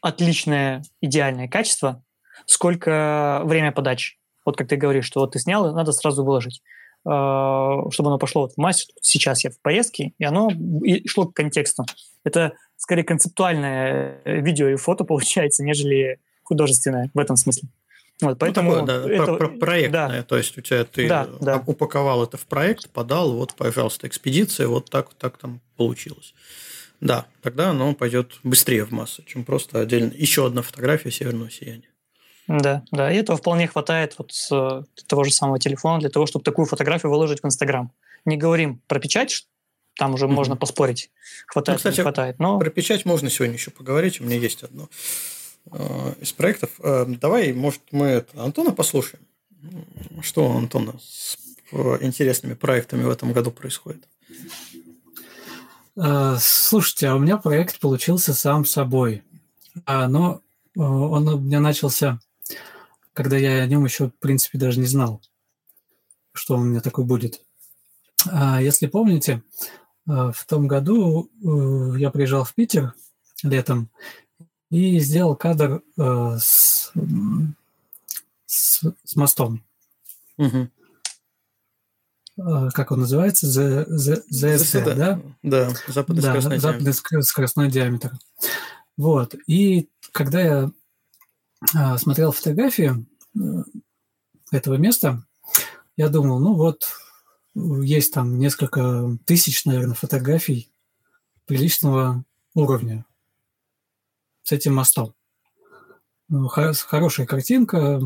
отличное 0.00 0.82
идеальное 1.00 1.48
качество, 1.48 2.02
сколько 2.46 3.40
время 3.44 3.72
подачи. 3.72 4.16
Вот 4.44 4.56
как 4.56 4.68
ты 4.68 4.76
говоришь, 4.76 5.06
что 5.06 5.20
вот 5.20 5.32
ты 5.32 5.38
снял, 5.38 5.72
надо 5.74 5.92
сразу 5.92 6.24
выложить. 6.24 6.62
чтобы 7.02 8.08
оно 8.08 8.18
пошло 8.18 8.42
вот 8.42 8.52
в 8.52 8.58
массе. 8.58 8.92
Сейчас 9.00 9.44
я 9.44 9.50
в 9.50 9.60
поездке, 9.60 10.12
и 10.18 10.24
оно 10.24 10.50
и 10.84 11.06
шло 11.08 11.26
к 11.26 11.34
контексту. 11.34 11.84
Это 12.24 12.52
скорее 12.76 13.04
концептуальное 13.04 14.20
видео 14.24 14.68
и 14.68 14.76
фото 14.76 15.04
получается, 15.12 15.64
нежели 15.64 16.18
художественное 16.42 17.10
в 17.14 17.18
этом 17.18 17.36
смысле. 17.36 17.68
Вот, 18.20 18.38
поэтому 18.38 18.76
ну, 18.76 18.86
такое, 18.86 19.18
да, 19.18 19.24
это, 19.24 19.34
про 19.34 19.48
проектное, 19.48 20.18
да. 20.18 20.22
то 20.22 20.36
есть 20.36 20.56
у 20.56 20.60
тебя 20.60 20.84
ты 20.84 21.08
да, 21.08 21.28
да. 21.40 21.62
упаковал 21.66 22.22
это 22.22 22.36
в 22.36 22.46
проект, 22.46 22.88
подал, 22.90 23.32
вот, 23.32 23.54
пожалуйста, 23.54 24.06
экспедиция, 24.06 24.68
вот 24.68 24.90
так, 24.90 25.12
так 25.14 25.38
там 25.38 25.60
получилось. 25.76 26.34
Да, 27.00 27.26
тогда 27.40 27.70
оно 27.70 27.94
пойдет 27.94 28.38
быстрее 28.44 28.84
в 28.84 28.92
массу, 28.92 29.24
чем 29.24 29.44
просто 29.44 29.80
отдельно 29.80 30.12
еще 30.14 30.46
одна 30.46 30.62
фотография 30.62 31.10
северного 31.10 31.50
сияния. 31.50 31.88
Да, 32.48 32.82
да, 32.90 33.12
и 33.12 33.16
этого 33.16 33.38
вполне 33.38 33.68
хватает 33.68 34.16
вот 34.18 34.32
с 34.32 34.50
э, 34.50 34.82
того 35.06 35.24
же 35.24 35.32
самого 35.32 35.58
телефона 35.58 36.00
для 36.00 36.10
того, 36.10 36.26
чтобы 36.26 36.44
такую 36.44 36.66
фотографию 36.66 37.10
выложить 37.10 37.42
в 37.42 37.46
Инстаграм. 37.46 37.92
Не 38.24 38.36
говорим 38.36 38.80
про 38.88 38.98
печать, 38.98 39.46
там 39.96 40.14
уже 40.14 40.26
mm-hmm. 40.26 40.30
можно 40.30 40.56
поспорить, 40.56 41.10
хватает 41.46 41.76
ну, 41.76 41.78
кстати, 41.78 41.96
не 41.96 42.02
хватает. 42.02 42.38
Но... 42.38 42.58
Про 42.58 42.70
печать 42.70 43.04
можно 43.04 43.30
сегодня 43.30 43.54
еще 43.54 43.70
поговорить, 43.70 44.20
у 44.20 44.24
меня 44.24 44.36
есть 44.36 44.62
одно 44.64 44.88
э, 45.70 46.14
из 46.20 46.32
проектов. 46.32 46.70
Э, 46.80 47.04
давай, 47.06 47.52
может, 47.52 47.80
мы 47.92 48.06
это, 48.06 48.42
Антона 48.42 48.72
послушаем. 48.72 49.24
Что 50.20 50.48
у 50.48 50.56
Антона 50.56 50.94
с 51.00 51.36
интересными 52.00 52.54
проектами 52.54 53.04
в 53.04 53.10
этом 53.10 53.32
году 53.32 53.52
происходит? 53.52 54.02
Слушайте, 56.40 57.08
а 57.08 57.14
у 57.14 57.20
меня 57.20 57.36
проект 57.36 57.78
получился 57.78 58.34
сам 58.34 58.64
собой. 58.64 59.22
А, 59.86 60.08
но 60.08 60.40
он 60.74 61.28
у 61.28 61.38
меня 61.38 61.60
начался 61.60 62.18
когда 63.12 63.36
я 63.36 63.62
о 63.62 63.66
нем 63.66 63.84
еще, 63.84 64.08
в 64.08 64.14
принципе, 64.18 64.58
даже 64.58 64.80
не 64.80 64.86
знал, 64.86 65.22
что 66.32 66.54
он 66.54 66.62
у 66.62 66.64
меня 66.64 66.80
такой 66.80 67.04
будет. 67.04 67.42
А 68.30 68.62
если 68.62 68.86
помните, 68.86 69.42
а, 70.06 70.32
в 70.32 70.44
том 70.46 70.66
году 70.66 71.30
э, 71.42 71.98
я 71.98 72.10
приезжал 72.10 72.44
в 72.44 72.54
Питер 72.54 72.94
летом 73.42 73.90
и 74.70 74.98
сделал 75.00 75.36
кадр 75.36 75.82
э, 75.98 76.36
с, 76.40 76.92
с, 78.46 78.84
с 79.04 79.16
мостом. 79.16 79.64
Угу. 80.38 80.68
Как 82.72 82.90
он 82.90 83.00
называется? 83.00 83.46
ЗСД, 83.46 84.84
да? 84.96 85.20
Да, 85.42 85.70
западно-скоростной 85.86 86.58
да, 86.58 86.72
диаметр. 86.72 86.92
Западно-скоростной 86.92 87.70
диаметр. 87.70 88.12
Вот. 88.96 89.34
И 89.46 89.90
когда 90.12 90.40
я 90.40 90.70
смотрел 91.98 92.32
фотографии 92.32 93.06
э, 93.34 93.40
этого 94.50 94.74
места, 94.74 95.24
я 95.96 96.08
думал, 96.08 96.40
ну 96.40 96.54
вот, 96.54 96.88
есть 97.54 98.12
там 98.12 98.38
несколько 98.38 99.18
тысяч, 99.26 99.64
наверное, 99.64 99.94
фотографий 99.94 100.72
приличного 101.46 102.24
уровня 102.54 103.04
с 104.42 104.52
этим 104.52 104.74
мостом. 104.74 105.14
Ну, 106.28 106.48
хорошая 106.48 107.26
картинка, 107.26 108.00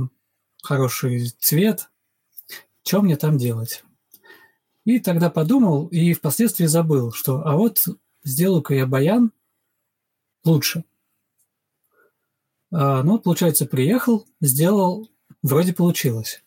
хороший 0.63 1.29
цвет. 1.39 1.91
Что 2.85 3.03
мне 3.03 3.17
там 3.17 3.39
делать? 3.39 3.85
И 4.85 4.99
тогда 4.99 5.31
подумал, 5.31 5.87
и 5.89 6.13
впоследствии 6.13 6.67
забыл, 6.67 7.13
что 7.13 7.47
а 7.47 7.57
вот 7.57 7.87
сделаю-ка 8.25 8.75
я 8.75 8.87
баян 8.87 9.33
лучше– 10.45 10.85
а, 10.95 10.96
ну, 12.71 13.19
получается, 13.19 13.67
приехал, 13.67 14.27
сделал, 14.41 15.09
вроде 15.43 15.73
получилось. 15.73 16.43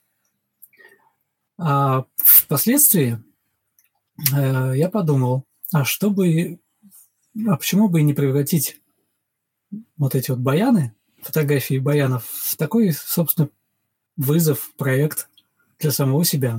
А 1.57 2.05
впоследствии 2.15 3.21
э, 4.33 4.73
я 4.75 4.89
подумал, 4.89 5.43
а 5.73 5.83
что 5.83 6.09
бы, 6.09 6.59
а 7.47 7.57
почему 7.57 7.89
бы 7.89 7.99
и 7.99 8.03
не 8.03 8.13
превратить 8.13 8.81
вот 9.97 10.15
эти 10.15 10.31
вот 10.31 10.39
баяны, 10.39 10.95
фотографии 11.21 11.77
баянов, 11.77 12.25
в 12.25 12.55
такой, 12.55 12.93
собственно, 12.93 13.49
вызов, 14.15 14.71
проект 14.77 15.29
для 15.79 15.91
самого 15.91 16.23
себя. 16.23 16.57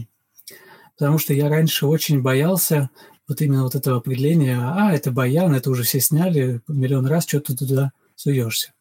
Потому 0.99 1.19
что 1.19 1.33
я 1.33 1.49
раньше 1.49 1.87
очень 1.87 2.21
боялся 2.21 2.91
вот 3.27 3.41
именно 3.41 3.63
вот 3.63 3.75
этого 3.75 3.99
определения, 3.99 4.59
а, 4.59 4.93
это 4.93 5.11
баян, 5.11 5.55
это 5.55 5.71
уже 5.71 5.83
все 5.83 6.01
сняли 6.01 6.61
миллион 6.69 7.07
раз, 7.07 7.27
что 7.27 7.41
ты 7.41 7.57
туда 7.57 7.93
суешься. 8.17 8.73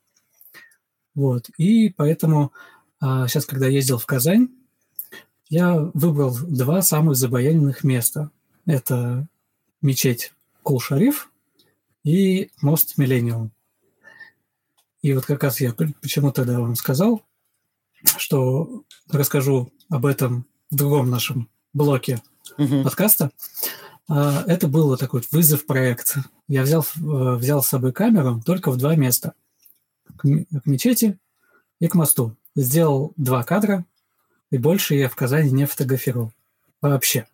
Вот. 1.16 1.50
И 1.58 1.90
поэтому 1.90 2.52
а, 3.00 3.28
сейчас, 3.28 3.46
когда 3.46 3.68
ездил 3.68 3.98
в 3.98 4.06
Казань, 4.06 4.50
я 5.48 5.80
выбрал 5.94 6.38
два 6.48 6.82
самых 6.82 7.16
забаяненных 7.16 7.84
места. 7.84 8.30
Это 8.66 9.28
мечеть 9.82 10.34
Кул-Шариф 10.64 11.32
и 12.04 12.52
мост 12.62 12.98
Миллениум. 12.98 13.52
И 15.02 15.14
вот 15.14 15.26
как 15.26 15.44
раз 15.44 15.62
я 15.62 15.74
почему 15.74 16.32
тогда 16.32 16.60
вам 16.60 16.76
сказал, 16.76 17.24
что 18.18 18.84
расскажу 19.10 19.72
об 19.90 20.06
этом 20.06 20.46
в 20.70 20.76
другом 20.76 21.10
нашем 21.10 21.50
блоке 21.74 22.22
угу. 22.58 22.84
подкаста. 22.84 23.32
А, 24.08 24.44
это 24.46 24.68
был 24.68 24.96
такой 24.98 25.24
вызов 25.32 25.66
проект. 25.66 26.18
Я 26.48 26.64
взял, 26.64 26.84
э, 26.84 27.36
взял 27.36 27.64
с 27.64 27.68
собой 27.68 27.94
камеру 27.94 28.42
только 28.46 28.72
в 28.72 28.78
два 28.78 28.96
места– 28.96 29.34
к 30.20 30.66
мечети 30.66 31.18
и 31.80 31.88
к 31.88 31.96
мосту. 31.96 32.36
Сделал 32.56 33.14
два 33.16 33.44
кадра, 33.44 33.86
и 34.52 34.58
больше 34.58 34.96
я 34.96 35.10
в 35.10 35.16
Казани 35.16 35.52
не 35.52 35.66
фотографировал. 35.66 36.34
Вообще. 36.82 37.28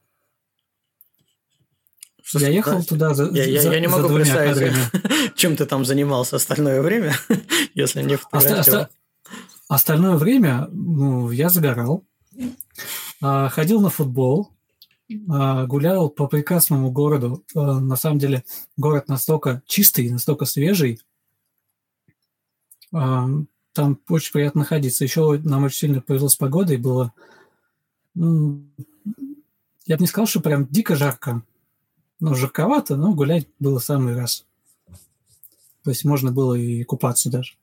Что 2.21 2.39
я 2.39 2.49
ехал 2.49 2.79
да, 2.79 2.83
туда 2.83 3.13
за, 3.13 3.29
я, 3.31 3.45
я, 3.45 3.61
за, 3.61 3.71
я 3.71 3.79
не 3.79 3.87
могу 3.87 4.13
представить, 4.13 4.53
кадрами. 4.53 5.35
чем 5.35 5.55
ты 5.55 5.65
там 5.65 5.85
занимался 5.85 6.37
остальное 6.37 6.81
время, 6.81 7.13
если 7.75 8.01
не 8.01 8.15
фотографировал. 8.15 8.61
Оста- 8.61 8.89
остальное 9.67 10.15
время 10.17 10.67
ну, 10.71 11.29
я 11.29 11.49
загорал, 11.49 12.03
а, 13.21 13.49
ходил 13.49 13.79
на 13.79 13.89
футбол, 13.89 14.49
а, 15.29 15.65
гулял 15.65 16.09
по 16.09 16.27
прекрасному 16.27 16.91
городу. 16.91 17.43
А, 17.55 17.79
на 17.79 17.95
самом 17.95 18.17
деле 18.17 18.43
город 18.75 19.07
настолько 19.07 19.61
чистый, 19.67 20.09
настолько 20.09 20.45
свежий, 20.45 20.99
там 22.95 23.99
очень 24.07 24.31
приятно 24.31 24.59
находиться. 24.59 25.03
Еще 25.03 25.39
нам 25.43 25.65
очень 25.65 25.77
сильно 25.77 26.01
повезло 26.01 26.29
с 26.29 26.35
погодой. 26.35 26.77
Было, 26.77 27.13
ну, 28.13 28.63
я 29.85 29.97
бы 29.97 30.01
не 30.01 30.07
сказал, 30.07 30.27
что 30.27 30.39
прям 30.39 30.65
дико 30.67 30.95
жарко. 30.95 31.43
Ну, 32.21 32.33
жарковато, 32.33 32.95
но 32.95 33.13
гулять 33.13 33.47
было 33.59 33.79
самый 33.79 34.15
раз. 34.15 34.45
То 35.83 35.91
есть 35.91 36.05
можно 36.05 36.31
было 36.31 36.53
и 36.55 36.83
купаться 36.83 37.29
даже. 37.29 37.55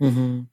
Угу. 0.00 0.46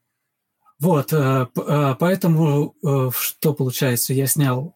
Вот, 0.80 1.14
э, 1.14 1.48
э, 1.56 1.96
поэтому 2.00 2.76
э, 2.84 3.10
что 3.14 3.54
получается? 3.54 4.14
Я 4.14 4.28
снял 4.28 4.76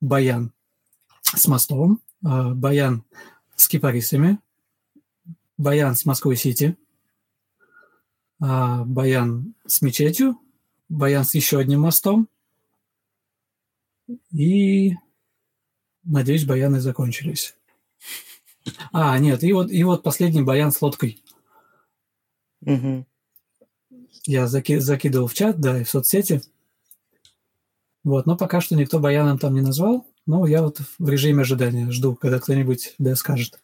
баян 0.00 0.52
с 1.22 1.48
мостом, 1.48 2.00
баян 2.20 3.04
с 3.56 3.66
кипарисами, 3.66 4.38
Баян 5.58 5.94
с 5.94 6.04
Москвой-Сити, 6.04 6.76
а, 8.40 8.84
Баян 8.84 9.54
с 9.66 9.82
мечетью, 9.82 10.38
Баян 10.88 11.24
с 11.24 11.34
еще 11.34 11.58
одним 11.58 11.82
мостом. 11.82 12.28
И, 14.30 14.96
надеюсь, 16.04 16.44
Баяны 16.44 16.80
закончились. 16.80 17.56
А, 18.92 19.18
нет, 19.18 19.42
и 19.42 19.52
вот, 19.52 19.70
и 19.70 19.82
вот 19.84 20.02
последний 20.02 20.42
Баян 20.42 20.72
с 20.72 20.82
лодкой. 20.82 21.22
Угу. 22.62 23.06
Я 24.24 24.46
заки, 24.46 24.78
закидывал 24.78 25.26
в 25.26 25.34
чат, 25.34 25.60
да, 25.60 25.80
и 25.80 25.84
в 25.84 25.90
соцсети. 25.90 26.42
Вот, 28.04 28.26
но 28.26 28.36
пока 28.36 28.60
что 28.60 28.76
никто 28.76 28.98
Баяном 28.98 29.38
там 29.38 29.54
не 29.54 29.60
назвал. 29.60 30.06
Но 30.26 30.46
я 30.46 30.62
вот 30.62 30.80
в 30.98 31.08
режиме 31.08 31.42
ожидания 31.42 31.90
жду, 31.90 32.14
когда 32.14 32.38
кто-нибудь 32.38 32.94
да 32.98 33.16
скажет. 33.16 33.61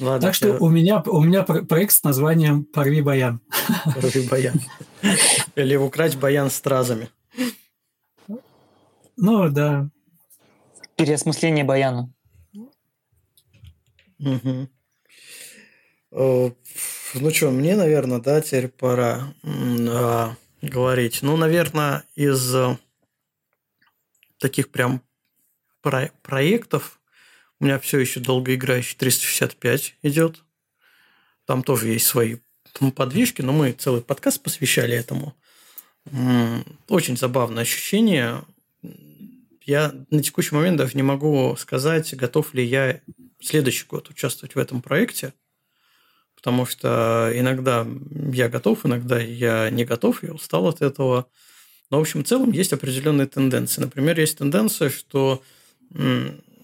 Ладно, 0.00 0.20
так 0.20 0.34
что 0.34 0.56
у 0.58 0.70
меня, 0.70 1.02
у 1.02 1.22
меня 1.22 1.42
проект 1.42 1.92
с 1.92 2.02
названием 2.02 2.64
«Порви 2.64 3.02
баян». 3.02 3.40
«Порви 3.84 4.26
баян». 4.28 4.54
Или 5.56 5.76
«Украть 5.76 6.16
баян 6.16 6.50
стразами». 6.50 7.10
Ну, 9.16 9.48
да. 9.50 9.90
Переосмысление 10.96 11.64
баяна. 11.64 12.12
Угу. 14.18 14.68
Ну 16.10 17.30
что, 17.30 17.50
мне, 17.50 17.76
наверное, 17.76 18.20
да, 18.20 18.40
теперь 18.40 18.68
пора 18.68 19.34
а, 19.42 20.36
говорить. 20.62 21.20
Ну, 21.22 21.36
наверное, 21.36 22.04
из 22.14 22.54
э, 22.54 22.76
таких 24.38 24.70
прям 24.70 25.02
про- 25.80 26.12
проектов, 26.22 27.00
у 27.60 27.64
меня 27.64 27.78
все 27.78 27.98
еще 27.98 28.20
долгоиграющий 28.20 28.96
365 28.96 29.96
идет. 30.02 30.44
Там 31.46 31.62
тоже 31.62 31.88
есть 31.88 32.06
свои 32.06 32.36
подвижки, 32.96 33.42
но 33.42 33.52
мы 33.52 33.72
целый 33.72 34.02
подкаст 34.02 34.42
посвящали 34.42 34.96
этому. 34.96 35.36
Очень 36.88 37.16
забавное 37.16 37.62
ощущение. 37.62 38.44
Я 39.62 39.94
на 40.10 40.22
текущий 40.22 40.54
момент 40.54 40.76
даже 40.76 40.96
не 40.96 41.02
могу 41.02 41.56
сказать, 41.58 42.14
готов 42.14 42.52
ли 42.52 42.64
я 42.64 43.00
следующий 43.40 43.86
год 43.86 44.10
участвовать 44.10 44.54
в 44.54 44.58
этом 44.58 44.82
проекте, 44.82 45.32
потому 46.34 46.66
что 46.66 47.30
иногда 47.34 47.86
я 48.32 48.48
готов, 48.48 48.84
иногда 48.84 49.18
я 49.20 49.70
не 49.70 49.84
готов, 49.84 50.22
я 50.22 50.32
устал 50.32 50.66
от 50.66 50.82
этого. 50.82 51.30
Но, 51.90 51.98
в 51.98 52.00
общем, 52.02 52.24
в 52.24 52.26
целом 52.26 52.50
есть 52.52 52.72
определенные 52.72 53.26
тенденции. 53.26 53.80
Например, 53.80 54.18
есть 54.18 54.38
тенденция, 54.38 54.90
что, 54.90 55.42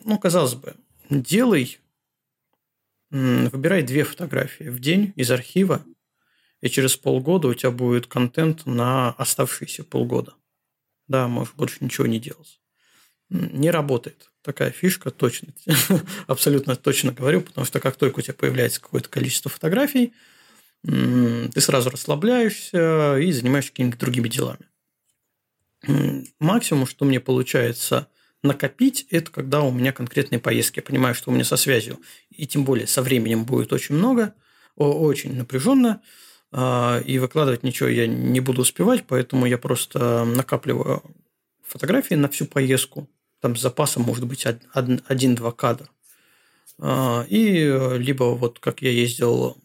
ну, 0.04 0.18
казалось 0.18 0.54
бы, 0.54 0.74
делай, 1.08 1.78
выбирай 3.10 3.82
две 3.82 4.04
фотографии 4.04 4.64
в 4.64 4.78
день 4.78 5.12
из 5.16 5.30
архива, 5.30 5.84
и 6.60 6.68
через 6.68 6.96
полгода 6.96 7.48
у 7.48 7.54
тебя 7.54 7.70
будет 7.70 8.06
контент 8.06 8.66
на 8.66 9.10
оставшиеся 9.12 9.84
полгода. 9.84 10.34
Да, 11.08 11.26
можешь 11.26 11.54
больше 11.54 11.78
ничего 11.80 12.06
не 12.06 12.20
делать. 12.20 12.60
Не 13.30 13.70
работает 13.70 14.30
такая 14.42 14.70
фишка, 14.70 15.10
точно, 15.10 15.52
абсолютно 16.26 16.76
точно 16.76 17.12
говорю, 17.12 17.42
потому 17.42 17.64
что 17.64 17.80
как 17.80 17.96
только 17.96 18.18
у 18.18 18.22
тебя 18.22 18.34
появляется 18.34 18.80
какое-то 18.80 19.08
количество 19.08 19.50
фотографий, 19.50 20.12
ты 20.82 21.60
сразу 21.60 21.90
расслабляешься 21.90 23.18
и 23.18 23.30
занимаешься 23.32 23.70
какими-то 23.70 23.98
другими 23.98 24.28
делами. 24.28 24.66
Максимум, 26.38 26.86
что 26.86 27.04
мне 27.04 27.20
получается 27.20 28.08
накопить, 28.42 29.06
это 29.10 29.30
когда 29.30 29.62
у 29.62 29.70
меня 29.70 29.92
конкретные 29.92 30.38
поездки. 30.38 30.78
Я 30.78 30.82
понимаю, 30.82 31.14
что 31.14 31.30
у 31.30 31.34
меня 31.34 31.44
со 31.44 31.56
связью, 31.56 31.98
и 32.30 32.46
тем 32.46 32.64
более 32.64 32.86
со 32.86 33.02
временем 33.02 33.44
будет 33.44 33.72
очень 33.72 33.94
много, 33.94 34.34
очень 34.76 35.34
напряженно, 35.34 36.00
а, 36.52 37.00
и 37.04 37.18
выкладывать 37.18 37.62
ничего 37.62 37.88
я 37.88 38.06
не 38.06 38.40
буду 38.40 38.62
успевать, 38.62 39.04
поэтому 39.06 39.46
я 39.46 39.58
просто 39.58 40.24
накапливаю 40.24 41.02
фотографии 41.62 42.14
на 42.14 42.28
всю 42.28 42.46
поездку. 42.46 43.08
Там 43.40 43.56
с 43.56 43.60
запасом 43.60 44.02
может 44.02 44.26
быть 44.26 44.44
один-два 44.74 45.52
кадра. 45.52 45.88
А, 46.78 47.24
и 47.28 47.96
либо 47.98 48.24
вот 48.24 48.58
как 48.58 48.82
я 48.82 48.90
ездил 48.90 49.56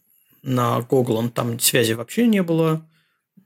на 0.42 0.80
Google, 0.82 1.28
там 1.30 1.58
связи 1.58 1.94
вообще 1.94 2.26
не 2.26 2.42
было, 2.42 2.88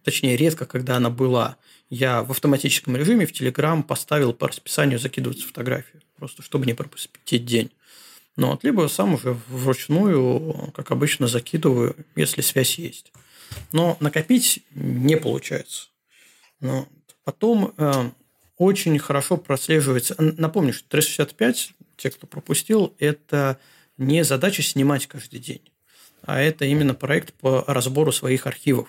точнее 0.05 0.37
редко, 0.37 0.67
когда 0.67 0.97
она 0.97 1.09
была, 1.09 1.57
я 1.91 2.23
в 2.23 2.31
автоматическом 2.31 2.97
режиме 2.97 3.27
в 3.27 3.33
Telegram 3.33 3.83
поставил 3.83 4.33
по 4.33 4.49
расписанию 4.49 4.99
закидывать 4.99 5.43
фотографии, 5.43 6.01
просто 6.17 6.43
чтобы 6.43 6.67
не 6.67 6.75
пропустить 6.75 7.45
день. 7.45 7.71
Ну, 8.37 8.53
вот, 8.53 8.65
либо 8.65 8.87
сам 8.89 9.15
уже 9.15 9.37
вручную, 9.49 10.73
как 10.73 10.93
обычно, 10.93 11.27
закидываю, 11.27 11.97
если 12.15 12.41
связь 12.41 12.79
есть. 12.79 13.13
Но 13.73 13.97
накопить 14.01 14.63
не 14.71 15.17
получается. 15.17 15.89
Но 16.61 16.89
потом 17.25 17.75
э, 17.77 18.11
очень 18.57 18.99
хорошо 18.99 19.37
прослеживается. 19.37 20.15
Напомню, 20.19 20.73
что 20.73 20.89
365, 20.89 21.73
те, 21.97 22.11
кто 22.11 22.27
пропустил, 22.27 22.95
это 22.99 23.59
не 23.99 24.23
задача 24.23 24.63
снимать 24.63 25.07
каждый 25.09 25.41
день, 25.41 25.63
а 26.23 26.41
это 26.41 26.65
именно 26.65 26.95
проект 26.95 27.35
по 27.35 27.65
разбору 27.67 28.13
своих 28.13 28.47
архивов 28.47 28.89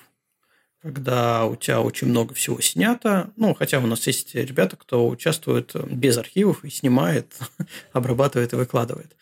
когда 0.81 1.45
у 1.45 1.55
тебя 1.55 1.81
очень 1.81 2.07
много 2.07 2.33
всего 2.33 2.59
снято. 2.59 3.31
Ну, 3.35 3.53
хотя 3.53 3.79
у 3.79 3.85
нас 3.85 4.05
есть 4.07 4.33
ребята, 4.33 4.75
кто 4.75 5.07
участвует 5.07 5.75
без 5.89 6.17
архивов 6.17 6.63
и 6.65 6.69
снимает, 6.69 7.37
обрабатывает 7.93 8.53
и 8.53 8.55
выкладывает. 8.55 9.15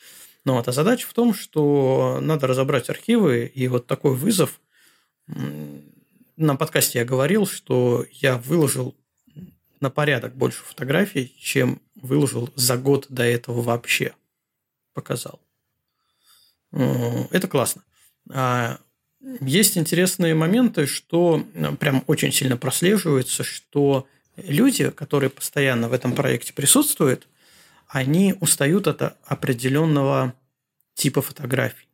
Но 0.46 0.56
вот, 0.56 0.68
а 0.68 0.72
задача 0.72 1.08
в 1.08 1.14
том, 1.14 1.34
что 1.34 2.20
надо 2.22 2.48
разобрать 2.48 2.90
архивы, 2.90 3.46
и 3.54 3.68
вот 3.68 3.88
такой 3.88 4.16
вызов. 4.16 4.62
На 6.38 6.56
подкасте 6.56 7.00
я 7.00 7.06
говорил, 7.06 7.46
что 7.46 8.06
я 8.12 8.38
выложил 8.38 8.96
на 9.82 9.90
порядок 9.90 10.36
больше 10.36 10.64
фотографий, 10.64 11.36
чем 11.40 11.82
выложил 11.96 12.50
за 12.56 12.78
год 12.78 13.08
до 13.10 13.24
этого 13.24 13.62
вообще. 13.62 14.14
Показал. 14.94 15.42
Это 16.72 17.48
классно. 17.48 17.84
А 18.32 18.80
есть 19.22 19.78
интересные 19.78 20.34
моменты, 20.34 20.88
что 20.88 21.46
э, 21.54 21.76
прям 21.76 22.04
очень 22.08 22.32
сильно 22.32 22.58
прослеживается, 22.58 23.44
что 23.44 24.08
люди, 24.38 24.90
которые 24.90 25.30
постоянно 25.30 25.90
в 25.90 25.94
этом 25.94 26.14
проекте 26.14 26.54
присутствуют, 26.54 27.28
они 27.88 28.36
устают 28.40 28.88
от 28.88 29.18
определенного 29.26 30.34
типа 30.94 31.22
фотографий. 31.22 31.88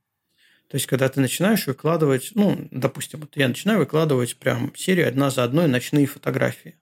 То 0.68 0.76
есть, 0.76 0.88
когда 0.88 1.07
ты 1.10 1.19
начинаешь 1.19 1.68
выкладывать, 1.68 2.31
ну, 2.35 2.68
допустим, 2.72 3.22
вот 3.22 3.35
я 3.38 3.47
начинаю 3.47 3.80
выкладывать 3.80 4.35
прям 4.38 4.76
серию 4.76 5.07
одна 5.07 5.30
за 5.30 5.43
одной 5.43 5.68
ночные 5.68 6.06
фотографии. 6.06 6.76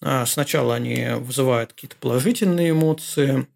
А 0.00 0.26
сначала 0.26 0.74
они 0.74 1.08
вызывают 1.18 1.72
какие-то 1.72 1.96
положительные 1.96 2.70
эмоции, 2.70 3.46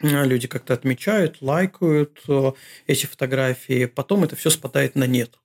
люди 0.00 0.48
как-то 0.48 0.74
отмечают, 0.74 1.40
лайкают 1.40 2.20
э, 2.28 2.52
эти 2.86 3.06
фотографии, 3.06 3.86
потом 3.86 4.24
это 4.24 4.36
все 4.36 4.50
спадает 4.50 4.96
на 4.96 5.06
нет, 5.06 5.38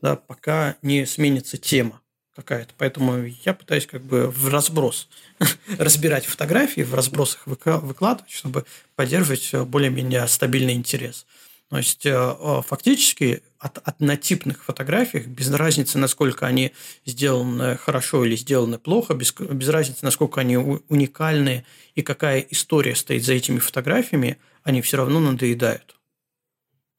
да, 0.00 0.16
пока 0.16 0.76
не 0.82 1.06
сменится 1.06 1.58
тема 1.58 2.00
какая-то. 2.34 2.72
Поэтому 2.78 3.24
я 3.24 3.52
пытаюсь 3.52 3.86
как 3.86 4.02
бы 4.02 4.28
в 4.28 4.48
разброс 4.48 5.08
разбирать 5.78 6.24
фотографии, 6.24 6.82
в 6.82 6.94
разбросах 6.94 7.46
выкладывать, 7.46 8.30
чтобы 8.30 8.64
поддерживать 8.94 9.50
э, 9.52 9.64
более-менее 9.64 10.26
стабильный 10.28 10.74
интерес. 10.74 11.26
То 11.68 11.76
есть, 11.76 12.06
э, 12.06 12.62
фактически 12.66 13.42
от 13.58 13.78
однотипных 13.86 14.64
фотографий, 14.64 15.20
без 15.20 15.50
разницы, 15.50 15.98
насколько 15.98 16.46
они 16.46 16.72
сделаны 17.04 17.76
хорошо 17.76 18.24
или 18.24 18.36
сделаны 18.36 18.78
плохо, 18.78 19.14
без, 19.14 19.32
без 19.34 19.68
разницы, 19.68 19.98
насколько 20.02 20.40
они 20.40 20.56
уникальны 20.56 21.66
и 21.94 22.02
какая 22.02 22.40
история 22.40 22.94
стоит 22.94 23.24
за 23.24 23.34
этими 23.34 23.58
фотографиями, 23.58 24.38
они 24.62 24.80
все 24.80 24.96
равно 24.96 25.20
надоедают. 25.20 25.96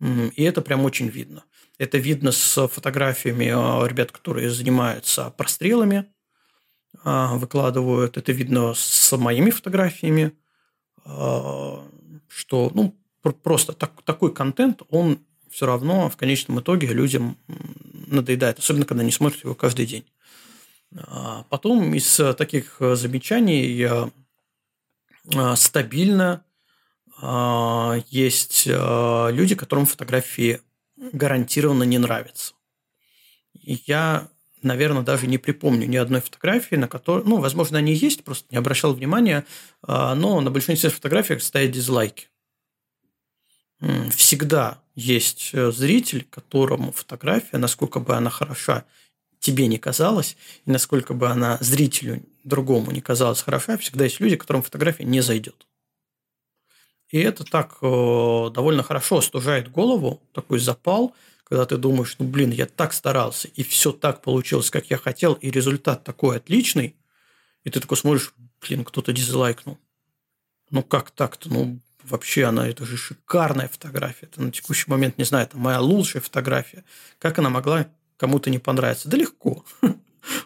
И 0.02 0.44
это 0.44 0.62
прям 0.62 0.86
очень 0.86 1.08
видно. 1.08 1.44
Это 1.80 1.98
видно 1.98 2.32
с 2.32 2.68
фотографиями 2.68 3.46
э, 3.46 3.88
ребят, 3.88 4.12
которые 4.12 4.52
занимаются 4.52 5.32
прострелами, 5.32 6.06
э, 7.04 7.28
выкладывают. 7.38 8.18
Это 8.18 8.32
видно 8.34 8.76
с 8.76 9.18
моими 9.18 9.50
фотографиями, 9.50 10.34
что 11.06 12.72
ну, 12.76 12.99
просто 13.22 13.74
так, 13.74 14.02
такой 14.04 14.34
контент, 14.34 14.82
он 14.90 15.20
все 15.50 15.66
равно 15.66 16.10
в 16.10 16.18
конечном 16.18 16.60
итоге 16.60 16.88
людям 16.88 17.38
надоедает, 18.08 18.60
особенно 18.60 18.86
когда 18.86 19.02
они 19.02 19.12
смотрят 19.12 19.44
его 19.44 19.56
каждый 19.56 19.86
день. 19.86 20.06
А 20.96 21.44
потом 21.50 21.94
из 21.94 22.20
таких 22.38 22.78
замечаний 22.80 23.88
а, 25.36 25.56
стабильно 25.56 26.44
а, 27.22 27.98
есть 28.10 28.66
люди, 28.66 29.56
которым 29.56 29.86
фотографии 29.86 30.62
гарантированно 30.98 31.84
не 31.84 31.98
нравятся. 31.98 32.54
И 33.54 33.82
я, 33.86 34.30
наверное, 34.62 35.04
даже 35.04 35.28
не 35.28 35.38
припомню 35.38 35.88
ни 35.88 35.98
одной 35.98 36.22
фотографии, 36.22 36.76
на 36.76 36.88
которой, 36.88 37.24
ну, 37.26 37.38
возможно, 37.38 37.78
они 37.78 37.94
есть, 37.94 38.24
просто 38.24 38.48
не 38.52 38.58
обращал 38.58 38.94
внимания, 38.94 39.46
но 39.86 40.42
на 40.42 40.52
большинстве 40.52 40.90
фотографий 40.90 41.40
стоят 41.40 41.72
дизлайки 41.72 42.30
всегда 44.12 44.80
есть 44.96 45.52
э, 45.54 45.72
зритель, 45.72 46.28
которому 46.30 46.92
фотография, 46.92 47.58
насколько 47.58 48.00
бы 48.00 48.16
она 48.16 48.30
хороша, 48.30 48.86
тебе 49.40 49.68
не 49.68 49.78
казалась, 49.78 50.36
и 50.66 50.72
насколько 50.72 51.14
бы 51.14 51.30
она 51.30 51.58
зрителю 51.62 52.22
другому 52.44 52.92
не 52.92 53.02
казалась 53.02 53.42
хороша, 53.42 53.78
всегда 53.78 54.04
есть 54.04 54.20
люди, 54.20 54.36
которым 54.36 54.64
фотография 54.64 55.06
не 55.06 55.22
зайдет. 55.22 55.66
И 57.10 57.20
это 57.20 57.44
так 57.44 57.78
э, 57.82 58.50
довольно 58.54 58.84
хорошо 58.84 59.18
остужает 59.20 59.72
голову, 59.72 60.22
такой 60.34 60.60
запал, 60.60 61.16
когда 61.44 61.66
ты 61.66 61.78
думаешь, 61.78 62.16
ну 62.20 62.28
блин, 62.28 62.52
я 62.52 62.68
так 62.68 62.94
старался, 62.94 63.48
и 63.48 63.64
все 63.64 63.92
так 63.92 64.22
получилось, 64.22 64.70
как 64.70 64.90
я 64.92 64.98
хотел, 64.98 65.34
и 65.34 65.50
результат 65.50 66.04
такой 66.04 66.38
отличный, 66.38 66.96
и 67.64 67.70
ты 67.70 67.80
такой 67.80 67.98
смотришь, 67.98 68.34
блин, 68.62 68.84
кто-то 68.84 69.12
дизлайкнул. 69.14 69.80
Ну 70.70 70.84
как 70.84 71.10
так-то? 71.10 71.50
Ну, 71.50 71.80
вообще 72.10 72.46
она, 72.46 72.68
это 72.68 72.86
же 72.86 72.98
шикарная 72.98 73.68
фотография. 73.68 74.28
Это 74.28 74.42
на 74.42 74.52
текущий 74.52 74.90
момент, 74.90 75.18
не 75.18 75.24
знаю, 75.24 75.46
это 75.46 75.58
моя 75.58 75.80
лучшая 75.80 76.22
фотография. 76.22 76.84
Как 77.20 77.40
она 77.40 77.50
могла 77.50 77.88
кому-то 78.18 78.50
не 78.50 78.60
понравиться? 78.60 79.10
Да 79.10 79.18
легко. 79.18 79.66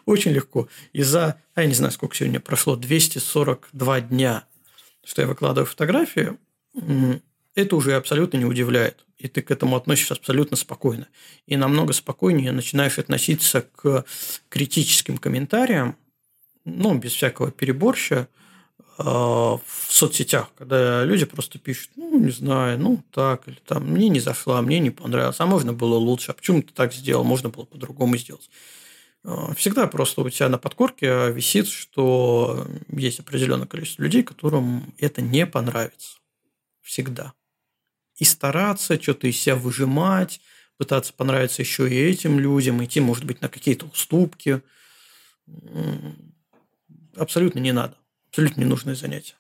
Очень 0.06 0.32
легко. 0.32 0.68
И 0.92 1.04
за, 1.04 1.40
а 1.56 1.62
я 1.62 1.68
не 1.68 1.74
знаю, 1.74 1.92
сколько 1.92 2.16
сегодня 2.16 2.40
прошло, 2.40 2.76
242 2.76 4.02
дня, 4.02 4.46
что 5.04 5.22
я 5.22 5.28
выкладываю 5.28 5.66
фотографию, 5.66 6.40
это 7.56 7.76
уже 7.76 7.96
абсолютно 7.96 8.38
не 8.38 8.46
удивляет. 8.46 9.06
И 9.18 9.28
ты 9.28 9.42
к 9.42 9.52
этому 9.52 9.76
относишься 9.76 10.16
абсолютно 10.16 10.58
спокойно. 10.58 11.08
И 11.46 11.56
намного 11.56 11.94
спокойнее 11.94 12.52
начинаешь 12.52 13.00
относиться 13.00 13.62
к 13.62 14.06
критическим 14.50 15.18
комментариям, 15.18 15.98
ну, 16.66 16.98
без 16.98 17.14
всякого 17.14 17.52
переборща, 17.52 18.28
в 18.98 19.62
соцсетях, 19.90 20.52
когда 20.56 21.04
люди 21.04 21.26
просто 21.26 21.58
пишут, 21.60 21.92
ну, 21.96 22.20
не 22.20 22.32
знаю, 22.32 22.80
ну, 22.80 23.04
так, 23.12 23.48
или 23.48 23.58
там, 23.66 23.86
мне 23.88 24.10
не 24.10 24.20
зашла, 24.20 24.62
мне 24.62 24.80
не 24.80 24.92
понравилось, 24.92 25.40
а 25.40 25.46
можно 25.48 25.74
было 25.74 25.96
лучше, 25.96 26.32
а 26.32 26.34
почему 26.34 26.62
ты 26.62 26.74
так 26.74 26.94
сделал, 26.94 27.24
можно 27.24 27.50
было 27.50 27.66
по-другому 27.66 28.18
сделать. 28.18 28.50
э, 29.24 29.54
всегда 29.56 29.88
просто 29.88 30.22
у 30.22 30.30
тебя 30.30 30.50
на 30.50 30.58
подкорке 30.58 31.32
висит, 31.32 31.68
что 31.68 32.68
есть 32.90 33.20
определенное 33.20 33.68
количество 33.68 34.04
людей, 34.04 34.24
которым 34.24 34.94
это 35.00 35.22
не 35.22 35.46
понравится. 35.48 36.18
Всегда. 36.82 37.34
И 38.18 38.26
стараться 38.26 39.02
что-то 39.02 39.28
из 39.28 39.40
себя 39.40 39.56
выжимать, 39.56 40.42
пытаться 40.78 41.14
понравиться 41.14 41.62
еще 41.62 41.90
и 41.90 41.96
этим 41.96 42.40
людям, 42.40 42.84
идти, 42.84 43.00
может 43.00 43.26
быть, 43.26 43.42
на 43.42 43.50
какие-то 43.50 43.86
уступки. 43.86 44.62
Абсолютно 47.16 47.60
не 47.60 47.72
надо. 47.72 47.98
Абсолютно 48.34 48.62
ненужное 48.62 48.96
занятие. 48.96 49.36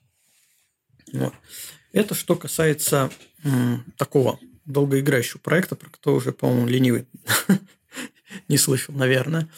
Вот. 1.14 1.34
Это 1.94 2.14
что 2.14 2.36
касается 2.36 3.10
м, 3.44 3.84
такого 3.98 4.40
долгоиграющего 4.66 5.40
проекта, 5.40 5.76
про 5.76 5.90
который 5.90 6.18
уже, 6.18 6.32
по-моему, 6.32 6.68
ленивый 6.68 7.08
не 8.50 8.60
слышал, 8.60 8.94
наверное. 8.94 9.50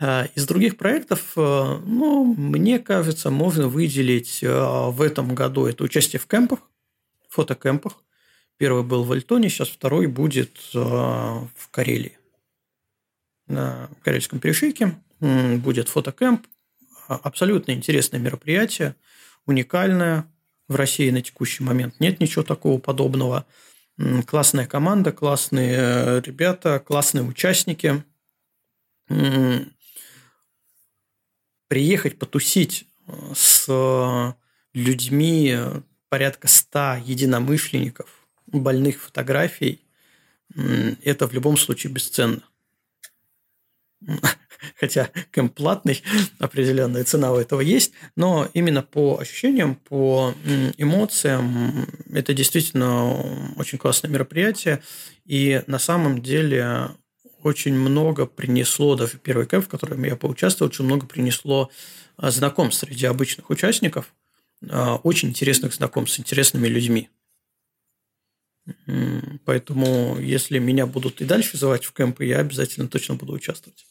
А, 0.00 0.26
из 0.34 0.46
других 0.46 0.78
проектов, 0.78 1.20
э, 1.36 1.78
ну, 1.86 2.34
мне 2.34 2.80
кажется, 2.80 3.30
можно 3.30 3.68
выделить 3.68 4.42
э, 4.42 4.48
в 4.50 5.00
этом 5.00 5.32
году 5.36 5.66
это 5.66 5.84
участие 5.84 6.18
в 6.18 6.26
кемпах, 6.26 6.58
фотокемпах. 7.28 8.02
Первый 8.56 8.82
был 8.82 9.04
в 9.04 9.12
Альтоне, 9.12 9.48
сейчас 9.48 9.68
второй 9.68 10.08
будет 10.08 10.58
э, 10.74 10.78
в 10.80 11.68
Карелии. 11.70 12.18
На 13.46 13.88
Карельском 14.02 14.40
перешейке 14.40 14.96
будет 15.20 15.88
фотокемп. 15.88 16.48
А, 17.08 17.16
абсолютно 17.16 17.72
интересное 17.72 18.20
мероприятие, 18.20 18.96
уникальное. 19.46 20.26
В 20.68 20.76
России 20.76 21.10
на 21.10 21.20
текущий 21.20 21.62
момент 21.64 22.00
нет 22.00 22.20
ничего 22.20 22.42
такого 22.44 22.78
подобного. 22.78 23.44
Классная 24.26 24.66
команда, 24.66 25.12
классные 25.12 25.74
э, 25.76 26.20
ребята, 26.24 26.78
классные 26.78 27.24
участники. 27.24 28.02
Приехать 31.68 32.18
потусить 32.18 32.86
э, 33.06 33.12
с 33.34 34.34
людьми 34.72 35.58
порядка 36.08 36.48
ста 36.48 36.96
единомышленников, 36.96 38.08
больных 38.46 39.02
фотографий, 39.02 39.82
это 40.54 41.26
в 41.26 41.32
любом 41.32 41.56
случае 41.56 41.92
бесценно. 41.92 42.42
хотя 44.80 45.10
кемп 45.32 45.54
платный, 45.54 46.02
определенная 46.38 47.04
цена 47.04 47.32
у 47.32 47.36
этого 47.36 47.60
есть, 47.60 47.92
но 48.16 48.48
именно 48.54 48.82
по 48.82 49.18
ощущениям, 49.18 49.76
по 49.76 50.34
эмоциям, 50.76 51.86
это 52.12 52.34
действительно 52.34 53.12
очень 53.56 53.78
классное 53.78 54.10
мероприятие, 54.10 54.82
и 55.24 55.62
на 55.66 55.78
самом 55.78 56.22
деле 56.22 56.90
очень 57.42 57.74
много 57.74 58.26
принесло, 58.26 58.94
даже 58.94 59.18
первый 59.18 59.46
кемп, 59.46 59.66
в 59.66 59.68
котором 59.68 60.04
я 60.04 60.16
поучаствовал, 60.16 60.70
очень 60.70 60.84
много 60.84 61.06
принесло 61.06 61.70
а, 62.16 62.30
знакомств 62.30 62.80
среди 62.86 63.06
обычных 63.06 63.50
участников, 63.50 64.14
а, 64.70 64.96
очень 64.96 65.30
интересных 65.30 65.74
знакомств 65.74 66.16
с 66.16 66.20
интересными 66.20 66.68
людьми. 66.68 67.08
Поэтому, 69.44 70.18
если 70.20 70.60
меня 70.60 70.86
будут 70.86 71.20
и 71.20 71.24
дальше 71.24 71.58
звать 71.58 71.84
в 71.84 71.92
кемпы, 71.92 72.24
я 72.24 72.38
обязательно 72.38 72.86
точно 72.86 73.16
буду 73.16 73.32
участвовать. 73.32 73.86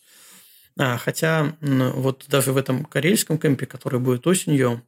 А, 0.81 0.97
хотя 0.97 1.55
вот 1.61 2.25
даже 2.27 2.53
в 2.53 2.57
этом 2.57 2.85
карельском 2.85 3.37
кемпе, 3.37 3.67
который 3.67 3.99
будет 3.99 4.25
осенью, 4.25 4.81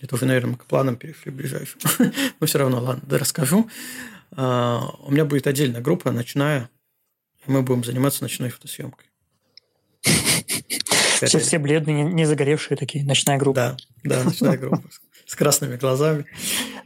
это 0.00 0.14
уже, 0.14 0.24
наверное, 0.24 0.56
к 0.56 0.64
планам 0.64 0.96
перешли 0.96 1.30
ближайшим, 1.30 1.80
но 2.40 2.46
все 2.46 2.58
равно, 2.58 2.80
ладно, 2.82 3.02
да 3.06 3.18
расскажу. 3.18 3.68
А, 4.32 4.80
у 5.00 5.12
меня 5.12 5.26
будет 5.26 5.46
отдельная 5.46 5.82
группа 5.82 6.10
ночная, 6.12 6.70
и 7.46 7.50
мы 7.50 7.60
будем 7.60 7.84
заниматься 7.84 8.22
ночной 8.22 8.48
фотосъемкой. 8.48 9.06
Все, 11.20 11.38
все 11.38 11.58
бледные, 11.58 12.04
не 12.04 12.26
загоревшие 12.26 12.76
такие, 12.76 13.04
ночная 13.04 13.38
группа. 13.38 13.76
Да, 14.02 14.16
да, 14.16 14.24
ночная 14.24 14.58
группа 14.58 14.82
с 15.26 15.34
красными 15.36 15.76
глазами. 15.76 16.26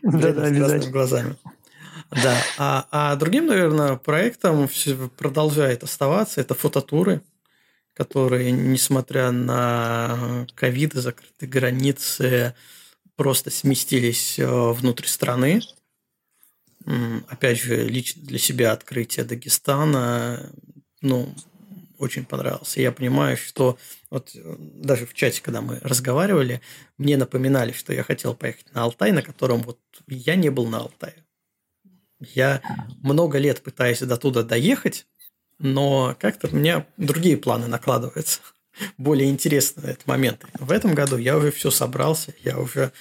Да, 0.03 0.33
да, 0.33 0.49
с 0.49 0.57
красными 0.57 0.93
глазами. 0.93 1.37
Да, 2.11 2.37
а, 2.59 2.87
а 2.91 3.17
другим, 3.17 3.47
наверное, 3.47 3.97
проектом 3.97 4.69
продолжает 5.17 5.83
оставаться 5.83 6.41
это 6.41 6.55
фототуры 6.55 7.23
которые, 7.99 8.53
несмотря 8.53 9.33
на 9.33 10.47
ковид 10.55 10.95
и 10.95 11.01
закрытые 11.01 11.51
границы, 11.51 12.55
просто 13.17 13.51
сместились 13.51 14.39
э, 14.39 14.47
внутрь 14.47 15.07
страны. 15.07 15.61
Опять 17.27 17.59
же, 17.59 17.89
лично 17.89 18.23
для 18.23 18.39
себя 18.39 18.71
открытие 18.71 19.25
Дагестана, 19.25 20.49
ну, 21.03 21.35
очень 21.99 22.25
понравился. 22.25 22.81
Я 22.81 22.93
понимаю, 22.93 23.37
что 23.37 23.77
вот 24.11 24.31
э, 24.33 24.57
даже 24.59 25.05
в 25.05 25.13
чате, 25.13 25.43
когда 25.43 25.61
мы 25.61 25.81
разговаривали, 25.83 26.61
мне 26.99 27.17
напоминали, 27.17 27.73
что 27.73 27.93
я 27.93 28.05
хотел 28.05 28.33
поехать 28.33 28.73
на 28.75 28.85
Алтай, 28.85 29.11
на 29.11 29.23
котором 29.23 29.63
вот 29.63 29.81
я 30.07 30.37
не 30.37 30.51
был 30.51 30.69
на 30.69 30.79
Алтае. 30.79 31.25
Я 32.21 32.63
много 33.03 33.39
лет 33.39 33.61
пытаюсь 33.61 33.99
до 33.99 34.17
туда 34.17 34.45
доехать, 34.45 35.09
но 35.59 36.17
как-то 36.19 36.49
у 36.49 36.57
меня 36.57 36.87
другие 36.97 37.37
планы 37.37 37.67
накладываются, 37.67 38.41
более 38.99 39.31
интересные 39.31 39.93
этот 39.93 40.07
момент. 40.07 40.45
В 40.59 40.71
этом 40.71 40.95
году 40.95 41.17
я 41.17 41.37
уже 41.37 41.51
все 41.51 41.71
собрался, 41.71 42.35
я 42.43 42.59
уже 42.59 42.93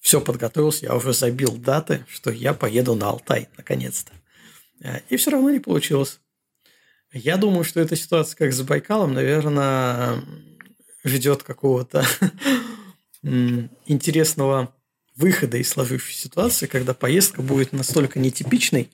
все 0.00 0.20
подготовился, 0.20 0.86
я 0.86 0.94
уже 0.94 1.12
забил 1.12 1.56
даты, 1.56 2.04
что 2.08 2.30
я 2.30 2.54
поеду 2.54 2.94
на 2.94 3.10
Алтай, 3.10 3.48
наконец-то. 3.56 4.12
И 5.10 5.16
все 5.16 5.30
равно 5.30 5.50
не 5.50 5.60
получилось. 5.60 6.20
Я 7.12 7.36
думаю, 7.36 7.64
что 7.64 7.80
эта 7.80 7.96
ситуация, 7.96 8.36
как 8.38 8.52
с 8.52 8.62
Байкалом, 8.62 9.12
наверное, 9.12 10.24
ждет 11.04 11.42
какого-то 11.42 12.04
интересного 13.22 14.74
выхода 15.16 15.58
из 15.58 15.68
сложившейся 15.68 16.22
ситуации, 16.22 16.66
когда 16.66 16.94
поездка 16.94 17.42
будет 17.42 17.72
настолько 17.72 18.18
нетипичной, 18.18 18.90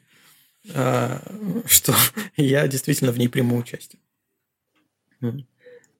что 0.69 1.95
я 2.37 2.67
действительно 2.69 3.13
в 3.13 3.19
ней 3.19 3.29
приму 3.29 3.57
участие. 3.57 4.01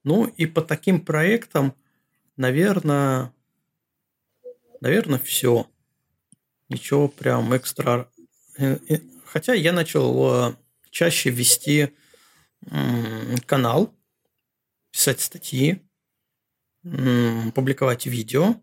Ну 0.05 0.27
и 0.27 0.47
по 0.47 0.63
таким 0.63 1.01
проектам, 1.01 1.75
наверное, 2.37 3.33
наверное, 4.81 5.19
все. 5.19 5.69
Ничего 6.69 7.09
прям 7.09 7.57
экстра. 7.57 8.11
Э, 8.59 8.79
э, 8.89 9.01
хотя 9.25 9.55
я 9.55 9.73
начал 9.73 10.51
э, 10.51 10.57
чаще 10.91 11.31
вести 11.31 11.93
канал, 13.45 13.95
писать 14.91 15.21
статьи, 15.21 15.83
публиковать 16.83 18.07
видео 18.07 18.57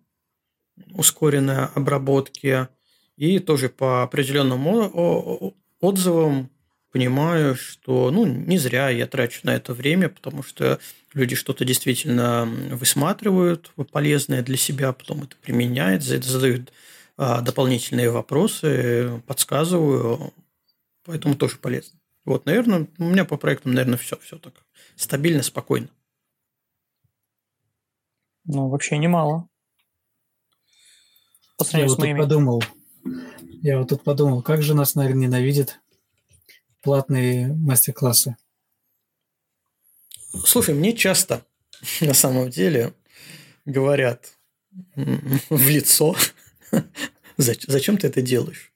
ускоренной 0.93 1.67
обработки 1.67 2.67
и 3.15 3.39
тоже 3.39 3.69
по 3.69 4.03
определенному 4.03 5.55
отзывам 5.83 6.49
понимаю, 6.91 7.55
что 7.55 8.11
ну, 8.11 8.25
не 8.25 8.57
зря 8.57 8.89
я 8.89 9.07
трачу 9.07 9.41
на 9.43 9.55
это 9.55 9.73
время, 9.73 10.09
потому 10.09 10.43
что 10.43 10.79
люди 11.13 11.35
что-то 11.35 11.65
действительно 11.65 12.45
высматривают 12.45 13.71
полезное 13.91 14.43
для 14.43 14.57
себя, 14.57 14.93
потом 14.93 15.23
это 15.23 15.35
применяют, 15.37 16.03
задают 16.03 16.71
а, 17.17 17.41
дополнительные 17.41 18.11
вопросы, 18.11 19.21
подсказываю, 19.27 20.33
поэтому 21.03 21.35
тоже 21.35 21.57
полезно. 21.57 21.99
Вот, 22.25 22.45
наверное, 22.45 22.87
у 22.99 23.03
меня 23.03 23.25
по 23.25 23.37
проектам, 23.37 23.73
наверное, 23.73 23.97
все, 23.97 24.17
все 24.17 24.37
так 24.37 24.53
стабильно, 24.95 25.43
спокойно. 25.43 25.89
Ну, 28.45 28.69
вообще 28.69 28.97
немало. 28.97 29.49
По 31.57 31.65
я 31.77 31.87
вот 31.87 31.99
тут 31.99 32.17
подумал, 32.17 32.63
я 33.61 33.79
вот 33.79 33.89
тут 33.89 34.03
подумал, 34.03 34.41
как 34.41 34.61
же 34.61 34.73
нас, 34.73 34.95
наверное, 34.95 35.27
ненавидят 35.27 35.79
платные 36.81 37.47
мастер-классы. 37.47 38.35
Слушай, 40.45 40.75
мне 40.75 40.93
часто 40.93 41.45
на 42.01 42.13
самом 42.13 42.49
деле 42.49 42.93
говорят 43.65 44.33
в 44.95 45.69
лицо, 45.69 46.15
зачем 47.37 47.97
ты 47.97 48.07
это 48.07 48.21
делаешь? 48.21 48.73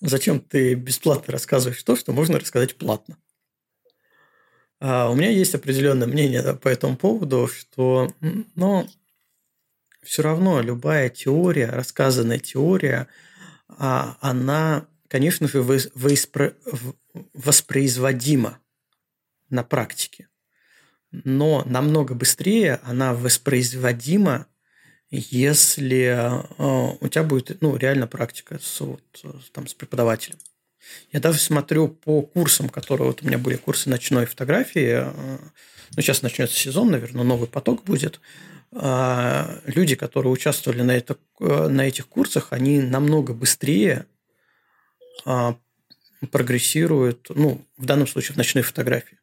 Зачем 0.00 0.40
ты 0.40 0.74
бесплатно 0.74 1.32
рассказываешь 1.32 1.82
то, 1.82 1.96
что 1.96 2.12
можно 2.12 2.38
рассказать 2.38 2.76
платно? 2.76 3.16
А 4.80 5.10
у 5.10 5.14
меня 5.14 5.30
есть 5.30 5.54
определенное 5.54 6.06
мнение 6.06 6.54
по 6.54 6.68
этому 6.68 6.96
поводу, 6.96 7.48
что 7.48 8.12
ну, 8.54 8.86
все 10.04 10.22
равно 10.22 10.60
любая 10.60 11.08
теория, 11.08 11.66
рассказанная 11.66 12.38
теория, 12.38 13.08
а, 13.68 14.16
она, 14.20 14.86
конечно 15.08 15.48
же, 15.48 15.62
воспроизводима 17.32 18.58
на 19.50 19.62
практике. 19.64 20.28
Но 21.10 21.62
намного 21.66 22.14
быстрее 22.14 22.80
она 22.82 23.14
воспроизводима, 23.14 24.46
если 25.10 26.06
э, 26.06 26.96
у 27.00 27.08
тебя 27.08 27.22
будет 27.22 27.60
ну, 27.62 27.76
реально 27.76 28.08
практика 28.08 28.58
с, 28.60 28.80
вот, 28.80 29.02
там, 29.52 29.68
с 29.68 29.74
преподавателем. 29.74 30.38
Я 31.12 31.20
даже 31.20 31.38
смотрю 31.38 31.88
по 31.88 32.22
курсам, 32.22 32.68
которые 32.68 33.08
вот 33.08 33.22
у 33.22 33.26
меня 33.26 33.38
были 33.38 33.56
курсы 33.56 33.88
ночной 33.88 34.26
фотографии. 34.26 35.04
Э, 35.04 35.38
ну, 35.94 36.02
сейчас 36.02 36.22
начнется 36.22 36.56
сезон, 36.56 36.90
наверное, 36.90 37.24
новый 37.24 37.48
поток 37.48 37.84
будет. 37.84 38.20
А, 38.76 39.60
люди, 39.66 39.94
которые 39.94 40.32
участвовали 40.32 40.82
на, 40.82 40.96
это, 40.96 41.16
э, 41.40 41.68
на 41.68 41.86
этих 41.86 42.08
курсах, 42.08 42.48
они 42.50 42.80
намного 42.80 43.32
быстрее 43.32 44.06
а, 45.24 45.56
прогрессируют, 46.30 47.28
ну, 47.28 47.64
в 47.76 47.84
данном 47.84 48.08
случае 48.08 48.34
в 48.34 48.36
ночной 48.36 48.64
фотографии. 48.64 49.18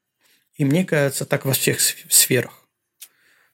И 0.56 0.64
мне 0.64 0.86
кажется, 0.86 1.26
так 1.26 1.46
во 1.46 1.54
всех 1.54 1.82
сферах. 1.82 2.66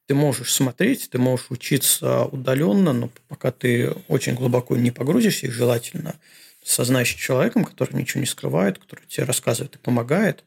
Ты 0.06 0.14
можешь 0.14 0.53
смотреть, 0.53 1.10
ты 1.10 1.18
можешь 1.18 1.48
учиться 1.49 2.26
удаленно, 2.26 2.94
но 2.94 3.10
пока 3.28 3.52
ты 3.52 3.91
очень 4.07 4.36
глубоко 4.36 4.76
не 4.78 4.91
погрузишься, 4.91 5.48
и 5.48 5.52
желательно 5.52 6.15
со 6.64 6.84
знающим 6.84 7.18
человеком, 7.18 7.65
который 7.65 7.95
ничего 7.95 8.22
не 8.22 8.28
скрывает, 8.28 8.78
который 8.78 9.06
тебе 9.07 9.26
рассказывает 9.26 9.76
и 9.76 9.80
помогает, 9.80 10.44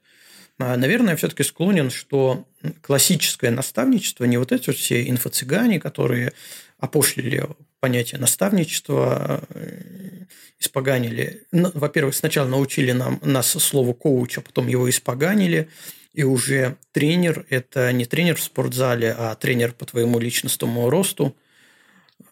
наверное, 0.77 1.11
я 1.11 1.16
все-таки 1.16 1.43
склонен, 1.43 1.91
что 1.91 2.47
классическое 2.82 3.51
наставничество, 3.51 4.24
не 4.24 4.39
вот 4.39 4.53
эти 4.53 4.69
вот 4.69 4.77
все 4.77 5.09
инфо-цыгане, 5.09 5.81
которые 5.81 6.32
опошлили 6.78 7.47
понятие 7.81 8.20
наставничества, 8.20 9.43
э, 9.51 10.24
испоганили. 10.59 11.45
Во-первых, 11.53 12.15
сначала 12.15 12.49
научили 12.49 12.93
нам, 12.93 13.19
нас 13.23 13.49
слову 13.49 13.95
коуч, 13.95 14.39
а 14.39 14.41
потом 14.41 14.69
его 14.69 14.89
испоганили– 14.89 15.69
и 16.12 16.24
уже 16.24 16.77
тренер– 16.93 17.47
это 17.51 17.93
не 17.93 18.05
тренер 18.05 18.37
в 18.37 18.43
спортзале, 18.43 19.15
а 19.16 19.35
тренер 19.37 19.73
по 19.73 19.87
твоему 19.87 20.19
личностному 20.19 20.91
росту. 20.91 21.37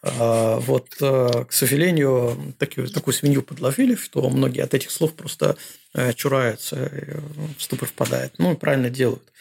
А, 0.02 0.58
вот, 0.58 0.88
э, 1.00 1.44
к 1.48 1.52
сожалению, 1.52 2.54
такую, 2.58 2.88
такую 2.88 3.14
свинью 3.14 3.42
подложили, 3.42 3.94
что 3.94 4.28
многие 4.30 4.62
от 4.62 4.74
этих 4.74 4.90
слов 4.90 5.14
просто 5.14 5.56
чураются, 6.14 6.76
э, 6.76 7.20
в 7.58 7.62
ступор 7.62 7.88
впадают. 7.88 8.34
Ну, 8.38 8.52
и 8.52 8.56
правильно 8.56 8.90
делают, 8.90 9.32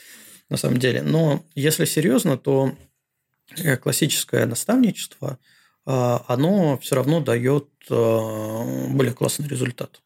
на 0.49 0.57
самом 0.57 0.77
деле. 0.77 1.01
Но 1.01 1.43
если 1.55 1.85
серьезно, 1.85 2.37
то 2.37 2.75
классическое 3.81 4.45
наставничество, 4.45 5.39
оно 5.85 6.77
все 6.79 6.95
равно 6.95 7.21
дает 7.21 7.69
более 7.89 9.13
классный 9.13 9.47
результат. 9.47 10.01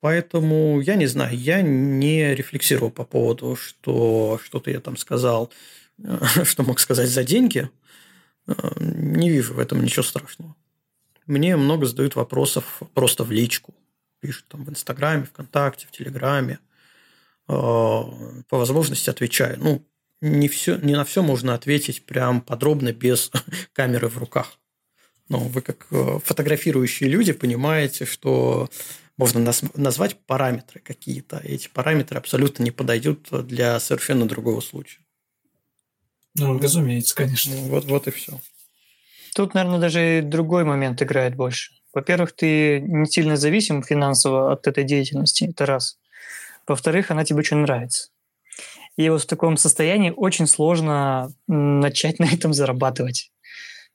Поэтому 0.00 0.80
я 0.80 0.94
не 0.94 1.06
знаю, 1.06 1.36
я 1.36 1.60
не 1.60 2.34
рефлексировал 2.34 2.90
по 2.90 3.04
поводу, 3.04 3.54
что 3.54 4.40
что-то 4.42 4.70
я 4.70 4.80
там 4.80 4.96
сказал, 4.96 5.52
что 6.44 6.62
мог 6.62 6.80
сказать 6.80 7.08
за 7.08 7.22
деньги. 7.22 7.68
Не 8.78 9.30
вижу 9.30 9.54
в 9.54 9.58
этом 9.58 9.82
ничего 9.84 10.02
страшного. 10.02 10.56
Мне 11.26 11.56
много 11.56 11.86
задают 11.86 12.16
вопросов 12.16 12.82
просто 12.94 13.24
в 13.24 13.30
личку. 13.30 13.74
Пишут 14.20 14.46
там 14.48 14.64
в 14.64 14.70
Инстаграме, 14.70 15.24
ВКонтакте, 15.24 15.86
в 15.86 15.90
Телеграме. 15.90 16.58
По 17.46 18.06
возможности 18.50 19.10
отвечаю. 19.10 19.58
Ну, 19.58 19.86
не, 20.20 20.48
все, 20.48 20.76
не 20.76 20.94
на 20.94 21.04
все 21.04 21.22
можно 21.22 21.54
ответить 21.54 22.04
прям 22.04 22.40
подробно 22.42 22.92
без 22.92 23.30
камеры 23.72 24.08
в 24.08 24.18
руках. 24.18 24.58
Но 25.28 25.38
вы 25.38 25.62
как 25.62 25.86
э, 25.90 26.18
фотографирующие 26.24 27.08
люди 27.08 27.32
понимаете, 27.32 28.04
что 28.04 28.68
можно 29.16 29.52
назвать 29.74 30.16
параметры 30.26 30.80
какие-то. 30.80 31.40
Эти 31.44 31.68
параметры 31.68 32.18
абсолютно 32.18 32.62
не 32.62 32.70
подойдут 32.70 33.28
для 33.46 33.78
совершенно 33.78 34.26
другого 34.26 34.60
случая. 34.60 35.00
Ну, 36.36 36.58
разумеется, 36.58 37.14
конечно. 37.14 37.54
Ну, 37.54 37.68
вот, 37.68 37.84
вот 37.84 38.08
и 38.08 38.10
все. 38.10 38.40
Тут, 39.34 39.54
наверное, 39.54 39.78
даже 39.78 40.22
другой 40.24 40.64
момент 40.64 41.02
играет 41.02 41.36
больше. 41.36 41.72
Во-первых, 41.92 42.32
ты 42.32 42.80
не 42.80 43.06
сильно 43.06 43.36
зависим 43.36 43.82
финансово 43.82 44.52
от 44.52 44.66
этой 44.66 44.84
деятельности, 44.84 45.44
это 45.44 45.66
раз. 45.66 45.98
Во-вторых, 46.66 47.10
она 47.10 47.24
тебе 47.24 47.40
очень 47.40 47.58
нравится. 47.58 48.10
И 48.96 49.08
вот 49.08 49.22
в 49.22 49.26
таком 49.26 49.56
состоянии 49.56 50.12
очень 50.14 50.46
сложно 50.46 51.32
начать 51.46 52.18
на 52.18 52.24
этом 52.24 52.52
зарабатывать. 52.52 53.32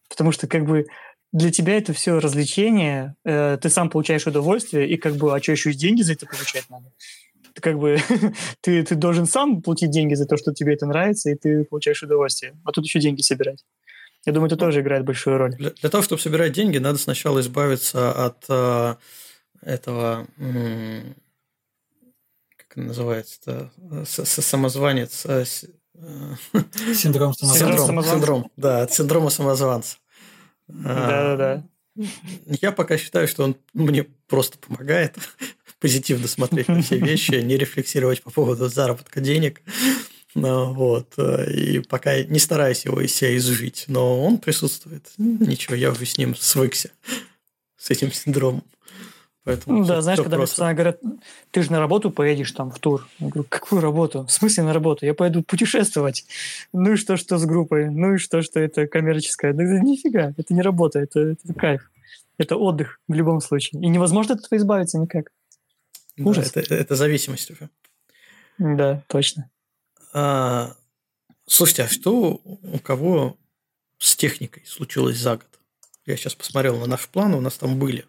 Потому 0.09 0.31
что 0.31 0.47
как 0.47 0.65
бы 0.65 0.87
для 1.31 1.51
тебя 1.51 1.77
это 1.77 1.93
все 1.93 2.19
развлечение, 2.19 3.15
э, 3.25 3.57
ты 3.61 3.69
сам 3.69 3.89
получаешь 3.89 4.25
удовольствие, 4.25 4.89
и 4.89 4.97
как 4.97 5.15
бы, 5.15 5.35
а 5.35 5.41
что 5.41 5.51
еще 5.51 5.71
и 5.71 5.73
деньги 5.73 6.01
за 6.01 6.13
это 6.13 6.25
получать 6.25 6.69
надо? 6.69 6.91
Ты 7.53 7.61
как 7.61 7.77
бы 7.77 7.97
ты, 8.61 8.83
ты 8.83 8.95
должен 8.95 9.25
сам 9.25 9.61
платить 9.61 9.91
деньги 9.91 10.13
за 10.13 10.25
то, 10.25 10.37
что 10.37 10.53
тебе 10.53 10.73
это 10.73 10.85
нравится, 10.85 11.29
и 11.29 11.35
ты 11.35 11.65
получаешь 11.65 12.03
удовольствие. 12.03 12.55
А 12.63 12.71
тут 12.71 12.85
еще 12.85 12.99
деньги 12.99 13.21
собирать. 13.21 13.63
Я 14.25 14.33
думаю, 14.33 14.47
это 14.47 14.57
тоже 14.57 14.81
играет 14.81 15.05
большую 15.05 15.37
роль. 15.37 15.55
Для, 15.55 15.69
для 15.69 15.89
того, 15.89 16.03
чтобы 16.03 16.21
собирать 16.21 16.53
деньги, 16.53 16.77
надо 16.77 16.97
сначала 16.97 17.39
избавиться 17.41 18.11
от 18.25 18.45
э, 18.49 18.95
этого, 19.61 20.27
э, 20.37 21.01
как 22.57 22.71
это 22.71 22.81
называется, 22.81 23.71
самозванец. 24.05 25.25
Э, 25.25 25.45
синдром 26.93 27.33
самозванца. 27.33 27.77
Синдром, 27.77 28.03
синдром, 28.03 28.51
да, 28.57 28.81
от 28.81 28.93
синдрома 28.93 29.29
самозванца. 29.29 29.97
Да-да-да. 30.67 31.63
Я 32.45 32.71
пока 32.71 32.97
считаю, 32.97 33.27
что 33.27 33.43
он 33.43 33.55
мне 33.73 34.03
просто 34.27 34.57
помогает 34.57 35.15
позитивно 35.79 36.27
смотреть 36.27 36.67
на 36.67 36.81
все 36.81 36.97
вещи, 36.97 37.35
не 37.35 37.57
рефлексировать 37.57 38.23
по 38.23 38.31
поводу 38.31 38.67
заработка 38.69 39.21
денег. 39.21 39.61
Ну, 40.35 40.73
вот. 40.73 41.17
И 41.17 41.79
пока 41.79 42.21
не 42.23 42.39
стараюсь 42.39 42.85
его 42.85 43.01
из 43.01 43.15
себя 43.15 43.35
изжить, 43.37 43.85
но 43.87 44.21
он 44.23 44.37
присутствует. 44.37 45.09
Ничего, 45.17 45.75
я 45.75 45.91
уже 45.91 46.05
с 46.05 46.17
ним 46.17 46.35
свыкся, 46.35 46.91
с 47.77 47.89
этим 47.89 48.11
синдромом. 48.11 48.63
Поэтому 49.45 49.77
ну, 49.77 49.85
да, 49.85 50.01
знаешь, 50.01 50.19
когда 50.19 50.37
просто... 50.37 50.65
мне 50.65 50.73
говорят, 50.73 50.99
ты 51.51 51.61
же 51.61 51.71
на 51.71 51.79
работу 51.79 52.09
поедешь 52.09 52.51
там 52.51 52.71
в 52.71 52.79
тур. 52.79 53.07
Я 53.19 53.29
говорю, 53.29 53.45
какую 53.47 53.79
работу? 53.79 54.25
В 54.25 54.31
смысле 54.31 54.63
на 54.63 54.73
работу? 54.73 55.05
Я 55.05 55.13
поеду 55.13 55.43
путешествовать. 55.43 56.25
Ну 56.73 56.93
и 56.93 56.95
что, 56.95 57.15
что 57.15 57.37
с 57.37 57.45
группой? 57.45 57.91
Ну 57.91 58.15
и 58.15 58.17
что, 58.17 58.41
что 58.41 58.59
это 58.59 58.87
коммерческое? 58.87 59.53
Да 59.53 59.63
нифига, 59.63 60.33
это 60.35 60.51
не 60.53 60.63
работа, 60.63 60.99
это, 60.99 61.19
это 61.19 61.53
кайф. 61.53 61.91
Это 62.39 62.57
отдых 62.57 62.99
в 63.07 63.13
любом 63.13 63.39
случае. 63.39 63.81
И 63.83 63.87
невозможно 63.87 64.33
от 64.33 64.41
этого 64.41 64.57
избавиться 64.57 64.97
никак. 64.97 65.31
Ужас. 66.17 66.51
Да, 66.51 66.61
это, 66.61 66.73
это 66.73 66.95
зависимость 66.95 67.51
уже. 67.51 67.69
Да, 68.57 69.03
точно. 69.07 69.49
А, 70.17 70.75
слушайте, 71.45 71.83
а 71.83 71.87
что 71.89 72.41
у 72.43 72.79
кого 72.79 73.37
с 73.97 74.15
техникой 74.15 74.63
случилось 74.65 75.17
за 75.17 75.35
год? 75.37 75.59
Я 76.05 76.15
сейчас 76.15 76.35
посмотрел 76.35 76.77
на 76.77 76.85
наш 76.85 77.07
план, 77.09 77.33
у 77.33 77.41
нас 77.41 77.57
там 77.57 77.77
были 77.77 78.05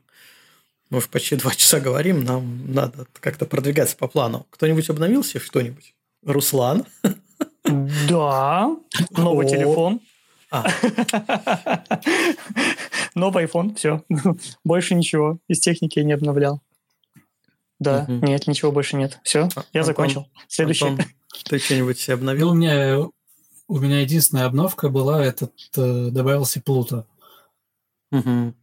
мы 0.91 0.99
уже 0.99 1.09
почти 1.09 1.37
два 1.37 1.51
часа 1.57 1.81
говорим, 1.81 2.24
нам 2.24 2.73
надо 2.73 3.07
как-то 3.20 3.47
продвигаться 3.47 3.97
по 3.97 4.09
плану. 4.09 4.47
Кто-нибудь 4.51 4.89
обновился 4.91 5.41
что-нибудь? 5.41 5.95
Руслан? 6.24 6.85
Да, 8.09 8.77
новый 9.11 9.49
телефон. 9.49 10.01
А. 10.53 10.69
Новый 13.16 13.47
iPhone, 13.47 13.74
все. 13.74 14.05
Больше 14.62 14.95
ничего. 14.95 15.41
Из 15.49 15.59
техники 15.59 15.99
я 15.99 16.05
не 16.05 16.12
обновлял. 16.12 16.62
Да, 17.81 18.05
угу. 18.05 18.24
нет, 18.24 18.47
ничего 18.47 18.70
больше 18.70 18.95
нет. 18.95 19.19
Все, 19.24 19.49
а, 19.57 19.65
я 19.73 19.81
Антон, 19.81 19.85
закончил. 19.85 20.31
Следующий. 20.47 20.87
Антон, 20.87 21.07
ты 21.45 21.59
что-нибудь 21.59 21.99
себе 21.99 22.15
обновил? 22.15 22.49
Ну, 22.49 22.53
у 22.53 22.55
меня, 22.55 22.99
у 23.69 23.79
меня 23.79 24.01
единственная 24.01 24.47
обновка 24.47 24.89
была, 24.89 25.25
этот 25.25 25.53
э, 25.77 26.09
добавился 26.11 26.61
Плуто. 26.61 27.07
Угу. 28.13 28.55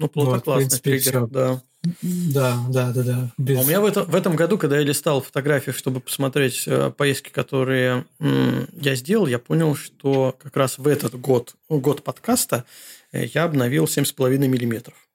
Ну, 0.00 0.08
плохо 0.08 0.30
вот, 0.30 0.44
классный 0.44 0.80
принципе, 0.80 0.90
триггер, 0.98 1.26
да. 1.26 1.62
Да, 2.02 2.58
да, 2.68 2.92
да, 2.92 3.02
да. 3.02 3.32
Без... 3.38 3.58
А 3.58 3.62
у 3.62 3.64
меня 3.66 3.80
в, 3.80 3.84
это, 3.84 4.04
в 4.04 4.14
этом 4.14 4.36
году, 4.36 4.58
когда 4.58 4.78
я 4.78 4.82
листал 4.82 5.20
фотографии, 5.20 5.70
чтобы 5.70 6.00
посмотреть 6.00 6.64
э, 6.66 6.90
поездки, 6.90 7.30
которые 7.30 8.04
м, 8.18 8.68
я 8.72 8.94
сделал, 8.94 9.26
я 9.26 9.38
понял, 9.38 9.74
что 9.76 10.36
как 10.38 10.56
раз 10.56 10.78
в 10.78 10.86
этот 10.86 11.18
год, 11.20 11.54
год 11.68 12.02
подкаста, 12.02 12.64
э, 13.12 13.26
я 13.26 13.44
обновил 13.44 13.84
7,5 13.84 14.36
миллиметров 14.48 15.08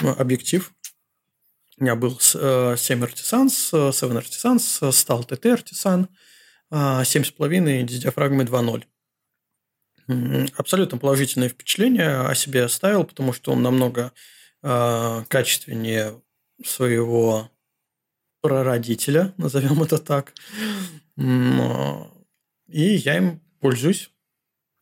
ну, 0.00 0.10
объектив. 0.10 0.72
У 1.76 1.82
меня 1.82 1.96
был 1.96 2.18
э, 2.34 2.76
7 2.78 3.04
Artisans, 3.04 3.92
7 3.92 4.18
Artisans, 4.18 4.92
стал 4.92 5.22
Artisan, 5.22 6.06
э, 6.70 7.04
7,5 7.04 7.88
с 7.88 7.98
диафрагмой 7.98 8.44
2.0. 8.44 8.84
Абсолютно 10.56 10.98
положительное 10.98 11.48
впечатление 11.48 12.28
о 12.28 12.34
себе 12.34 12.64
оставил, 12.64 13.04
потому 13.04 13.32
что 13.32 13.52
он 13.52 13.62
намного 13.62 14.12
э, 14.62 15.24
качественнее 15.28 16.22
своего 16.64 17.50
прародителя, 18.40 19.34
назовем 19.38 19.82
это 19.82 19.98
так. 19.98 20.32
И 21.16 22.82
я 22.82 23.16
им 23.16 23.40
пользуюсь 23.60 24.10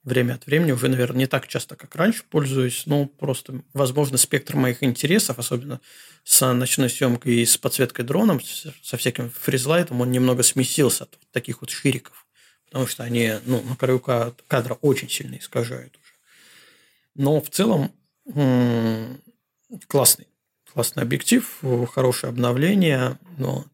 время 0.05 0.35
от 0.35 0.47
времени, 0.47 0.73
уже, 0.73 0.89
наверное, 0.89 1.21
не 1.21 1.27
так 1.27 1.47
часто, 1.47 1.77
как 1.77 1.95
раньше 1.95 2.25
пользуюсь, 2.29 2.85
но 2.87 3.07
просто, 3.07 3.63
возможно, 3.73 4.19
спектр 4.19 4.57
моих 4.57 4.83
интересов, 4.83 5.39
особенно 5.39 5.81
с 6.25 6.53
ночной 6.53 6.91
съемкой 6.91 7.37
и 7.37 7.47
с 7.47 7.57
подсветкой 7.57 8.05
дроном, 8.05 8.41
со 8.41 8.97
всяким 8.97 9.31
фризлайтом, 9.31 10.01
он 10.01 10.11
немного 10.11 10.43
смесился 10.43 11.05
от 11.05 11.19
таких 11.31 11.61
вот 11.61 11.71
шириков 11.71 12.23
потому 12.73 12.87
что 12.87 13.03
они 13.05 13.35
ну, 13.45 13.61
на 13.61 13.77
краю 13.77 14.01
кадра 14.01 14.79
очень 14.81 15.11
сильно 15.11 15.37
искажают 15.37 15.95
уже. 15.99 16.13
Но 17.15 17.43
в 17.43 17.51
целом 17.51 17.93
классный, 19.89 20.29
классный 20.73 21.03
объектив, 21.03 21.63
хорошее 21.93 22.31
обновление. 22.31 23.19
Вот. 23.37 23.69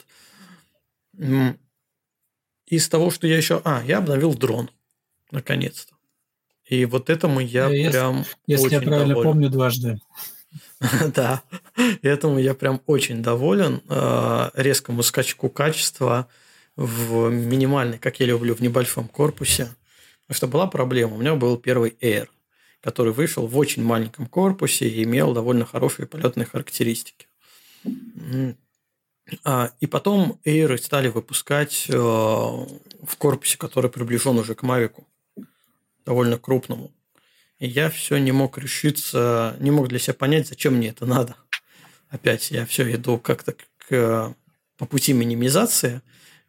Из 2.67 2.89
того, 2.89 3.13
что 3.13 3.29
я 3.29 3.37
еще... 3.37 3.63
А, 3.65 3.85
я 3.85 3.99
обновил 3.99 4.35
дрон, 4.35 4.69
наконец-то. 5.31 5.95
И 6.69 6.85
вот 6.85 7.09
этому 7.09 7.41
я 7.41 7.69
если, 7.69 7.91
прям 7.91 8.25
Если 8.47 8.67
очень 8.67 8.77
я 8.77 8.83
правильно 8.83 9.09
доволен. 9.09 9.31
помню, 9.31 9.51
дважды. 9.51 10.01
Да, 11.15 11.43
этому 12.03 12.39
я 12.39 12.55
прям 12.55 12.81
очень 12.87 13.23
доволен. 13.23 13.83
Э, 13.89 14.51
резкому 14.55 15.03
скачку 15.03 15.49
качества 15.49 16.29
в 16.77 17.31
минимальной, 17.31 17.99
как 17.99 18.21
я 18.21 18.27
люблю, 18.27 18.55
в 18.55 18.61
небольшом 18.61 19.09
корпусе. 19.09 19.75
Потому 20.27 20.37
что 20.37 20.47
была 20.47 20.67
проблема. 20.67 21.15
У 21.15 21.19
меня 21.19 21.35
был 21.35 21.57
первый 21.57 21.97
Air, 22.01 22.29
который 22.81 23.13
вышел 23.13 23.47
в 23.47 23.57
очень 23.57 23.83
маленьком 23.83 24.27
корпусе 24.27 24.89
и 24.89 25.03
имел 25.03 25.33
довольно 25.33 25.65
хорошие 25.65 26.07
полетные 26.07 26.47
характеристики. 26.47 27.27
А, 29.45 29.73
и 29.81 29.87
потом 29.87 30.39
Air 30.45 30.79
стали 30.79 31.09
выпускать 31.09 31.87
э, 31.89 31.93
в 31.93 33.17
корпусе, 33.19 33.59
который 33.59 33.91
приближен 33.91 34.39
уже 34.39 34.55
к 34.55 34.63
Мавику, 34.63 35.07
довольно 36.09 36.39
крупному. 36.39 36.91
И 37.59 37.69
я 37.69 37.91
все 37.91 38.17
не 38.17 38.33
мог 38.33 38.57
решиться, 38.57 39.55
не 39.61 39.71
мог 39.71 39.89
для 39.89 39.99
себя 39.99 40.15
понять, 40.15 40.49
зачем 40.49 40.77
мне 40.77 40.89
это 40.89 41.05
надо. 41.05 41.37
Опять 42.09 42.51
я 42.51 42.65
все 42.65 42.91
иду 42.95 43.19
как-то 43.19 43.55
к, 43.77 44.35
по 44.79 44.87
пути 44.87 45.13
минимизации, 45.13 46.01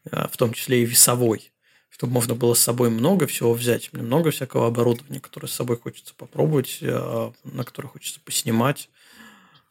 э, 0.05 0.27
в 0.31 0.37
том 0.37 0.53
числе 0.53 0.81
и 0.81 0.85
весовой, 0.85 1.51
чтобы 1.89 2.13
можно 2.13 2.35
было 2.35 2.53
с 2.53 2.59
собой 2.59 2.89
много 2.89 3.27
всего 3.27 3.53
взять. 3.53 3.91
Мне 3.91 4.01
много 4.01 4.31
всякого 4.31 4.67
оборудования, 4.67 5.19
которое 5.19 5.47
с 5.47 5.53
собой 5.53 5.77
хочется 5.77 6.13
попробовать, 6.15 6.77
э, 6.79 7.31
на 7.43 7.63
которое 7.65 7.89
хочется 7.89 8.21
поснимать. 8.23 8.89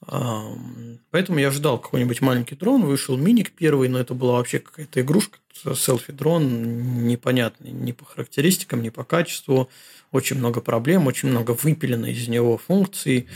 Поэтому 0.06 1.38
я 1.38 1.50
ждал 1.50 1.78
какой-нибудь 1.78 2.20
маленький 2.20 2.54
дрон, 2.54 2.84
вышел 2.84 3.16
миник 3.16 3.52
первый, 3.52 3.88
но 3.88 3.98
это 3.98 4.14
была 4.14 4.34
вообще 4.34 4.60
какая-то 4.60 5.00
игрушка, 5.00 5.38
селфи-дрон, 5.52 7.06
непонятный 7.06 7.72
ни 7.72 7.92
по 7.92 8.04
характеристикам, 8.04 8.82
ни 8.82 8.90
по 8.90 9.04
качеству. 9.04 9.68
Очень 10.12 10.36
много 10.38 10.60
проблем, 10.60 11.06
очень 11.06 11.28
много 11.28 11.50
выпилено 11.50 12.06
из 12.06 12.28
него 12.28 12.56
функций. 12.56 13.26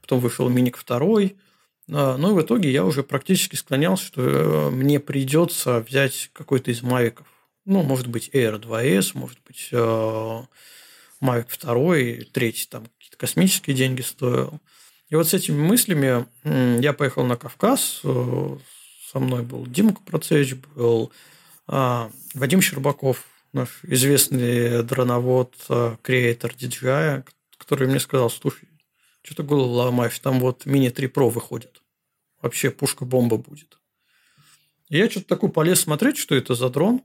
Потом 0.00 0.20
вышел 0.20 0.48
миник 0.48 0.76
второй. 0.76 1.36
А, 1.90 2.16
но 2.16 2.34
в 2.34 2.40
итоге 2.40 2.70
я 2.70 2.84
уже 2.84 3.02
практически 3.02 3.56
склонялся, 3.56 4.04
что 4.04 4.22
э, 4.22 4.70
мне 4.70 5.00
придется 5.00 5.80
взять 5.80 6.30
какой-то 6.32 6.70
из 6.70 6.82
мавиков. 6.82 7.26
Ну, 7.64 7.82
может 7.82 8.06
быть, 8.06 8.30
Air 8.32 8.60
2S, 8.60 9.10
может 9.14 9.38
быть, 9.46 9.68
э, 9.72 10.42
Mavic 11.20 11.48
2, 11.60 12.24
третий 12.32 12.66
там 12.68 12.86
какие-то 12.98 13.16
космические 13.18 13.76
деньги 13.76 14.00
стоил. 14.00 14.60
И 15.12 15.14
вот 15.14 15.28
с 15.28 15.34
этими 15.34 15.60
мыслями 15.60 16.26
я 16.80 16.94
поехал 16.94 17.22
на 17.24 17.36
Кавказ. 17.36 18.00
Э, 18.02 18.56
со 19.10 19.18
мной 19.18 19.42
был 19.42 19.66
Димка 19.66 20.00
Процевич, 20.06 20.54
был 20.74 21.12
а, 21.66 22.10
Вадим 22.32 22.62
Щербаков, 22.62 23.26
наш 23.52 23.80
известный 23.82 24.82
дроновод, 24.82 25.54
а, 25.68 25.98
креатор 26.00 26.52
DJI, 26.52 27.26
который 27.58 27.88
мне 27.88 28.00
сказал, 28.00 28.30
слушай, 28.30 28.66
что 29.22 29.36
ты 29.36 29.42
голову 29.42 29.74
ломаешь, 29.74 30.18
там 30.18 30.40
вот 30.40 30.64
Mini 30.64 30.88
3 30.88 31.08
Pro 31.08 31.28
выходит. 31.28 31.82
Вообще 32.40 32.70
пушка-бомба 32.70 33.36
будет. 33.36 33.76
И 34.88 34.96
я 34.96 35.10
что-то 35.10 35.26
такой 35.26 35.50
полез 35.50 35.82
смотреть, 35.82 36.16
что 36.16 36.34
это 36.34 36.54
за 36.54 36.70
дрон, 36.70 37.02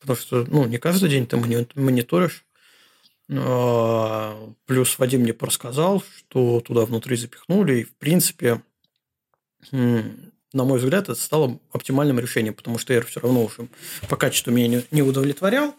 потому 0.00 0.16
что 0.16 0.46
ну, 0.48 0.64
не 0.64 0.78
каждый 0.78 1.10
день 1.10 1.26
ты 1.26 1.36
мониторишь. 1.36 2.46
А, 3.32 4.52
плюс 4.66 4.98
Вадим 4.98 5.20
мне 5.20 5.34
рассказал, 5.38 6.02
что 6.02 6.60
туда 6.60 6.84
внутри 6.84 7.16
запихнули, 7.16 7.80
и 7.80 7.84
в 7.84 7.94
принципе, 7.94 8.62
на 9.70 10.64
мой 10.64 10.78
взгляд, 10.78 11.04
это 11.04 11.14
стало 11.14 11.60
оптимальным 11.72 12.18
решением, 12.18 12.54
потому 12.54 12.78
что 12.78 12.92
Air 12.92 13.06
все 13.06 13.20
равно 13.20 13.44
уже 13.44 13.68
по 14.08 14.16
качеству 14.16 14.52
меня 14.52 14.82
не 14.90 15.02
удовлетворял. 15.02 15.74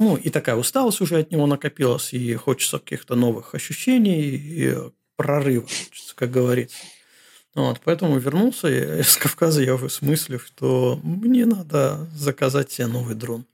Ну, 0.00 0.16
и 0.16 0.28
такая 0.30 0.56
усталость 0.56 1.00
уже 1.00 1.20
от 1.20 1.30
него 1.30 1.46
накопилась, 1.46 2.12
и 2.12 2.34
хочется 2.34 2.80
каких-то 2.80 3.14
новых 3.14 3.54
ощущений, 3.54 4.30
и 4.34 4.74
прорыва, 5.16 5.66
как 6.16 6.32
говорится. 6.32 6.76
Вот, 7.54 7.80
поэтому 7.84 8.18
вернулся 8.18 8.66
я 8.66 8.98
из 9.00 9.16
Кавказа, 9.16 9.62
я 9.62 9.74
уже 9.74 9.88
смыслив, 9.88 10.44
что 10.44 10.98
мне 11.04 11.46
надо 11.46 12.08
заказать 12.12 12.72
себе 12.72 12.88
новый 12.88 13.14
дрон. 13.14 13.46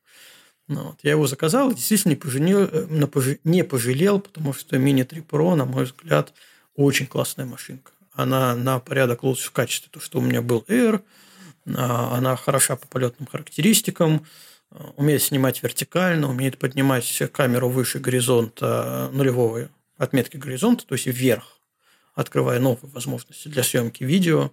Ну, 0.70 0.84
вот. 0.84 1.00
Я 1.02 1.10
его 1.10 1.26
заказал 1.26 1.72
и 1.72 1.74
действительно 1.74 2.12
не 2.12 2.16
пожалел, 2.16 3.38
не 3.42 3.64
пожалел, 3.64 4.20
потому 4.20 4.52
что 4.52 4.76
Mini 4.76 5.02
3 5.02 5.20
Pro, 5.22 5.56
на 5.56 5.64
мой 5.64 5.84
взгляд, 5.84 6.32
очень 6.76 7.08
классная 7.08 7.44
машинка. 7.44 7.90
Она 8.12 8.54
на 8.54 8.78
порядок 8.78 9.24
лучше 9.24 9.48
в 9.48 9.50
качестве, 9.50 9.90
то, 9.90 9.98
что 9.98 10.20
у 10.20 10.22
меня 10.22 10.42
был 10.42 10.64
Air. 10.68 11.02
А, 11.74 12.16
она 12.16 12.36
хороша 12.36 12.76
по 12.76 12.86
полетным 12.86 13.26
характеристикам, 13.26 14.24
умеет 14.94 15.24
снимать 15.24 15.60
вертикально, 15.60 16.30
умеет 16.30 16.56
поднимать 16.56 17.20
камеру 17.32 17.68
выше 17.68 17.98
горизонта 17.98 19.10
нулевого 19.12 19.68
отметки 19.96 20.36
горизонта, 20.36 20.86
то 20.86 20.94
есть 20.94 21.06
вверх, 21.06 21.58
открывая 22.14 22.60
новые 22.60 22.92
возможности 22.92 23.48
для 23.48 23.64
съемки 23.64 24.04
видео, 24.04 24.52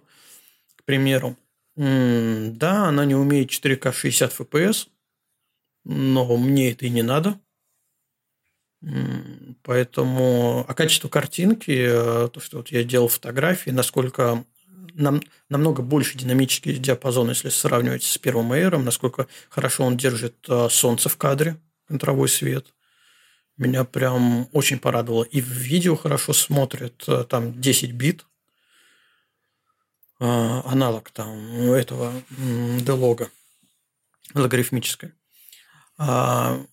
к 0.74 0.82
примеру. 0.84 1.36
Да, 1.76 2.88
она 2.88 3.04
не 3.04 3.14
умеет 3.14 3.50
4К 3.50 3.92
60 3.92 4.32
FPS, 4.36 4.88
но 5.88 6.36
мне 6.36 6.70
это 6.72 6.84
и 6.84 6.90
не 6.90 7.02
надо. 7.02 7.40
Поэтому, 9.62 10.64
а 10.68 10.74
качество 10.74 11.08
картинки, 11.08 11.70
э, 11.70 12.28
то, 12.28 12.40
что 12.40 12.58
вот 12.58 12.68
я 12.68 12.84
делал 12.84 13.08
фотографии, 13.08 13.70
насколько 13.70 14.44
нам, 14.94 15.20
намного 15.48 15.82
больше 15.82 16.16
динамический 16.16 16.74
диапазон, 16.76 17.30
если 17.30 17.48
сравнивать 17.48 18.04
с 18.04 18.18
первым 18.18 18.52
Air, 18.52 18.76
насколько 18.76 19.26
хорошо 19.48 19.84
он 19.84 19.96
держит 19.96 20.36
э, 20.48 20.68
солнце 20.70 21.08
в 21.08 21.16
кадре, 21.16 21.56
контровой 21.88 22.28
свет. 22.28 22.66
Меня 23.56 23.82
прям 23.82 24.48
очень 24.52 24.78
порадовало. 24.78 25.24
И 25.24 25.40
в 25.40 25.48
видео 25.48 25.96
хорошо 25.96 26.34
смотрит, 26.34 27.02
э, 27.08 27.24
там 27.24 27.58
10 27.60 27.92
бит, 27.92 28.26
аналог 30.20 31.10
там 31.10 31.38
этого 31.70 32.12
делога 32.80 33.30
логарифмической. 34.34 35.12
А, 35.98 36.64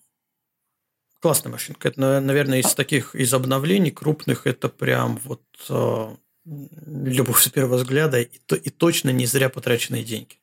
классная 1.19 1.51
машинка. 1.51 1.87
Это, 1.87 2.21
наверное, 2.21 2.59
из 2.59 2.73
таких, 2.75 3.15
из 3.15 3.33
обновлений 3.33 3.91
крупных, 3.91 4.45
это 4.45 4.69
прям 4.69 5.17
вот 5.23 5.41
а, 5.69 6.15
любовь 6.45 7.41
с 7.41 7.49
первого 7.49 7.77
взгляда 7.77 8.21
и, 8.21 8.27
и 8.27 8.69
точно 8.69 9.09
не 9.09 9.25
зря 9.25 9.49
потраченные 9.49 10.03
деньги. 10.03 10.35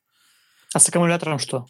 А 0.74 0.80
с 0.80 0.88
аккумулятором 0.88 1.38
что? 1.38 1.66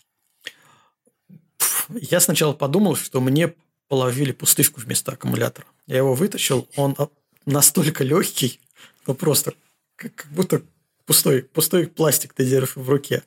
Я 1.90 2.20
сначала 2.20 2.54
подумал, 2.54 2.96
что 2.96 3.20
мне 3.20 3.54
положили 3.88 4.32
пустышку 4.32 4.80
вместо 4.80 5.12
аккумулятора. 5.12 5.66
Я 5.86 5.98
его 5.98 6.14
вытащил, 6.14 6.66
он 6.76 6.96
настолько 7.44 8.04
легкий, 8.04 8.60
ну 9.06 9.14
просто 9.14 9.52
как, 9.96 10.14
как 10.14 10.32
будто 10.32 10.62
пустой, 11.04 11.42
пустой 11.42 11.86
пластик 11.88 12.32
ты 12.32 12.46
держишь 12.46 12.76
в 12.76 12.88
руке. 12.88 13.22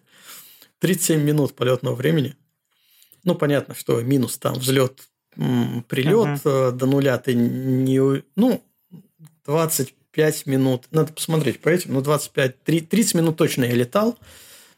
37 0.80 1.22
минут 1.22 1.56
полетного 1.56 1.94
времени– 1.94 2.36
ну, 3.26 3.36
понятно, 3.36 3.74
что 3.74 4.02
минус 4.02 4.38
там 4.38 4.54
взлет, 4.54 5.10
прилет 5.36 6.46
uh-huh. 6.46 6.72
до 6.72 6.86
нуля 6.86 7.18
ты 7.18 7.34
не... 7.34 8.24
Ну, 8.36 8.64
25 9.46 10.46
минут. 10.46 10.86
Надо 10.92 11.12
посмотреть 11.12 11.60
по 11.60 11.70
этим. 11.70 11.94
Ну, 11.94 12.02
25, 12.02 12.64
30 12.64 13.16
минут 13.16 13.36
точно 13.36 13.66
я 13.66 13.74
летал 13.74 14.18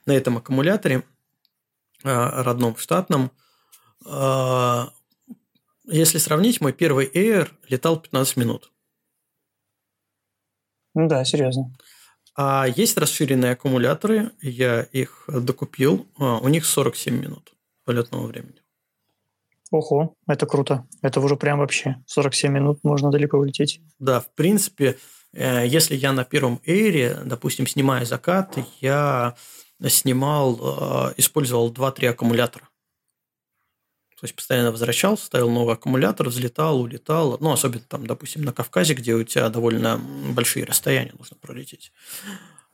на 0.05 0.13
этом 0.13 0.37
аккумуляторе 0.37 1.03
а, 2.03 2.41
родном, 2.43 2.77
штатном. 2.77 3.31
А, 4.05 4.93
если 5.83 6.17
сравнить, 6.17 6.61
мой 6.61 6.71
первый 6.71 7.07
Air 7.07 7.49
летал 7.67 7.99
15 7.99 8.37
минут. 8.37 8.71
Ну 10.95 11.07
да, 11.09 11.25
серьезно. 11.25 11.75
А 12.33 12.65
есть 12.65 12.97
расширенные 12.97 13.51
аккумуляторы, 13.51 14.31
я 14.41 14.83
их 14.83 15.25
докупил, 15.27 16.07
у 16.17 16.47
них 16.47 16.65
47 16.65 17.19
минут 17.19 17.56
полетного 17.87 18.27
времени. 18.27 18.61
Ого, 19.71 20.13
это 20.27 20.45
круто. 20.45 20.85
Это 21.01 21.19
уже 21.21 21.35
прям 21.35 21.59
вообще 21.59 21.95
47 22.05 22.51
минут 22.51 22.79
можно 22.83 23.11
далеко 23.11 23.37
улететь. 23.37 23.81
Да, 23.99 24.19
в 24.19 24.29
принципе, 24.35 24.97
э, 25.33 25.65
если 25.65 25.95
я 25.95 26.11
на 26.11 26.23
первом 26.25 26.59
эйре, 26.65 27.17
допустим, 27.25 27.65
снимая 27.65 28.05
закат, 28.05 28.57
я 28.81 29.35
снимал, 29.87 30.59
э, 30.59 31.13
использовал 31.17 31.71
2-3 31.71 32.07
аккумулятора. 32.07 32.67
То 34.19 34.23
есть 34.23 34.35
постоянно 34.35 34.71
возвращался, 34.71 35.25
ставил 35.25 35.49
новый 35.49 35.75
аккумулятор, 35.75 36.27
взлетал, 36.27 36.81
улетал. 36.81 37.37
Ну, 37.39 37.51
особенно 37.51 37.83
там, 37.87 38.07
допустим, 38.07 38.43
на 38.43 38.51
Кавказе, 38.51 38.95
где 38.95 39.13
у 39.13 39.23
тебя 39.23 39.47
довольно 39.49 40.01
большие 40.33 40.65
расстояния 40.65 41.13
нужно 41.17 41.37
пролететь. 41.39 41.91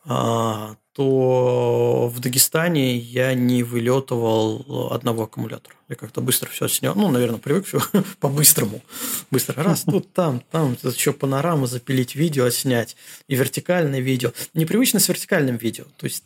А, 0.06 0.76
то 0.94 2.12
в 2.14 2.20
Дагестане 2.20 2.98
я 2.98 3.34
не 3.34 3.64
вылетывал 3.64 4.92
одного 4.92 5.24
аккумулятора. 5.24 5.76
Я 5.90 5.96
как-то 5.96 6.22
быстро 6.22 6.50
все 6.50 6.68
снял. 6.68 6.94
Ну, 6.96 7.10
наверное, 7.10 7.40
привык 7.40 7.66
все 7.66 7.80
по-быстрому. 8.20 8.82
Быстро 9.32 9.64
раз, 9.64 9.84
тут, 9.84 10.12
там, 10.14 10.42
там, 10.52 10.78
еще 10.84 11.14
панораму 11.14 11.66
запилить, 11.66 12.16
видео 12.16 12.46
отснять. 12.46 12.96
И 13.28 13.36
вертикальное 13.36 14.02
видео. 14.02 14.34
Непривычно 14.54 15.00
с 15.00 15.08
вертикальным 15.08 15.58
видео. 15.58 15.86
То 15.98 16.06
есть 16.06 16.24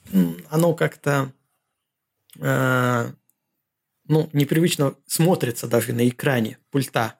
оно 0.49 0.73
как-то 0.73 1.31
э, 2.39 3.11
ну, 4.07 4.29
непривычно 4.33 4.95
смотрится 5.05 5.67
даже 5.67 5.93
на 5.93 6.07
экране 6.07 6.57
пульта 6.71 7.01
а, 7.03 7.19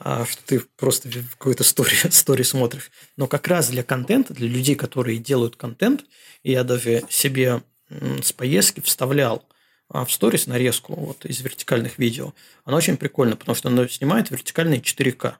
что 0.00 0.42
ты 0.46 0.60
просто 0.76 1.08
в 1.08 1.36
какой-то 1.36 1.64
стори, 1.64 1.96
стори 2.10 2.44
смотришь. 2.44 2.90
Но 3.16 3.26
как 3.26 3.48
раз 3.48 3.68
для 3.70 3.82
контента, 3.82 4.34
для 4.34 4.48
людей, 4.48 4.74
которые 4.74 5.18
делают 5.18 5.56
контент, 5.56 6.04
я 6.42 6.64
даже 6.64 7.04
себе 7.08 7.62
с 7.90 8.32
поездки 8.32 8.80
вставлял 8.80 9.44
а, 9.88 10.04
в 10.04 10.12
сторис 10.12 10.46
нарезку 10.46 10.94
вот 10.94 11.24
из 11.24 11.40
вертикальных 11.40 11.98
видео. 11.98 12.34
Она 12.64 12.76
очень 12.76 12.96
прикольна, 12.96 13.36
потому 13.36 13.56
что 13.56 13.68
она 13.68 13.88
снимает 13.88 14.30
вертикальные 14.30 14.80
4К. 14.80 15.34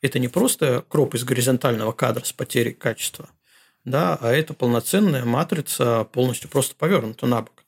Это 0.00 0.18
не 0.18 0.28
просто 0.28 0.84
кроп 0.88 1.14
из 1.14 1.24
горизонтального 1.24 1.92
кадра 1.92 2.24
с 2.24 2.32
потерей 2.32 2.72
качества, 2.72 3.28
да, 3.84 4.18
а 4.20 4.32
это 4.32 4.54
полноценная 4.54 5.24
матрица, 5.24 6.04
полностью 6.04 6.50
просто 6.50 6.74
повернута 6.74 7.26
на 7.26 7.42
бок. 7.42 7.64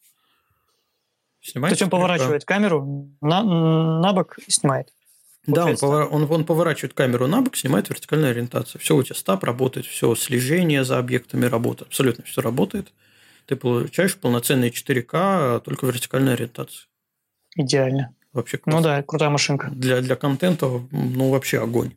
Снимает 1.40 1.72
То 1.72 1.74
есть 1.74 1.82
он 1.82 1.90
поворачивает 1.90 2.44
камеру 2.44 3.10
на, 3.20 3.42
на 3.42 4.12
бок 4.14 4.38
и 4.38 4.50
снимает. 4.50 4.88
Да, 5.46 5.66
он, 5.66 5.76
повор... 5.76 6.08
он, 6.10 6.30
он 6.30 6.44
поворачивает 6.44 6.94
камеру 6.94 7.26
на 7.26 7.42
бок, 7.42 7.56
снимает 7.56 7.88
вертикальную 7.90 8.30
ориентацию. 8.30 8.80
Все 8.80 8.96
у 8.96 9.02
тебя 9.02 9.14
стаб 9.14 9.44
работает, 9.44 9.86
все 9.86 10.14
слежение 10.14 10.84
за 10.84 10.98
объектами 10.98 11.44
работает, 11.46 11.88
абсолютно 11.88 12.24
все 12.24 12.40
работает. 12.40 12.92
Ты 13.46 13.56
получаешь 13.56 14.16
полноценные 14.16 14.70
4К, 14.70 15.60
только 15.60 15.86
вертикальная 15.86 16.34
ориентация. 16.34 16.86
Идеально. 17.56 18.14
Вообще 18.32 18.56
классно. 18.56 18.80
Ну 18.80 18.84
да, 18.84 19.02
крутая 19.02 19.30
машинка. 19.30 19.70
Для, 19.70 20.00
для 20.00 20.16
контента, 20.16 20.66
ну, 20.90 21.30
вообще 21.30 21.60
огонь. 21.60 21.92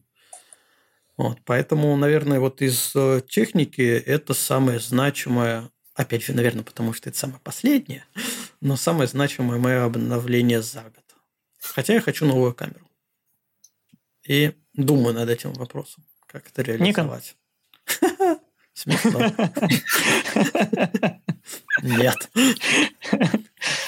Вот, 1.15 1.39
поэтому, 1.45 1.95
наверное, 1.95 2.39
вот 2.39 2.61
из 2.61 2.91
э, 2.95 3.21
техники 3.27 3.81
это 3.81 4.35
самое 4.35 4.79
значимое, 4.79 5.69
опять 5.95 6.23
же, 6.23 6.33
наверное, 6.33 6.63
потому 6.63 6.93
что 6.93 7.09
это 7.09 7.17
самое 7.17 7.39
последнее, 7.43 8.05
но 8.61 8.75
самое 8.75 9.07
значимое 9.07 9.57
мое 9.57 9.83
обновление 9.83 10.61
за 10.61 10.83
год. 10.83 11.03
Хотя 11.59 11.95
я 11.95 12.01
хочу 12.01 12.27
новую 12.27 12.53
камеру 12.53 12.86
и 14.27 14.53
думаю 14.73 15.13
над 15.13 15.29
этим 15.29 15.53
вопросом, 15.53 16.03
как 16.27 16.47
это 16.47 16.61
реализовать. 16.61 17.35
Смешно. 18.73 19.33
Нет. 21.81 22.29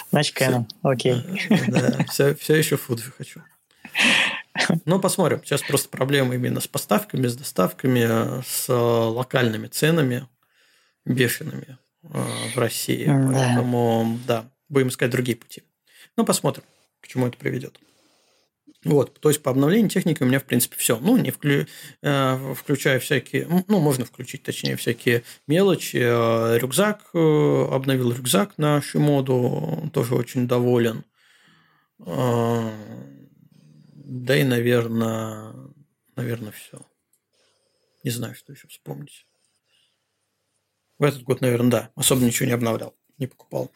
Значит, 0.09 0.35
Canon. 0.35 0.65
Окей. 0.81 1.23
Да, 1.67 2.03
все, 2.05 2.33
все 2.33 2.55
еще 2.55 2.75
Fuji 2.75 3.11
хочу. 3.15 3.43
Ну, 4.85 4.99
посмотрим. 4.99 5.41
Сейчас 5.43 5.61
просто 5.61 5.89
проблемы 5.89 6.35
именно 6.35 6.59
с 6.59 6.67
поставками, 6.67 7.27
с 7.27 7.35
доставками, 7.35 8.41
с 8.43 8.67
локальными 8.67 9.67
ценами 9.67 10.27
бешеными 11.05 11.77
э, 12.03 12.23
в 12.55 12.57
России. 12.57 13.05
Да. 13.05 13.31
Поэтому, 13.33 14.19
да, 14.25 14.49
будем 14.69 14.89
искать 14.89 15.11
другие 15.11 15.37
пути. 15.37 15.63
Ну, 16.17 16.25
посмотрим, 16.25 16.63
к 17.01 17.07
чему 17.07 17.27
это 17.27 17.37
приведет. 17.37 17.79
Вот, 18.85 19.19
то 19.19 19.27
есть 19.29 19.43
по 19.43 19.51
обновлению 19.51 19.89
техники 19.89 20.23
у 20.23 20.25
меня, 20.25 20.39
в 20.39 20.45
принципе, 20.45 20.77
все. 20.77 20.97
Ну, 20.99 21.17
не 21.17 21.31
вклю... 21.31 21.65
Э, 22.01 22.53
включая 22.53 22.99
всякие, 22.99 23.45
ну, 23.67 23.79
можно 23.79 24.05
включить, 24.05 24.43
точнее, 24.43 24.77
всякие 24.77 25.23
мелочи. 25.47 25.97
Э, 25.97 26.57
рюкзак, 26.57 27.09
э, 27.13 27.67
обновил 27.71 28.13
рюкзак 28.13 28.57
на 28.57 28.81
Шимоду, 28.81 29.89
тоже 29.93 30.15
очень 30.15 30.47
доволен. 30.47 31.03
Да 31.97 32.71
и, 34.37 34.43
наверное, 34.43 35.53
наверное, 36.15 36.53
все. 36.53 36.79
Не 38.05 38.11
знаю, 38.11 38.33
что 38.33 38.53
еще 38.53 38.69
вспомнить. 38.69 39.27
В 40.97 41.03
этот 41.03 41.23
год, 41.23 41.41
наверное, 41.41 41.71
да. 41.71 41.89
Особо 41.95 42.21
ничего 42.23 42.47
не 42.47 42.53
обновлял, 42.53 42.95
не 43.17 43.27
покупал. 43.27 43.71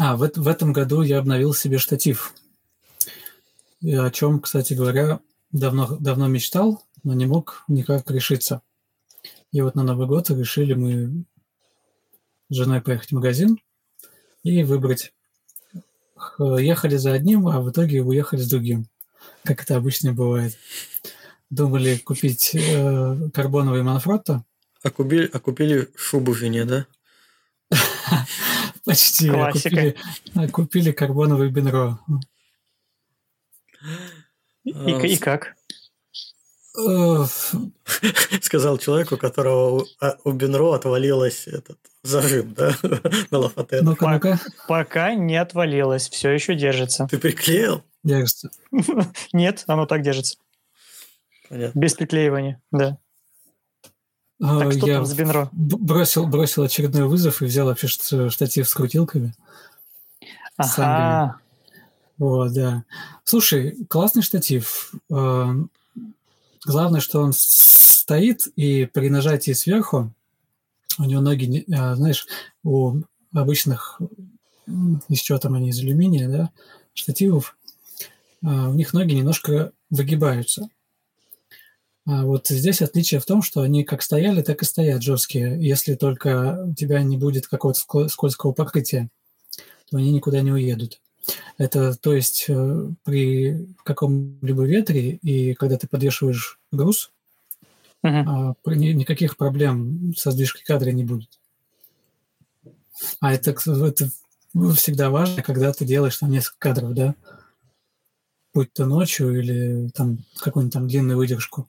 А, 0.00 0.16
в, 0.16 0.26
в 0.34 0.48
этом 0.48 0.72
году 0.72 1.02
я 1.02 1.18
обновил 1.18 1.52
себе 1.52 1.76
штатив 1.76 2.32
о 3.82 4.10
чем, 4.10 4.40
кстати 4.40 4.74
говоря, 4.74 5.20
давно, 5.52 5.96
давно 5.98 6.28
мечтал, 6.28 6.84
но 7.02 7.14
не 7.14 7.26
мог 7.26 7.64
никак 7.68 8.10
решиться. 8.10 8.62
И 9.52 9.60
вот 9.60 9.74
на 9.74 9.82
Новый 9.82 10.06
год 10.06 10.30
решили 10.30 10.74
мы 10.74 11.24
с 12.48 12.54
женой 12.54 12.80
поехать 12.80 13.10
в 13.10 13.14
магазин 13.14 13.58
и 14.42 14.62
выбрать. 14.62 15.12
Ехали 16.38 16.96
за 16.96 17.12
одним, 17.12 17.48
а 17.48 17.60
в 17.60 17.70
итоге 17.70 18.02
уехали 18.02 18.40
с 18.40 18.48
другим, 18.48 18.86
как 19.44 19.62
это 19.62 19.76
обычно 19.76 20.12
бывает. 20.12 20.56
Думали 21.50 21.96
купить 21.98 22.54
э, 22.54 23.30
карбоновый 23.32 23.82
Манфротто. 23.82 24.44
А 24.82 24.90
купили, 24.90 25.30
а 25.32 25.38
купили 25.38 25.88
шубу 25.94 26.34
жене, 26.34 26.64
да? 26.64 26.86
Почти. 28.84 29.28
А 29.28 29.52
купили, 29.52 29.96
а 30.34 30.48
купили 30.48 30.92
карбоновый 30.92 31.50
Бенро. 31.50 32.00
И, 34.64 34.70
и 34.70 35.16
как? 35.16 35.54
Сказал 38.42 38.76
человек, 38.78 39.12
у 39.12 39.16
которого 39.16 39.86
а, 40.00 40.16
у 40.24 40.32
Бенро 40.32 40.74
отвалилось 40.74 41.46
этот 41.46 41.78
зажим, 42.02 42.52
да, 42.52 42.74
на 43.30 43.38
лафате. 43.38 43.80
ну 43.82 43.96
пока, 43.96 44.38
пока 44.68 45.14
не 45.14 45.36
отвалилось, 45.36 46.08
все 46.10 46.30
еще 46.30 46.54
держится. 46.54 47.06
Ты 47.10 47.18
приклеил? 47.18 47.82
Держится. 48.04 48.50
Нет, 49.32 49.64
оно 49.66 49.86
так 49.86 50.02
держится. 50.02 50.36
Понятно. 51.48 51.78
Без 51.78 51.94
приклеивания, 51.94 52.60
да. 52.70 52.98
А, 54.42 54.58
так 54.60 54.72
что 54.72 54.86
я 54.86 54.96
там 54.96 55.06
с 55.06 55.14
Бенро? 55.14 55.48
Бросил, 55.52 56.26
бросил 56.26 56.62
очередной 56.62 57.04
вызов 57.08 57.40
и 57.40 57.46
взял 57.46 57.66
вообще 57.66 57.88
штатив 57.88 58.68
с 58.68 58.74
крутилками. 58.74 59.32
Ага. 60.58 61.40
Вот, 62.18 62.52
да. 62.52 62.84
Слушай, 63.24 63.76
классный 63.88 64.22
штатив. 64.22 64.94
Э, 65.10 65.54
главное, 66.64 67.00
что 67.00 67.20
он 67.20 67.32
стоит, 67.34 68.48
и 68.56 68.86
при 68.86 69.10
нажатии 69.10 69.52
сверху 69.52 70.12
у 70.98 71.04
него 71.04 71.20
ноги, 71.20 71.64
э, 71.68 71.94
знаешь, 71.94 72.26
у 72.64 73.02
обычных, 73.32 74.00
из 75.08 75.20
чего 75.20 75.38
там 75.38 75.54
они, 75.54 75.70
из 75.70 75.80
алюминия, 75.80 76.28
да, 76.28 76.50
штативов, 76.94 77.56
э, 78.42 78.46
у 78.46 78.74
них 78.74 78.94
ноги 78.94 79.12
немножко 79.12 79.72
выгибаются. 79.90 80.68
А 82.06 82.24
вот 82.24 82.46
здесь 82.46 82.82
отличие 82.82 83.20
в 83.20 83.26
том, 83.26 83.42
что 83.42 83.62
они 83.62 83.82
как 83.84 84.00
стояли, 84.00 84.40
так 84.40 84.62
и 84.62 84.64
стоят 84.64 85.02
жесткие. 85.02 85.58
Если 85.60 85.96
только 85.96 86.64
у 86.64 86.72
тебя 86.72 87.02
не 87.02 87.16
будет 87.16 87.48
какого-то 87.48 88.08
скользкого 88.08 88.52
покрытия, 88.52 89.10
то 89.90 89.96
они 89.98 90.12
никуда 90.12 90.40
не 90.40 90.52
уедут. 90.52 91.00
Это, 91.58 91.94
то 91.94 92.14
есть, 92.14 92.46
э, 92.48 92.88
при 93.04 93.66
каком-либо 93.84 94.64
ветре, 94.64 95.16
и 95.22 95.54
когда 95.54 95.76
ты 95.76 95.88
подвешиваешь 95.88 96.58
груз, 96.70 97.10
uh-huh. 98.04 98.54
никаких 98.66 99.36
проблем 99.36 100.14
со 100.16 100.30
сдвижкой 100.30 100.64
кадра 100.64 100.90
не 100.90 101.04
будет. 101.04 101.30
А 103.20 103.32
это, 103.32 103.50
это 103.50 104.10
всегда 104.74 105.10
важно, 105.10 105.42
когда 105.42 105.72
ты 105.72 105.84
делаешь 105.84 106.16
там 106.16 106.30
несколько 106.30 106.58
кадров, 106.58 106.94
да? 106.94 107.14
Будь 108.54 108.72
то 108.72 108.86
ночью 108.86 109.38
или 109.38 109.88
там 109.90 110.18
какую-нибудь 110.40 110.72
там 110.72 110.88
длинную 110.88 111.18
выдержку. 111.18 111.68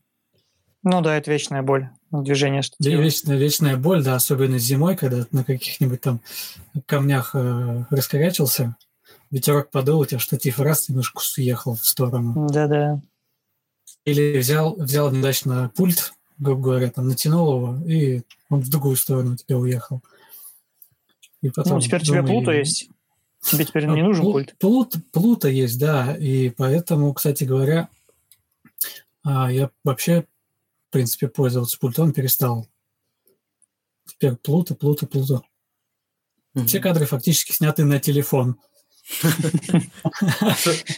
Ну 0.84 1.01
да, 1.01 1.17
это 1.17 1.31
вечная 1.31 1.63
боль 1.63 1.89
движение. 2.11 2.61
Что 2.61 2.75
вечная, 2.79 3.38
вечная 3.38 3.75
боль, 3.75 4.03
да, 4.03 4.15
особенно 4.15 4.57
зимой, 4.57 4.95
когда 4.95 5.25
на 5.31 5.43
каких-нибудь 5.43 6.01
там 6.01 6.21
камнях 6.85 7.31
э, 7.34 7.84
раскорячился, 7.89 8.75
ветерок 9.31 9.69
подул, 9.71 10.01
у 10.01 10.05
тебя 10.05 10.19
штатив 10.19 10.59
раз 10.59 10.89
немножко 10.89 11.21
съехал 11.21 11.75
в 11.75 11.85
сторону. 11.85 12.47
Да-да. 12.49 13.01
Или 14.05 14.37
взял, 14.37 14.75
взял 14.75 15.11
неудачно 15.11 15.71
пульт, 15.75 16.13
грубо 16.37 16.61
говоря, 16.61 16.91
там 16.91 17.07
натянул 17.07 17.55
его, 17.55 17.87
и 17.87 18.21
он 18.49 18.61
в 18.61 18.69
другую 18.69 18.95
сторону 18.95 19.35
тебя 19.35 19.57
уехал. 19.57 20.01
И 21.41 21.49
потом, 21.49 21.75
ну, 21.75 21.81
теперь 21.81 22.03
думаю, 22.05 22.23
у 22.23 22.27
тебя 22.27 22.33
плута 22.33 22.53
есть. 22.53 22.89
Тебе 23.41 23.65
теперь 23.65 23.85
не 23.85 24.01
нужен 24.01 24.23
плут, 24.23 24.33
пульт. 24.33 24.57
Плут, 24.57 24.95
плута 25.11 25.47
есть, 25.47 25.79
да. 25.79 26.15
И 26.15 26.49
поэтому, 26.49 27.13
кстати 27.13 27.43
говоря, 27.43 27.89
а, 29.23 29.51
я 29.51 29.69
вообще, 29.83 30.25
в 30.89 30.91
принципе, 30.91 31.27
пользоваться 31.27 31.77
пультом 31.77 32.13
перестал. 32.13 32.67
Теперь 34.05 34.35
плута, 34.35 34.73
плута, 34.73 35.05
плута. 35.05 35.41
Mm-hmm. 36.55 36.65
Все 36.65 36.79
кадры 36.79 37.05
фактически 37.05 37.51
сняты 37.51 37.85
на 37.85 37.99
телефон. 37.99 38.57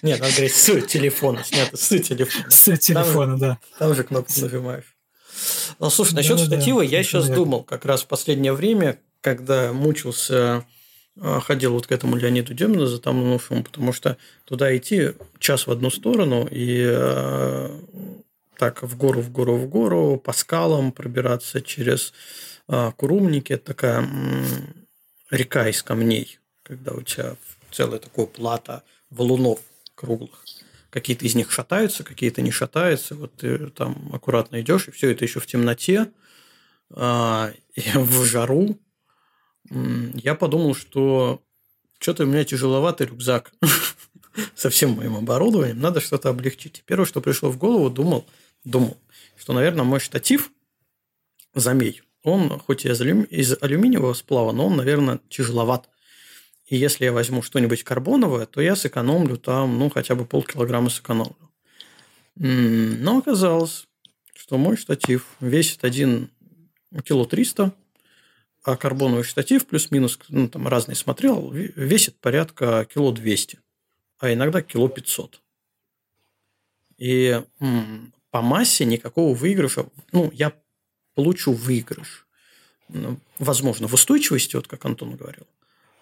Нет, 0.02 0.20
надо 0.20 0.32
говорить 0.32 0.56
с 0.56 0.82
телефона, 0.88 1.44
снято 1.44 1.78
с 1.78 1.88
телефона. 1.90 2.50
С 2.50 2.78
телефона, 2.78 3.38
да. 3.38 3.60
Там 3.78 3.94
же 3.94 4.04
кнопку 4.04 4.34
нажимаешь. 4.42 4.96
Ну, 5.80 5.90
слушай, 5.90 6.14
насчет 6.14 6.40
штатива 6.40 6.82
я 6.82 7.04
сейчас 7.04 7.30
думал 7.30 7.64
как 7.64 7.86
раз 7.86 8.04
в 8.04 8.08
последнее 8.08 8.54
время, 8.54 9.00
когда 9.22 9.72
мучился 9.74 10.66
а, 11.22 11.40
ходил 11.40 11.74
вот 11.74 11.88
к 11.88 11.92
этому 11.92 12.16
Леониду 12.16 12.54
Демину 12.54 12.86
за 12.86 13.00
там 13.00 13.40
шум, 13.40 13.64
потому 13.64 13.94
что 13.94 14.18
туда 14.46 14.76
идти 14.76 15.12
час 15.40 15.68
в 15.68 15.72
одну 15.72 15.90
сторону 15.90 16.48
и 16.50 16.82
э, 16.90 17.80
так 18.58 18.84
в 18.84 18.98
гору, 18.98 19.22
в 19.22 19.32
гору, 19.32 19.58
в 19.58 19.68
гору, 19.68 20.18
по 20.18 20.32
скалам 20.32 20.92
пробираться 20.92 21.62
через 21.62 22.14
э, 22.68 22.92
Курумники. 22.96 23.54
Это 23.54 23.66
такая 23.66 24.04
э, 24.04 24.46
река 25.30 25.68
из 25.68 25.84
камней, 25.84 26.40
когда 26.64 26.94
у 26.94 27.02
тебя 27.02 27.36
целая 27.72 28.00
такое 28.00 28.26
плата 28.26 28.84
валунов 29.10 29.60
круглых. 29.96 30.46
Какие-то 30.90 31.26
из 31.26 31.36
них 31.36 31.52
шатаются, 31.52 32.04
какие-то 32.04 32.42
не 32.42 32.52
шатаются. 32.52 33.16
Вот 33.16 33.34
ты 33.36 33.68
там 33.68 34.10
аккуратно 34.14 34.60
идешь, 34.62 34.88
и 34.88 34.92
все 34.92 35.12
это 35.12 35.26
еще 35.26 35.40
в 35.40 35.48
темноте, 35.48 36.12
э, 36.90 37.54
в 37.96 38.26
жару 38.26 38.78
я 39.70 40.36
подумал, 40.36 40.74
что 40.74 41.44
что-то 42.00 42.24
у 42.24 42.28
меня 42.28 42.44
тяжеловатый 42.44 43.08
рюкзак 43.08 43.52
со 44.56 44.70
всем 44.70 44.92
моим 44.92 45.18
оборудованием, 45.18 45.80
надо 45.80 46.02
что-то 46.02 46.30
облегчить. 46.30 46.84
первое, 46.86 47.06
что 47.06 47.22
пришло 47.22 47.52
в 47.52 47.58
голову, 47.58 47.90
думал, 47.90 48.26
думал, 48.64 48.98
что, 49.38 49.54
наверное, 49.54 49.84
мой 49.84 50.00
штатив 50.00 50.52
Замей, 51.54 52.02
он 52.24 52.60
хоть 52.60 52.86
и 52.86 52.90
из 52.90 53.58
алюминиевого 53.62 54.14
сплава, 54.14 54.52
но 54.52 54.68
он, 54.68 54.76
наверное, 54.76 55.20
тяжеловат. 55.30 55.90
И 56.70 56.78
если 56.78 57.06
я 57.06 57.12
возьму 57.12 57.42
что-нибудь 57.42 57.84
карбоновое, 57.84 58.46
то 58.46 58.62
я 58.62 58.76
сэкономлю 58.76 59.38
там, 59.38 59.80
ну, 59.80 59.90
хотя 59.90 60.14
бы 60.14 60.26
полкилограмма 60.26 60.92
сэкономлю. 60.92 61.50
Но 62.36 63.18
оказалось, 63.18 63.88
что 64.36 64.58
мой 64.58 64.78
штатив 64.78 65.26
весит 65.40 65.84
1 65.84 66.30
кило 67.04 67.26
300, 67.26 67.74
а 68.64 68.78
карбоновый 68.78 69.24
штатив 69.24 69.66
плюс-минус, 69.66 70.20
ну, 70.30 70.48
там 70.48 70.68
разный 70.68 70.96
смотрел, 70.96 71.52
весит 71.52 72.16
порядка 72.20 72.86
кило 72.86 73.12
200, 73.12 73.60
а 74.20 74.32
иногда 74.32 74.62
кило 74.62 74.90
500. 74.90 75.42
И 77.00 77.42
м, 77.60 78.14
по 78.30 78.42
массе 78.44 78.86
никакого 78.86 79.34
выигрыша, 79.34 79.88
ну, 80.12 80.30
я 80.34 80.54
получу 81.16 81.52
выигрыш. 81.54 82.28
Ну, 82.90 83.20
возможно, 83.40 83.88
в 83.88 83.94
устойчивости, 83.94 84.56
вот 84.56 84.68
как 84.68 84.86
Антон 84.86 85.16
говорил, 85.16 85.48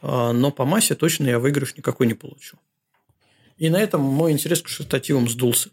но 0.01 0.51
по 0.51 0.65
массе 0.65 0.95
точно 0.95 1.27
я 1.27 1.39
выигрыш 1.39 1.75
никакой 1.75 2.07
не 2.07 2.13
получу. 2.13 2.57
И 3.57 3.69
на 3.69 3.77
этом 3.77 4.01
мой 4.01 4.31
интерес 4.31 4.61
к 4.61 4.67
штативам 4.67 5.27
сдулся. 5.27 5.71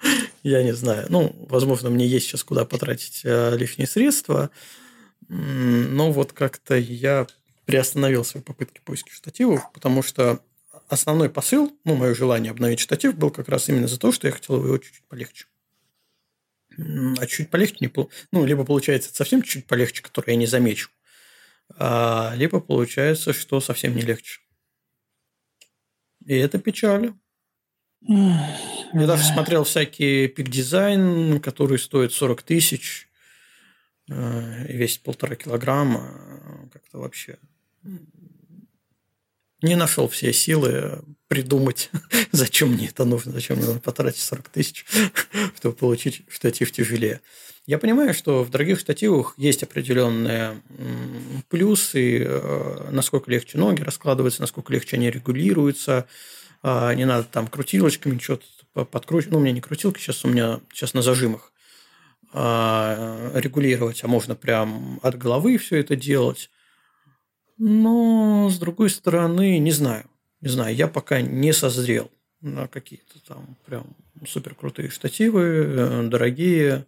Я 0.42 0.62
не 0.62 0.72
знаю. 0.72 1.06
Ну, 1.08 1.34
возможно, 1.48 1.88
мне 1.88 2.06
есть 2.06 2.26
сейчас 2.26 2.44
куда 2.44 2.66
потратить 2.66 3.22
э, 3.24 3.56
лишние 3.56 3.86
средства. 3.86 4.50
Но 5.28 6.12
вот 6.12 6.34
как-то 6.34 6.76
я 6.76 7.26
приостановил 7.64 8.26
свои 8.26 8.42
попытки 8.42 8.82
поиска 8.84 9.10
штативов, 9.10 9.72
потому 9.72 10.02
что 10.02 10.40
основной 10.88 11.30
посыл, 11.30 11.74
ну, 11.84 11.94
мое 11.94 12.14
желание 12.14 12.50
обновить 12.50 12.80
штатив 12.80 13.16
был 13.16 13.30
как 13.30 13.48
раз 13.48 13.70
именно 13.70 13.88
за 13.88 13.98
то, 13.98 14.12
что 14.12 14.26
я 14.26 14.34
хотел 14.34 14.62
его 14.62 14.76
чуть-чуть 14.76 15.04
полегче. 15.08 15.46
А 16.76 17.26
чуть 17.26 17.50
полегче 17.50 17.78
не 17.80 17.90
Ну, 18.32 18.44
либо 18.44 18.64
получается 18.64 19.14
совсем 19.14 19.42
чуть 19.42 19.66
полегче, 19.66 20.02
который 20.02 20.30
я 20.30 20.36
не 20.36 20.46
замечу, 20.46 20.90
а, 20.90 20.93
либо 21.70 22.60
получается, 22.60 23.32
что 23.32 23.60
совсем 23.60 23.96
не 23.96 24.02
легче. 24.02 24.40
И 26.26 26.34
это 26.34 26.58
печально. 26.58 27.18
Я 28.00 29.06
даже 29.06 29.24
смотрел 29.24 29.64
всякие 29.64 30.28
пик-дизайн, 30.28 31.40
которые 31.40 31.78
стоят 31.78 32.12
40 32.12 32.42
тысяч. 32.42 33.08
Э, 34.10 34.66
и 34.68 34.76
весит 34.76 35.02
полтора 35.02 35.34
килограмма, 35.34 36.68
как-то 36.72 36.98
вообще 36.98 37.38
не 39.64 39.76
нашел 39.76 40.08
все 40.08 40.32
силы 40.32 41.02
придумать, 41.28 41.90
зачем 42.32 42.72
мне 42.72 42.88
это 42.88 43.04
нужно, 43.04 43.32
зачем 43.32 43.56
мне 43.56 43.66
нужно 43.66 43.80
потратить 43.80 44.20
40 44.20 44.48
тысяч, 44.50 44.84
чтобы 45.56 45.74
получить 45.74 46.22
штатив 46.28 46.70
тяжелее. 46.70 47.20
Я 47.66 47.78
понимаю, 47.78 48.12
что 48.12 48.44
в 48.44 48.50
дорогих 48.50 48.78
штативах 48.78 49.34
есть 49.38 49.62
определенные 49.62 50.60
плюсы, 51.48 52.22
э, 52.22 52.88
насколько 52.90 53.30
легче 53.30 53.56
ноги 53.56 53.80
раскладываются, 53.80 54.42
насколько 54.42 54.70
легче 54.70 54.96
они 54.96 55.10
регулируются, 55.10 56.06
а, 56.62 56.94
не 56.94 57.06
надо 57.06 57.24
там 57.24 57.46
крутилочками 57.46 58.18
что-то 58.18 58.44
подкручивать. 58.84 59.32
Ну, 59.32 59.38
у 59.38 59.40
меня 59.42 59.52
не 59.52 59.60
крутилки, 59.62 59.98
сейчас 59.98 60.24
у 60.24 60.28
меня 60.28 60.60
сейчас 60.72 60.92
на 60.92 61.00
зажимах 61.00 61.52
а, 62.34 63.30
регулировать, 63.34 64.04
а 64.04 64.08
можно 64.08 64.34
прям 64.34 64.98
от 65.02 65.16
головы 65.16 65.56
все 65.56 65.76
это 65.76 65.96
делать. 65.96 66.50
Но, 67.56 68.50
с 68.50 68.58
другой 68.58 68.90
стороны, 68.90 69.58
не 69.58 69.70
знаю. 69.70 70.04
Не 70.40 70.48
знаю, 70.48 70.74
я 70.74 70.88
пока 70.88 71.22
не 71.22 71.52
созрел 71.52 72.10
на 72.40 72.68
какие-то 72.68 73.24
там 73.26 73.56
прям 73.64 73.96
супер 74.26 74.54
крутые 74.54 74.90
штативы, 74.90 75.42
э, 75.42 76.02
дорогие. 76.08 76.84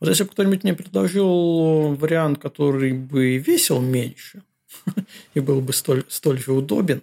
Вот 0.00 0.08
если 0.08 0.24
бы 0.24 0.30
кто-нибудь 0.30 0.62
мне 0.62 0.74
предложил 0.74 1.94
вариант, 1.94 2.38
который 2.40 2.92
бы 2.92 3.38
весил 3.38 3.80
меньше 3.80 4.42
и 5.34 5.40
был 5.40 5.60
бы 5.60 5.72
столь, 5.72 6.04
столь 6.08 6.38
же 6.38 6.52
удобен, 6.52 7.02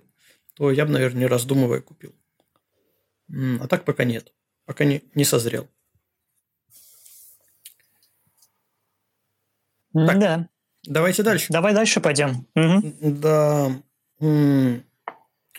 то 0.56 0.72
я 0.72 0.86
бы, 0.86 0.92
наверное, 0.92 1.22
не 1.22 1.28
раздумывая 1.28 1.82
купил. 1.82 2.14
А 3.60 3.68
так 3.68 3.84
пока 3.84 4.04
нет. 4.04 4.34
Пока 4.66 4.86
не, 4.86 5.04
не 5.14 5.26
созрел. 5.26 5.68
Так, 9.94 10.20
да. 10.20 10.50
Давайте 10.84 11.24
дальше. 11.24 11.48
Давай 11.52 11.74
дальше 11.74 12.00
пойдем. 12.02 12.48
Угу. 12.56 12.94
Да. 13.02 13.82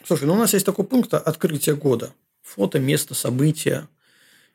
Слушай, 0.05 0.25
ну 0.25 0.35
у 0.35 0.37
нас 0.37 0.53
есть 0.55 0.67
такой 0.67 0.87
пункт 0.87 1.15
открытия 1.15 1.75
года. 1.75 2.13
Фото, 2.43 2.79
место, 2.79 3.15
события. 3.15 3.89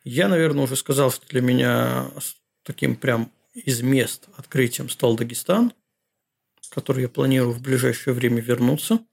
Я, 0.03 0.28
наверное, 0.28 0.64
уже 0.64 0.76
сказал, 0.76 1.12
что 1.12 1.28
для 1.28 1.41
меня 1.41 2.10
таким 2.64 2.96
прям 2.96 3.32
из 3.54 3.82
мест 3.82 4.28
открытием 4.38 4.90
стал 4.90 5.16
Дагестан, 5.16 5.74
который 6.70 7.04
я 7.04 7.10
планирую 7.10 7.54
в 7.54 7.62
ближайшее 7.62 8.14
время 8.14 8.42
вернуться. 8.42 9.06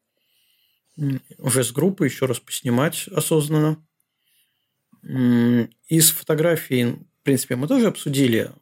Уже 1.39 1.65
с 1.65 1.73
группой 1.73 2.09
еще 2.09 2.27
раз 2.27 2.41
поснимать 2.41 3.09
осознанно. 3.09 3.85
Из 5.03 6.11
фотографий, 6.11 6.85
в 6.85 7.23
принципе, 7.23 7.57
мы 7.57 7.69
тоже 7.69 7.87
обсудили 7.87 8.53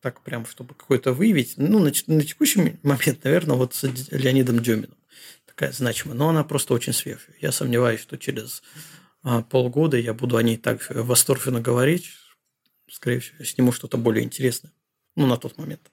так 0.00 0.22
прям, 0.22 0.46
чтобы 0.46 0.74
какой-то 0.74 1.12
выявить. 1.12 1.54
Ну, 1.56 1.78
на, 1.78 1.92
на 2.06 2.22
текущий 2.22 2.78
момент, 2.82 3.24
наверное, 3.24 3.56
вот 3.56 3.74
с 3.74 3.84
Леонидом 4.10 4.60
Деминым 4.60 4.96
такая 5.60 5.72
значимая. 5.72 6.16
Но 6.16 6.30
она 6.30 6.42
просто 6.42 6.72
очень 6.72 6.94
свежая. 6.94 7.34
Я 7.40 7.52
сомневаюсь, 7.52 8.00
что 8.00 8.16
через 8.16 8.62
а, 9.22 9.42
полгода 9.42 9.98
я 9.98 10.14
буду 10.14 10.36
о 10.36 10.42
ней 10.42 10.56
так 10.56 10.86
восторженно 10.88 11.60
говорить. 11.60 12.10
Скорее 12.90 13.20
всего, 13.20 13.44
сниму 13.44 13.72
что-то 13.72 13.96
более 13.96 14.24
интересное. 14.24 14.72
Ну, 15.16 15.26
на 15.26 15.36
тот 15.36 15.58
момент. 15.58 15.90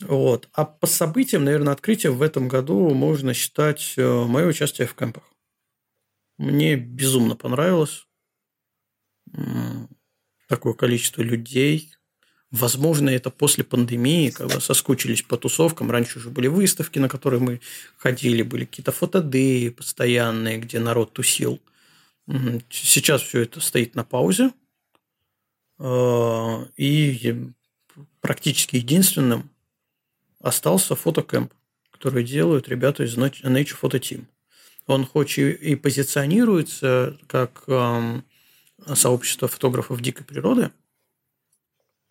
Вот. 0.00 0.48
А 0.52 0.64
по 0.64 0.86
событиям, 0.86 1.44
наверное, 1.44 1.72
открытия 1.72 2.10
в 2.10 2.22
этом 2.22 2.48
году 2.48 2.90
можно 2.90 3.34
считать 3.34 3.94
э, 3.96 4.24
мое 4.24 4.46
участие 4.46 4.86
в 4.86 4.94
кемпах. 4.94 5.24
Мне 6.38 6.76
безумно 6.76 7.36
понравилось 7.36 8.06
такое 10.48 10.72
количество 10.72 11.22
людей, 11.22 11.92
Возможно, 12.50 13.10
это 13.10 13.30
после 13.30 13.62
пандемии, 13.62 14.30
когда 14.30 14.58
соскучились 14.58 15.22
по 15.22 15.36
тусовкам. 15.36 15.90
Раньше 15.90 16.18
уже 16.18 16.30
были 16.30 16.48
выставки, 16.48 16.98
на 16.98 17.08
которые 17.08 17.40
мы 17.40 17.60
ходили, 17.96 18.42
были 18.42 18.64
какие-то 18.64 18.90
фотодеи 18.90 19.68
постоянные, 19.68 20.58
где 20.58 20.80
народ 20.80 21.12
тусил. 21.12 21.60
Сейчас 22.68 23.22
все 23.22 23.42
это 23.42 23.60
стоит 23.60 23.94
на 23.94 24.02
паузе. 24.02 24.50
А, 25.80 26.64
и 26.76 27.52
практически 28.20 28.76
единственным 28.76 29.50
остался 30.38 30.94
фотокэмп, 30.94 31.52
который 31.90 32.22
делают 32.22 32.68
ребята 32.68 33.02
из 33.02 33.16
Nature 33.16 33.76
Photo 33.80 33.98
Team. 33.98 34.26
Он 34.86 35.04
хоть 35.04 35.38
и 35.38 35.74
позиционируется 35.74 37.18
как 37.26 37.64
сообщество 38.94 39.48
фотографов 39.48 40.00
дикой 40.00 40.24
природы– 40.24 40.70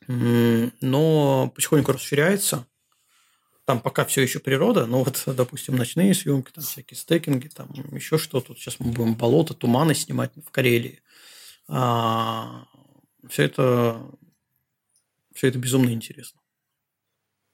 но 0.10 1.52
потихоньку 1.54 1.91
расширяется. 1.91 2.66
Там 3.66 3.80
пока 3.80 4.06
все 4.06 4.24
еще 4.24 4.40
природа, 4.40 4.88
но 4.88 5.04
вот, 5.04 5.22
допустим, 5.28 5.76
ночные 5.76 6.16
съемки, 6.16 6.52
там 6.52 6.64
всякие 6.64 6.98
стейкинги, 6.98 7.50
там 7.50 7.70
еще 7.91 8.18
что-то. 8.18 8.56
Сейчас 8.56 8.80
мы 8.80 8.91
будем 8.91 9.14
болото, 9.14 9.54
туманы 9.54 9.94
снимать 9.94 10.32
в 10.36 10.50
Карелии. 10.50 11.04
А, 11.68 12.66
все 13.28 13.44
это, 13.44 14.02
все 15.34 15.48
это 15.48 15.60
безумно 15.60 15.90
интересно. 15.91 16.40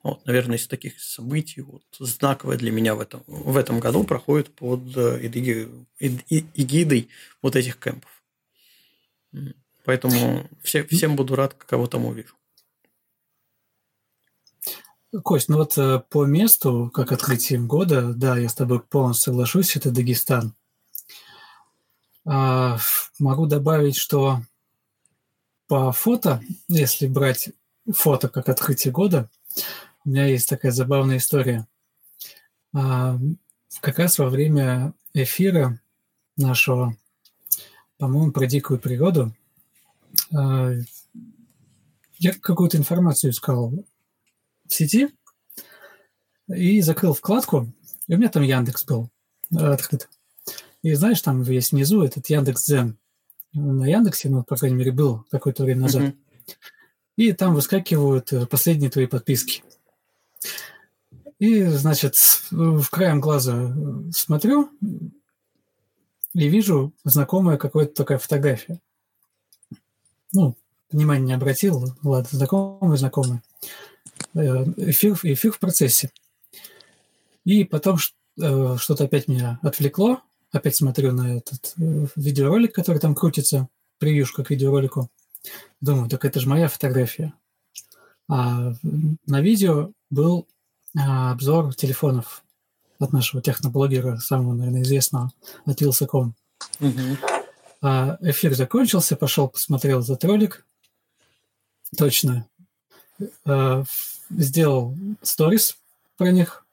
Вот, 0.04 0.24
наверное, 0.28 0.58
из 0.58 0.68
таких 0.68 1.02
событий 1.02 1.62
вот, 1.62 1.84
знаковое 1.98 2.58
для 2.58 2.72
меня 2.72 2.94
в 2.94 3.00
этом, 3.00 3.24
в 3.26 3.58
этом 3.58 3.80
году 3.80 4.04
проходит 4.04 4.54
под 4.54 4.96
э, 4.96 5.20
эгидой 6.00 7.10
вот 7.42 7.56
этих 7.56 7.80
кемпов. 7.80 8.12
Поэтому 9.84 10.48
все, 10.62 10.84
всем 10.84 11.16
буду 11.16 11.36
рад, 11.36 11.56
кого 11.56 11.88
там 11.88 12.06
увижу. 12.06 12.36
Кость, 15.24 15.50
ну 15.50 15.58
вот 15.58 15.78
э, 15.78 16.02
по 16.10 16.26
месту, 16.26 16.92
как 16.94 17.12
открытием 17.12 17.68
года, 17.68 18.14
да, 18.14 18.38
я 18.38 18.50
с 18.50 18.54
тобой 18.54 18.82
полностью 18.82 19.32
соглашусь, 19.32 19.76
это 19.76 19.90
Дагестан. 19.90 20.54
А, 22.26 22.78
могу 23.18 23.46
добавить, 23.46 23.96
что 23.96 24.42
по 25.68 25.92
фото, 25.92 26.42
если 26.68 27.08
брать 27.08 27.50
фото 27.92 28.30
как 28.30 28.50
открытие 28.50 28.92
года, 28.92 29.30
у 30.04 30.10
меня 30.10 30.26
есть 30.28 30.48
такая 30.48 30.72
забавная 30.72 31.18
история. 31.18 31.68
А, 32.74 33.18
как 33.82 34.00
раз 34.00 34.20
во 34.20 34.30
время 34.30 34.94
эфира 35.14 35.80
нашего, 36.38 36.96
по-моему, 37.98 38.32
про 38.32 38.46
дикую 38.46 38.80
природу, 38.80 39.36
а, 40.34 40.72
я 42.18 42.34
какую-то 42.34 42.78
информацию 42.78 43.32
искал 43.32 43.72
в 44.68 44.74
сети 44.74 45.10
и 46.48 46.82
закрыл 46.82 47.14
вкладку, 47.14 47.72
и 48.08 48.14
у 48.14 48.18
меня 48.18 48.30
там 48.30 48.44
Яндекс 48.44 48.86
был 48.86 49.10
открыт. 49.52 50.10
И 50.82 50.94
знаешь, 50.94 51.22
там 51.22 51.42
есть 51.44 51.72
внизу 51.72 52.04
этот 52.04 52.28
Яндекс 52.28 52.66
Дзен. 52.66 52.98
На 53.56 53.86
Яндексе, 53.86 54.30
ну, 54.30 54.44
по 54.44 54.58
крайней 54.58 54.76
мере, 54.76 54.92
был 54.92 55.26
какое-то 55.32 55.64
время 55.64 55.82
назад. 55.82 56.04
Mm-hmm. 56.04 56.16
И 57.16 57.32
там 57.32 57.56
выскакивают 57.56 58.34
э, 58.34 58.46
последние 58.46 58.90
твои 58.90 59.08
подписки. 59.08 59.64
И, 61.40 61.64
значит, 61.64 62.16
в 62.52 62.90
краем 62.90 63.22
глаза 63.22 63.74
э, 63.74 64.12
смотрю 64.12 64.70
и 66.34 66.50
вижу 66.50 66.94
знакомая 67.06 67.58
какая-то 67.58 67.94
такая 67.94 68.18
фотография. 68.18 68.82
Ну, 70.34 70.58
внимания 70.92 71.26
не 71.26 71.34
обратил, 71.34 71.96
ладно, 72.04 72.30
знакомый, 72.30 72.98
знакомый. 72.98 73.40
Э, 74.34 74.66
эфир, 74.76 75.18
эфир 75.24 75.54
в 75.54 75.60
процессе. 75.60 76.12
И 77.46 77.64
потом 77.64 77.98
что-то 77.98 79.06
опять 79.06 79.30
меня 79.30 79.60
отвлекло. 79.62 80.22
Опять 80.52 80.76
смотрю 80.76 81.12
на 81.12 81.38
этот 81.38 81.74
э, 81.78 82.08
видеоролик, 82.16 82.74
который 82.74 83.00
там 83.00 83.16
крутится, 83.16 83.68
превьюшка 84.00 84.44
к 84.44 84.50
видеоролику. 84.50 85.10
Думаю, 85.82 86.10
так 86.10 86.26
это 86.26 86.40
же 86.40 86.48
моя 86.48 86.68
фотография. 86.68 87.34
А 88.28 88.74
на 89.26 89.42
видео 89.42 89.92
был 90.10 90.48
а, 90.98 91.32
обзор 91.32 91.76
телефонов 91.76 92.44
от 93.00 93.14
нашего 93.14 93.42
техноблогера, 93.42 94.18
самого, 94.18 94.54
наверное, 94.54 94.82
известного, 94.82 95.32
от 95.66 95.82
Wилsacom. 95.82 96.32
Угу. 96.80 97.18
А 97.82 98.18
эфир 98.22 98.56
закончился, 98.56 99.16
пошел, 99.16 99.50
посмотрел 99.50 100.02
этот 100.02 100.24
ролик. 100.24 100.66
Точно. 101.98 102.48
А, 103.46 103.84
сделал 104.30 104.96
сторис 105.22 105.78
про 106.18 106.32
них. 106.32 106.66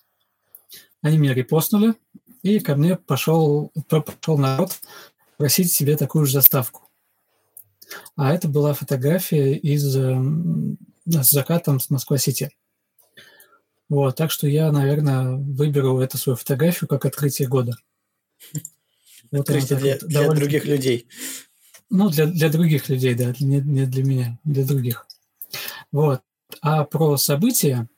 Они 1.03 1.19
меня 1.19 1.35
репостнули, 1.35 1.95
и 2.43 2.61
ко 2.61 2.77
мне 2.77 2.97
пошел, 2.97 3.73
пошел 3.89 4.39
народ 4.39 4.81
просить 5.37 5.73
себе 5.73 5.97
такую 5.97 6.27
же 6.27 6.35
заставку. 6.35 6.89
А 8.17 8.33
это 8.33 8.49
была 8.49 8.75
фотография 8.75 9.55
из 9.55 9.97
э, 9.97 10.17
с 11.07 11.31
закатом 11.31 11.81
с 11.81 11.91
Москва-Сити. 11.91 12.51
Вот, 13.89 14.17
так 14.17 14.31
что 14.31 14.49
я, 14.49 14.73
наверное, 14.73 15.37
выберу 15.37 15.99
эту 16.01 16.17
свою 16.17 16.37
фотографию 16.37 16.89
как 16.89 17.05
открытие 17.05 17.49
года. 17.49 17.77
Вот 19.31 19.41
открытие 19.41 19.79
для, 19.79 19.99
для 19.99 20.21
довольно... 20.21 20.41
других 20.41 20.65
людей. 20.65 21.07
Ну, 21.91 22.09
для, 22.09 22.27
для 22.27 22.49
других 22.49 22.89
людей, 22.89 23.15
да, 23.15 23.35
не, 23.41 23.61
не 23.61 23.85
для 23.85 24.05
меня, 24.05 24.39
для 24.45 24.65
других. 24.65 25.07
Вот. 25.91 26.23
А 26.61 26.85
про 26.85 27.17
события, 27.19 27.89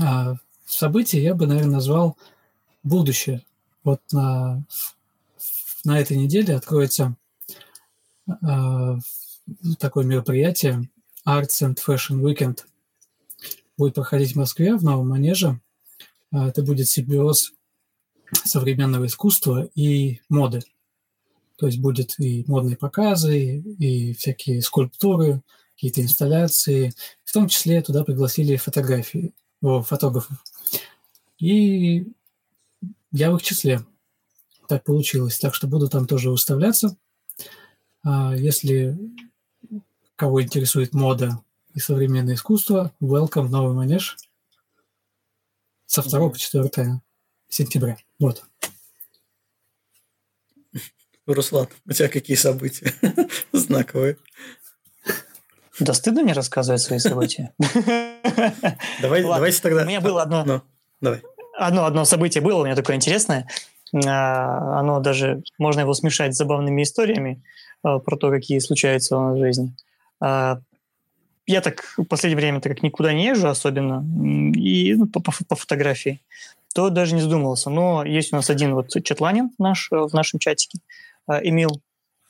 а, 0.00 0.36
события 0.64 1.22
я 1.22 1.34
бы, 1.34 1.46
наверное, 1.46 1.74
назвал 1.74 2.16
будущее. 2.84 3.45
Вот 3.86 4.00
на, 4.10 4.64
на 5.84 6.00
этой 6.00 6.16
неделе 6.16 6.56
откроется 6.56 7.14
а, 8.42 8.98
такое 9.78 10.04
мероприятие 10.04 10.90
Arts 11.24 11.62
and 11.62 11.76
Fashion 11.76 12.20
Weekend. 12.20 12.64
Будет 13.78 13.94
проходить 13.94 14.32
в 14.32 14.38
Москве, 14.38 14.74
в 14.74 14.82
Новом 14.82 15.10
Манеже. 15.10 15.60
А, 16.32 16.48
это 16.48 16.64
будет 16.64 16.88
симбиоз 16.88 17.52
современного 18.44 19.06
искусства 19.06 19.70
и 19.76 20.20
моды. 20.28 20.64
То 21.54 21.66
есть 21.66 21.78
будет 21.78 22.18
и 22.18 22.42
модные 22.48 22.76
показы, 22.76 23.58
и 23.58 24.14
всякие 24.14 24.62
скульптуры, 24.62 25.42
какие-то 25.76 26.02
инсталляции. 26.02 26.92
В 27.22 27.32
том 27.32 27.46
числе 27.46 27.82
туда 27.82 28.02
пригласили 28.02 28.56
фотографии, 28.56 29.32
о, 29.62 29.80
фотографов. 29.82 30.42
И 31.38 32.08
я 33.12 33.30
в 33.30 33.36
их 33.36 33.42
числе. 33.42 33.84
Так 34.68 34.84
получилось. 34.84 35.38
Так 35.38 35.54
что 35.54 35.66
буду 35.66 35.88
там 35.88 36.06
тоже 36.06 36.30
выставляться. 36.30 36.96
А 38.02 38.34
если 38.34 38.98
кого 40.16 40.42
интересует 40.42 40.94
мода 40.94 41.42
и 41.74 41.78
современное 41.78 42.34
искусство, 42.34 42.92
welcome 43.00 43.46
в 43.46 43.50
Новый 43.50 43.74
Манеж 43.74 44.16
со 45.86 46.02
2 46.02 46.30
по 46.30 46.38
4 46.38 47.00
сентября. 47.48 47.96
Вот. 48.18 48.44
Руслан, 51.26 51.68
у 51.84 51.92
тебя 51.92 52.08
какие 52.08 52.36
события 52.36 52.94
знаковые? 53.52 54.16
Да 55.78 55.92
стыдно 55.92 56.22
мне 56.22 56.32
рассказывать 56.32 56.80
свои 56.80 56.98
события. 56.98 57.52
Давай, 59.02 59.22
давайте 59.22 59.60
тогда. 59.60 59.82
У 59.82 59.86
меня 59.86 60.00
было 60.00 60.22
одно. 60.22 60.44
Ну, 60.44 60.62
давай. 61.00 61.22
Одно, 61.58 61.86
одно 61.86 62.04
событие 62.04 62.42
было 62.42 62.60
у 62.60 62.64
меня 62.64 62.76
такое 62.76 62.96
интересное. 62.96 63.46
А, 63.94 64.80
оно 64.80 65.00
даже, 65.00 65.42
можно 65.58 65.80
его 65.80 65.94
смешать 65.94 66.34
с 66.34 66.38
забавными 66.38 66.82
историями 66.82 67.42
а, 67.82 67.98
про 67.98 68.16
то, 68.16 68.30
какие 68.30 68.58
случаются 68.58 69.16
в 69.16 69.38
жизни. 69.38 69.74
А, 70.20 70.60
я 71.46 71.60
так 71.60 71.84
в 71.96 72.04
последнее 72.04 72.36
время 72.36 72.60
так 72.60 72.72
как 72.72 72.82
никуда 72.82 73.12
не 73.12 73.26
езжу 73.26 73.48
особенно, 73.48 74.04
и 74.56 74.94
ну, 74.94 75.06
по, 75.06 75.20
по, 75.20 75.32
по 75.48 75.54
фотографии, 75.54 76.20
то 76.74 76.90
даже 76.90 77.14
не 77.14 77.20
задумывался. 77.20 77.70
Но 77.70 78.04
есть 78.04 78.32
у 78.32 78.36
нас 78.36 78.50
один 78.50 78.74
вот 78.74 78.90
Четланин 79.04 79.50
наш 79.58 79.88
в 79.90 80.12
нашем 80.12 80.40
чатике, 80.40 80.80
Эмил, 81.28 81.80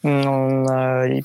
он 0.03 0.67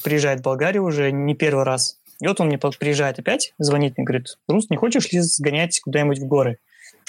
приезжает 0.03 0.39
в 0.39 0.43
Болгарию 0.43 0.85
уже 0.85 1.11
не 1.11 1.35
первый 1.35 1.65
раз. 1.65 1.99
И 2.21 2.27
вот 2.27 2.39
он 2.39 2.47
мне 2.47 2.57
приезжает 2.57 3.19
опять, 3.19 3.53
звонит 3.57 3.97
мне, 3.97 4.05
говорит, 4.05 4.37
Рус, 4.47 4.69
не 4.69 4.77
хочешь 4.77 5.11
ли 5.11 5.19
сгонять 5.19 5.79
куда-нибудь 5.81 6.19
в 6.19 6.27
горы? 6.27 6.59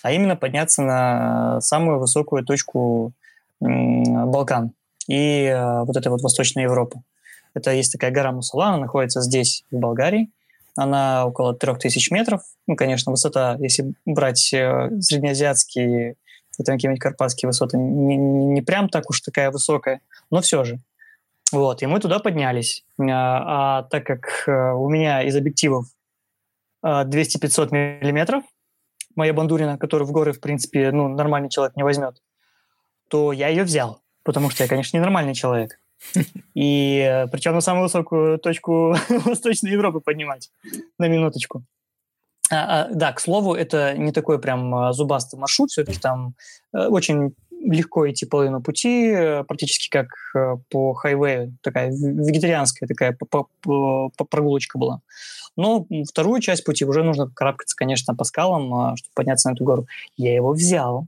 А 0.03 0.13
именно 0.13 0.37
подняться 0.37 0.83
на 0.83 1.61
самую 1.61 1.99
высокую 1.99 2.45
точку 2.45 3.13
Балкан 3.61 4.73
и 5.09 5.45
э, 5.45 5.83
вот 5.85 5.97
этой 5.97 6.09
вот 6.09 6.23
Восточной 6.23 6.65
Европы. 6.65 7.01
Это 7.55 7.73
есть 7.73 7.93
такая 7.93 8.11
гора 8.11 8.33
Мусала, 8.33 8.67
она 8.67 8.79
находится 8.79 9.21
здесь, 9.21 9.65
в 9.71 9.79
Болгарии. 9.79 10.31
Она 10.75 11.27
около 11.27 11.55
3000 11.55 12.13
метров. 12.13 12.43
Ну, 12.67 12.77
конечно, 12.77 13.13
высота, 13.13 13.57
если 13.61 13.93
брать 14.07 14.53
э, 14.55 14.91
среднеазиатские, 15.01 16.17
это 16.59 16.73
какие-нибудь 16.73 17.01
карпатские 17.01 17.49
высоты, 17.49 17.77
не, 17.77 18.17
не 18.17 18.63
прям 18.63 18.89
так 18.89 19.11
уж 19.11 19.21
такая 19.21 19.51
высокая, 19.51 20.01
но 20.31 20.41
все 20.41 20.65
же. 20.65 20.79
Вот, 21.51 21.83
и 21.83 21.87
мы 21.87 22.01
туда 22.01 22.19
поднялись. 22.19 22.85
А, 22.99 23.81
а 23.81 23.83
так 23.85 24.07
как 24.07 24.45
у 24.47 24.89
меня 24.89 25.23
из 25.23 25.37
объективов 25.37 25.87
200-500 26.83 27.69
миллиметров, 27.71 28.45
моя 29.17 29.33
бандурина, 29.33 29.79
которую 29.79 30.09
в 30.09 30.13
горы, 30.13 30.33
в 30.33 30.41
принципе, 30.41 30.91
ну, 30.91 31.09
нормальный 31.09 31.49
человек 31.49 31.77
не 31.77 31.83
возьмет, 31.83 32.23
то 33.09 33.33
я 33.33 33.49
ее 33.49 33.65
взял, 33.65 34.01
потому 34.25 34.51
что 34.51 34.63
я, 34.65 34.69
конечно, 34.69 34.97
ненормальный 34.97 35.35
человек. 35.35 35.79
И 36.55 36.99
э, 36.99 37.27
причем 37.29 37.53
на 37.53 37.61
самую 37.61 37.85
высокую 37.85 38.39
точку 38.39 38.97
Восточной 39.25 39.71
Европы 39.71 40.01
поднимать, 40.01 40.51
на 40.99 41.09
минуточку. 41.09 41.65
А, 42.51 42.83
а, 42.83 42.89
да, 42.91 43.13
к 43.13 43.21
слову, 43.21 43.55
это 43.55 43.97
не 43.97 44.13
такой 44.13 44.39
прям 44.39 44.75
а, 44.75 44.93
зубастый 44.93 45.39
маршрут, 45.39 45.71
все-таки 45.71 45.99
там 45.99 46.35
э, 46.75 46.87
очень 46.87 47.35
легко 47.65 48.11
идти 48.11 48.27
половину 48.27 48.63
пути, 48.63 49.09
э, 49.09 49.45
практически 49.45 49.89
как 49.89 50.09
по 50.71 50.95
хайвею, 50.95 51.57
такая 51.63 51.91
вегетарианская 51.91 52.89
такая 52.89 53.17
прогулочка 54.31 54.79
была. 54.79 55.01
Но 55.57 55.87
вторую 56.09 56.41
часть 56.41 56.65
пути 56.65 56.85
уже 56.85 57.03
нужно 57.03 57.29
карабкаться, 57.29 57.77
конечно, 57.77 58.15
по 58.15 58.25
скалам, 58.25 58.97
чтобы 58.97 59.13
подняться 59.15 59.49
на 59.49 59.55
эту 59.55 59.65
гору. 59.65 59.87
Я 60.17 60.35
его 60.35 60.53
взял, 60.53 61.07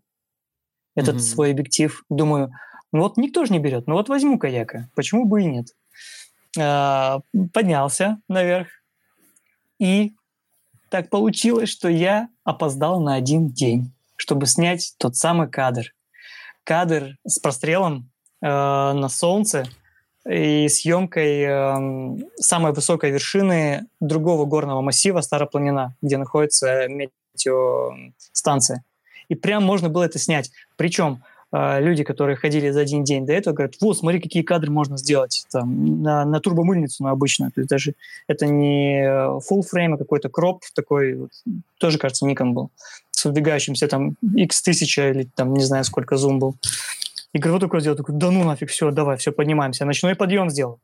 этот 0.94 1.16
mm-hmm. 1.16 1.20
свой 1.20 1.50
объектив. 1.50 2.04
Думаю, 2.08 2.52
ну 2.92 3.02
вот 3.02 3.16
никто 3.16 3.44
же 3.44 3.52
не 3.52 3.58
берет. 3.58 3.86
Ну 3.86 3.94
вот 3.94 4.08
возьму 4.08 4.38
каяка. 4.38 4.88
Почему 4.94 5.24
бы 5.24 5.42
и 5.42 5.46
нет? 5.46 5.68
А, 6.58 7.20
поднялся 7.52 8.18
наверх. 8.28 8.68
И 9.78 10.14
так 10.88 11.10
получилось, 11.10 11.68
что 11.68 11.88
я 11.88 12.28
опоздал 12.44 13.00
на 13.00 13.14
один 13.14 13.48
день, 13.48 13.92
чтобы 14.16 14.46
снять 14.46 14.94
тот 14.98 15.16
самый 15.16 15.48
кадр. 15.48 15.92
Кадр 16.64 17.16
с 17.26 17.38
прострелом 17.38 18.10
э, 18.42 18.46
на 18.46 19.08
солнце 19.08 19.64
и 20.28 20.68
съемкой 20.68 21.42
э, 21.42 22.18
самой 22.36 22.72
высокой 22.72 23.10
вершины 23.10 23.86
другого 24.00 24.46
горного 24.46 24.80
массива 24.80 25.20
Старопланина, 25.20 25.94
где 26.00 26.16
находится 26.16 26.88
метеостанция. 26.88 28.84
И 29.28 29.34
прям 29.34 29.62
можно 29.64 29.88
было 29.88 30.04
это 30.04 30.18
снять. 30.18 30.50
Причем 30.76 31.22
люди, 31.54 32.02
которые 32.02 32.36
ходили 32.36 32.70
за 32.70 32.80
один 32.80 33.04
день 33.04 33.26
до 33.26 33.32
этого, 33.32 33.54
говорят, 33.54 33.74
вот, 33.80 33.96
смотри, 33.96 34.20
какие 34.20 34.42
кадры 34.42 34.72
можно 34.72 34.96
сделать 34.96 35.46
там, 35.52 36.02
на, 36.02 36.24
на 36.24 36.40
турбомыльницу 36.40 37.04
на 37.04 37.10
обычную. 37.10 37.52
То 37.52 37.60
есть 37.60 37.70
даже 37.70 37.94
это 38.26 38.46
не 38.46 39.04
full 39.04 39.62
frame, 39.62 39.94
а 39.94 39.96
какой-то 39.98 40.28
кроп 40.28 40.62
такой, 40.74 41.14
вот, 41.14 41.30
тоже, 41.78 41.98
кажется, 41.98 42.26
Nikon 42.26 42.50
был, 42.50 42.70
с 43.12 43.24
выдвигающимся 43.24 43.86
там 43.86 44.16
x1000 44.24 45.10
или 45.10 45.28
там 45.34 45.54
не 45.54 45.64
знаю 45.64 45.84
сколько 45.84 46.16
зум 46.16 46.38
был. 46.40 46.56
И 47.32 47.38
говорю, 47.38 47.54
вот 47.54 47.60
такое 47.60 47.80
сделал. 47.80 47.96
Такой, 47.96 48.14
да 48.14 48.30
ну 48.30 48.44
нафиг, 48.44 48.70
все, 48.70 48.90
давай, 48.90 49.16
все, 49.16 49.32
поднимаемся. 49.32 49.84
Ночной 49.84 50.14
подъем 50.14 50.50
сделал 50.50 50.80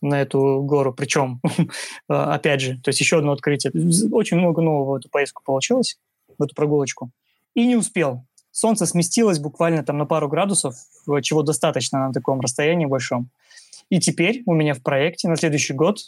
на 0.00 0.20
эту 0.20 0.62
гору. 0.62 0.92
Причем, 0.92 1.40
опять 2.08 2.60
же, 2.60 2.78
то 2.82 2.90
есть 2.90 3.00
еще 3.00 3.18
одно 3.18 3.32
открытие. 3.32 3.72
Очень 4.12 4.38
много 4.38 4.60
нового 4.60 4.92
в 4.92 4.94
эту 4.96 5.08
поездку 5.08 5.42
получилось, 5.44 5.98
в 6.36 6.42
эту 6.42 6.54
прогулочку. 6.54 7.10
И 7.54 7.66
не 7.66 7.76
успел. 7.76 8.24
Солнце 8.58 8.86
сместилось 8.86 9.38
буквально 9.38 9.84
там 9.84 9.98
на 9.98 10.04
пару 10.04 10.28
градусов, 10.28 10.74
чего 11.22 11.44
достаточно 11.44 12.08
на 12.08 12.12
таком 12.12 12.40
расстоянии 12.40 12.86
большом. 12.86 13.30
И 13.88 14.00
теперь 14.00 14.42
у 14.46 14.52
меня 14.52 14.74
в 14.74 14.82
проекте 14.82 15.28
на 15.28 15.36
следующий 15.36 15.74
год 15.74 15.98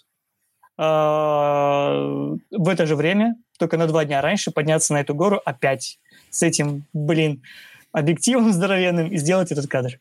э, 0.77 0.83
в 0.83 2.69
это 2.69 2.87
же 2.87 2.97
время, 2.97 3.37
только 3.57 3.77
на 3.77 3.87
два 3.87 4.05
дня 4.05 4.21
раньше, 4.21 4.51
подняться 4.51 4.95
на 4.95 5.01
эту 5.01 5.15
гору 5.15 5.41
опять 5.45 6.01
с 6.31 6.43
этим, 6.43 6.87
блин, 6.93 7.41
объективом 7.93 8.53
здоровенным 8.53 9.13
и 9.13 9.17
сделать 9.17 9.53
этот 9.53 9.69
кадр. 9.69 10.01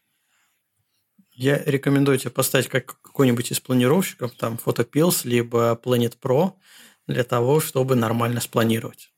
Я 1.32 1.64
рекомендую 1.64 2.18
тебе 2.18 2.32
поставить 2.32 2.68
как 2.68 3.00
какой-нибудь 3.00 3.52
из 3.52 3.60
планировщиков, 3.60 4.32
там, 4.32 4.58
Photopills, 4.66 5.22
либо 5.24 5.80
Planet 5.84 6.18
Pro, 6.20 6.54
для 7.06 7.24
того, 7.24 7.60
чтобы 7.60 7.96
нормально 7.96 8.42
спланировать. 8.42 9.14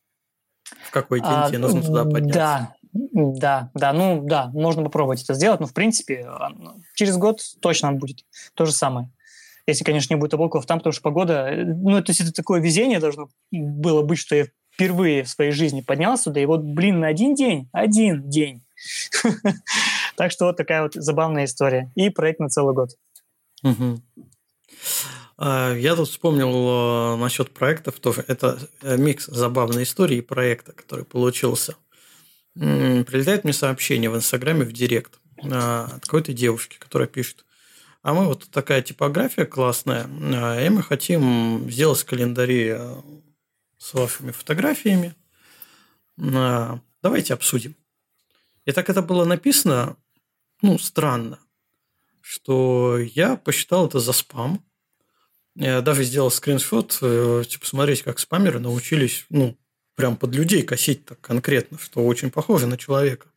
В 0.85 0.91
какой 0.91 1.21
день 1.21 1.29
а, 1.31 1.47
тебе 1.47 1.59
нужно 1.59 1.81
туда 1.81 2.03
подняться. 2.03 2.33
Да, 2.33 2.75
да, 2.93 3.72
да, 3.73 3.93
ну 3.93 4.22
да, 4.23 4.47
можно 4.53 4.84
попробовать 4.84 5.23
это 5.23 5.34
сделать, 5.34 5.59
но 5.59 5.68
в 5.68 5.73
принципе 5.73 6.27
ну, 6.57 6.81
через 6.95 7.18
год 7.18 7.41
точно 7.61 7.93
будет 7.93 8.26
то 8.53 8.65
же 8.65 8.72
самое. 8.72 9.09
Если, 9.68 9.84
конечно, 9.84 10.13
не 10.13 10.19
будет 10.19 10.34
облаков 10.34 10.65
там, 10.65 10.80
потому 10.80 10.91
что 10.91 11.01
погода... 11.01 11.47
Э, 11.49 11.63
ну, 11.63 12.01
то 12.01 12.09
есть 12.09 12.22
это 12.22 12.34
такое 12.34 12.59
везение 12.59 12.99
должно 12.99 13.30
было 13.51 14.01
быть, 14.01 14.18
что 14.18 14.35
я 14.35 14.47
впервые 14.73 15.23
в 15.23 15.30
своей 15.30 15.51
жизни 15.51 15.81
поднялся 15.81 16.26
туда, 16.26 16.41
и 16.41 16.45
вот, 16.45 16.61
блин, 16.61 16.99
на 16.99 17.07
один 17.07 17.35
день, 17.35 17.69
один 17.72 18.30
день 18.30 18.63
Так 20.15 20.31
что 20.31 20.45
вот 20.45 20.57
такая 20.57 20.84
вот 20.84 20.93
забавная 20.93 21.45
история. 21.45 21.91
И 21.95 22.09
проект 22.09 22.39
на 22.39 22.49
целый 22.49 22.76
год. 22.76 22.91
А, 25.38 25.73
я 25.73 25.95
тут 25.95 26.09
вспомнил 26.09 27.13
э, 27.13 27.15
насчет 27.18 27.51
проектов 27.51 27.99
тоже. 27.99 28.23
Это 28.27 28.59
э, 28.81 28.97
микс 28.97 29.26
забавной 29.26 29.84
истории 29.84 30.18
и 30.18 30.22
проекта, 30.22 30.73
который 30.73 31.05
получился. 31.05 31.76
Прилетает 32.53 33.43
мне 33.43 33.53
сообщение 33.53 34.09
в 34.09 34.15
Инстаграме 34.15 34.65
в 34.65 34.73
Директ 34.73 35.19
а, 35.43 35.85
от 35.95 36.03
какой-то 36.03 36.33
девушки, 36.33 36.77
которая 36.77 37.07
пишет, 37.07 37.45
а 38.01 38.13
мы 38.13 38.25
вот 38.25 38.49
такая 38.49 38.81
типография 38.81 39.45
классная, 39.45 40.07
а, 40.33 40.59
и 40.61 40.69
мы 40.69 40.83
хотим 40.83 41.69
сделать 41.69 42.03
календари 42.03 42.73
э, 42.75 42.95
с 43.77 43.93
вашими 43.93 44.31
фотографиями. 44.31 45.15
Давайте 46.17 47.33
обсудим. 47.33 47.75
И 48.65 48.71
так 48.73 48.89
это 48.89 49.01
было 49.01 49.25
написано, 49.25 49.97
ну, 50.61 50.77
странно, 50.77 51.39
что 52.21 52.99
я 52.99 53.35
посчитал 53.35 53.87
это 53.87 53.99
за 53.99 54.13
спам. 54.13 54.63
Я 55.55 55.81
даже 55.81 56.03
сделал 56.03 56.31
скриншот, 56.31 56.99
э, 57.01 57.43
типа, 57.47 57.65
смотреть, 57.65 58.03
как 58.03 58.19
спамеры 58.19 58.59
научились, 58.59 59.25
ну, 59.29 59.57
прям 60.01 60.17
под 60.17 60.33
людей 60.33 60.63
косить 60.63 61.05
так 61.05 61.21
конкретно, 61.21 61.77
что 61.77 62.03
очень 62.03 62.31
похоже 62.31 62.65
на 62.65 62.75
человека. 62.75 63.27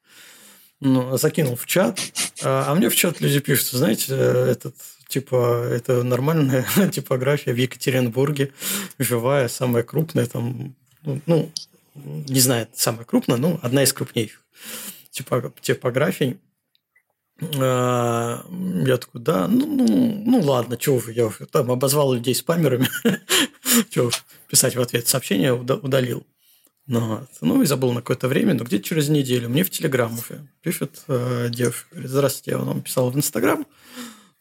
Ну, 0.80 1.18
закинул 1.18 1.56
в 1.56 1.66
чат, 1.66 2.00
а, 2.42 2.64
а 2.68 2.74
мне 2.74 2.88
в 2.88 2.96
чат 2.96 3.20
люди 3.20 3.38
пишут, 3.38 3.68
знаете, 3.72 4.14
этот, 4.14 4.74
типа, 5.08 5.68
это 5.70 6.02
нормальная 6.02 6.64
типография 6.92 7.52
в 7.52 7.58
Екатеринбурге, 7.58 8.54
живая, 8.98 9.48
самая 9.48 9.82
крупная, 9.82 10.24
там, 10.24 10.74
ну, 11.02 11.20
ну 11.26 11.52
не 11.94 12.40
знаю, 12.40 12.66
самая 12.72 13.04
крупная, 13.04 13.36
но 13.36 13.58
одна 13.60 13.82
из 13.82 13.92
крупнейших 13.92 14.40
типографий. 15.10 16.38
А, 17.60 18.42
я 18.86 18.96
такой, 18.96 19.20
да, 19.20 19.48
ну, 19.48 19.66
ну, 19.66 20.22
ну 20.24 20.40
ладно, 20.40 20.78
чего 20.78 20.96
вы, 20.96 21.12
я 21.12 21.30
там 21.50 21.70
обозвал 21.70 22.14
людей 22.14 22.34
спамерами, 22.34 22.88
чего 23.90 24.10
писать 24.48 24.76
в 24.76 24.80
ответ 24.80 25.08
сообщение 25.08 25.52
удалил. 25.52 26.24
Ну, 26.86 27.27
ну 27.40 27.62
и 27.62 27.66
забыл 27.66 27.93
на 27.93 28.01
какое-то 28.01 28.28
время, 28.28 28.52
но 28.55 28.65
где-то 28.65 28.85
через 28.85 29.09
неделю 29.09 29.48
мне 29.48 29.65
в 29.65 29.70
Телеграм 29.70 30.12
уже 30.12 30.47
пишет 30.61 31.02
э, 31.09 31.48
девушка, 31.51 31.86
говорит, 31.93 32.11
здравствуйте, 32.11 32.51
я 32.51 32.59
вам 32.59 32.82
писал 32.82 33.11
в 33.11 33.16
Инстаграм, 33.16 33.66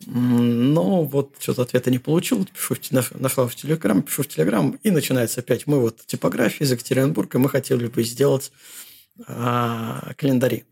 но 0.06 1.03
вот 1.06 1.36
что-то 1.40 1.61
ответа 1.61 1.90
не 1.90 1.99
получил, 1.99 2.45
пишу 2.45 2.76
нашла 3.11 3.48
в 3.48 3.56
Телеграм, 3.56 4.02
пишу 4.02 4.24
в 4.24 4.28
Телеграм, 4.28 4.78
и 4.84 4.91
начинается 4.91 5.40
опять, 5.40 5.68
мы 5.68 5.80
вот 5.80 6.06
типография 6.06 6.65
из 6.65 6.72
Екатеринбурга, 6.72 7.40
мы 7.40 7.48
хотели 7.48 7.88
бы 7.88 8.03
сделать 8.03 8.52
а, 9.26 10.14
календари. 10.18 10.65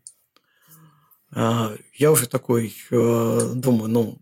А, 1.30 1.74
я 1.94 2.12
уже 2.12 2.28
такой 2.28 2.74
э, 2.90 3.52
думаю, 3.54 3.88
ну, 3.90 4.18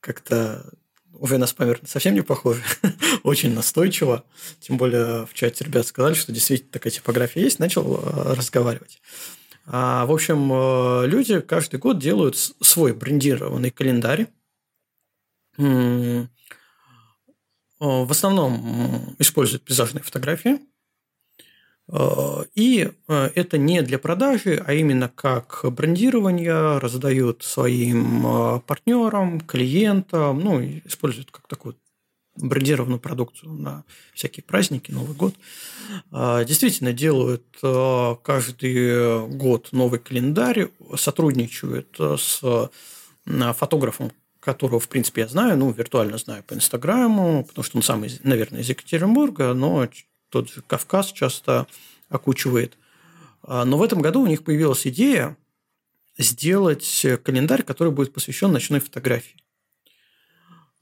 как-то 0.00 0.70
уже 1.18 1.38
на 1.38 1.46
спамер 1.46 1.80
совсем 1.86 2.14
не 2.14 2.22
похоже, 2.22 2.62
очень 3.22 3.54
настойчиво. 3.54 4.24
Тем 4.60 4.76
более 4.76 5.26
в 5.26 5.34
чате 5.34 5.64
ребят 5.64 5.86
сказали, 5.86 6.14
что 6.14 6.32
действительно 6.32 6.72
такая 6.72 6.92
типография 6.92 7.42
есть, 7.42 7.58
начал 7.58 7.96
э, 7.96 8.34
разговаривать. 8.34 9.00
А, 9.66 10.04
в 10.06 10.12
общем, 10.12 10.52
э, 10.52 11.06
люди 11.06 11.40
каждый 11.40 11.78
год 11.78 11.98
делают 11.98 12.36
свой 12.36 12.92
брендированный 12.92 13.70
календарь. 13.70 14.28
В 15.56 16.28
основном 17.80 19.14
используют 19.18 19.64
пейзажные 19.64 20.02
фотографии. 20.02 20.58
Э, 21.88 22.44
и 22.54 22.90
э, 23.08 23.30
это 23.34 23.58
не 23.58 23.82
для 23.82 23.98
продажи, 23.98 24.62
а 24.64 24.72
именно 24.72 25.08
как 25.08 25.60
брендирование, 25.64 26.78
раздают 26.78 27.42
своим 27.42 28.26
э, 28.26 28.60
партнерам, 28.60 29.40
клиентам, 29.40 30.40
ну, 30.40 30.62
используют 30.84 31.30
как 31.30 31.46
такую 31.46 31.76
брендированную 32.36 32.98
продукцию 32.98 33.52
на 33.52 33.84
всякие 34.12 34.42
праздники, 34.42 34.90
Новый 34.90 35.14
год. 35.14 35.36
Действительно 36.10 36.92
делают 36.92 37.44
каждый 37.60 39.28
год 39.28 39.68
новый 39.70 40.00
календарь, 40.00 40.70
сотрудничают 40.96 41.96
с 41.96 42.70
фотографом, 43.24 44.10
которого, 44.40 44.80
в 44.80 44.88
принципе, 44.88 45.20
я 45.20 45.28
знаю, 45.28 45.56
ну, 45.56 45.70
виртуально 45.70 46.18
знаю 46.18 46.42
по 46.42 46.54
Инстаграму, 46.54 47.44
потому 47.44 47.62
что 47.62 47.76
он 47.76 47.84
сам, 47.84 48.04
наверное, 48.24 48.62
из 48.62 48.68
Екатеринбурга, 48.68 49.54
но 49.54 49.86
тот 50.34 50.50
же 50.50 50.62
Кавказ 50.62 51.12
часто 51.12 51.68
окучивает. 52.08 52.76
А, 53.44 53.64
но 53.64 53.78
в 53.78 53.84
этом 53.84 54.02
году 54.02 54.20
у 54.20 54.26
них 54.26 54.42
появилась 54.42 54.84
идея 54.84 55.36
сделать 56.18 57.06
календарь, 57.22 57.62
который 57.62 57.92
будет 57.92 58.12
посвящен 58.12 58.50
ночной 58.50 58.80
фотографии. 58.80 59.36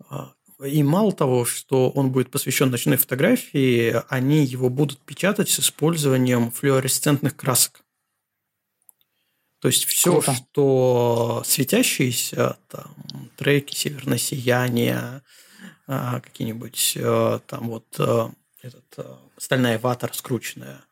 А, 0.08 0.32
и 0.64 0.82
мало 0.82 1.12
того, 1.12 1.44
что 1.44 1.90
он 1.90 2.12
будет 2.12 2.30
посвящен 2.30 2.70
ночной 2.70 2.96
фотографии, 2.96 4.02
они 4.08 4.42
его 4.42 4.70
будут 4.70 5.00
печатать 5.00 5.50
с 5.50 5.60
использованием 5.60 6.50
флуоресцентных 6.50 7.36
красок. 7.36 7.84
То 9.58 9.68
есть 9.68 9.84
все, 9.84 10.12
Круто. 10.12 10.34
что 10.34 11.42
светящиеся, 11.44 12.56
там, 12.68 12.94
треки, 13.36 13.74
северное 13.74 14.16
сияние, 14.16 15.20
а, 15.86 16.20
какие-нибудь 16.20 16.96
там 17.46 17.68
вот 17.68 18.00
этот 18.62 18.84
стальная 19.42 19.76
вата 19.76 20.06
раскрученная, 20.06 20.84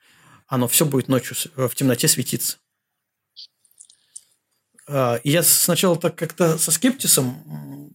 оно 0.48 0.66
все 0.66 0.85
будет 0.85 1.06
ночью 1.06 1.36
в 1.55 1.72
темноте 1.77 2.09
светиться. 2.09 2.56
А, 4.89 5.20
и 5.22 5.31
я 5.31 5.44
сначала 5.44 5.97
так 5.97 6.16
как-то 6.16 6.59
со 6.59 6.72
скептисом, 6.72 7.93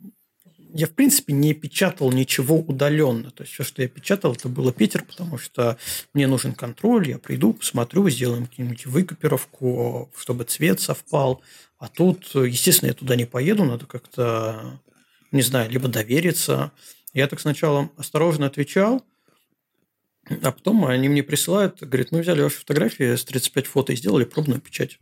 я 0.74 0.88
в 0.88 0.92
принципе 0.92 1.34
не 1.34 1.54
печатал 1.54 2.10
ничего 2.14 2.58
удаленно. 2.58 3.32
То 3.32 3.44
есть 3.44 3.54
все, 3.54 3.66
что 3.66 3.82
я 3.82 3.90
печатал, 3.90 4.32
это 4.32 4.48
было 4.48 4.72
Питер, 4.72 5.04
потому 5.04 5.38
что 5.38 5.78
мне 6.14 6.26
нужен 6.26 6.54
контроль, 6.54 7.10
я 7.10 7.20
приду, 7.20 7.54
посмотрю, 7.54 8.10
сделаем 8.10 8.48
какую-нибудь 8.48 8.86
выкопировку, 8.86 10.10
чтобы 10.18 10.46
цвет 10.46 10.80
совпал. 10.80 11.42
А 11.78 11.90
тут, 11.90 12.34
естественно, 12.34 12.88
я 12.88 12.94
туда 12.94 13.18
не 13.18 13.26
поеду, 13.26 13.66
надо 13.66 13.86
как-то, 13.88 14.80
не 15.34 15.42
знаю, 15.42 15.70
либо 15.70 15.90
довериться. 15.90 16.72
Я 17.14 17.28
так 17.28 17.42
сначала 17.42 17.90
осторожно 17.98 18.46
отвечал– 18.46 19.04
а 20.30 20.52
потом 20.52 20.86
они 20.86 21.10
мне 21.10 21.24
присылают, 21.24 21.82
говорят, 21.82 22.12
мы 22.12 22.22
взяли 22.22 22.42
ваши 22.42 22.60
фотографии 22.60 23.16
с 23.16 23.24
35 23.26 23.68
фото 23.68 23.94
и 23.94 23.96
сделали 23.96 24.24
пробную 24.24 24.62
печать. 24.62 25.00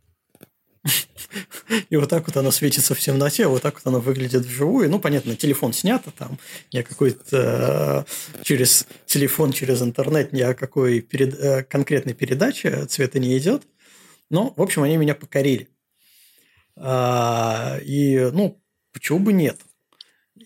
И 1.89 1.95
вот 1.95 2.09
так 2.09 2.27
вот 2.27 2.35
оно 2.35 2.51
светится 2.51 2.93
в 2.93 2.99
темноте, 2.99 3.47
вот 3.47 3.61
так 3.61 3.75
вот 3.75 3.87
оно 3.87 3.99
выглядит 4.01 4.45
вживую. 4.45 4.89
Ну, 4.89 4.99
понятно, 4.99 5.35
телефон 5.35 5.71
снято 5.71 6.11
там, 6.11 6.37
ни 6.73 6.79
о 6.79 6.83
какой-то 6.83 8.05
э, 8.37 8.43
через 8.43 8.85
телефон, 9.05 9.53
через 9.53 9.81
интернет, 9.81 10.33
ни 10.33 10.41
о 10.41 10.53
какой 10.53 10.99
перед, 11.01 11.39
э, 11.39 11.63
конкретной 11.63 12.13
передаче 12.13 12.85
цвета 12.85 13.19
не 13.19 13.37
идет. 13.37 13.63
Но, 14.29 14.53
в 14.55 14.61
общем, 14.61 14.83
они 14.83 14.97
меня 14.97 15.15
покорили. 15.15 15.69
А, 16.75 17.79
и, 17.83 18.29
ну, 18.33 18.61
почему 18.91 19.19
бы 19.19 19.31
нет? 19.31 19.59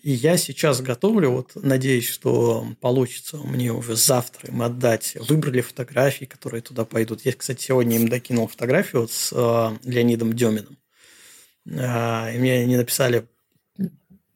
И 0.02 0.12
я 0.12 0.36
сейчас 0.36 0.80
готовлю, 0.80 1.30
вот 1.30 1.52
надеюсь, 1.54 2.08
что 2.08 2.66
получится 2.80 3.36
мне 3.38 3.72
уже 3.72 3.96
завтра 3.96 4.48
им 4.48 4.62
отдать. 4.62 5.16
Выбрали 5.28 5.60
фотографии, 5.60 6.24
которые 6.24 6.60
туда 6.62 6.84
пойдут. 6.84 7.24
Я, 7.24 7.32
кстати, 7.32 7.64
сегодня 7.64 7.96
им 7.96 8.08
докинул 8.08 8.48
фотографию 8.48 9.02
вот 9.02 9.12
с 9.12 9.32
э, 9.32 9.78
Леонидом 9.88 10.34
Деминым. 10.34 10.78
Э, 11.66 12.34
и 12.34 12.38
мне 12.38 12.54
они 12.60 12.76
написали, 12.76 13.26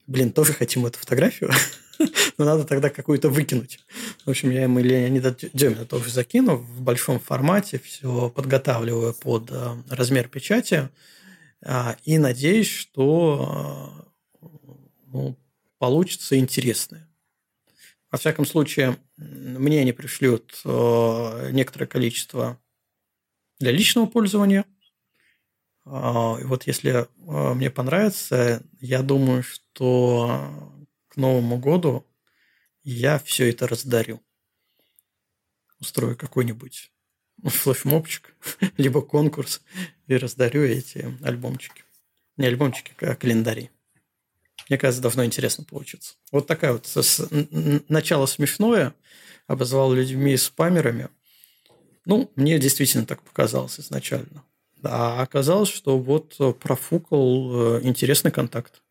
блин, 0.06 0.32
тоже 0.32 0.52
хотим 0.52 0.86
эту 0.86 0.98
фотографию, 0.98 1.50
но 2.38 2.44
надо 2.44 2.64
тогда 2.64 2.90
какую-то 2.90 3.28
выкинуть. 3.28 3.78
В 4.24 4.30
общем, 4.30 4.50
я 4.50 4.64
им 4.64 4.78
Леонида 4.78 5.36
Демина 5.52 5.84
тоже 5.84 6.10
закину 6.10 6.56
в 6.56 6.80
большом 6.80 7.20
формате, 7.20 7.80
все 7.82 8.30
подготавливаю 8.30 9.14
под 9.14 9.50
э, 9.50 9.76
размер 9.90 10.28
печати. 10.28 10.88
Э, 11.62 11.94
и 12.04 12.18
надеюсь, 12.18 12.68
что 12.68 14.04
э, 14.40 14.46
ну, 15.12 15.36
получится 15.82 16.38
интересное. 16.38 17.10
Во 18.12 18.16
всяком 18.16 18.46
случае, 18.46 18.96
мне 19.16 19.80
они 19.80 19.90
пришлют 19.90 20.60
э, 20.64 21.50
некоторое 21.50 21.88
количество 21.88 22.62
для 23.58 23.72
личного 23.72 24.06
пользования. 24.06 24.64
Э, 25.84 26.36
и 26.40 26.44
вот 26.44 26.68
если 26.68 26.92
э, 26.92 27.54
мне 27.54 27.68
понравится, 27.68 28.62
я 28.78 29.02
думаю, 29.02 29.42
что 29.42 30.72
к 31.08 31.16
Новому 31.16 31.58
году 31.58 32.06
я 32.84 33.18
все 33.18 33.50
это 33.50 33.66
раздарю. 33.66 34.22
Устрою 35.80 36.16
какой-нибудь 36.16 36.92
флешмобчик, 37.42 38.36
либо 38.76 39.02
конкурс, 39.02 39.60
и 40.06 40.16
раздарю 40.16 40.62
эти 40.62 41.18
альбомчики. 41.24 41.82
Не 42.36 42.46
альбомчики, 42.46 42.94
а 43.00 43.16
календари. 43.16 43.72
Мне 44.68 44.78
кажется, 44.78 45.02
должно 45.02 45.24
интересно 45.24 45.64
получиться. 45.64 46.14
Вот 46.30 46.46
такая 46.46 46.72
вот 46.72 46.86
с, 46.86 47.28
начало 47.88 48.26
смешное, 48.26 48.94
обозвал 49.46 49.92
людьми 49.92 50.36
спамерами. 50.36 51.08
Ну, 52.04 52.30
мне 52.36 52.58
действительно 52.58 53.06
так 53.06 53.22
показалось 53.22 53.78
изначально. 53.78 54.44
А 54.82 55.22
оказалось, 55.22 55.68
что 55.68 55.98
вот 55.98 56.36
профукал 56.58 57.76
э, 57.76 57.80
интересный 57.82 58.32
контакт. 58.32 58.82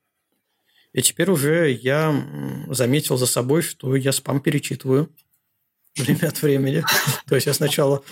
И 0.94 1.02
теперь 1.02 1.30
уже 1.30 1.72
я 1.72 2.14
заметил 2.70 3.18
за 3.18 3.26
собой, 3.26 3.62
что 3.62 3.96
я 3.96 4.12
спам 4.12 4.40
перечитываю 4.40 5.10
время 5.96 6.28
от 6.28 6.42
времени. 6.42 6.84
То 7.28 7.36
есть 7.36 7.48
я 7.48 7.54
сначала 7.54 8.04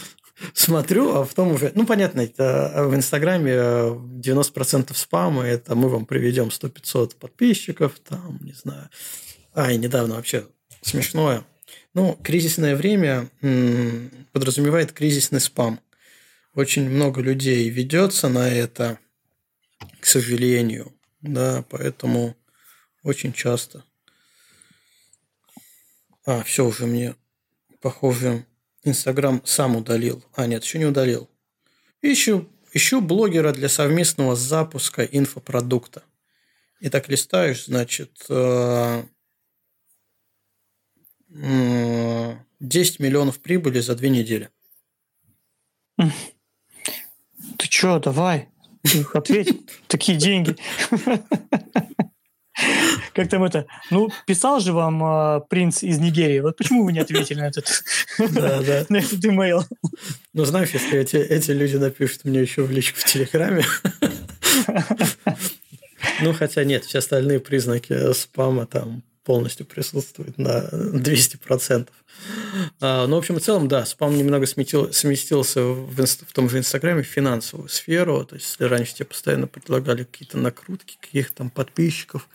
смотрю, 0.54 1.16
а 1.16 1.26
потом 1.26 1.52
уже... 1.52 1.72
Ну, 1.76 1.86
понятно, 1.86 2.22
это 2.22 2.86
в 2.88 2.96
Инстаграме 2.96 3.52
90% 3.52 4.94
спама, 4.96 5.44
это 5.44 5.76
мы 5.76 5.90
вам 5.90 6.06
приведем 6.06 6.48
100-500 6.48 7.16
подписчиков, 7.18 8.00
там, 8.00 8.40
не 8.42 8.54
знаю. 8.54 8.90
А, 9.54 9.72
и 9.72 9.78
недавно 9.78 10.16
вообще 10.16 10.48
смешное. 10.82 11.46
Ну, 11.94 12.18
кризисное 12.24 12.76
время 12.76 13.30
подразумевает 14.32 14.92
кризисный 14.92 15.40
спам. 15.40 15.80
Очень 16.54 16.90
много 16.90 17.22
людей 17.22 17.70
ведется 17.70 18.30
на 18.30 18.50
это, 18.50 19.00
к 20.00 20.06
сожалению. 20.06 20.94
Да, 21.22 21.66
поэтому 21.70 22.36
очень 23.04 23.34
часто. 23.34 23.84
А, 26.26 26.44
все 26.44 26.66
уже 26.66 26.86
мне, 26.86 27.16
похоже, 27.82 28.46
Инстаграм 28.84 29.42
сам 29.46 29.76
удалил. 29.76 30.24
А, 30.36 30.48
нет, 30.48 30.64
еще 30.64 30.80
не 30.80 30.86
удалил. 30.86 31.30
Ищу, 32.02 32.48
ищу 32.74 33.02
блогера 33.02 33.52
для 33.52 33.68
совместного 33.68 34.36
запуска 34.36 35.04
инфопродукта. 35.04 36.04
И 36.80 36.90
так 36.90 37.10
листаешь, 37.10 37.66
значит, 37.66 38.12
10 38.22 38.30
э, 38.30 39.04
миллионов 43.04 43.40
прибыли 43.40 43.82
за 43.82 43.96
две 43.96 44.10
недели. 44.10 44.50
Ты 45.98 47.68
чё, 47.68 48.00
давай, 48.00 48.48
ответь, 49.14 49.70
такие 49.88 50.18
деньги. 50.18 50.56
Как 53.14 53.30
там 53.30 53.44
это? 53.44 53.66
Ну, 53.92 54.10
писал 54.26 54.60
же 54.60 54.74
вам 54.74 55.04
э, 55.04 55.42
принц 55.50 55.84
из 55.84 56.00
Нигерии. 56.00 56.40
Вот 56.40 56.58
почему 56.58 56.84
вы 56.84 56.94
не 56.94 57.00
ответили 57.00 57.40
на 57.40 57.48
этот, 57.48 57.84
на 58.90 58.98
этот 58.98 59.26
имейл? 59.26 59.64
Ну, 60.34 60.46
знаешь, 60.46 60.70
если 60.72 61.00
эти, 61.00 61.16
эти 61.18 61.52
люди 61.52 61.78
напишут 61.78 62.26
мне 62.26 62.42
еще 62.42 62.64
в 62.64 62.72
личку 62.72 63.00
в 63.00 63.06
Телеграме, 63.06 63.66
ну, 66.22 66.34
хотя 66.34 66.64
нет, 66.64 66.86
все 66.86 67.00
остальные 67.00 67.40
признаки 67.40 68.14
спама 68.14 68.66
там 68.66 69.04
полностью 69.30 69.68
присутствуют 69.68 70.40
на 70.40 70.68
200%. 70.72 71.88
А, 72.82 73.06
ну, 73.06 73.16
в 73.16 73.20
общем 73.20 73.38
и 73.38 73.40
целом, 73.40 73.68
да, 73.68 73.86
спам 73.86 74.18
немного 74.18 74.48
сметил, 74.48 74.92
сместился 74.92 75.62
в, 75.62 76.04
в 76.04 76.34
том 76.34 76.50
же 76.50 76.58
Инстаграме 76.58 77.04
в 77.04 77.06
финансовую 77.06 77.70
сферу. 77.70 78.26
То 78.26 78.38
есть, 78.38 78.48
если 78.48 78.64
раньше 78.64 78.96
тебе 78.96 79.06
постоянно 79.06 79.46
предлагали 79.46 80.04
какие-то 80.04 80.40
накрутки, 80.40 80.98
каких-то 81.00 81.36
там 81.36 81.52
подписчиков, 81.52 82.28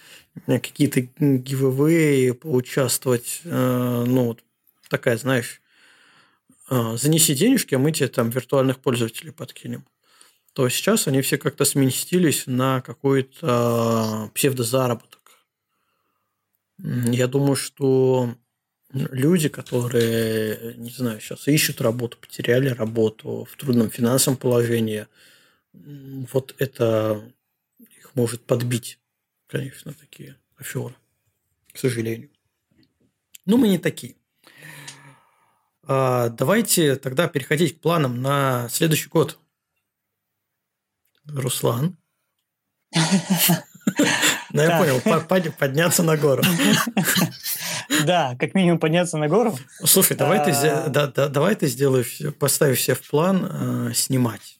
какие-то 0.46 1.00
гивэвэи, 1.18 2.30
поучаствовать, 2.30 3.40
э, 3.42 4.04
ну, 4.06 4.26
вот 4.26 4.44
такая, 4.88 5.16
знаешь, 5.16 5.62
э, 6.70 6.96
занеси 6.96 7.34
денежки, 7.34 7.74
а 7.74 7.80
мы 7.80 7.90
тебе 7.90 8.06
там 8.06 8.30
виртуальных 8.30 8.78
пользователей 8.78 9.32
подкинем 9.32 9.84
то 10.52 10.68
сейчас 10.68 11.08
они 11.08 11.20
все 11.20 11.36
как-то 11.36 11.64
сместились 11.64 12.44
на 12.46 12.80
какой-то 12.80 14.30
псевдозаработок. 14.34 15.23
Я 16.86 17.28
думаю, 17.28 17.56
что 17.56 18.36
люди, 18.92 19.48
которые, 19.48 20.74
не 20.76 20.90
знаю, 20.90 21.18
сейчас 21.18 21.48
ищут 21.48 21.80
работу, 21.80 22.18
потеряли 22.18 22.68
работу 22.68 23.48
в 23.50 23.56
трудном 23.56 23.88
финансовом 23.90 24.36
положении, 24.36 25.06
вот 25.72 26.54
это 26.58 27.24
их 27.78 28.14
может 28.14 28.44
подбить, 28.44 28.98
конечно, 29.46 29.94
такие 29.94 30.36
аферы, 30.58 30.94
к 31.72 31.78
сожалению. 31.78 32.28
Но 33.46 33.56
мы 33.56 33.68
не 33.68 33.78
такие. 33.78 34.16
А, 35.84 36.28
давайте 36.28 36.96
тогда 36.96 37.28
переходить 37.28 37.78
к 37.78 37.80
планам 37.80 38.20
на 38.20 38.68
следующий 38.68 39.08
год. 39.08 39.38
Руслан. 41.24 41.96
Ну, 44.52 44.62
я 44.62 44.78
понял, 44.78 45.52
подняться 45.52 46.02
на 46.02 46.16
гору. 46.16 46.42
Да, 48.04 48.36
как 48.38 48.54
минимум 48.54 48.78
подняться 48.78 49.18
на 49.18 49.28
гору. 49.28 49.58
Слушай, 49.84 50.16
давай 50.16 50.44
ты, 50.44 50.52
а. 50.52 50.88
да, 50.88 51.06
да, 51.06 51.28
давай 51.28 51.54
ты 51.54 51.66
сделаешь, 51.66 52.20
поставишь 52.38 52.82
себе 52.82 52.94
в 52.94 53.08
план 53.08 53.88
э, 53.88 53.92
снимать. 53.94 54.58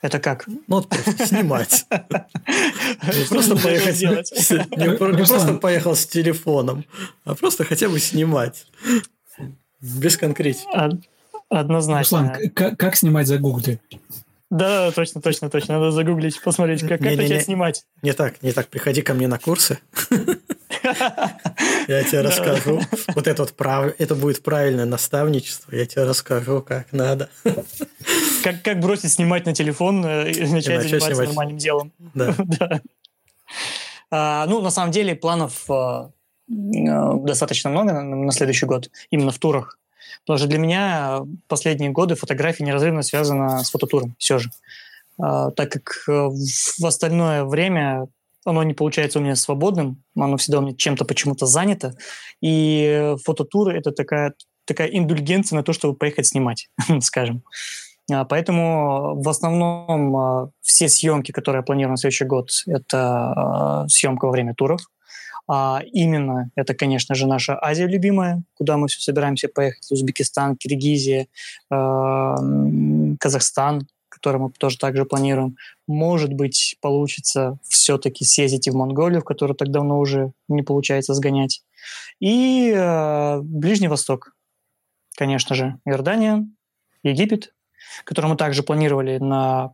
Это 0.00 0.20
как? 0.20 0.46
Ну, 0.46 0.62
вот 0.68 0.88
просто 0.88 1.26
снимать. 1.26 1.86
Не 1.90 3.28
просто 3.28 3.56
поехать 3.56 4.00
Не 4.00 4.96
просто 4.96 5.54
поехал 5.54 5.96
с 5.96 6.06
телефоном, 6.06 6.84
а 7.24 7.34
просто 7.34 7.64
хотя 7.64 7.88
бы 7.88 7.98
снимать. 7.98 8.66
Без 9.80 10.16
конкретики. 10.16 10.68
Однозначно. 11.48 12.34
Руслан, 12.34 12.76
как 12.76 12.96
снимать 12.96 13.26
за 13.26 13.38
Гугле? 13.38 13.80
Да, 14.50 14.90
точно, 14.92 15.20
точно, 15.20 15.50
точно. 15.50 15.78
Надо 15.78 15.90
загуглить, 15.90 16.40
посмотреть, 16.42 16.80
как 16.80 17.02
это 17.02 17.22
не, 17.22 17.40
снимать. 17.40 17.84
Не 18.02 18.14
так, 18.14 18.42
не 18.42 18.52
так. 18.52 18.68
Приходи 18.68 19.02
ко 19.02 19.12
мне 19.12 19.28
на 19.28 19.38
курсы. 19.38 19.78
Я 21.88 22.02
тебе 22.04 22.22
расскажу. 22.22 22.80
Вот 23.14 23.26
это 23.26 23.42
вот 23.42 23.52
прав... 23.52 23.92
это 23.98 24.14
будет 24.14 24.42
правильное 24.42 24.86
наставничество. 24.86 25.74
Я 25.74 25.84
тебе 25.84 26.04
расскажу, 26.04 26.62
как 26.62 26.92
надо. 26.92 27.28
Как, 28.42 28.62
как 28.62 28.80
бросить 28.80 29.12
снимать 29.12 29.44
на 29.44 29.54
телефон 29.54 30.04
э, 30.06 30.30
и 30.30 30.46
начать 30.46 30.82
заниматься 30.82 31.10
снимать. 31.10 31.28
нормальным 31.28 31.58
делом. 31.58 31.92
Да. 32.14 32.34
да. 32.38 32.80
А, 34.10 34.46
ну, 34.46 34.62
на 34.62 34.70
самом 34.70 34.92
деле, 34.92 35.14
планов 35.14 35.70
а, 35.70 36.10
а, 36.50 37.14
достаточно 37.14 37.68
много 37.70 37.92
на, 37.92 38.02
на 38.02 38.32
следующий 38.32 38.66
год, 38.66 38.90
именно 39.10 39.30
в 39.30 39.38
турах. 39.38 39.78
Потому 40.28 40.40
что 40.40 40.48
для 40.48 40.58
меня 40.58 41.22
последние 41.46 41.88
годы 41.88 42.14
фотография 42.14 42.62
неразрывно 42.62 43.00
связана 43.00 43.64
с 43.64 43.70
фототуром 43.70 44.14
все 44.18 44.38
же. 44.38 44.50
А, 45.18 45.50
так 45.52 45.72
как 45.72 46.04
э, 46.06 46.12
в 46.12 46.84
остальное 46.84 47.44
время 47.44 48.08
оно 48.44 48.62
не 48.62 48.74
получается 48.74 49.20
у 49.20 49.22
меня 49.22 49.36
свободным, 49.36 50.02
оно 50.14 50.36
всегда 50.36 50.58
у 50.58 50.60
меня 50.60 50.76
чем-то 50.76 51.06
почему-то 51.06 51.46
занято. 51.46 51.94
И 52.42 53.14
фототуры— 53.24 53.74
это 53.78 53.90
такая, 53.90 54.34
такая 54.66 54.88
индульгенция 54.88 55.56
на 55.56 55.62
то, 55.62 55.72
чтобы 55.72 55.96
поехать 55.96 56.26
снимать, 56.26 56.68
скажем. 57.00 57.42
А, 58.12 58.26
поэтому 58.26 59.18
в 59.22 59.30
основном 59.30 60.14
а, 60.14 60.50
все 60.60 60.90
съемки, 60.90 61.32
которые 61.32 61.60
я 61.60 61.62
планирую 61.62 61.92
на 61.92 61.96
следующий 61.96 62.26
год, 62.26 62.50
это 62.66 63.86
съемка 63.88 64.26
во 64.26 64.32
время 64.32 64.52
туров. 64.54 64.82
А 65.50 65.82
именно, 65.92 66.50
это, 66.56 66.74
конечно 66.74 67.14
же, 67.14 67.26
наша 67.26 67.58
Азия 67.60 67.86
любимая, 67.86 68.42
куда 68.54 68.76
мы 68.76 68.88
все 68.88 69.00
собираемся 69.00 69.48
поехать. 69.48 69.90
Узбекистан, 69.90 70.56
Киргизия, 70.56 71.26
Казахстан, 71.70 73.88
который 74.08 74.40
мы 74.40 74.50
тоже 74.50 74.78
также 74.78 75.04
планируем. 75.04 75.56
Может 75.86 76.32
быть, 76.32 76.76
получится 76.80 77.58
все-таки 77.66 78.24
съездить 78.24 78.66
и 78.66 78.70
в 78.70 78.74
Монголию, 78.74 79.20
в 79.20 79.24
которую 79.24 79.56
так 79.56 79.70
давно 79.70 79.98
уже 79.98 80.32
не 80.48 80.62
получается 80.62 81.14
сгонять. 81.14 81.62
И 82.20 82.72
э, 82.74 83.40
Ближний 83.40 83.88
Восток, 83.88 84.34
конечно 85.16 85.54
же, 85.54 85.78
Иордания, 85.84 86.46
Египет, 87.02 87.54
который 88.04 88.26
мы 88.26 88.36
также 88.36 88.62
планировали 88.62 89.18
на 89.18 89.72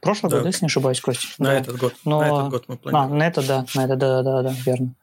прошлый 0.00 0.30
да. 0.30 0.38
год, 0.38 0.46
если 0.46 0.64
не 0.64 0.66
ошибаюсь, 0.66 1.00
Костя. 1.00 1.28
На 1.38 1.50
да. 1.50 1.60
этот 1.60 1.78
год. 1.78 1.94
Но... 2.04 2.20
На 2.20 2.26
этот 2.26 2.50
год 2.50 2.64
мы 2.68 2.76
планируем. 2.76 3.12
А, 3.12 3.16
на 3.16 3.26
это, 3.26 3.46
да, 3.46 3.66
на 3.74 3.84
это, 3.84 3.96
да, 3.96 4.22
да, 4.22 4.42
да, 4.42 4.54
верно. 4.66 4.94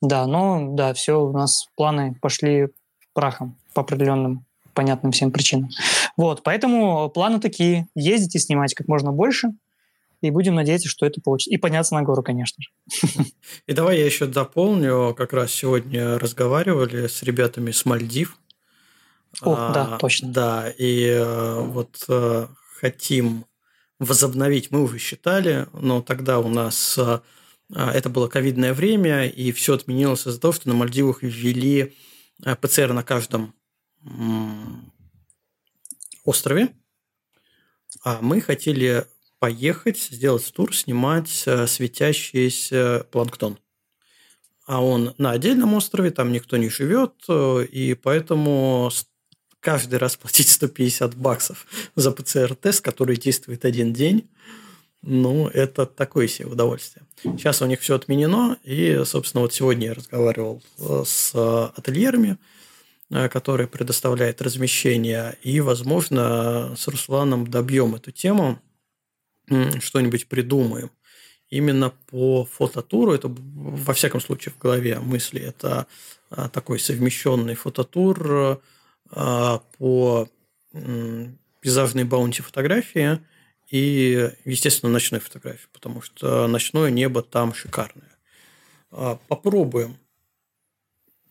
Да, 0.00 0.26
но 0.26 0.68
да, 0.74 0.94
все, 0.94 1.20
у 1.20 1.32
нас 1.32 1.68
планы 1.76 2.16
пошли 2.20 2.68
прахом 3.12 3.56
по 3.74 3.82
определенным 3.82 4.44
понятным 4.74 5.12
всем 5.12 5.30
причинам. 5.30 5.70
Вот, 6.16 6.42
поэтому 6.42 7.10
планы 7.10 7.40
такие. 7.40 7.88
Ездить 7.94 8.34
и 8.34 8.38
снимать 8.38 8.74
как 8.74 8.88
можно 8.88 9.12
больше, 9.12 9.52
и 10.22 10.30
будем 10.30 10.54
надеяться, 10.54 10.88
что 10.88 11.04
это 11.04 11.20
получится. 11.20 11.50
И 11.50 11.56
подняться 11.56 11.94
на 11.94 12.02
гору, 12.02 12.22
конечно 12.22 12.62
же. 12.62 13.24
И 13.66 13.72
давай 13.72 13.98
я 13.98 14.06
еще 14.06 14.26
дополню. 14.26 15.14
Как 15.14 15.32
раз 15.32 15.50
сегодня 15.50 16.18
разговаривали 16.18 17.08
с 17.08 17.22
ребятами 17.22 17.72
с 17.72 17.84
Мальдив. 17.84 18.38
О, 19.40 19.54
а, 19.56 19.72
да, 19.72 19.98
точно. 19.98 20.28
Да, 20.28 20.70
и 20.78 21.06
э, 21.06 21.60
вот 21.60 22.04
э, 22.08 22.46
хотим 22.80 23.46
возобновить, 23.98 24.70
мы 24.70 24.82
уже 24.82 24.98
считали, 24.98 25.66
но 25.72 26.02
тогда 26.02 26.38
у 26.38 26.48
нас 26.48 26.98
э, 26.98 27.20
это 27.74 28.10
было 28.10 28.28
ковидное 28.28 28.74
время, 28.74 29.26
и 29.26 29.52
все 29.52 29.74
отменилось 29.74 30.26
из-за 30.26 30.40
того, 30.40 30.52
что 30.52 30.68
на 30.68 30.74
Мальдивах 30.74 31.22
ввели 31.22 31.94
ПЦР 32.60 32.92
на 32.92 33.02
каждом 33.02 33.54
острове. 36.24 36.74
А 38.04 38.18
мы 38.20 38.40
хотели 38.40 39.06
поехать, 39.38 39.98
сделать 39.98 40.52
тур, 40.54 40.74
снимать 40.74 41.42
э, 41.46 41.66
светящийся 41.66 43.06
планктон. 43.10 43.58
А 44.66 44.82
он 44.82 45.14
на 45.18 45.32
отдельном 45.32 45.74
острове, 45.74 46.12
там 46.12 46.30
никто 46.30 46.56
не 46.56 46.68
живет, 46.68 47.14
э, 47.28 47.64
и 47.64 47.94
поэтому 47.94 48.90
каждый 49.58 49.98
раз 49.98 50.16
платить 50.16 50.48
150 50.48 51.16
баксов 51.16 51.66
за 51.96 52.12
ПЦР-тест, 52.12 52.84
который 52.84 53.16
действует 53.16 53.64
один 53.64 53.92
день. 53.92 54.30
Ну, 55.02 55.48
это 55.48 55.84
такое 55.84 56.28
себе 56.28 56.48
удовольствие. 56.48 57.04
Сейчас 57.22 57.60
у 57.60 57.66
них 57.66 57.80
все 57.80 57.96
отменено, 57.96 58.56
и, 58.62 59.02
собственно, 59.04 59.42
вот 59.42 59.52
сегодня 59.52 59.88
я 59.88 59.94
разговаривал 59.94 60.62
э, 60.78 61.02
с 61.04 61.34
ательерами, 61.34 62.38
Э, 63.12 63.28
который 63.28 63.66
предоставляет 63.66 64.40
размещение. 64.40 65.36
И, 65.42 65.60
возможно, 65.60 66.74
с 66.76 66.88
Русланом 66.88 67.46
добьем 67.46 67.94
эту 67.94 68.10
тему, 68.10 68.58
что-нибудь 69.80 70.28
придумаем. 70.28 70.90
Именно 71.50 71.90
по 71.90 72.46
фототуру, 72.46 73.12
это 73.12 73.28
во 73.28 73.92
всяком 73.92 74.22
случае 74.22 74.54
в 74.54 74.58
голове 74.58 74.98
мысли, 74.98 75.42
это 75.42 75.86
такой 76.30 76.78
совмещенный 76.78 77.54
фототур 77.54 78.62
по 79.10 80.28
пейзажной 81.60 82.04
баунти 82.04 82.40
фотографии 82.40 83.18
и, 83.72 84.30
естественно, 84.44 84.92
ночной 84.92 85.18
фотографии, 85.18 85.66
потому 85.72 86.02
что 86.02 86.46
ночное 86.46 86.90
небо 86.90 87.22
там 87.22 87.54
шикарное. 87.54 88.18
А, 88.90 89.18
попробуем 89.28 89.96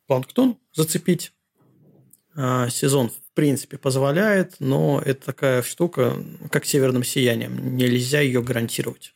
планктон 0.07 0.57
зацепить 0.73 1.33
а, 2.35 2.67
сезон 2.69 3.09
в 3.09 3.33
принципе 3.35 3.77
позволяет, 3.77 4.55
но 4.59 5.01
это 5.05 5.27
такая 5.27 5.61
штука, 5.61 6.17
как 6.49 6.65
северным 6.65 7.03
сиянием. 7.03 7.77
Нельзя 7.77 8.21
ее 8.21 8.41
гарантировать. 8.41 9.13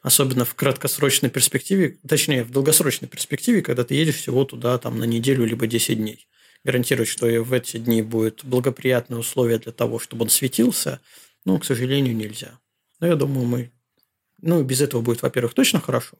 Особенно 0.00 0.44
в 0.44 0.54
краткосрочной 0.54 1.30
перспективе, 1.30 1.98
точнее, 2.06 2.44
в 2.44 2.52
долгосрочной 2.52 3.08
перспективе, 3.08 3.62
когда 3.62 3.82
ты 3.82 3.94
едешь 3.94 4.16
всего 4.16 4.44
туда 4.44 4.78
там, 4.78 4.98
на 4.98 5.04
неделю 5.04 5.44
либо 5.44 5.66
10 5.66 5.98
дней. 5.98 6.28
Гарантировать, 6.62 7.08
что 7.08 7.26
в 7.26 7.52
эти 7.52 7.78
дни 7.78 8.00
будет 8.00 8.44
благоприятные 8.44 9.18
условия 9.18 9.58
для 9.58 9.72
того, 9.72 9.98
чтобы 9.98 10.22
он 10.22 10.28
светился, 10.30 11.00
ну, 11.44 11.58
к 11.58 11.64
сожалению, 11.64 12.16
нельзя. 12.16 12.58
Но 13.00 13.06
я 13.06 13.16
думаю, 13.16 13.46
мы... 13.46 13.72
Ну, 14.40 14.62
без 14.62 14.80
этого 14.80 15.00
будет, 15.00 15.22
во-первых, 15.22 15.54
точно 15.54 15.80
хорошо, 15.80 16.18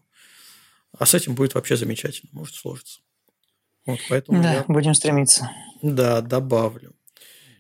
а 0.99 1.07
с 1.07 1.15
этим 1.15 1.35
будет 1.35 1.55
вообще 1.55 1.77
замечательно, 1.77 2.31
может 2.33 2.55
сложиться. 2.55 3.01
Вот, 3.87 3.99
поэтому 4.09 4.43
да, 4.43 4.55
я... 4.55 4.65
будем 4.67 4.95
стремиться. 4.95 5.51
Да, 5.83 6.21
добавлю. 6.21 6.95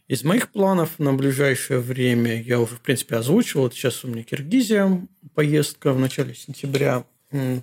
Из 0.06 0.22
моих 0.22 0.52
планов 0.52 0.98
на 0.98 1.14
ближайшее 1.14 1.80
время 1.80 2.40
я 2.42 2.60
уже, 2.60 2.76
в 2.76 2.80
принципе, 2.80 3.16
озвучивал. 3.16 3.66
Это 3.66 3.76
сейчас 3.76 4.04
у 4.04 4.08
меня 4.08 4.22
Киргизия, 4.22 5.06
поездка 5.34 5.92
в 5.92 5.98
начале 5.98 6.34
сентября. 6.34 7.04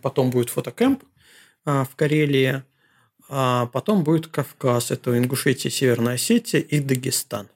Потом 0.02 0.32
будет 0.32 0.50
фотокэмп 0.50 1.04
а, 1.66 1.86
в 1.86 1.96
Карелии. 1.96 2.64
А 3.30 3.68
потом 3.68 4.04
будет 4.04 4.28
Кавказ. 4.28 4.92
Это 4.92 5.18
Ингушетия, 5.18 5.70
Северная 5.70 6.16
Осетия 6.16 6.60
и 6.60 6.80
Дагестан. 6.80 7.48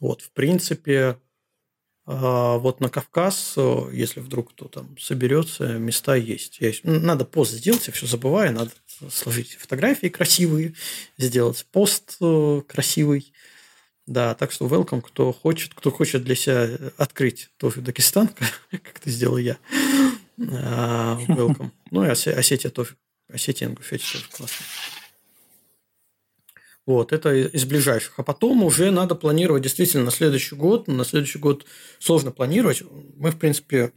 Вот, 0.00 0.20
в 0.20 0.30
принципе, 0.32 1.18
а, 2.10 2.56
вот 2.56 2.80
на 2.80 2.88
Кавказ, 2.88 3.56
если 3.92 4.20
вдруг 4.20 4.52
кто 4.52 4.66
там 4.66 4.96
соберется, 4.98 5.78
места 5.78 6.14
есть. 6.14 6.58
Я, 6.58 6.72
надо 6.82 7.26
пост 7.26 7.52
сделать, 7.52 7.86
я 7.86 7.92
все 7.92 8.06
забываю, 8.06 8.54
надо 8.54 8.70
сложить 9.10 9.58
фотографии 9.60 10.06
красивые, 10.06 10.72
сделать 11.18 11.66
пост 11.70 12.16
э, 12.22 12.62
красивый. 12.66 13.30
Да, 14.06 14.34
так 14.34 14.52
что 14.52 14.68
welcome, 14.68 15.02
кто 15.02 15.34
хочет, 15.34 15.74
кто 15.74 15.90
хочет 15.90 16.24
для 16.24 16.34
себя 16.34 16.70
открыть 16.96 17.50
тоже 17.58 17.82
Дагестан, 17.82 18.28
как 18.70 19.00
это 19.00 19.10
сделал 19.10 19.36
я. 19.36 19.58
А, 20.50 21.20
welcome. 21.28 21.72
Ну 21.90 22.06
и 22.06 22.08
Осетия 22.08 22.70
тоже. 22.70 22.96
Осетия, 23.30 23.68
Ингушетия 23.68 24.08
тоже 24.12 24.30
классно. 24.30 24.64
Вот, 26.88 27.12
это 27.12 27.34
из 27.34 27.66
ближайших. 27.66 28.14
А 28.16 28.22
потом 28.22 28.64
уже 28.64 28.90
надо 28.90 29.14
планировать 29.14 29.62
действительно 29.62 30.04
на 30.04 30.10
следующий 30.10 30.54
год. 30.54 30.88
На 30.88 31.04
следующий 31.04 31.38
год 31.38 31.66
сложно 31.98 32.30
планировать. 32.30 32.82
Мы, 33.14 33.30
в 33.30 33.38
принципе, 33.38 33.92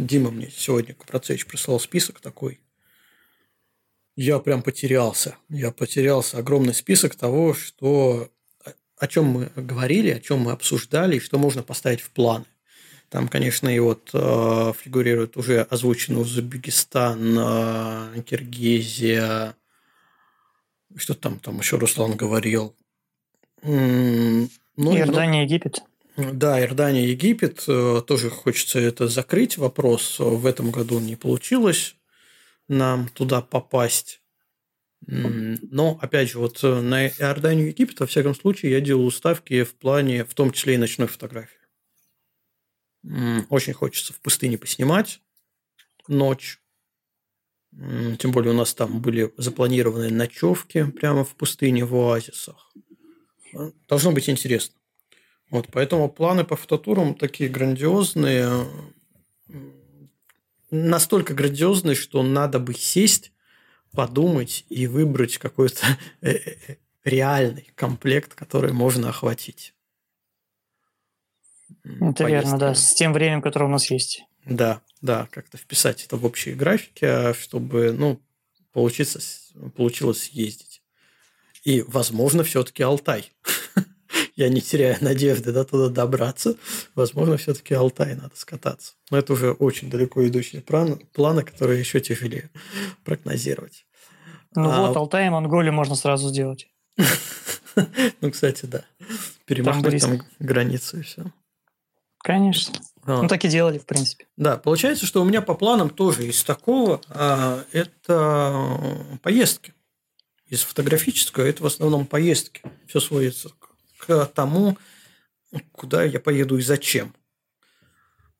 Дима 0.00 0.32
мне 0.32 0.50
сегодня 0.50 0.94
Капрацевич 0.94 1.46
прислал 1.46 1.78
список 1.78 2.18
такой. 2.18 2.58
Я 4.16 4.40
прям 4.40 4.64
потерялся. 4.64 5.36
Я 5.48 5.70
потерялся. 5.70 6.38
Огромный 6.38 6.74
список 6.74 7.14
того, 7.14 7.54
что 7.54 8.32
о 8.98 9.06
чем 9.06 9.26
мы 9.26 9.52
говорили, 9.54 10.10
о 10.10 10.18
чем 10.18 10.40
мы 10.40 10.50
обсуждали, 10.50 11.18
и 11.18 11.20
что 11.20 11.38
можно 11.38 11.62
поставить 11.62 12.00
в 12.00 12.10
планы. 12.10 12.46
Там, 13.10 13.28
конечно, 13.28 13.68
и 13.68 13.78
вот 13.78 14.10
э, 14.12 14.72
фигурирует 14.82 15.36
уже 15.36 15.60
озвученный 15.60 16.22
Узбекистан, 16.22 17.36
э, 17.38 18.22
Киргизия, 18.22 19.54
что 20.96 21.14
там, 21.14 21.38
там 21.38 21.58
еще 21.58 21.78
Руслан 21.78 22.16
говорил. 22.16 22.74
Ну, 23.62 24.48
Иордания, 24.76 25.40
ну, 25.40 25.42
Египет. 25.42 25.82
Да, 26.16 26.60
Иордания, 26.60 27.06
Египет. 27.06 27.64
Э, 27.66 28.02
тоже 28.06 28.30
хочется 28.30 28.78
это 28.78 29.08
закрыть. 29.08 29.56
Вопрос 29.56 30.18
в 30.18 30.46
этом 30.46 30.70
году 30.70 31.00
не 31.00 31.16
получилось 31.16 31.96
нам 32.68 33.08
туда 33.08 33.40
попасть. 33.40 34.20
Но, 35.06 35.98
опять 36.00 36.30
же, 36.30 36.38
вот 36.38 36.64
э, 36.64 36.80
на 36.80 37.08
Иорданию 37.08 37.68
Египет, 37.68 38.00
во 38.00 38.06
всяком 38.06 38.34
случае, 38.34 38.72
я 38.72 38.80
делаю 38.80 39.10
ставки 39.10 39.62
в 39.62 39.74
плане, 39.74 40.24
в 40.24 40.32
том 40.32 40.50
числе 40.50 40.74
и 40.74 40.78
ночной 40.78 41.08
фотографии. 41.08 41.58
Очень 43.50 43.74
хочется 43.74 44.14
в 44.14 44.20
пустыне 44.20 44.56
поснимать 44.56 45.20
ночь. 46.08 46.58
Тем 48.18 48.30
более 48.30 48.52
у 48.52 48.56
нас 48.56 48.72
там 48.74 49.00
были 49.00 49.32
запланированы 49.36 50.10
ночевки 50.10 50.84
прямо 50.84 51.24
в 51.24 51.34
пустыне 51.34 51.84
в 51.84 51.94
оазисах. 51.94 52.72
Э, 53.52 53.72
должно 53.88 54.12
быть 54.12 54.28
интересно. 54.28 54.76
Вот, 55.50 55.68
поэтому 55.72 56.08
планы 56.08 56.44
по 56.44 56.56
фототурам 56.56 57.14
такие 57.14 57.50
грандиозные, 57.50 58.66
настолько 60.70 61.34
грандиозные, 61.34 61.94
что 61.94 62.22
надо 62.22 62.58
бы 62.58 62.74
сесть, 62.74 63.32
подумать 63.92 64.64
и 64.68 64.86
выбрать 64.86 65.38
какой-то 65.38 65.84
э, 66.20 66.32
э, 66.32 66.76
реальный 67.04 67.70
комплект, 67.74 68.34
который 68.34 68.72
можно 68.72 69.08
охватить. 69.08 69.74
Это 71.84 72.24
Поездки. 72.24 72.30
верно, 72.30 72.58
да, 72.58 72.74
с 72.74 72.94
тем 72.94 73.12
временем, 73.12 73.42
которое 73.42 73.66
у 73.66 73.70
нас 73.72 73.90
есть. 73.90 74.24
Да, 74.46 74.80
да, 75.00 75.28
как-то 75.30 75.56
вписать 75.58 76.04
это 76.04 76.16
в 76.16 76.24
общие 76.24 76.54
графики, 76.54 77.04
а 77.04 77.34
чтобы, 77.34 77.92
ну, 77.92 78.20
получиться, 78.72 79.20
получилось 79.76 80.24
съездить. 80.24 80.82
И, 81.62 81.82
возможно, 81.82 82.44
все-таки 82.44 82.82
Алтай. 82.82 83.32
я 84.36 84.48
не 84.48 84.60
теряю 84.60 84.96
надежды 85.00 85.52
до 85.52 85.64
туда 85.64 85.88
добраться. 85.88 86.56
Возможно, 86.94 87.36
все-таки 87.36 87.74
Алтай 87.74 88.14
надо 88.14 88.36
скататься. 88.36 88.94
Но 89.10 89.18
это 89.18 89.32
уже 89.32 89.52
очень 89.52 89.90
далеко 89.90 90.26
идущие 90.26 90.60
планы, 90.62 90.96
планы 91.12 91.42
которые 91.42 91.80
еще 91.80 92.00
тяжелее 92.00 92.50
прогнозировать. 93.04 93.86
Ну 94.54 94.70
а... 94.70 94.88
вот, 94.88 94.96
Алтай 94.96 95.26
и 95.26 95.30
Монголию 95.30 95.72
можно 95.72 95.94
сразу 95.94 96.28
сделать. 96.28 96.68
Ну, 98.20 98.30
кстати, 98.30 98.66
да. 98.66 98.84
Перемахнуть 99.46 100.00
там 100.00 100.22
границу 100.38 101.00
и 101.00 101.02
все. 101.02 101.24
Конечно. 102.18 102.72
Ну, 103.06 103.28
так 103.28 103.44
и 103.44 103.48
делали, 103.48 103.78
в 103.78 103.86
принципе. 103.86 104.26
Да, 104.36 104.56
получается, 104.56 105.06
что 105.06 105.22
у 105.22 105.24
меня 105.24 105.42
по 105.42 105.54
планам 105.54 105.90
тоже 105.90 106.26
из 106.26 106.42
такого 106.42 107.00
а, 107.08 107.64
это 107.72 108.78
поездки. 109.22 109.74
Из 110.48 110.62
фотографического 110.62 111.44
это 111.44 111.62
в 111.62 111.66
основном 111.66 112.06
поездки. 112.06 112.62
Все 112.86 113.00
сводится 113.00 113.50
к 113.98 114.26
тому, 114.26 114.78
куда 115.72 116.04
я 116.04 116.20
поеду 116.20 116.58
и 116.58 116.62
зачем. 116.62 117.14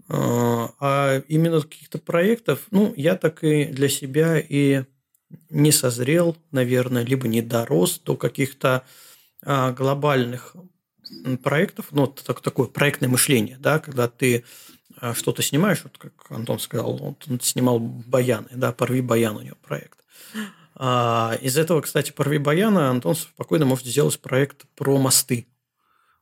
А, 0.08 0.70
а 0.80 1.22
именно 1.28 1.60
каких-то 1.60 1.98
проектов, 1.98 2.66
ну, 2.70 2.92
я 2.96 3.16
так 3.16 3.42
и 3.44 3.66
для 3.66 3.88
себя 3.88 4.38
и 4.38 4.84
не 5.50 5.72
созрел, 5.72 6.36
наверное, 6.50 7.04
либо 7.04 7.26
не 7.28 7.42
дорос 7.42 7.98
до 7.98 8.16
каких-то 8.16 8.84
а, 9.42 9.72
глобальных 9.72 10.56
проектов, 11.42 11.86
ну, 11.90 12.06
так, 12.06 12.40
такое 12.40 12.66
проектное 12.66 13.08
мышление, 13.08 13.56
да, 13.58 13.78
когда 13.78 14.08
ты 14.08 14.44
а, 14.96 15.14
что-то 15.14 15.42
снимаешь, 15.42 15.82
вот 15.84 15.98
как 15.98 16.12
Антон 16.30 16.58
сказал, 16.58 17.02
он 17.02 17.40
снимал 17.40 17.78
баяны, 17.78 18.48
да, 18.52 18.72
«Порви 18.72 19.00
баян» 19.00 19.36
у 19.36 19.40
него 19.40 19.56
проект. 19.62 19.98
А 20.76 21.38
из 21.40 21.56
этого, 21.56 21.80
кстати, 21.80 22.10
«Порви 22.10 22.38
баяна» 22.38 22.90
Антон 22.90 23.14
спокойно 23.14 23.64
может 23.64 23.86
сделать 23.86 24.18
проект 24.20 24.66
про 24.74 24.98
мосты, 24.98 25.46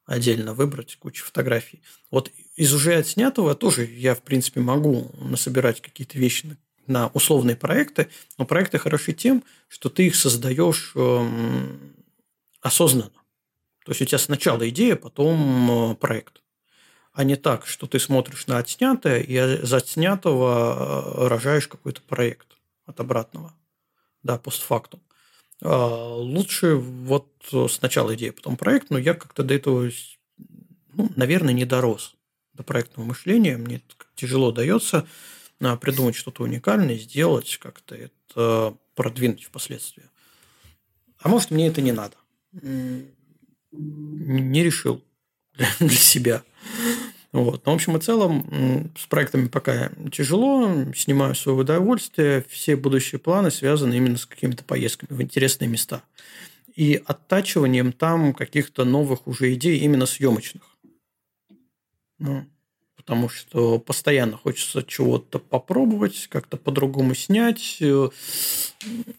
отдельно 0.05 0.55
выбрать 0.55 0.97
кучу 0.97 1.25
фотографий. 1.25 1.83
Вот 2.11 2.31
из 2.57 2.75
уже 2.75 2.95
отснятого 2.95 3.55
тоже 3.55 3.85
я, 3.85 4.15
в 4.15 4.23
принципе, 4.23 4.61
могу 4.61 5.11
насобирать 5.19 5.81
какие-то 5.81 6.19
вещи 6.19 6.47
на, 6.47 6.57
на 6.87 7.07
условные 7.09 7.57
проекты, 7.57 8.09
но 8.37 8.45
проекты 8.45 8.79
хороши 8.79 9.13
тем, 9.13 9.43
что 9.69 9.89
ты 9.89 10.07
их 10.07 10.17
создаешь 10.17 10.93
эм, 10.95 11.95
осознанно. 12.61 13.22
То 13.85 13.91
есть 13.91 14.03
у 14.03 14.05
тебя 14.05 14.19
сначала 14.19 14.69
идея, 14.69 14.97
потом 14.97 15.93
э, 15.93 15.95
проект. 15.97 16.41
А 17.13 17.25
не 17.25 17.37
так, 17.37 17.67
что 17.67 17.87
ты 17.87 17.99
смотришь 17.99 18.47
на 18.47 18.59
отснятое 18.59 19.21
и 19.21 19.35
из 19.35 19.73
отснятого 19.73 21.25
э, 21.25 21.29
рожаешь 21.29 21.69
какой-то 21.69 22.01
проект 22.03 22.47
от 22.87 23.01
обратного. 23.01 23.53
Да, 24.23 24.39
постфактум. 24.39 25.03
А, 25.61 26.15
лучше 26.15 26.77
вот 26.77 27.29
сначала 27.69 28.15
идея, 28.15 28.33
потом 28.33 28.57
проект, 28.57 28.91
но 28.91 28.99
я 28.99 29.15
как-то 29.15 29.43
до 29.43 29.55
этого, 29.55 29.91
ну, 30.93 31.11
наверное, 31.17 31.53
не 31.53 31.65
дорос 31.65 32.15
до 32.53 32.63
проектного 32.63 33.09
мышления. 33.09 33.57
Мне 33.57 33.83
тяжело 34.15 34.53
дается 34.53 35.07
а, 35.61 35.77
придумать 35.77 36.15
что-то 36.15 36.45
уникальное, 36.45 36.97
сделать, 36.99 37.59
как-то 37.61 37.97
это 37.97 38.77
продвинуть 38.95 39.45
впоследствии. 39.45 40.09
А 41.19 41.29
может, 41.29 41.51
мне 41.51 41.67
это 41.67 41.83
не 41.83 41.93
надо 41.93 42.17
не 43.73 44.63
решил 44.63 45.03
для 45.79 45.89
себя. 45.91 46.43
Вот. 47.33 47.65
Но, 47.65 47.73
в 47.73 47.75
общем 47.75 47.97
и 47.97 48.01
целом, 48.01 48.93
с 48.97 49.07
проектами 49.07 49.49
пока 49.49 49.91
тяжело, 50.13 50.93
снимаю 50.95 51.35
свое 51.35 51.59
удовольствие, 51.59 52.45
все 52.49 52.77
будущие 52.77 53.19
планы 53.19 53.51
связаны 53.51 53.95
именно 53.95 54.19
с 54.19 54.27
какими-то 54.27 54.65
поездками 54.65 55.17
в 55.17 55.23
интересные 55.23 55.69
места 55.69 56.03
и 56.75 57.03
оттачиванием 57.05 57.93
там 57.93 58.33
каких-то 58.33 58.85
новых 58.85 59.27
уже 59.27 59.53
идей 59.55 59.79
именно 59.79 60.07
съемочных. 60.07 60.63
Ну, 62.19 62.47
потому 62.97 63.29
что 63.29 63.79
постоянно 63.79 64.37
хочется 64.37 64.83
чего-то 64.83 65.39
попробовать, 65.39 66.29
как-то 66.29 66.57
по-другому 66.57 67.15
снять. 67.15 67.83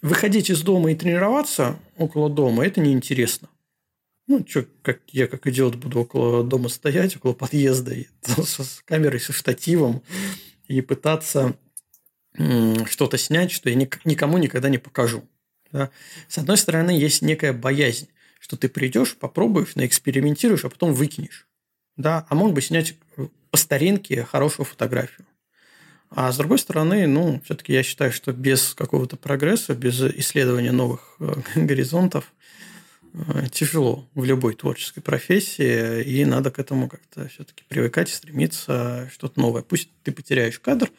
Выходить 0.02 0.50
из 0.50 0.62
дома 0.62 0.92
и 0.92 0.96
тренироваться 0.96 1.78
около 1.96 2.30
дома– 2.30 2.64
это 2.66 2.80
неинтересно. 2.80 3.48
Ну, 4.26 4.44
что, 4.48 4.66
как 4.82 5.00
я 5.08 5.26
как 5.26 5.46
идиот 5.46 5.76
буду 5.76 6.00
около 6.00 6.42
дома 6.42 6.68
стоять, 6.68 7.16
около 7.16 7.34
подъезда, 7.34 7.94
и, 7.94 8.06
с 8.26 8.82
камерой, 8.86 9.20
со 9.20 9.32
штативом, 9.32 10.02
и 10.66 10.80
пытаться 10.80 11.56
что-то 12.86 13.16
снять, 13.16 13.52
что 13.52 13.70
я 13.70 13.76
никому 13.76 14.38
никогда 14.38 14.68
не 14.68 14.78
покажу. 14.78 15.24
Да? 15.70 15.90
С 16.26 16.38
одной 16.38 16.56
стороны, 16.56 16.90
есть 16.90 17.22
некая 17.22 17.52
боязнь, 17.52 18.08
что 18.40 18.56
ты 18.56 18.68
придешь, 18.68 19.16
попробуешь, 19.16 19.76
наэкспериментируешь, 19.76 20.64
а 20.64 20.70
потом 20.70 20.94
выкинешь. 20.94 21.46
Да? 21.96 22.26
А 22.28 22.34
мог 22.34 22.52
бы 22.52 22.60
снять 22.60 22.96
по 23.50 23.56
старинке 23.56 24.24
хорошую 24.24 24.66
фотографию. 24.66 25.26
А 26.10 26.32
с 26.32 26.36
другой 26.36 26.58
стороны, 26.58 27.06
ну, 27.06 27.40
все-таки 27.44 27.72
я 27.72 27.82
считаю, 27.82 28.10
что 28.10 28.32
без 28.32 28.74
какого-то 28.74 29.16
прогресса, 29.16 29.74
без 29.74 30.00
исследования 30.00 30.72
новых 30.72 31.16
э, 31.20 31.34
горизонтов, 31.54 32.32
Э, 32.34 32.43
тяжело 33.52 34.08
в 34.14 34.24
любой 34.24 34.54
творческой 34.54 35.00
профессии, 35.00 36.02
и 36.02 36.24
надо 36.24 36.50
к 36.50 36.58
этому 36.58 36.88
как-то 36.88 37.28
все-таки 37.28 37.64
привыкать, 37.68 38.08
стремиться 38.08 39.08
что-то 39.12 39.40
новое. 39.40 39.62
Пусть 39.62 39.88
ты 40.02 40.12
потеряешь 40.12 40.58
кадр, 40.58 40.90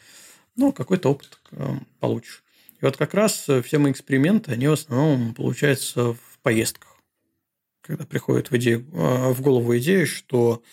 но 0.56 0.72
какой-то 0.72 1.12
опыт 1.12 1.40
э, 1.52 1.76
получишь. 2.00 2.44
И 2.82 2.86
вот 2.86 2.96
как 2.96 3.14
раз 3.14 3.48
все 3.64 3.78
мои 3.78 3.92
эксперименты, 3.92 4.52
они 4.52 4.68
в 4.68 4.74
основном 4.74 5.34
получаются 5.34 6.14
в 6.14 6.40
поездках. 6.42 6.98
Когда 7.82 8.06
приходит 8.06 8.50
в, 8.50 8.56
идею, 8.58 8.88
э, 8.94 9.34
в 9.34 9.42
голову 9.42 9.78
идея, 9.78 10.06
что 10.06 10.64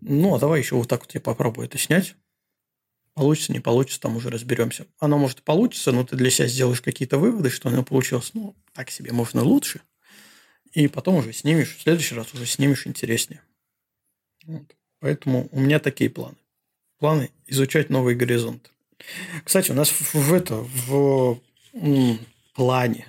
ну, 0.00 0.34
а 0.34 0.38
давай 0.38 0.60
еще 0.60 0.76
вот 0.76 0.88
так 0.88 1.00
вот 1.00 1.14
я 1.14 1.20
попробую 1.20 1.66
это 1.66 1.78
снять. 1.78 2.16
Получится, 3.14 3.52
не 3.52 3.60
получится, 3.60 4.00
там 4.00 4.16
уже 4.16 4.30
разберемся. 4.30 4.86
Оно 4.98 5.18
может 5.18 5.42
получиться, 5.42 5.92
но 5.92 6.04
ты 6.04 6.16
для 6.16 6.30
себя 6.30 6.48
сделаешь 6.48 6.80
какие-то 6.80 7.18
выводы, 7.18 7.50
что 7.50 7.68
оно 7.68 7.82
получилось, 7.84 8.30
ну, 8.34 8.56
так 8.72 8.90
себе 8.90 9.12
можно 9.12 9.42
лучше. 9.42 9.82
И 10.72 10.88
потом 10.88 11.16
уже 11.16 11.32
снимешь, 11.32 11.76
в 11.76 11.82
следующий 11.82 12.14
раз 12.14 12.32
уже 12.34 12.46
снимешь 12.46 12.86
интереснее. 12.86 13.42
Вот. 14.44 14.76
Поэтому 15.00 15.48
у 15.52 15.60
меня 15.60 15.78
такие 15.78 16.10
планы. 16.10 16.36
Планы 16.98 17.30
изучать 17.46 17.90
новые 17.90 18.16
горизонты. 18.16 18.70
Кстати, 19.44 19.70
у 19.70 19.74
нас 19.74 19.88
в, 19.88 20.14
в 20.14 20.32
это 20.32 20.56
в 20.56 21.40
м, 21.72 22.18
плане 22.54 23.06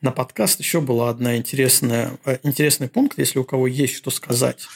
на 0.00 0.10
подкаст 0.10 0.58
еще 0.58 0.80
была 0.80 1.10
одна 1.10 1.36
интересная 1.36 2.18
э, 2.24 2.38
интересный 2.42 2.88
пункт, 2.88 3.18
если 3.18 3.38
у 3.38 3.44
кого 3.44 3.66
есть 3.66 3.94
что 3.94 4.10
сказать. 4.10 4.66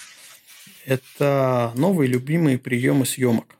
Это 0.85 1.73
новые 1.75 2.09
любимые 2.09 2.59
приемы 2.59 3.07
съемок. 3.07 3.57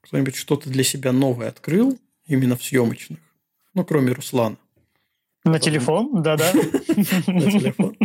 Кто-нибудь 0.00 0.34
что-то 0.34 0.70
для 0.70 0.82
себя 0.82 1.12
новое 1.12 1.48
открыл 1.48 1.98
именно 2.26 2.56
в 2.56 2.64
съемочных? 2.64 3.20
Ну, 3.74 3.84
кроме 3.84 4.12
Руслана. 4.12 4.56
На 5.44 5.58
телефон, 5.58 6.22
да-да. 6.22 6.52
На 7.26 7.50
телефон. 7.50 7.96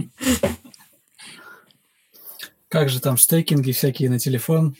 Как 2.70 2.90
же 2.90 3.00
там 3.00 3.18
стейкинги 3.18 3.72
всякие 3.72 4.10
на 4.10 4.18
телефон? 4.18 4.76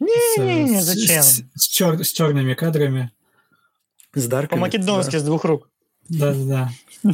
Не-не-не, 0.00 0.82
зачем? 0.82 1.22
С, 1.22 1.42
с, 1.54 1.68
чер, 1.68 2.02
с 2.02 2.10
черными 2.10 2.54
кадрами. 2.54 3.12
С 4.14 4.26
дарками. 4.26 4.58
По-македонски 4.58 5.12
да. 5.12 5.18
с 5.20 5.22
двух 5.22 5.44
рук. 5.44 5.70
Да-да. 6.08 6.72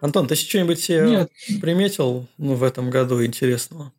Антон, 0.00 0.28
ты 0.28 0.34
что-нибудь 0.34 0.80
себе 0.80 1.28
приметил 1.60 2.26
ну, 2.38 2.54
в 2.54 2.62
этом 2.62 2.90
году 2.90 3.24
интересного? 3.24 3.92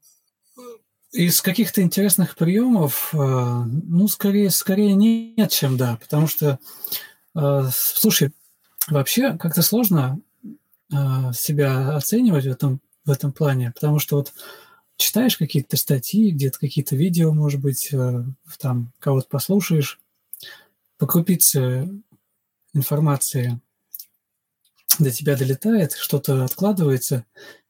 Из 1.12 1.42
каких-то 1.42 1.82
интересных 1.82 2.36
приемов, 2.36 3.10
э, 3.14 3.18
ну, 3.18 4.08
скорее, 4.08 4.50
скорее 4.50 4.94
нет, 4.94 5.52
чем 5.52 5.78
да, 5.78 5.98
потому 6.02 6.28
что, 6.28 6.48
э, 6.52 6.58
слушай, 7.72 8.32
Вообще 8.90 9.38
как-то 9.38 9.62
сложно 9.62 10.20
э, 10.92 10.96
себя 11.34 11.96
оценивать 11.96 12.46
в 12.46 12.52
этом, 12.52 12.82
в 13.06 13.12
этом 13.12 13.32
плане, 13.32 13.72
потому 13.74 14.00
что 14.00 14.18
вот 14.18 14.34
читаешь 14.98 15.38
какие-то 15.38 15.78
статьи, 15.78 16.32
где-то 16.32 16.60
какие-то 16.60 16.96
видео, 16.96 17.34
может 17.34 17.62
быть, 17.62 17.94
э, 17.94 18.26
там 18.60 18.92
кого-то 19.00 19.28
послушаешь, 19.30 20.02
по 20.98 21.08
крупице 21.08 21.90
информации 22.74 23.60
до 25.00 25.12
тебя 25.12 25.38
долетает, 25.38 25.94
что-то 25.94 26.44
откладывается, 26.44 27.26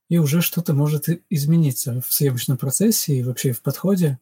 и 0.09 0.17
уже 0.17 0.41
что-то 0.41 0.73
может 0.73 1.07
измениться 1.29 2.01
в 2.01 2.11
съемочном 2.11 2.57
процессе 2.57 3.17
и 3.17 3.23
вообще 3.23 3.51
в 3.51 3.61
подходе. 3.61 4.19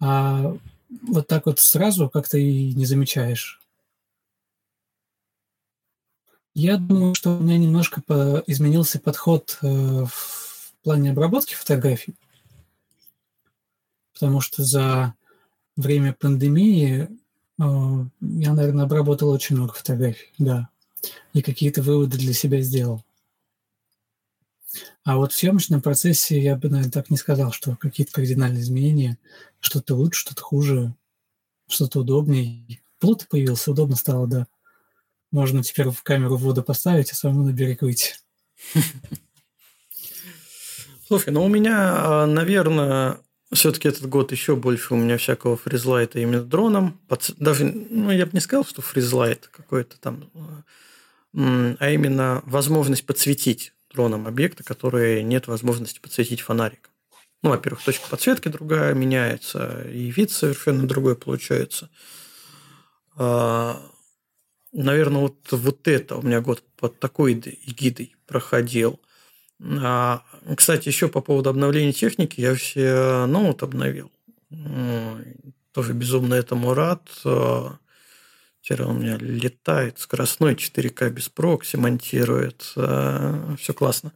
А 0.00 0.56
вот 1.02 1.26
так 1.26 1.46
вот 1.46 1.58
сразу 1.58 2.08
как-то 2.08 2.38
и 2.38 2.72
не 2.74 2.86
замечаешь 2.86 3.63
я 6.54 6.76
думаю, 6.76 7.14
что 7.14 7.36
у 7.36 7.40
меня 7.40 7.58
немножко 7.58 8.02
изменился 8.46 9.00
подход 9.00 9.58
э, 9.60 9.66
в 9.66 10.72
плане 10.82 11.10
обработки 11.10 11.54
фотографий, 11.54 12.14
потому 14.12 14.40
что 14.40 14.62
за 14.62 15.14
время 15.76 16.12
пандемии 16.12 17.02
э, 17.02 17.08
я, 17.58 18.52
наверное, 18.54 18.84
обработал 18.84 19.30
очень 19.30 19.56
много 19.56 19.72
фотографий, 19.72 20.32
да, 20.38 20.68
и 21.32 21.42
какие-то 21.42 21.82
выводы 21.82 22.18
для 22.18 22.32
себя 22.32 22.60
сделал. 22.60 23.02
А 25.04 25.16
вот 25.16 25.32
в 25.32 25.36
съемочном 25.36 25.82
процессе 25.82 26.40
я 26.40 26.56
бы, 26.56 26.68
наверное, 26.68 26.90
так 26.90 27.10
не 27.10 27.16
сказал, 27.16 27.52
что 27.52 27.76
какие-то 27.76 28.12
кардинальные 28.12 28.62
изменения, 28.62 29.18
что-то 29.60 29.94
лучше, 29.94 30.20
что-то 30.20 30.42
хуже, 30.42 30.94
что-то 31.68 32.00
удобнее. 32.00 32.80
Плут 32.98 33.26
появился, 33.28 33.72
удобно 33.72 33.96
стало, 33.96 34.26
да. 34.26 34.46
Можно 35.34 35.64
теперь 35.64 35.88
в 35.90 36.04
камеру 36.04 36.36
воду 36.36 36.62
поставить, 36.62 37.10
а 37.10 37.16
самому 37.16 37.42
на 37.42 37.52
берег 37.52 37.82
выйти. 37.82 38.14
Слушай, 41.08 41.30
ну 41.30 41.44
у 41.44 41.48
меня, 41.48 41.94
а, 41.96 42.26
наверное, 42.26 43.18
все-таки 43.52 43.88
этот 43.88 44.08
год 44.08 44.30
еще 44.30 44.54
больше 44.54 44.94
у 44.94 44.96
меня 44.96 45.18
всякого 45.18 45.56
фризлайта 45.56 46.20
именно 46.20 46.44
дроном. 46.44 47.00
Даже, 47.36 47.64
ну, 47.64 48.12
я 48.12 48.26
бы 48.26 48.32
не 48.32 48.38
сказал, 48.38 48.64
что 48.64 48.80
фризлайт 48.80 49.48
какой-то 49.48 49.98
там, 49.98 50.30
а 51.34 51.90
именно 51.90 52.40
возможность 52.46 53.04
подсветить 53.04 53.72
дроном 53.92 54.28
объекты, 54.28 54.62
которые 54.62 55.24
нет 55.24 55.48
возможности 55.48 55.98
подсветить 55.98 56.42
фонариком. 56.42 56.92
Ну, 57.42 57.50
во-первых, 57.50 57.82
точка 57.82 58.08
подсветки 58.08 58.46
другая 58.46 58.94
меняется, 58.94 59.82
и 59.82 60.12
вид 60.12 60.30
совершенно 60.30 60.86
другой 60.86 61.16
получается. 61.16 61.90
А, 63.16 63.82
наверное, 64.74 65.22
вот, 65.22 65.36
вот 65.50 65.88
это 65.88 66.16
у 66.16 66.22
меня 66.22 66.40
год 66.40 66.62
под 66.76 66.98
такой 66.98 67.32
эгидой 67.32 68.14
проходил. 68.26 69.00
А, 69.60 70.22
кстати, 70.56 70.88
еще 70.88 71.08
по 71.08 71.20
поводу 71.20 71.50
обновления 71.50 71.92
техники, 71.92 72.40
я 72.40 72.54
все 72.54 73.26
ноут 73.26 73.62
обновил. 73.62 74.10
Тоже 75.72 75.92
безумно 75.92 76.34
этому 76.34 76.74
рад. 76.74 77.08
А, 77.24 77.78
теперь 78.60 78.82
он 78.82 78.96
у 78.96 79.00
меня 79.00 79.16
летает, 79.16 79.98
скоростной 79.98 80.54
4К 80.54 81.10
без 81.10 81.28
прокси 81.28 81.76
монтирует. 81.76 82.72
А, 82.76 83.54
все 83.58 83.72
классно. 83.72 84.12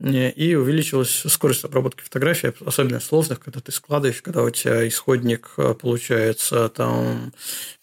И 0.00 0.54
увеличилась 0.54 1.24
скорость 1.26 1.64
обработки 1.64 2.02
фотографий, 2.02 2.52
особенно 2.64 3.00
сложных, 3.00 3.40
когда 3.40 3.60
ты 3.60 3.72
складываешь, 3.72 4.22
когда 4.22 4.44
у 4.44 4.50
тебя 4.50 4.86
исходник 4.86 5.56
получается 5.80 6.68
там 6.68 7.32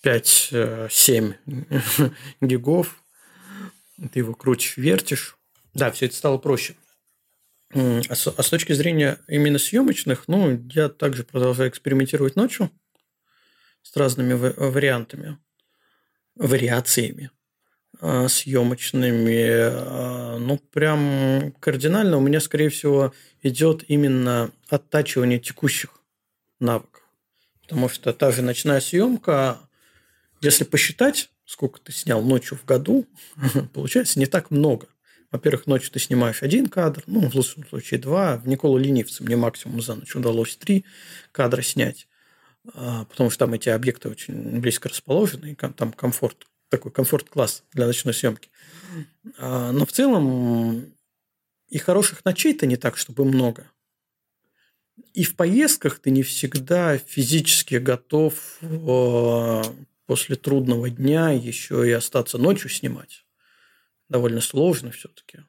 5-7 0.01 1.33
гигов, 2.41 3.03
ты 4.13 4.19
его 4.19 4.33
крутишь, 4.33 4.77
вертишь. 4.77 5.37
Да, 5.73 5.91
все 5.91 6.05
это 6.05 6.15
стало 6.15 6.37
проще. 6.37 6.75
А 7.73 8.15
с, 8.15 8.27
а 8.27 8.41
с 8.43 8.49
точки 8.49 8.71
зрения 8.71 9.19
именно 9.27 9.59
съемочных, 9.59 10.29
ну, 10.29 10.65
я 10.71 10.87
также 10.87 11.25
продолжаю 11.25 11.69
экспериментировать 11.69 12.37
ночью 12.37 12.71
с 13.81 13.93
разными 13.97 14.33
вариантами, 14.33 15.37
вариациями 16.35 17.31
съемочными. 18.27 19.47
А, 19.49 20.37
ну, 20.39 20.57
прям 20.57 21.53
кардинально 21.59 22.17
у 22.17 22.21
меня, 22.21 22.39
скорее 22.39 22.69
всего, 22.69 23.13
идет 23.41 23.83
именно 23.87 24.51
оттачивание 24.69 25.39
текущих 25.39 25.99
навыков. 26.59 27.03
Потому 27.61 27.89
что 27.89 28.13
та 28.13 28.31
же 28.31 28.41
ночная 28.41 28.79
съемка, 28.79 29.57
если 30.41 30.63
посчитать, 30.63 31.29
сколько 31.45 31.79
ты 31.79 31.91
снял 31.91 32.21
ночью 32.21 32.57
в 32.57 32.65
году, 32.65 33.07
получается 33.73 34.19
не 34.19 34.25
так 34.25 34.51
много. 34.51 34.87
Во-первых, 35.31 35.67
ночью 35.67 35.91
ты 35.91 35.99
снимаешь 35.99 36.43
один 36.43 36.67
кадр, 36.67 37.03
ну, 37.07 37.29
в 37.29 37.35
лучшем 37.35 37.67
случае 37.67 37.99
два. 37.99 38.37
В 38.37 38.47
Николу 38.47 38.77
Ленивце 38.77 39.23
мне 39.23 39.35
максимум 39.35 39.81
за 39.81 39.95
ночь 39.95 40.15
удалось 40.15 40.55
три 40.55 40.85
кадра 41.31 41.61
снять, 41.61 42.07
а, 42.73 43.05
потому 43.05 43.29
что 43.29 43.39
там 43.39 43.53
эти 43.53 43.69
объекты 43.69 44.09
очень 44.09 44.59
близко 44.59 44.87
расположены, 44.89 45.51
и 45.51 45.55
там 45.55 45.91
комфорт, 45.91 46.47
такой 46.69 46.91
комфорт-класс 46.91 47.63
для 47.73 47.85
ночной 47.87 48.13
съемки. 48.13 48.49
А, 49.37 49.71
но 49.71 49.85
в 49.85 49.91
целом 49.91 50.93
и 51.69 51.77
хороших 51.77 52.25
ночей-то 52.25 52.65
не 52.65 52.77
так, 52.77 52.97
чтобы 52.97 53.25
много. 53.25 53.69
И 55.13 55.23
в 55.23 55.35
поездках 55.35 55.99
ты 55.99 56.09
не 56.09 56.23
всегда 56.23 56.97
физически 56.97 57.75
готов 57.75 58.57
а, 58.61 59.63
после 60.05 60.35
трудного 60.35 60.89
дня 60.89 61.31
еще 61.31 61.87
и 61.87 61.91
остаться 61.91 62.37
ночью 62.37 62.69
снимать 62.69 63.25
довольно 64.09 64.41
сложно 64.41 64.91
все-таки. 64.91 65.39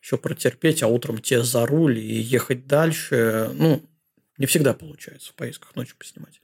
Еще 0.00 0.18
протерпеть, 0.18 0.82
а 0.82 0.88
утром 0.88 1.18
тебе 1.20 1.42
за 1.42 1.64
руль 1.64 1.98
и 1.98 2.20
ехать 2.20 2.66
дальше. 2.66 3.50
Ну, 3.54 3.88
не 4.36 4.46
всегда 4.46 4.74
получается 4.74 5.32
в 5.32 5.34
поездках 5.34 5.76
ночью 5.76 5.96
поснимать. 5.96 6.40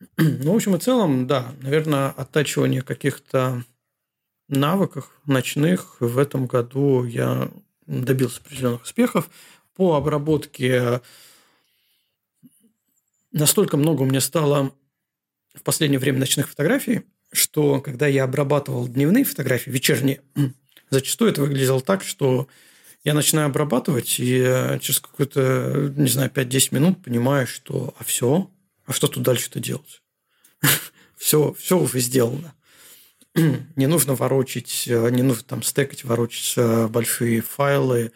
Ну, 0.16 0.52
в 0.52 0.56
общем 0.56 0.76
и 0.76 0.78
целом, 0.78 1.26
да, 1.26 1.54
наверное, 1.60 2.10
оттачивание 2.10 2.82
каких-то 2.82 3.64
навыков 4.48 5.10
ночных 5.26 5.96
в 6.00 6.18
этом 6.18 6.46
году 6.46 7.04
я 7.04 7.50
добился 7.86 8.40
определенных 8.40 8.82
успехов. 8.82 9.28
По 9.74 9.96
обработке 9.96 11.00
настолько 13.32 13.76
много 13.76 14.02
у 14.02 14.06
меня 14.06 14.20
стало 14.20 14.72
в 15.54 15.62
последнее 15.62 15.98
время 15.98 16.20
ночных 16.20 16.48
фотографий, 16.48 17.02
что 17.32 17.80
когда 17.80 18.06
я 18.06 18.24
обрабатывал 18.24 18.88
дневные 18.88 19.24
фотографии, 19.24 19.70
вечерние, 19.70 20.22
Зачастую 20.90 21.32
это 21.32 21.40
выглядело 21.40 21.80
так, 21.80 22.04
что 22.04 22.46
я 23.02 23.14
начинаю 23.14 23.46
обрабатывать, 23.46 24.16
и 24.18 24.78
через 24.80 25.00
какое-то, 25.00 25.92
не 25.96 26.08
знаю, 26.08 26.30
5-10 26.30 26.74
минут 26.74 27.02
понимаю, 27.02 27.46
что 27.46 27.94
а 27.98 28.04
все, 28.04 28.50
а 28.86 28.92
что 28.92 29.08
тут 29.08 29.22
дальше-то 29.22 29.60
делать? 29.60 30.02
все, 31.16 31.52
все 31.54 31.78
уже 31.78 32.00
сделано. 32.00 32.54
не 33.76 33.86
нужно 33.86 34.14
ворочить, 34.14 34.84
не 34.86 35.22
нужно 35.22 35.44
там 35.44 35.62
стекать, 35.62 36.04
ворочить 36.04 36.54
э, 36.56 36.86
большие 36.88 37.42
файлы, 37.42 38.12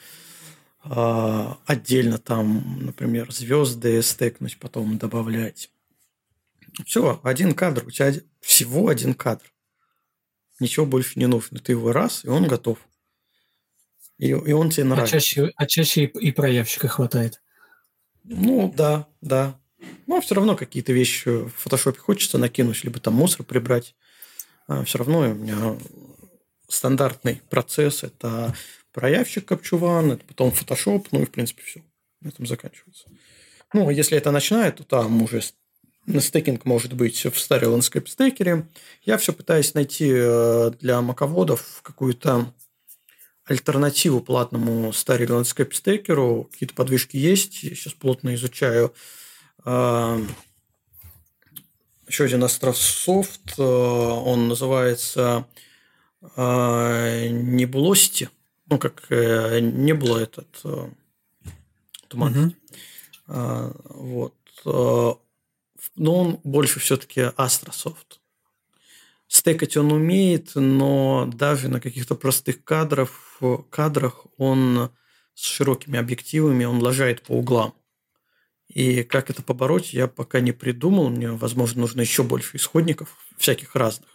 а, 0.82 1.58
отдельно 1.66 2.18
там, 2.18 2.84
например, 2.86 3.30
звезды 3.32 4.00
стекнуть, 4.02 4.58
потом 4.58 4.96
добавлять. 4.96 5.70
Все, 6.86 7.20
один 7.22 7.52
кадр, 7.52 7.84
у 7.86 7.90
тебя 7.90 8.14
всего 8.40 8.88
один 8.88 9.12
кадр 9.12 9.52
ничего 10.60 10.86
больше 10.86 11.18
не 11.18 11.26
нужно. 11.26 11.58
Ты 11.58 11.72
его 11.72 11.92
раз, 11.92 12.24
и 12.24 12.28
он 12.28 12.46
готов. 12.46 12.78
И, 14.18 14.28
и 14.28 14.52
он 14.52 14.70
тебе 14.70 14.84
а 14.84 14.86
нравится. 14.86 15.16
А 15.16 15.20
чаще, 15.20 15.52
а 15.56 15.66
чаще 15.66 16.04
и 16.04 16.30
проявщика 16.30 16.88
хватает. 16.88 17.42
Ну, 18.24 18.72
да, 18.74 19.08
да. 19.20 19.58
Но 20.06 20.20
все 20.20 20.34
равно 20.34 20.56
какие-то 20.56 20.92
вещи 20.92 21.28
в 21.28 21.50
фотошопе 21.50 21.98
хочется 21.98 22.38
накинуть, 22.38 22.84
либо 22.84 23.00
там 23.00 23.14
мусор 23.14 23.44
прибрать. 23.44 23.94
А 24.66 24.84
все 24.84 24.98
равно 24.98 25.20
у 25.20 25.34
меня 25.34 25.76
стандартный 26.68 27.42
процесс– 27.50 28.02
это 28.04 28.54
проявщик 28.92 29.46
Capture 29.46 29.88
One, 29.88 30.12
это 30.12 30.24
потом 30.24 30.50
фотошоп, 30.50 31.08
ну 31.12 31.22
и, 31.22 31.24
в 31.24 31.30
принципе, 31.30 31.62
все. 31.62 31.82
На 32.20 32.28
этом 32.28 32.46
заканчивается. 32.46 33.08
Ну, 33.72 33.88
а 33.88 33.92
если 33.92 34.16
это 34.18 34.30
ночная, 34.30 34.72
то 34.72 34.84
там 34.84 35.22
уже 35.22 35.42
stacking 36.06 36.64
может 36.64 36.92
быть 36.94 37.24
в 37.24 37.38
Starry 37.38 37.68
Landscape 37.68 38.08
Stacker 38.08 38.53
е. 38.53 38.66
Я 39.02 39.16
все 39.16 39.32
пытаюсь 39.32 39.74
найти 39.74 40.10
э, 40.12 40.72
для 40.80 41.00
маководов 41.00 41.80
какую-то 41.82 42.52
альтернативу 43.44 44.20
платному 44.20 44.92
Starry 44.92 45.28
Landscape 45.28 45.74
Stacker 45.74 46.32
у. 46.32 46.48
Какие-то 46.52 46.74
подвижки 46.74 47.16
есть. 47.16 47.62
Я 47.62 47.74
сейчас 47.74 47.92
плотно 47.94 48.34
изучаю 48.34 48.92
еще 52.06 52.24
один 52.24 52.44
Астрософт. 52.44 53.58
Э, 53.58 53.62
он 53.62 54.48
называется 54.48 55.46
Nebulosity. 56.36 58.28
Ну, 58.66 58.78
как 58.78 59.08
не 59.10 59.94
было 59.94 60.18
этот 60.18 60.62
туман. 62.08 62.54
Угу. 63.26 63.34
Вот 63.88 64.34
но 65.96 66.14
он 66.16 66.40
больше 66.44 66.80
все-таки 66.80 67.30
Астрософт. 67.36 68.20
Стекать 69.28 69.76
он 69.76 69.92
умеет, 69.92 70.52
но 70.54 71.30
даже 71.32 71.68
на 71.68 71.80
каких-то 71.80 72.14
простых 72.14 72.64
кадрах, 72.64 73.40
кадрах 73.70 74.26
он 74.38 74.90
с 75.34 75.44
широкими 75.44 75.98
объективами, 75.98 76.64
он 76.64 76.82
ложает 76.82 77.22
по 77.22 77.32
углам. 77.32 77.74
И 78.70 79.02
как 79.02 79.30
это 79.30 79.42
побороть, 79.42 79.92
я 79.92 80.06
пока 80.06 80.40
не 80.40 80.52
придумал. 80.52 81.10
Мне, 81.10 81.32
возможно, 81.32 81.82
нужно 81.82 82.00
еще 82.00 82.22
больше 82.22 82.56
исходников, 82.56 83.16
всяких 83.36 83.74
разных. 83.74 84.08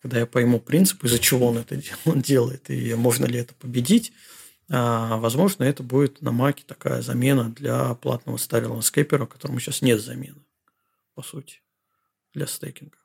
Когда 0.00 0.18
я 0.18 0.26
пойму 0.26 0.60
принцип, 0.60 1.02
из-за 1.04 1.18
чего 1.18 1.48
он 1.48 1.58
это 1.58 1.76
делает, 2.06 2.70
и 2.70 2.94
можно 2.94 3.26
ли 3.26 3.38
это 3.38 3.54
победить, 3.54 4.12
а, 4.68 5.16
возможно, 5.16 5.64
это 5.64 5.82
будет 5.82 6.22
на 6.22 6.32
Маке 6.32 6.64
такая 6.66 7.02
замена 7.02 7.50
для 7.50 7.94
платного 7.94 8.36
старого 8.36 8.80
скейпера, 8.80 9.26
которому 9.26 9.58
сейчас 9.58 9.82
нет 9.82 10.00
замены 10.00 10.42
по 11.14 11.22
сути, 11.22 11.62
для 12.32 12.46
стейкинга. 12.46 12.98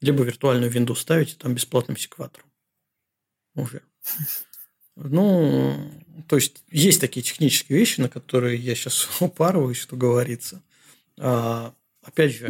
Либо 0.00 0.24
виртуальную 0.24 0.70
винду 0.70 0.94
ставите 0.94 1.36
там 1.36 1.54
бесплатным 1.54 1.96
секватором. 1.96 2.50
Уже. 3.54 3.82
Ну, 4.96 5.76
то 6.26 6.36
есть, 6.36 6.62
есть 6.70 7.00
такие 7.00 7.22
технические 7.22 7.78
вещи, 7.78 8.00
на 8.00 8.08
которые 8.08 8.56
я 8.56 8.74
сейчас 8.74 9.08
упарываюсь, 9.20 9.76
что 9.76 9.96
говорится. 9.96 10.62
А, 11.18 11.74
опять 12.02 12.32
же, 12.32 12.48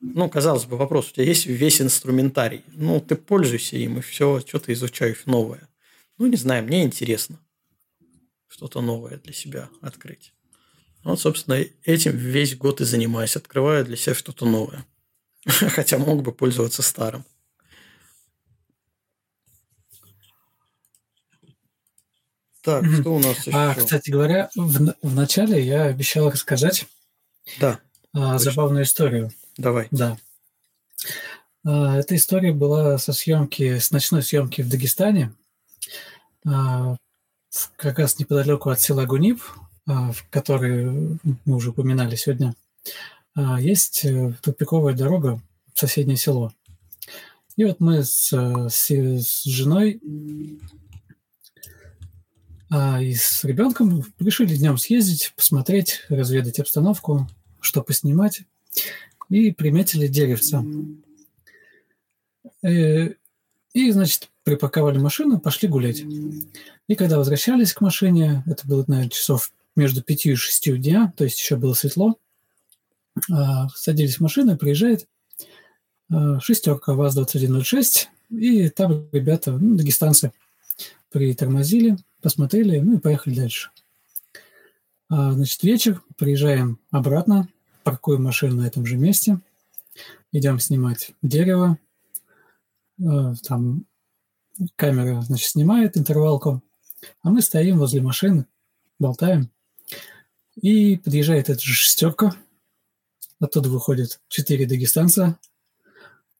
ну, 0.00 0.28
казалось 0.28 0.66
бы, 0.66 0.76
вопрос, 0.76 1.10
у 1.10 1.14
тебя 1.14 1.24
есть 1.24 1.46
весь 1.46 1.80
инструментарий. 1.80 2.62
Ну, 2.74 3.00
ты 3.00 3.16
пользуйся 3.16 3.76
им, 3.76 3.98
и 3.98 4.02
все, 4.02 4.40
что 4.40 4.58
ты 4.58 4.72
изучаешь 4.72 5.24
новое. 5.26 5.68
Ну, 6.18 6.26
не 6.26 6.36
знаю, 6.36 6.64
мне 6.64 6.84
интересно. 6.84 7.40
что-то 8.48 8.80
новое 8.80 9.18
для 9.18 9.32
себя 9.32 9.68
открыть. 9.80 10.32
Вот, 11.04 11.20
собственно, 11.20 11.62
этим 11.84 12.16
весь 12.16 12.56
год 12.56 12.80
и 12.80 12.84
занимаюсь. 12.84 13.36
Открываю 13.36 13.84
для 13.84 13.96
себя 13.96 14.14
что-то 14.14 14.46
новое. 14.46 14.86
Хотя 15.46 15.98
мог 15.98 16.22
бы 16.22 16.32
пользоваться 16.32 16.82
старым. 16.82 17.24
Так, 22.66 22.82
mm-hmm. 22.82 23.00
что 23.00 23.14
у 23.14 23.18
нас 23.20 23.46
еще? 23.46 23.56
А, 23.56 23.74
кстати 23.76 24.10
говоря, 24.10 24.50
в, 24.56 24.92
в 25.00 25.14
начале 25.14 25.64
я 25.64 25.84
обещал 25.84 26.28
рассказать 26.30 26.86
да, 27.60 27.78
а, 28.12 28.38
забавную 28.38 28.82
историю. 28.82 29.30
Давай. 29.56 29.86
Да. 29.92 30.18
А, 31.64 31.96
эта 31.96 32.16
история 32.16 32.50
была 32.50 32.98
со 32.98 33.12
съемки, 33.12 33.78
с 33.78 33.92
ночной 33.92 34.24
съемки 34.24 34.62
в 34.62 34.68
Дагестане, 34.68 35.32
а, 36.44 36.96
как 37.76 38.00
раз 38.00 38.18
неподалеку 38.18 38.68
от 38.70 38.80
села 38.80 39.06
Гунип, 39.06 39.40
а, 39.86 40.10
в 40.10 40.28
который 40.28 40.86
мы 41.44 41.54
уже 41.54 41.70
упоминали 41.70 42.16
сегодня. 42.16 42.56
А, 43.36 43.60
есть 43.60 44.04
э, 44.04 44.34
тупиковая 44.42 44.94
дорога 44.94 45.40
в 45.72 45.78
соседнее 45.78 46.16
село. 46.16 46.52
И 47.54 47.64
вот 47.64 47.78
мы 47.78 48.02
с, 48.02 48.32
с, 48.32 48.90
с 48.90 49.44
женой 49.44 50.00
а, 52.70 53.00
и 53.00 53.14
с 53.14 53.44
ребенком 53.44 54.04
решили 54.18 54.56
днем 54.56 54.78
съездить, 54.78 55.32
посмотреть, 55.36 56.02
разведать 56.08 56.58
обстановку, 56.58 57.28
что 57.60 57.82
поснимать, 57.82 58.42
и 59.28 59.52
приметили 59.52 60.06
деревца. 60.06 60.64
И, 62.62 62.68
э, 62.68 63.14
и, 63.72 63.90
значит, 63.90 64.30
припарковали 64.42 64.98
машину, 64.98 65.38
пошли 65.38 65.68
гулять. 65.68 66.02
И 66.88 66.94
когда 66.94 67.18
возвращались 67.18 67.72
к 67.72 67.80
машине, 67.80 68.42
это 68.46 68.66
было, 68.66 68.84
наверное, 68.86 69.10
часов 69.10 69.52
между 69.74 70.02
пятью 70.02 70.32
и 70.32 70.36
шестью 70.36 70.78
дня, 70.78 71.12
то 71.16 71.24
есть 71.24 71.38
еще 71.38 71.56
было 71.56 71.74
светло, 71.74 72.16
а, 73.30 73.68
садились 73.70 74.16
в 74.16 74.20
машину, 74.20 74.56
приезжает 74.56 75.06
а, 76.10 76.40
шестерка 76.40 76.94
ВАЗ-2106, 76.94 78.06
и 78.30 78.68
там 78.70 79.08
ребята, 79.12 79.52
ну, 79.52 79.76
дагестанцы, 79.76 80.32
притормозили, 81.10 81.96
посмотрели, 82.22 82.78
ну 82.80 82.96
и 82.96 83.00
поехали 83.00 83.34
дальше. 83.34 83.70
А, 85.08 85.32
значит, 85.32 85.62
вечер, 85.62 86.02
приезжаем 86.16 86.80
обратно, 86.90 87.48
паркуем 87.84 88.24
машину 88.24 88.62
на 88.62 88.66
этом 88.66 88.84
же 88.86 88.96
месте, 88.96 89.38
идем 90.32 90.58
снимать 90.58 91.12
дерево, 91.22 91.78
а, 93.00 93.34
там 93.46 93.86
камера, 94.74 95.20
значит, 95.22 95.50
снимает 95.50 95.96
интервалку, 95.96 96.62
а 97.22 97.30
мы 97.30 97.42
стоим 97.42 97.78
возле 97.78 98.00
машины, 98.00 98.46
болтаем, 98.98 99.50
и 100.56 100.96
подъезжает 100.96 101.50
эта 101.50 101.60
же 101.60 101.74
шестерка, 101.74 102.34
оттуда 103.38 103.68
выходит 103.68 104.20
четыре 104.28 104.66
дагестанца, 104.66 105.38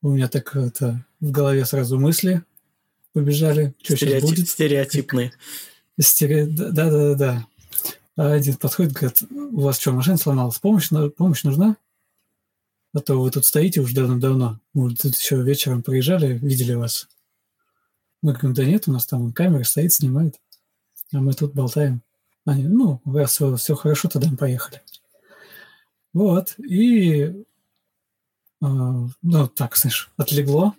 у 0.02 0.10
меня 0.10 0.28
так 0.28 0.56
это 0.56 1.04
в 1.20 1.30
голове 1.30 1.64
сразу 1.64 1.98
мысли 1.98 2.42
побежали, 3.16 3.74
что 3.82 3.96
Стереотип, 3.96 4.20
сейчас 4.20 4.30
будет. 4.30 4.48
Стереотипные. 4.50 5.32
Стере... 5.98 6.44
Да, 6.44 6.70
да, 6.70 6.90
да, 6.90 7.14
да. 7.14 7.46
А 8.14 8.32
один 8.32 8.56
подходит, 8.56 8.92
говорит, 8.92 9.22
у 9.30 9.60
вас 9.62 9.78
что, 9.78 9.92
машина 9.92 10.18
сломалась? 10.18 10.58
Помощь, 10.58 10.90
помощь 11.16 11.42
нужна? 11.42 11.78
А 12.92 13.00
то 13.00 13.18
вы 13.18 13.30
тут 13.30 13.46
стоите 13.46 13.80
уже 13.80 13.94
давно-давно. 13.94 14.60
Мы 14.74 14.94
тут 14.94 15.16
еще 15.16 15.42
вечером 15.42 15.82
приезжали, 15.82 16.36
видели 16.36 16.74
вас. 16.74 17.08
Мы 18.20 18.34
говорим, 18.34 18.52
да 18.52 18.66
нет, 18.66 18.86
у 18.86 18.92
нас 18.92 19.06
там 19.06 19.32
камера 19.32 19.64
стоит, 19.64 19.94
снимает. 19.94 20.38
А 21.14 21.20
мы 21.20 21.32
тут 21.32 21.54
болтаем. 21.54 22.02
Они, 22.44 22.64
ну, 22.64 23.00
раз 23.06 23.30
все, 23.30 23.56
все 23.56 23.76
хорошо, 23.76 24.10
тогда 24.10 24.28
мы 24.28 24.36
поехали. 24.36 24.82
Вот, 26.12 26.54
и 26.58 27.22
э, 27.22 27.34
ну, 28.60 29.48
так, 29.48 29.74
знаешь, 29.74 30.10
отлегло. 30.18 30.74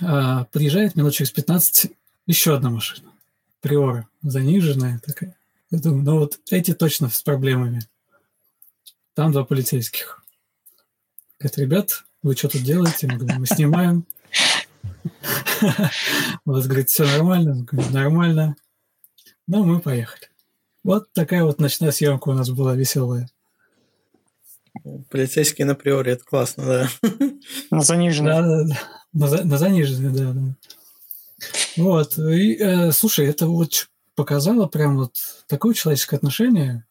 А, 0.00 0.44
приезжает 0.46 0.96
минут 0.96 1.14
через 1.14 1.30
15 1.30 1.92
еще 2.26 2.56
одна 2.56 2.70
машина. 2.70 3.12
Приора, 3.60 4.08
заниженная 4.22 5.00
такая. 5.04 5.36
Я 5.70 5.78
думаю, 5.78 6.04
ну 6.04 6.18
вот 6.20 6.40
эти 6.50 6.74
точно 6.74 7.08
с 7.08 7.22
проблемами. 7.22 7.80
Там 9.14 9.32
два 9.32 9.44
полицейских. 9.44 10.22
Говорят, 11.38 11.58
ребят, 11.58 12.04
вы 12.22 12.34
что 12.36 12.48
тут 12.48 12.62
делаете? 12.62 13.06
Мы 13.06 13.18
говорим, 13.18 13.40
мы 13.40 13.46
снимаем. 13.46 14.06
У 16.44 16.50
вас, 16.50 16.66
говорит, 16.66 16.88
все 16.88 17.04
нормально? 17.04 17.66
Нормально. 17.90 18.56
Ну, 19.46 19.64
мы 19.64 19.80
поехали. 19.80 20.28
Вот 20.82 21.12
такая 21.12 21.44
вот 21.44 21.60
ночная 21.60 21.90
съемка 21.90 22.28
у 22.28 22.32
нас 22.34 22.50
была 22.50 22.74
веселая. 22.74 23.28
Полицейские 25.10 25.66
на 25.66 25.74
приоре, 25.74 26.12
это 26.12 26.24
классно, 26.24 26.64
да. 26.64 26.88
На 27.70 27.80
заниженной. 27.80 28.32
Да, 28.32 28.42
да, 28.42 28.64
да. 28.64 29.03
На, 29.14 29.58
заниженной, 29.58 30.12
да, 30.12 30.32
да. 30.32 30.54
Вот. 31.76 32.18
И, 32.18 32.56
э, 32.56 32.92
слушай, 32.92 33.26
это 33.26 33.46
вот 33.46 33.88
показало 34.14 34.66
прям 34.66 34.96
вот 34.96 35.16
такое 35.46 35.74
человеческое 35.74 36.16
отношение 36.16 36.84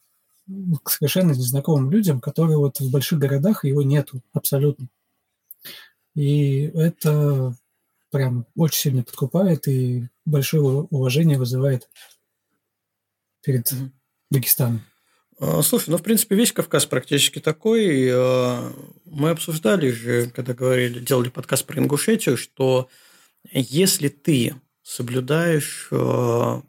к 0.83 0.89
совершенно 0.89 1.31
незнакомым 1.31 1.91
людям, 1.91 2.19
которые 2.19 2.57
вот 2.57 2.79
в 2.79 2.91
больших 2.91 3.19
городах 3.19 3.63
его 3.65 3.81
нету 3.81 4.21
абсолютно. 4.33 4.87
И 6.15 6.63
это 6.73 7.55
прям 8.09 8.45
очень 8.55 8.79
сильно 8.79 9.03
подкупает 9.03 9.67
и 9.67 10.09
большое 10.25 10.63
уважение 10.89 11.37
вызывает 11.37 11.89
перед. 13.41 13.71
Дагестаном. 14.33 14.81
А, 15.45 15.61
слушай, 15.61 15.89
ну, 15.89 15.97
в 15.97 16.03
принципе, 16.03 16.35
весь 16.35 16.53
Кавказ 16.53 16.85
практически 16.85 17.39
такой. 17.39 18.09
А, 18.13 18.71
мы 19.03 19.31
обсуждали 19.31 19.89
же, 19.89 20.29
когда 20.29 20.53
говорили, 20.53 20.99
делали 20.99 21.27
подкаст 21.27 21.65
про 21.65 21.79
Ингушетию, 21.79 22.37
что 22.37 22.87
если 23.51 24.07
ты 24.07 24.55
соблюдаешь 24.83 25.89
а, 25.91 26.63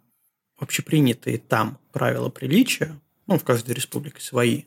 общепринятые 0.58 1.38
там 1.38 1.78
правила 1.92 2.30
приличия, 2.30 3.00
ну, 3.28 3.38
в 3.38 3.44
каждой 3.44 3.76
республике 3.76 4.20
свои, 4.20 4.64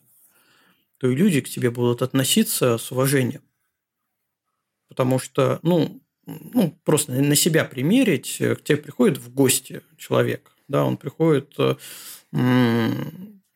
то 1.00 1.10
и 1.10 1.16
люди 1.16 1.42
к 1.42 1.50
тебе 1.50 1.70
будут 1.70 2.02
относиться 2.02 2.78
с 2.78 2.90
уважением. 2.94 3.42
Потому 4.88 5.20
что, 5.20 5.60
ну, 5.64 6.02
ну 6.26 6.80
просто 6.86 7.12
на 7.12 7.36
себя 7.36 7.66
примерить, 7.66 8.38
к 8.38 8.64
тебе 8.64 8.78
приходит 8.78 9.18
в 9.18 9.34
гости 9.34 9.82
человек, 9.98 10.50
да, 10.70 10.86
он 10.86 10.96
приходит 10.96 11.58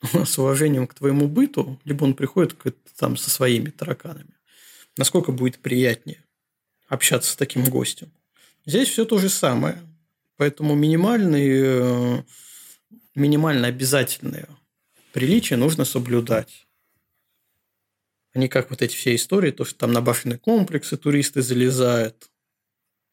с 0.26 0.38
уважением 0.38 0.88
к 0.88 0.94
твоему 0.94 1.28
быту, 1.28 1.80
либо 1.84 2.04
он 2.04 2.14
приходит 2.14 2.56
там 2.98 3.18
со 3.18 3.30
своими 3.30 3.70
тараканами. 3.70 4.34
Насколько 4.98 5.32
будет 5.32 5.60
приятнее 5.60 6.24
общаться 6.88 7.32
с 7.32 7.36
таким 7.36 7.64
гостем. 7.66 8.12
Здесь 8.66 8.90
все 8.90 9.06
то 9.06 9.18
же 9.18 9.30
самое. 9.30 9.82
Поэтому 10.36 10.76
минимальные, 10.76 11.54
э, 11.54 12.24
минимально 13.16 13.68
обязательные 13.68 14.48
приличия 15.14 15.56
нужно 15.56 15.86
соблюдать. 15.86 16.68
Они 18.34 18.48
как 18.48 18.70
вот 18.70 18.82
эти 18.82 18.96
все 18.96 19.14
истории, 19.16 19.52
то, 19.52 19.66
что 19.66 19.78
там 19.78 19.92
на 19.92 20.02
башенные 20.02 20.40
комплексы 20.40 20.98
туристы 20.98 21.42
залезают. 21.42 22.32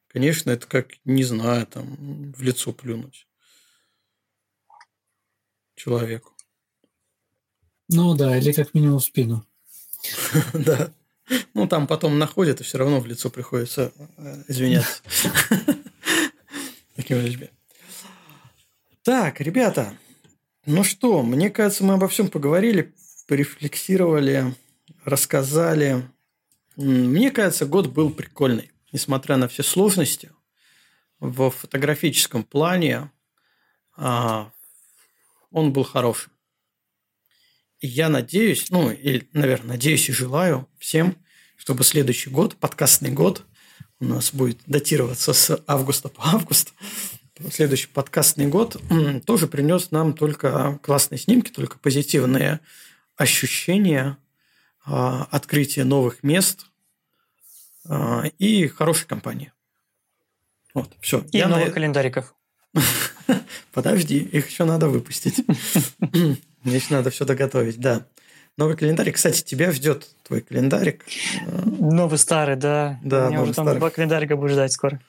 Конечно, 0.09 0.51
это 0.51 0.67
как, 0.67 0.95
не 1.05 1.25
знаю, 1.25 1.67
там 1.67 2.33
в 2.33 2.43
лицо 2.43 2.73
плюнуть 2.73 3.27
человеку. 5.75 6.38
Ну 7.89 8.15
да, 8.15 8.37
или 8.37 8.53
как 8.53 8.75
минимум 8.75 8.99
в 8.99 9.05
спину. 9.05 9.45
Да. 10.53 10.93
Ну, 11.53 11.67
там 11.67 11.87
потом 11.87 12.19
находят, 12.19 12.61
и 12.61 12.65
все 12.65 12.79
равно 12.79 13.01
в 13.01 13.07
лицо 13.07 13.29
приходится 13.29 13.93
э, 14.17 14.45
извиняться. 14.49 15.03
Такими 16.97 17.21
людьми. 17.21 17.51
Так, 19.03 19.41
ребята, 19.41 19.93
ну 20.65 20.85
что, 20.85 21.23
мне 21.23 21.51
кажется, 21.51 21.85
мы 21.85 21.95
обо 21.95 22.09
всем 22.09 22.29
поговорили, 22.29 22.95
порефлексировали, 23.27 24.55
рассказали. 25.05 26.09
Мне 26.77 27.31
кажется, 27.31 27.67
год 27.67 27.89
был 27.89 28.11
прикольный, 28.11 28.71
несмотря 28.93 29.37
на 29.37 29.49
все 29.49 29.63
сложности. 29.63 30.31
В 31.21 31.51
фотографическом 31.51 32.43
плане 32.43 33.11
а, 33.97 34.51
он 35.51 35.73
был 35.73 35.85
хорошим 35.85 36.33
я 37.81 38.09
надеюсь, 38.09 38.67
ну, 38.71 38.91
или, 38.91 39.29
наверное, 39.33 39.71
надеюсь 39.71 40.09
и 40.09 40.13
желаю 40.13 40.69
всем, 40.79 41.17
чтобы 41.57 41.85
следующий 41.85 42.31
год, 42.31 42.57
подкастный 42.57 43.11
год, 43.11 43.45
у 44.01 44.05
нас 44.05 44.33
будет 44.33 44.59
датироваться 44.67 45.33
с 45.33 45.63
августа 45.67 46.09
по 46.09 46.23
август, 46.29 46.73
следующий 47.53 47.89
подкастный 47.89 48.47
год 48.47 48.81
тоже 49.25 49.47
принес 49.47 49.91
нам 49.91 50.13
только 50.13 50.79
классные 50.83 51.19
снимки, 51.19 51.51
только 51.51 51.79
позитивные 51.79 52.61
ощущения, 53.17 54.19
а, 54.85 55.29
открытие 55.31 55.85
новых 55.85 56.23
мест 56.23 56.67
а, 57.85 58.25
и 58.39 58.67
хорошей 58.69 59.07
компании. 59.07 59.53
Вот, 60.75 60.97
все. 61.01 61.25
И 61.33 61.39
я 61.39 61.49
много 61.49 61.67
на... 61.67 61.71
календариков. 61.71 62.35
Подожди, 63.73 64.19
их 64.19 64.49
еще 64.49 64.65
надо 64.65 64.89
выпустить. 64.89 65.45
Мне 66.63 66.77
еще 66.77 66.95
надо 66.95 67.11
все 67.11 67.25
доготовить, 67.25 67.79
да. 67.79 68.07
Новый 68.57 68.77
календарик. 68.77 69.15
Кстати, 69.15 69.43
тебя 69.43 69.71
ждет 69.71 70.09
твой 70.25 70.41
календарик. 70.41 71.05
Новый 71.65 72.19
старый, 72.19 72.57
да. 72.57 72.99
Да, 73.03 73.29
Меня 73.29 73.43
уже 73.43 73.55
там 73.55 73.67
старый. 73.67 73.79
два 73.79 73.91
календарика 73.91 74.37
будет 74.37 74.53
ждать 74.53 74.73
скоро. 74.73 75.01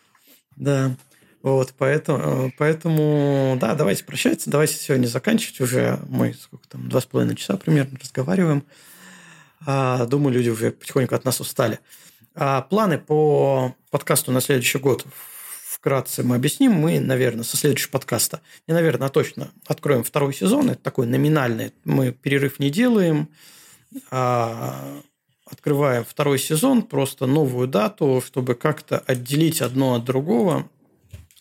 Да. 0.56 0.96
Вот, 1.42 1.74
поэтому, 1.78 2.52
поэтому, 2.58 3.58
да, 3.62 3.74
давайте 3.74 4.04
прощаться, 4.04 4.50
давайте 4.50 4.76
сегодня 4.76 5.08
заканчивать 5.08 5.62
уже. 5.62 6.00
Мы 6.10 6.34
сколько 6.34 6.68
там, 6.68 6.90
два 6.90 7.00
с 7.00 7.06
половиной 7.06 7.36
часа 7.36 7.56
примерно 7.56 7.98
разговариваем. 8.00 8.66
А, 9.66 10.06
думаю, 10.06 10.34
люди 10.34 10.50
уже 10.50 10.72
потихоньку 10.72 11.16
от 11.16 11.24
нас 11.26 11.40
устали. 11.40 11.80
А 12.36 12.62
планы 12.62 12.98
по 12.98 13.74
подкасту 13.90 14.32
на 14.32 14.42
следующий 14.42 14.80
год 14.80 15.06
вкратце 15.80 16.24
мы 16.24 16.36
объясним. 16.36 16.74
Мы, 16.74 17.00
наверное, 17.00 17.44
со 17.44 17.56
следующего 17.58 17.92
подкаста, 17.92 18.42
не 18.68 18.74
наверное, 18.74 19.08
а 19.08 19.10
точно 19.10 19.52
откроем 19.66 20.04
второй 20.04 20.34
сезон. 20.34 20.70
Это 20.70 20.82
такой 20.82 21.08
номинальный. 21.08 21.74
Мы 21.86 22.12
перерыв 22.12 22.60
не 22.60 22.70
делаем, 22.70 23.30
а 24.12 25.02
открываем 25.46 26.04
второй 26.04 26.38
сезон, 26.38 26.84
просто 26.84 27.26
новую 27.26 27.68
дату, 27.68 28.22
чтобы 28.26 28.56
как-то 28.56 29.00
отделить 29.00 29.62
одно 29.62 29.96
от 29.96 30.04
другого. 30.04 30.70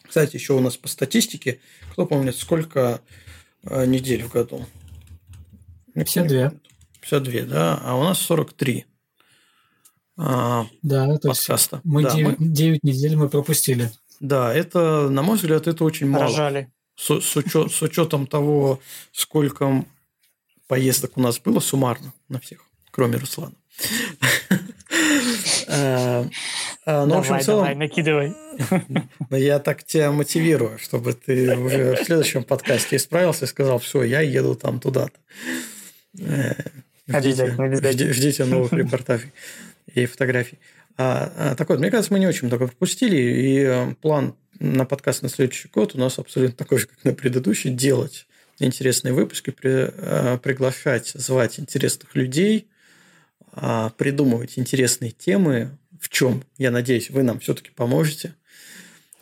Кстати, 0.06 0.36
еще 0.36 0.54
у 0.54 0.60
нас 0.60 0.76
по 0.76 0.88
статистике, 0.88 1.60
кто 1.92 2.06
помнит, 2.06 2.36
сколько 2.36 3.02
э, 3.64 3.84
недель 3.86 4.22
в 4.22 4.32
году? 4.32 4.64
52. 5.94 6.52
52, 7.02 7.42
да, 7.42 7.80
а 7.82 7.96
у 7.96 8.04
нас 8.04 8.18
43 8.20 8.86
а, 10.16 10.66
Да, 10.82 11.06
то 11.18 11.28
есть 11.28 11.46
подкаста. 11.46 11.80
мы 11.84 12.02
да, 12.04 12.14
9, 12.14 12.38
мы- 12.38 12.48
9 12.48 12.84
недель 12.84 13.16
мы 13.16 13.28
пропустили. 13.28 13.90
Да, 14.20 14.54
это, 14.54 15.08
на 15.08 15.22
мой 15.22 15.36
взгляд, 15.36 15.66
это 15.66 15.84
очень 15.84 16.08
мало. 16.08 16.24
Рожали. 16.24 16.70
С, 16.96 17.20
с 17.20 17.36
учет- 17.36 17.70
с 17.72 17.80
учетом 17.82 18.26
того, 18.26 18.80
сколько 19.12 19.84
поездок 20.66 21.16
у 21.16 21.20
нас 21.20 21.38
было 21.38 21.60
суммарно 21.60 22.12
на 22.28 22.40
всех, 22.40 22.60
кроме 22.90 23.16
Руслана. 23.18 23.54
Э, 25.70 26.24
э, 26.86 27.04
Ну, 27.04 27.14
в 27.16 27.18
общем, 27.18 27.28
давай, 27.28 27.42
в 27.42 27.44
целом, 27.44 27.60
давай, 27.64 27.74
накидывай. 27.74 28.34
Я 29.30 29.58
так 29.58 29.84
тебя 29.84 30.10
мотивирую, 30.10 30.78
чтобы 30.78 31.12
ты 31.12 31.56
уже 31.56 31.94
в 31.96 32.04
следующем 32.04 32.42
подкасте 32.42 32.96
исправился 32.96 33.44
и 33.44 33.48
сказал, 33.48 33.78
все, 33.78 34.02
я 34.02 34.20
еду 34.22 34.54
там 34.54 34.80
туда-то. 34.80 35.12
Э, 36.20 36.54
Ждите, 37.06 38.12
ждите 38.12 38.44
новых 38.46 38.72
репортажей 38.72 39.30
и 39.94 40.06
фотографий. 40.06 40.58
А, 40.98 41.32
а, 41.36 41.54
так 41.54 41.68
вот, 41.68 41.78
мне 41.78 41.90
кажется, 41.90 42.12
мы 42.12 42.18
не 42.18 42.26
очень 42.26 42.48
много 42.48 42.66
пропустили, 42.66 43.16
и 43.16 43.58
э, 43.60 43.94
план 44.02 44.34
на 44.58 44.84
подкаст 44.84 45.22
на 45.22 45.28
следующий 45.28 45.68
год 45.68 45.94
у 45.94 45.98
нас 45.98 46.18
абсолютно 46.18 46.56
такой 46.56 46.78
же, 46.78 46.88
как 46.88 47.04
на 47.04 47.14
предыдущий, 47.14 47.70
делать 47.70 48.26
интересные 48.58 49.14
выпуски, 49.14 49.50
при- 49.50 49.92
э, 49.92 50.38
приглашать, 50.42 51.12
звать 51.14 51.60
интересных 51.60 52.16
людей, 52.16 52.66
а, 53.52 53.90
придумывать 53.90 54.58
интересные 54.58 55.12
темы, 55.12 55.78
в 56.00 56.08
чем, 56.08 56.42
я 56.58 56.72
надеюсь, 56.72 57.10
вы 57.10 57.22
нам 57.22 57.38
все-таки 57.38 57.70
поможете. 57.70 58.34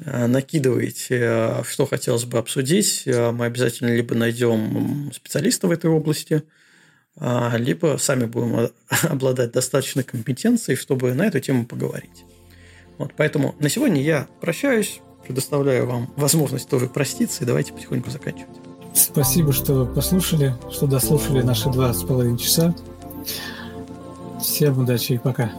А, 0.04 0.26
Накидываете, 0.26 1.18
э, 1.20 1.62
что 1.68 1.84
хотелось 1.86 2.24
бы 2.24 2.38
обсудить. 2.38 3.02
Э, 3.06 3.32
Мы 3.32 3.46
обязательно 3.46 3.94
либо 3.94 4.14
найдем 4.14 5.10
специалиста 5.14 5.68
в 5.68 5.70
этой 5.70 5.90
области, 5.90 6.42
либо 7.20 7.96
сами 7.98 8.26
будем 8.26 8.70
обладать 9.08 9.52
достаточной 9.52 10.04
компетенцией, 10.04 10.76
чтобы 10.76 11.14
на 11.14 11.26
эту 11.26 11.40
тему 11.40 11.64
поговорить. 11.64 12.24
Вот, 12.98 13.12
поэтому 13.16 13.54
на 13.58 13.68
сегодня 13.68 14.02
я 14.02 14.26
прощаюсь, 14.40 15.00
предоставляю 15.26 15.86
вам 15.86 16.12
возможность 16.16 16.68
тоже 16.68 16.86
проститься, 16.86 17.44
и 17.44 17.46
давайте 17.46 17.72
потихоньку 17.72 18.10
заканчивать. 18.10 18.56
Спасибо, 18.94 19.52
что 19.52 19.84
послушали, 19.84 20.54
что 20.70 20.86
дослушали 20.86 21.42
наши 21.42 21.68
два 21.70 21.92
с 21.92 22.02
половиной 22.02 22.38
часа. 22.38 22.74
Всем 24.40 24.78
удачи 24.78 25.12
и 25.12 25.18
пока. 25.18 25.52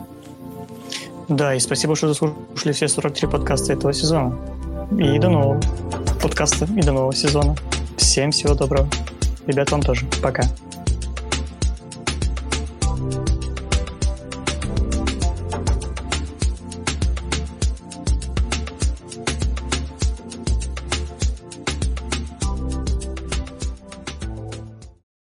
Да, 1.28 1.54
и 1.54 1.60
спасибо, 1.60 1.96
что 1.96 2.08
дослушали 2.08 2.72
все 2.72 2.88
43 2.88 3.30
подкаста 3.30 3.74
этого 3.74 3.94
сезона. 3.94 4.38
И 4.92 5.20
до 5.20 5.30
нового 5.30 5.62
подкаста, 6.22 6.66
и 6.66 6.82
до 6.82 6.94
нового 6.94 7.14
сезона. 7.14 7.56
Всем 7.98 8.32
всего 8.32 8.56
доброго. 8.56 8.90
Ребят, 9.46 9.70
вам 9.72 9.82
тоже. 9.82 10.06
Пока. 10.22 10.44